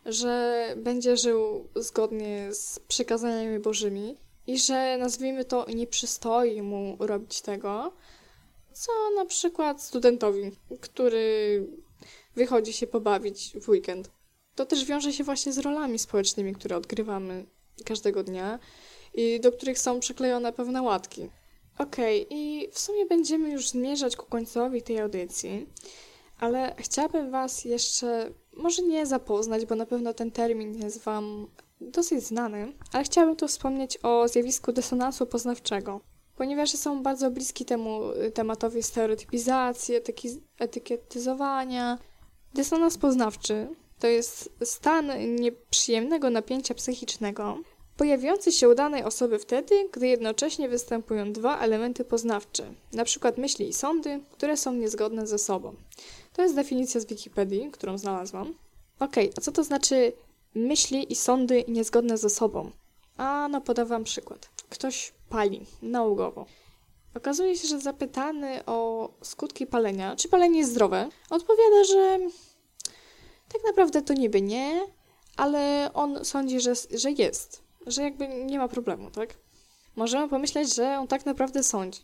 że 0.07 0.65
będzie 0.77 1.17
żył 1.17 1.69
zgodnie 1.77 2.49
z 2.53 2.79
przykazaniami 2.79 3.59
bożymi 3.59 4.17
i 4.49 4.59
że 4.59 4.99
nazwijmy 4.99 5.45
to 5.45 5.66
nie 5.70 5.87
przystoi 5.87 6.62
mu 6.62 6.97
robić 7.01 7.41
tego, 7.41 7.93
co 8.73 8.93
na 9.16 9.27
przykład 9.27 9.83
studentowi, 9.83 10.51
który 10.81 11.66
wychodzi 12.37 12.73
się 12.73 12.87
pobawić 12.87 13.53
w 13.61 13.69
weekend. 13.69 14.11
To 14.55 14.66
też 14.66 14.85
wiąże 14.85 15.12
się 15.12 15.25
właśnie 15.25 15.53
z 15.53 15.59
rolami 15.59 15.99
społecznymi, 15.99 16.55
które 16.55 16.77
odgrywamy 16.77 17.47
każdego 17.85 18.23
dnia 18.23 18.59
i 19.15 19.41
do 19.41 19.53
których 19.53 19.79
są 19.79 20.01
przyklejone 20.01 20.53
pewne 20.53 20.83
łatki. 20.83 21.31
Okej, 21.79 22.27
i 22.31 22.69
w 22.73 22.79
sumie 22.79 23.07
będziemy 23.07 23.51
już 23.51 23.69
zmierzać 23.69 24.16
ku 24.16 24.27
końcowi 24.27 24.83
tej 24.83 25.01
audycji, 25.01 25.66
ale 26.39 26.75
chciałabym 26.79 27.31
Was 27.31 27.65
jeszcze, 27.65 28.31
może 28.53 28.83
nie 28.83 29.07
zapoznać, 29.07 29.66
bo 29.66 29.75
na 29.75 29.87
pewno 29.87 30.15
ten 30.15 30.31
termin 30.31 30.83
jest 30.83 31.03
Wam 31.03 31.49
dosyć 31.81 32.25
znany, 32.25 32.73
ale 32.93 33.05
chciałabym 33.05 33.37
tu 33.37 33.49
wspomnieć 33.49 33.99
o 34.03 34.29
zjawisku 34.29 34.73
dysonansu 34.73 35.27
poznawczego, 35.27 36.01
ponieważ 36.37 36.71
są 36.71 37.03
bardzo 37.03 37.31
bliski 37.31 37.65
temu 37.65 38.13
y, 38.13 38.31
tematowi 38.31 38.83
stereotypizacji, 38.83 39.95
etyki- 39.95 40.41
etykietyzowania. 40.59 41.99
Dysonans 42.55 42.99
poznawczy 42.99 43.69
to 43.99 44.07
jest 44.07 44.51
stan 44.65 45.35
nieprzyjemnego 45.35 46.31
napięcia 46.31 46.75
psychicznego, 46.75 47.59
pojawiający 47.97 48.53
się 48.53 48.69
u 48.69 48.75
danej 48.75 49.05
osoby 49.05 49.39
wtedy, 49.39 49.89
gdy 49.93 50.09
jednocześnie 50.09 50.69
występują 50.69 51.33
dwa 51.33 51.61
elementy 51.61 52.05
poznawcze, 52.05 52.75
np. 52.93 53.33
myśli 53.37 53.69
i 53.69 53.73
sądy, 53.73 54.21
które 54.31 54.57
są 54.57 54.73
niezgodne 54.73 55.27
ze 55.27 55.39
sobą. 55.39 55.75
To 56.33 56.43
jest 56.43 56.55
definicja 56.55 57.01
z 57.01 57.07
Wikipedii, 57.07 57.71
którą 57.71 57.99
znalazłam. 57.99 58.55
Okej, 59.01 59.33
a 59.37 59.41
co 59.41 59.53
to 59.53 59.65
znaczy 59.65 60.13
myśli 60.55 61.12
i 61.12 61.16
sądy 61.16 61.65
niezgodne 61.69 62.19
ze 62.19 62.31
sobą? 62.31 62.70
A 63.16 63.49
no 63.51 63.61
podam 63.61 63.87
wam 63.89 64.05
przykład. 64.05 64.51
Ktoś 64.69 65.12
pali 65.29 65.66
nałogowo. 65.83 66.47
Okazuje 67.15 67.57
się, 67.57 67.69
że 67.69 67.81
zapytany 67.81 68.65
o 68.66 69.11
skutki 69.23 69.66
palenia, 69.66 70.16
czy 70.16 70.29
palenie 70.29 70.59
jest 70.59 70.70
zdrowe, 70.70 71.09
odpowiada, 71.31 71.85
że 71.85 72.19
tak 73.49 73.62
naprawdę 73.66 74.03
to 74.03 74.15
niby 74.15 74.43
nie, 74.43 74.87
ale 75.37 75.91
on 75.95 76.25
sądzi, 76.25 76.61
że, 76.61 76.73
że 76.95 77.11
jest, 77.11 77.62
że 77.87 78.03
jakby 78.03 78.29
nie 78.29 78.59
ma 78.59 78.69
problemu, 78.69 79.11
tak? 79.11 79.35
Możemy 79.97 80.29
pomyśleć, 80.29 80.75
że 80.75 80.99
on 80.99 81.09
tak 81.09 81.27
naprawdę 81.27 81.62
sądzi. 81.62 82.01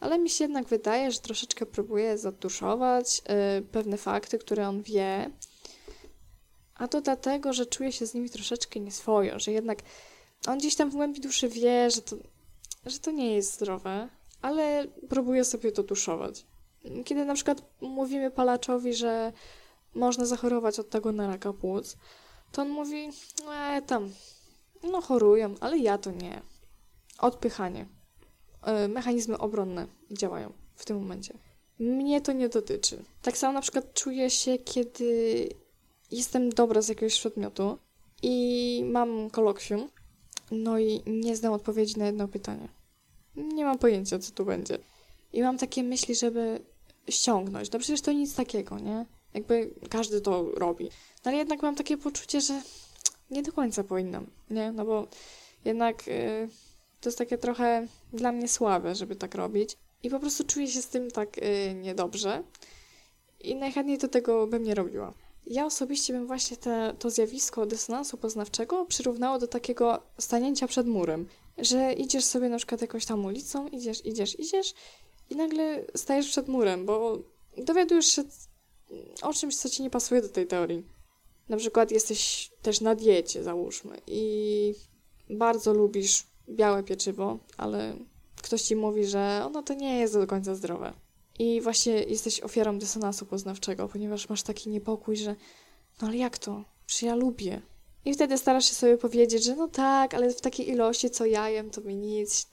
Ale 0.00 0.18
mi 0.18 0.30
się 0.30 0.44
jednak 0.44 0.66
wydaje, 0.66 1.10
że 1.10 1.20
troszeczkę 1.20 1.66
próbuje 1.66 2.18
zatuszować 2.18 3.22
y, 3.58 3.62
pewne 3.62 3.96
fakty, 3.96 4.38
które 4.38 4.68
on 4.68 4.82
wie, 4.82 5.30
a 6.78 6.88
to 6.88 7.00
dlatego, 7.00 7.52
że 7.52 7.66
czuje 7.66 7.92
się 7.92 8.06
z 8.06 8.14
nimi 8.14 8.30
troszeczkę 8.30 8.80
nieswojo, 8.80 9.38
że 9.38 9.52
jednak 9.52 9.78
on 10.46 10.58
gdzieś 10.58 10.76
tam 10.76 10.90
w 10.90 10.94
głębi 10.94 11.20
duszy 11.20 11.48
wie, 11.48 11.90
że 11.90 12.02
to, 12.02 12.16
że 12.86 12.98
to 12.98 13.10
nie 13.10 13.34
jest 13.34 13.54
zdrowe, 13.54 14.08
ale 14.42 14.86
próbuje 15.08 15.44
sobie 15.44 15.72
to 15.72 15.82
tuszować. 15.82 16.46
Kiedy 17.04 17.24
na 17.24 17.34
przykład 17.34 17.62
mówimy 17.80 18.30
palaczowi, 18.30 18.94
że 18.94 19.32
można 19.94 20.26
zachorować 20.26 20.78
od 20.78 20.90
tego 20.90 21.12
na 21.12 21.26
raka 21.26 21.52
płuc, 21.52 21.96
to 22.52 22.62
on 22.62 22.68
mówi, 22.68 23.08
e, 23.52 23.82
tam, 23.82 24.10
no 24.82 25.00
chorują, 25.00 25.54
ale 25.60 25.78
ja 25.78 25.98
to 25.98 26.10
nie. 26.10 26.42
Odpychanie. 27.18 27.86
E, 28.62 28.88
mechanizmy 28.88 29.38
obronne 29.38 29.86
działają 30.10 30.52
w 30.74 30.84
tym 30.84 30.98
momencie. 30.98 31.38
Mnie 31.78 32.20
to 32.20 32.32
nie 32.32 32.48
dotyczy. 32.48 33.04
Tak 33.22 33.38
samo 33.38 33.52
na 33.52 33.60
przykład 33.60 33.94
czuję 33.94 34.30
się, 34.30 34.58
kiedy 34.58 35.48
jestem 36.10 36.50
dobra 36.50 36.82
z 36.82 36.88
jakiegoś 36.88 37.18
przedmiotu 37.18 37.78
i 38.22 38.82
mam 38.86 39.30
kolokwium, 39.30 39.88
no 40.50 40.78
i 40.78 41.02
nie 41.06 41.36
znam 41.36 41.52
odpowiedzi 41.52 41.98
na 41.98 42.06
jedno 42.06 42.28
pytanie. 42.28 42.68
Nie 43.36 43.64
mam 43.64 43.78
pojęcia, 43.78 44.18
co 44.18 44.32
tu 44.32 44.44
będzie. 44.44 44.78
I 45.32 45.42
mam 45.42 45.58
takie 45.58 45.82
myśli, 45.82 46.14
żeby 46.14 46.60
ściągnąć. 47.10 47.70
No 47.72 47.78
przecież 47.78 48.00
to 48.00 48.12
nic 48.12 48.34
takiego, 48.34 48.78
nie? 48.78 49.06
Jakby 49.34 49.70
każdy 49.90 50.20
to 50.20 50.50
robi. 50.54 50.84
No 51.24 51.30
ale 51.30 51.36
jednak 51.36 51.62
mam 51.62 51.74
takie 51.74 51.96
poczucie, 51.96 52.40
że 52.40 52.62
nie 53.30 53.42
do 53.42 53.52
końca 53.52 53.84
powinnam, 53.84 54.26
nie? 54.50 54.72
No 54.72 54.84
bo 54.84 55.06
jednak 55.64 56.08
y, 56.08 56.48
to 57.00 57.08
jest 57.08 57.18
takie 57.18 57.38
trochę 57.38 57.86
dla 58.12 58.32
mnie 58.32 58.48
słabe, 58.48 58.94
żeby 58.94 59.16
tak 59.16 59.34
robić. 59.34 59.76
I 60.02 60.10
po 60.10 60.20
prostu 60.20 60.44
czuję 60.44 60.68
się 60.68 60.82
z 60.82 60.88
tym 60.88 61.10
tak 61.10 61.38
y, 61.38 61.74
niedobrze. 61.74 62.42
I 63.40 63.56
najchętniej 63.56 63.98
to 63.98 64.08
tego 64.08 64.46
bym 64.46 64.62
nie 64.62 64.74
robiła. 64.74 65.14
Ja 65.50 65.66
osobiście 65.66 66.12
bym 66.12 66.26
właśnie 66.26 66.56
te, 66.56 66.94
to 66.98 67.10
zjawisko 67.10 67.66
dysonansu 67.66 68.16
poznawczego 68.16 68.86
przyrównała 68.86 69.38
do 69.38 69.46
takiego 69.46 70.02
stanięcia 70.18 70.66
przed 70.66 70.86
murem. 70.86 71.26
Że 71.58 71.92
idziesz 71.92 72.24
sobie 72.24 72.48
na 72.48 72.56
przykład 72.56 72.80
jakąś 72.80 73.06
tam 73.06 73.24
ulicą, 73.24 73.68
idziesz, 73.68 74.06
idziesz, 74.06 74.40
idziesz 74.40 74.74
i 75.30 75.36
nagle 75.36 75.84
stajesz 75.96 76.28
przed 76.28 76.48
murem, 76.48 76.86
bo 76.86 77.18
dowiadujesz 77.56 78.06
się 78.06 78.22
o 79.22 79.32
czymś, 79.32 79.56
co 79.56 79.68
ci 79.68 79.82
nie 79.82 79.90
pasuje 79.90 80.22
do 80.22 80.28
tej 80.28 80.46
teorii. 80.46 80.84
Na 81.48 81.56
przykład 81.56 81.90
jesteś 81.90 82.50
też 82.62 82.80
na 82.80 82.94
diecie, 82.94 83.42
załóżmy, 83.42 84.00
i 84.06 84.74
bardzo 85.30 85.74
lubisz 85.74 86.26
białe 86.48 86.82
pieczywo, 86.82 87.38
ale 87.56 87.96
ktoś 88.42 88.62
ci 88.62 88.76
mówi, 88.76 89.04
że 89.04 89.42
ono 89.46 89.62
to 89.62 89.74
nie 89.74 90.00
jest 90.00 90.14
do 90.14 90.26
końca 90.26 90.54
zdrowe. 90.54 90.92
I 91.38 91.60
właśnie 91.60 91.92
jesteś 91.92 92.40
ofiarą 92.40 92.78
dysonansu 92.78 93.26
poznawczego, 93.26 93.88
ponieważ 93.88 94.28
masz 94.28 94.42
taki 94.42 94.70
niepokój, 94.70 95.16
że 95.16 95.36
no 96.02 96.08
ale 96.08 96.16
jak 96.16 96.38
to? 96.38 96.64
Czy 96.86 97.06
ja 97.06 97.14
lubię? 97.14 97.62
I 98.04 98.14
wtedy 98.14 98.38
starasz 98.38 98.68
się 98.68 98.74
sobie 98.74 98.96
powiedzieć, 98.98 99.44
że 99.44 99.56
no 99.56 99.68
tak, 99.68 100.14
ale 100.14 100.30
w 100.30 100.40
takiej 100.40 100.70
ilości, 100.70 101.10
co 101.10 101.26
ja 101.26 101.48
jem, 101.48 101.70
to 101.70 101.80
mi 101.80 101.96
nic, 101.96 102.48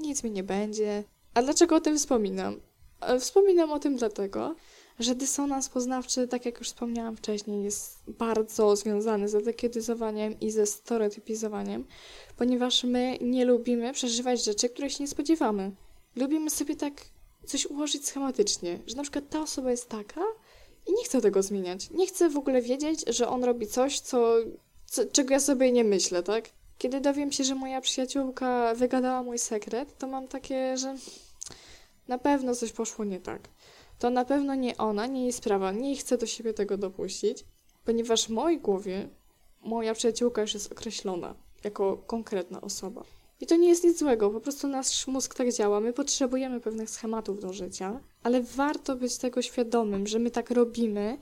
nic 0.00 0.24
mi 0.24 0.30
nie 0.30 0.42
będzie. 0.42 1.04
A 1.34 1.42
dlaczego 1.42 1.76
o 1.76 1.80
tym 1.80 1.98
wspominam? 1.98 2.60
E, 3.00 3.20
Wspominam 3.20 3.72
o 3.72 3.78
tym 3.78 3.96
dlatego, 3.96 4.54
że 4.98 5.14
dysonans 5.14 5.68
poznawczy, 5.68 6.28
tak 6.28 6.46
jak 6.46 6.58
już 6.58 6.68
wspomniałam 6.68 7.16
wcześniej, 7.16 7.64
jest 7.64 7.98
bardzo 8.08 8.76
związany 8.76 9.28
z 9.28 9.34
etykietowaniem 9.34 10.40
i 10.40 10.50
ze 10.50 10.66
stereotypizowaniem, 10.66 11.86
ponieważ 12.36 12.84
my 12.84 13.18
nie 13.20 13.44
lubimy 13.44 13.92
przeżywać 13.92 14.44
rzeczy, 14.44 14.68
których 14.68 14.92
się 14.92 15.04
nie 15.04 15.08
spodziewamy. 15.08 15.72
Lubimy 16.16 16.50
sobie 16.50 16.76
tak 16.76 17.04
coś 17.46 17.66
ułożyć 17.66 18.06
schematycznie, 18.06 18.78
że 18.86 18.96
na 18.96 19.02
przykład 19.02 19.28
ta 19.28 19.42
osoba 19.42 19.70
jest 19.70 19.88
taka 19.88 20.20
i 20.86 20.92
nie 20.92 21.04
chcę 21.04 21.20
tego 21.20 21.42
zmieniać. 21.42 21.90
Nie 21.90 22.06
chcę 22.06 22.30
w 22.30 22.36
ogóle 22.36 22.62
wiedzieć, 22.62 23.04
że 23.06 23.28
on 23.28 23.44
robi 23.44 23.66
coś, 23.66 24.00
co, 24.00 24.34
co, 24.86 25.06
czego 25.06 25.34
ja 25.34 25.40
sobie 25.40 25.72
nie 25.72 25.84
myślę, 25.84 26.22
tak? 26.22 26.50
Kiedy 26.78 27.00
dowiem 27.00 27.32
się, 27.32 27.44
że 27.44 27.54
moja 27.54 27.80
przyjaciółka 27.80 28.74
wygadała 28.74 29.22
mój 29.22 29.38
sekret, 29.38 29.98
to 29.98 30.06
mam 30.06 30.28
takie, 30.28 30.76
że 30.76 30.96
na 32.08 32.18
pewno 32.18 32.54
coś 32.54 32.72
poszło 32.72 33.04
nie 33.04 33.20
tak. 33.20 33.48
To 33.98 34.10
na 34.10 34.24
pewno 34.24 34.54
nie 34.54 34.76
ona, 34.76 35.06
nie 35.06 35.22
jej 35.22 35.32
sprawa, 35.32 35.72
nie 35.72 35.96
chcę 35.96 36.18
do 36.18 36.26
siebie 36.26 36.54
tego 36.54 36.76
dopuścić, 36.76 37.44
ponieważ 37.84 38.26
w 38.26 38.30
mojej 38.30 38.60
głowie 38.60 39.08
moja 39.62 39.94
przyjaciółka 39.94 40.40
już 40.40 40.54
jest 40.54 40.72
określona 40.72 41.34
jako 41.64 41.96
konkretna 41.96 42.60
osoba. 42.60 43.02
I 43.40 43.46
to 43.46 43.56
nie 43.56 43.68
jest 43.68 43.84
nic 43.84 43.98
złego, 43.98 44.30
po 44.30 44.40
prostu 44.40 44.68
nasz 44.68 45.06
mózg 45.06 45.34
tak 45.34 45.52
działa. 45.52 45.80
My 45.80 45.92
potrzebujemy 45.92 46.60
pewnych 46.60 46.90
schematów 46.90 47.40
do 47.40 47.52
życia, 47.52 48.00
ale 48.22 48.42
warto 48.42 48.96
być 48.96 49.16
tego 49.16 49.42
świadomym, 49.42 50.06
że 50.06 50.18
my 50.18 50.30
tak 50.30 50.50
robimy 50.50 51.18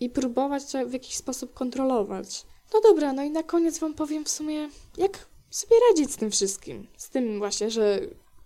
i 0.00 0.10
próbować 0.10 0.72
to 0.72 0.86
w 0.86 0.92
jakiś 0.92 1.16
sposób 1.16 1.54
kontrolować. 1.54 2.46
No 2.74 2.80
dobra, 2.80 3.12
no 3.12 3.22
i 3.22 3.30
na 3.30 3.42
koniec 3.42 3.78
Wam 3.78 3.94
powiem 3.94 4.24
w 4.24 4.28
sumie, 4.28 4.68
jak 4.96 5.26
sobie 5.50 5.76
radzić 5.90 6.12
z 6.12 6.16
tym 6.16 6.30
wszystkim. 6.30 6.86
Z 6.96 7.10
tym 7.10 7.38
właśnie, 7.38 7.70
że 7.70 8.00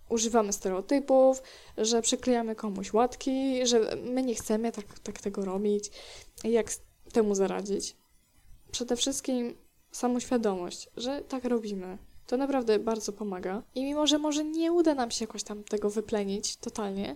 używamy 0.09 0.53
stereotypów, 0.53 1.41
że 1.77 2.01
przyklejamy 2.01 2.55
komuś 2.55 2.93
łatki, 2.93 3.67
że 3.67 3.97
my 4.03 4.23
nie 4.23 4.35
chcemy 4.35 4.71
tak, 4.71 4.99
tak 4.99 5.21
tego 5.21 5.45
robić. 5.45 5.91
Jak 6.43 6.67
temu 7.13 7.35
zaradzić? 7.35 7.95
Przede 8.71 8.95
wszystkim 8.95 9.55
samoświadomość, 9.91 10.89
że 10.97 11.21
tak 11.21 11.45
robimy. 11.45 11.97
To 12.27 12.37
naprawdę 12.37 12.79
bardzo 12.79 13.13
pomaga. 13.13 13.63
I 13.75 13.83
mimo, 13.83 14.07
że 14.07 14.17
może 14.17 14.43
nie 14.43 14.71
uda 14.71 14.95
nam 14.95 15.11
się 15.11 15.23
jakoś 15.25 15.43
tam 15.43 15.63
tego 15.63 15.89
wyplenić 15.89 16.55
totalnie, 16.55 17.15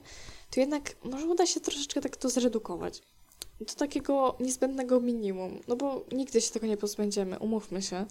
to 0.52 0.60
jednak 0.60 0.96
może 1.04 1.26
uda 1.26 1.46
się 1.46 1.60
troszeczkę 1.60 2.02
tak 2.02 2.18
to 2.18 2.30
zredukować. 2.30 3.02
Do 3.60 3.74
takiego 3.74 4.36
niezbędnego 4.40 5.00
minimum. 5.00 5.60
No 5.68 5.76
bo 5.76 6.06
nigdy 6.12 6.42
się 6.42 6.52
tego 6.52 6.68
nie 6.68 6.78
pozbędziemy, 6.78 7.40
umówmy 7.40 7.82
się. 7.82 8.06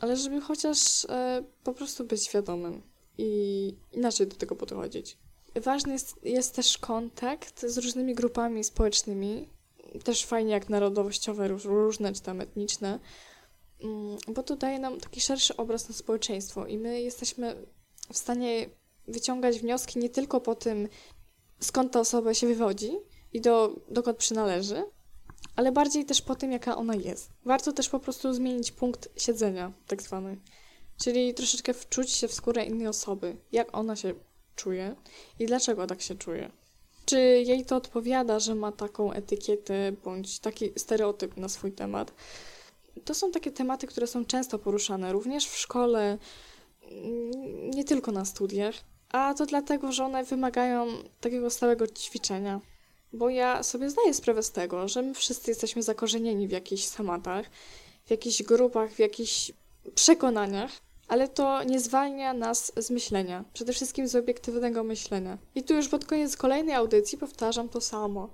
Ale 0.00 0.16
żeby 0.16 0.40
chociaż 0.40 1.04
e, 1.04 1.44
po 1.64 1.74
prostu 1.74 2.04
być 2.04 2.24
świadomym 2.24 2.82
i 3.18 3.74
inaczej 3.92 4.26
do 4.26 4.36
tego 4.36 4.56
podchodzić. 4.56 5.16
Ważny 5.54 5.92
jest, 5.92 6.24
jest 6.24 6.54
też 6.54 6.78
kontakt 6.78 7.66
z 7.66 7.78
różnymi 7.78 8.14
grupami 8.14 8.64
społecznymi, 8.64 9.48
też 10.04 10.24
fajnie 10.24 10.52
jak 10.52 10.68
narodowościowe, 10.68 11.48
róż- 11.48 11.64
różne 11.64 12.12
czy 12.12 12.20
tam 12.22 12.40
etniczne, 12.40 12.98
bo 14.28 14.42
to 14.42 14.56
daje 14.56 14.78
nam 14.78 15.00
taki 15.00 15.20
szerszy 15.20 15.56
obraz 15.56 15.88
na 15.88 15.94
społeczeństwo 15.94 16.66
i 16.66 16.78
my 16.78 17.00
jesteśmy 17.02 17.66
w 18.12 18.16
stanie 18.16 18.70
wyciągać 19.08 19.58
wnioski 19.58 19.98
nie 19.98 20.08
tylko 20.08 20.40
po 20.40 20.54
tym, 20.54 20.88
skąd 21.60 21.92
ta 21.92 22.00
osoba 22.00 22.34
się 22.34 22.46
wywodzi 22.46 22.92
i 23.32 23.40
do, 23.40 23.76
dokąd 23.88 24.18
przynależy, 24.18 24.84
ale 25.56 25.72
bardziej 25.72 26.04
też 26.04 26.22
po 26.22 26.34
tym, 26.34 26.52
jaka 26.52 26.76
ona 26.76 26.94
jest. 26.94 27.30
Warto 27.44 27.72
też 27.72 27.88
po 27.88 28.00
prostu 28.00 28.34
zmienić 28.34 28.72
punkt 28.72 29.08
siedzenia, 29.16 29.72
tak 29.86 30.02
zwany. 30.02 30.36
Czyli 31.04 31.34
troszeczkę 31.34 31.74
wczuć 31.74 32.10
się 32.10 32.28
w 32.28 32.34
skórę 32.34 32.64
innej 32.64 32.86
osoby, 32.86 33.36
jak 33.52 33.76
ona 33.76 33.96
się 33.96 34.14
czuje 34.56 34.96
i 35.38 35.46
dlaczego 35.46 35.86
tak 35.86 36.02
się 36.02 36.14
czuje. 36.14 36.50
Czy 37.06 37.18
jej 37.20 37.64
to 37.64 37.76
odpowiada, 37.76 38.38
że 38.40 38.54
ma 38.54 38.72
taką 38.72 39.12
etykietę 39.12 39.92
bądź 40.04 40.38
taki 40.38 40.72
stereotyp 40.76 41.36
na 41.36 41.48
swój 41.48 41.72
temat? 41.72 42.12
To 43.04 43.14
są 43.14 43.30
takie 43.30 43.52
tematy, 43.52 43.86
które 43.86 44.06
są 44.06 44.24
często 44.24 44.58
poruszane 44.58 45.12
również 45.12 45.46
w 45.46 45.56
szkole, 45.56 46.18
mm, 46.82 47.70
nie 47.70 47.84
tylko 47.84 48.12
na 48.12 48.24
studiach, 48.24 48.74
a 49.08 49.34
to 49.34 49.46
dlatego, 49.46 49.92
że 49.92 50.04
one 50.04 50.24
wymagają 50.24 50.86
takiego 51.20 51.50
stałego 51.50 51.86
ćwiczenia. 51.86 52.60
Bo 53.12 53.30
ja 53.30 53.62
sobie 53.62 53.90
zdaję 53.90 54.14
sprawę 54.14 54.42
z 54.42 54.52
tego, 54.52 54.88
że 54.88 55.02
my 55.02 55.14
wszyscy 55.14 55.50
jesteśmy 55.50 55.82
zakorzenieni 55.82 56.48
w 56.48 56.50
jakichś 56.50 56.86
tematach, 56.86 57.46
w 58.04 58.10
jakichś 58.10 58.42
grupach, 58.42 58.92
w 58.92 58.98
jakichś 58.98 59.52
przekonaniach, 59.94 60.70
ale 61.08 61.28
to 61.28 61.62
nie 61.62 61.80
zwalnia 61.80 62.34
nas 62.34 62.72
z 62.76 62.90
myślenia, 62.90 63.44
przede 63.52 63.72
wszystkim 63.72 64.08
z 64.08 64.16
obiektywnego 64.16 64.84
myślenia. 64.84 65.38
I 65.54 65.62
tu 65.62 65.74
już 65.74 65.88
pod 65.88 66.04
koniec 66.04 66.36
kolejnej 66.36 66.74
audycji 66.74 67.18
powtarzam 67.18 67.68
to 67.68 67.80
samo. 67.80 68.28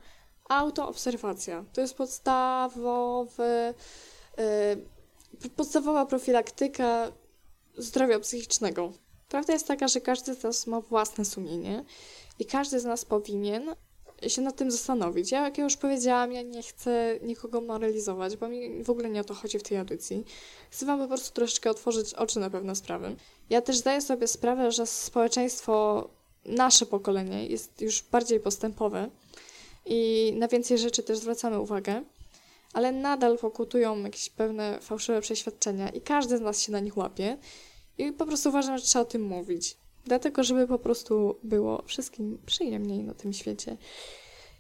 Autoobserwacja 0.48 1.64
to 1.72 1.80
jest 1.80 1.94
podstawowy, 1.94 3.74
podstawowa 5.57 6.07
profilaktyka 6.07 7.13
zdrowia 7.79 8.21
psychicznego. 8.21 8.93
Prawda 9.29 9.53
jest 9.53 9.67
taka, 9.67 9.89
że 9.89 10.01
każdy 10.01 10.35
z 10.35 10.43
nas 10.43 10.67
ma 10.67 10.81
własne 10.81 11.25
sumienie 11.25 11.85
i 12.39 12.45
każdy 12.45 12.81
z 12.81 12.85
nas 12.85 13.05
powinien 13.05 13.75
się 14.29 14.43
nad 14.43 14.57
tym 14.57 14.71
zastanowić. 14.71 15.33
Ja, 15.33 15.45
jak 15.45 15.59
ja 15.59 15.65
już 15.65 15.77
powiedziałam, 15.77 16.33
ja 16.33 16.43
nie 16.43 16.63
chcę 16.63 17.19
nikogo 17.23 17.61
moralizować, 17.61 18.37
bo 18.37 18.49
mi 18.49 18.85
w 18.85 18.91
ogóle 18.91 19.11
nie 19.11 19.21
o 19.21 19.25
to 19.25 19.35
chodzi 19.35 19.59
w 19.59 19.63
tej 19.63 19.79
audycji. 19.79 20.25
Chcę 20.71 20.87
Wam 20.87 20.99
po 20.99 21.09
prostu 21.09 21.35
troszeczkę 21.35 21.71
otworzyć 21.71 22.15
oczy 22.15 22.41
na 22.41 22.51
pewne 22.51 22.77
sprawy. 22.77 23.17
Ja 23.51 23.63
też 23.63 23.77
zdaję 23.77 24.01
sobie 24.01 24.29
sprawę, 24.29 24.73
że 24.73 24.87
społeczeństwo, 24.87 26.09
nasze 26.45 26.87
pokolenie 26.87 27.47
jest 27.47 27.81
już 27.81 28.03
bardziej 28.03 28.41
postępowe 28.41 29.11
i 29.87 30.33
na 30.37 30.49
więcej 30.49 30.79
rzeczy 30.79 31.03
też 31.03 31.19
zwracamy 31.19 31.61
uwagę, 31.61 32.03
ale 32.73 32.93
nadal 32.93 33.39
pokutują 33.39 34.03
jakieś 34.03 34.31
pewne 34.31 34.78
fałszywe 34.81 35.20
przeświadczenia 35.20 35.89
i 35.89 36.01
każdy 36.01 36.39
z 36.39 36.40
nas 36.40 36.61
się 36.61 36.73
na 36.73 36.81
nich 36.81 36.97
łapie 36.97 37.39
i 37.99 38.12
po 38.12 38.27
prostu 38.27 38.49
uważam, 38.49 38.78
że 38.78 38.85
trzeba 38.85 39.03
o 39.03 39.07
tym 39.07 39.23
mówić. 39.23 39.77
Dlatego, 40.05 40.44
żeby 40.44 40.69
po 40.69 40.78
prostu 40.78 41.39
było 41.43 41.82
wszystkim 41.86 42.39
przyjemniej 42.47 43.05
na 43.05 43.15
tym 43.15 43.32
świecie 43.32 43.77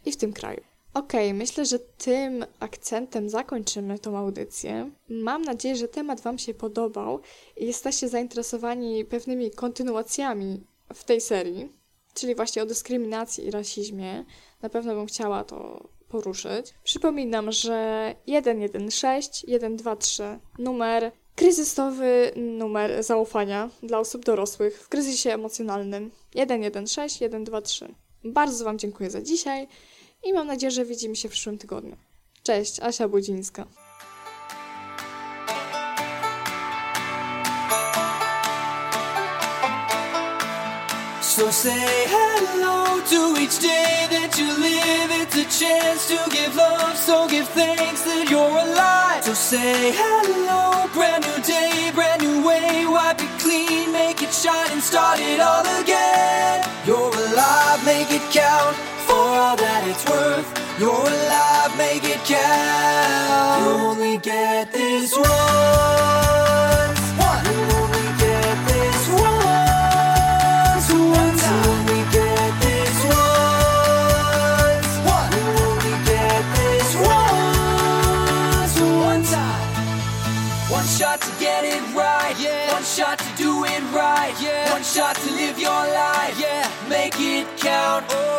i 0.06 0.12
w 0.12 0.16
tym 0.16 0.32
kraju. 0.32 0.60
Okej, 0.94 1.34
myślę, 1.34 1.66
że 1.66 1.78
tym 1.78 2.44
akcentem 2.60 3.28
zakończymy 3.28 3.98
tą 3.98 4.18
audycję. 4.18 4.90
Mam 5.08 5.42
nadzieję, 5.42 5.76
że 5.76 5.88
temat 5.88 6.20
Wam 6.20 6.38
się 6.38 6.54
podobał 6.54 7.20
i 7.56 7.66
jesteście 7.66 8.08
zainteresowani 8.08 9.04
pewnymi 9.04 9.50
kontynuacjami 9.50 10.60
w 10.94 11.04
tej 11.04 11.20
serii, 11.20 11.72
czyli 12.14 12.34
właśnie 12.34 12.62
o 12.62 12.66
dyskryminacji 12.66 13.46
i 13.46 13.50
rasizmie. 13.50 14.24
Na 14.62 14.68
pewno 14.68 14.94
bym 14.94 15.06
chciała 15.06 15.44
to 15.44 15.88
poruszyć. 16.12 16.74
Przypominam, 16.84 17.52
że 17.52 18.14
116 18.26 19.46
123 19.58 20.22
numer 20.58 21.12
kryzysowy 21.36 22.32
numer 22.36 23.02
zaufania 23.02 23.70
dla 23.82 23.98
osób 23.98 24.24
dorosłych 24.24 24.82
w 24.82 24.88
kryzysie 24.88 25.30
emocjonalnym 25.30 26.10
116 26.30 27.28
123. 27.28 27.94
Bardzo 28.24 28.64
Wam 28.64 28.78
dziękuję 28.78 29.10
za 29.10 29.22
dzisiaj 29.22 29.68
i 30.24 30.32
mam 30.32 30.46
nadzieję, 30.46 30.70
że 30.70 30.84
widzimy 30.84 31.16
się 31.16 31.28
w 31.28 31.32
przyszłym 31.32 31.58
tygodniu. 31.58 31.96
Cześć, 32.42 32.80
Asia 32.80 33.08
Budzińska. 33.08 33.66
So 41.32 41.48
say 41.50 42.04
hello 42.12 43.00
to 43.00 43.40
each 43.40 43.58
day 43.58 44.04
that 44.12 44.36
you 44.36 44.52
live. 44.52 45.08
It's 45.16 45.32
a 45.32 45.48
chance 45.48 46.06
to 46.08 46.20
give 46.28 46.54
love, 46.54 46.94
so 46.94 47.26
give 47.26 47.48
thanks 47.48 48.02
that 48.02 48.28
you're 48.28 48.52
alive. 48.52 49.24
So 49.24 49.32
say 49.32 49.96
hello, 49.96 50.92
brand 50.92 51.24
new 51.24 51.40
day, 51.42 51.90
brand 51.94 52.20
new 52.20 52.44
way. 52.46 52.84
Wipe 52.84 53.22
it 53.24 53.32
clean, 53.40 53.92
make 53.92 54.20
it 54.20 54.28
shine, 54.28 54.72
and 54.72 54.82
start 54.82 55.20
it 55.20 55.40
all 55.40 55.64
again. 55.80 56.68
You're 56.84 57.08
alive, 57.08 57.80
make 57.86 58.12
it 58.12 58.20
count 58.28 58.76
for 59.08 59.16
all 59.16 59.56
that 59.56 59.88
it's 59.88 60.04
worth. 60.04 60.44
You're 60.78 60.92
alive, 60.92 61.72
make 61.80 62.04
it 62.04 62.20
count. 62.28 63.64
You 63.64 63.72
only 63.88 64.18
get 64.18 64.70
this. 64.70 65.16
One. 65.16 66.51
Right. 84.02 84.34
Yeah. 84.40 84.72
One 84.72 84.82
shot 84.82 85.14
to 85.16 85.30
live 85.40 85.58
your 85.58 85.82
life. 86.02 86.34
Yeah. 86.44 86.64
Make 86.88 87.14
it 87.18 87.46
count. 87.58 88.04
Oh. 88.10 88.32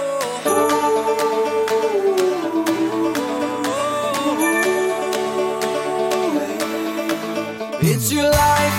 It's 7.92 8.08
your 8.12 8.30
life. 8.46 8.78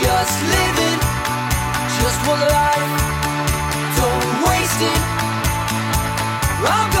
Just 0.00 0.36
live 0.54 0.78
it. 0.90 1.00
Just 1.98 2.18
one 2.32 2.44
life. 2.58 2.92
Don't 3.98 4.30
waste 4.48 4.82
it. 4.92 5.00
I'm 6.74 6.95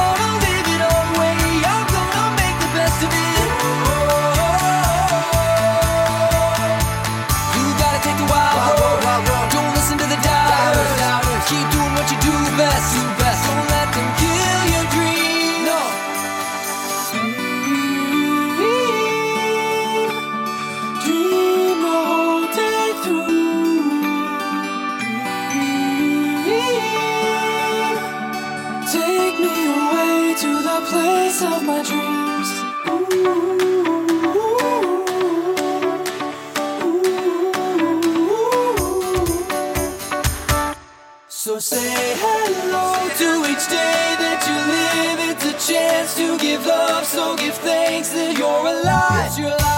Say 41.58 42.14
hello 42.18 43.08
to 43.16 43.50
each 43.50 43.66
day 43.68 44.14
that 44.20 44.44
you 44.44 44.56
live. 44.76 45.30
It's 45.30 45.68
a 45.68 45.72
chance 45.72 46.14
to 46.16 46.36
give 46.36 46.66
love, 46.66 47.06
so 47.06 47.34
give 47.34 47.54
thanks 47.54 48.10
that 48.10 48.36
you're 48.36 48.46
alive. 48.46 49.75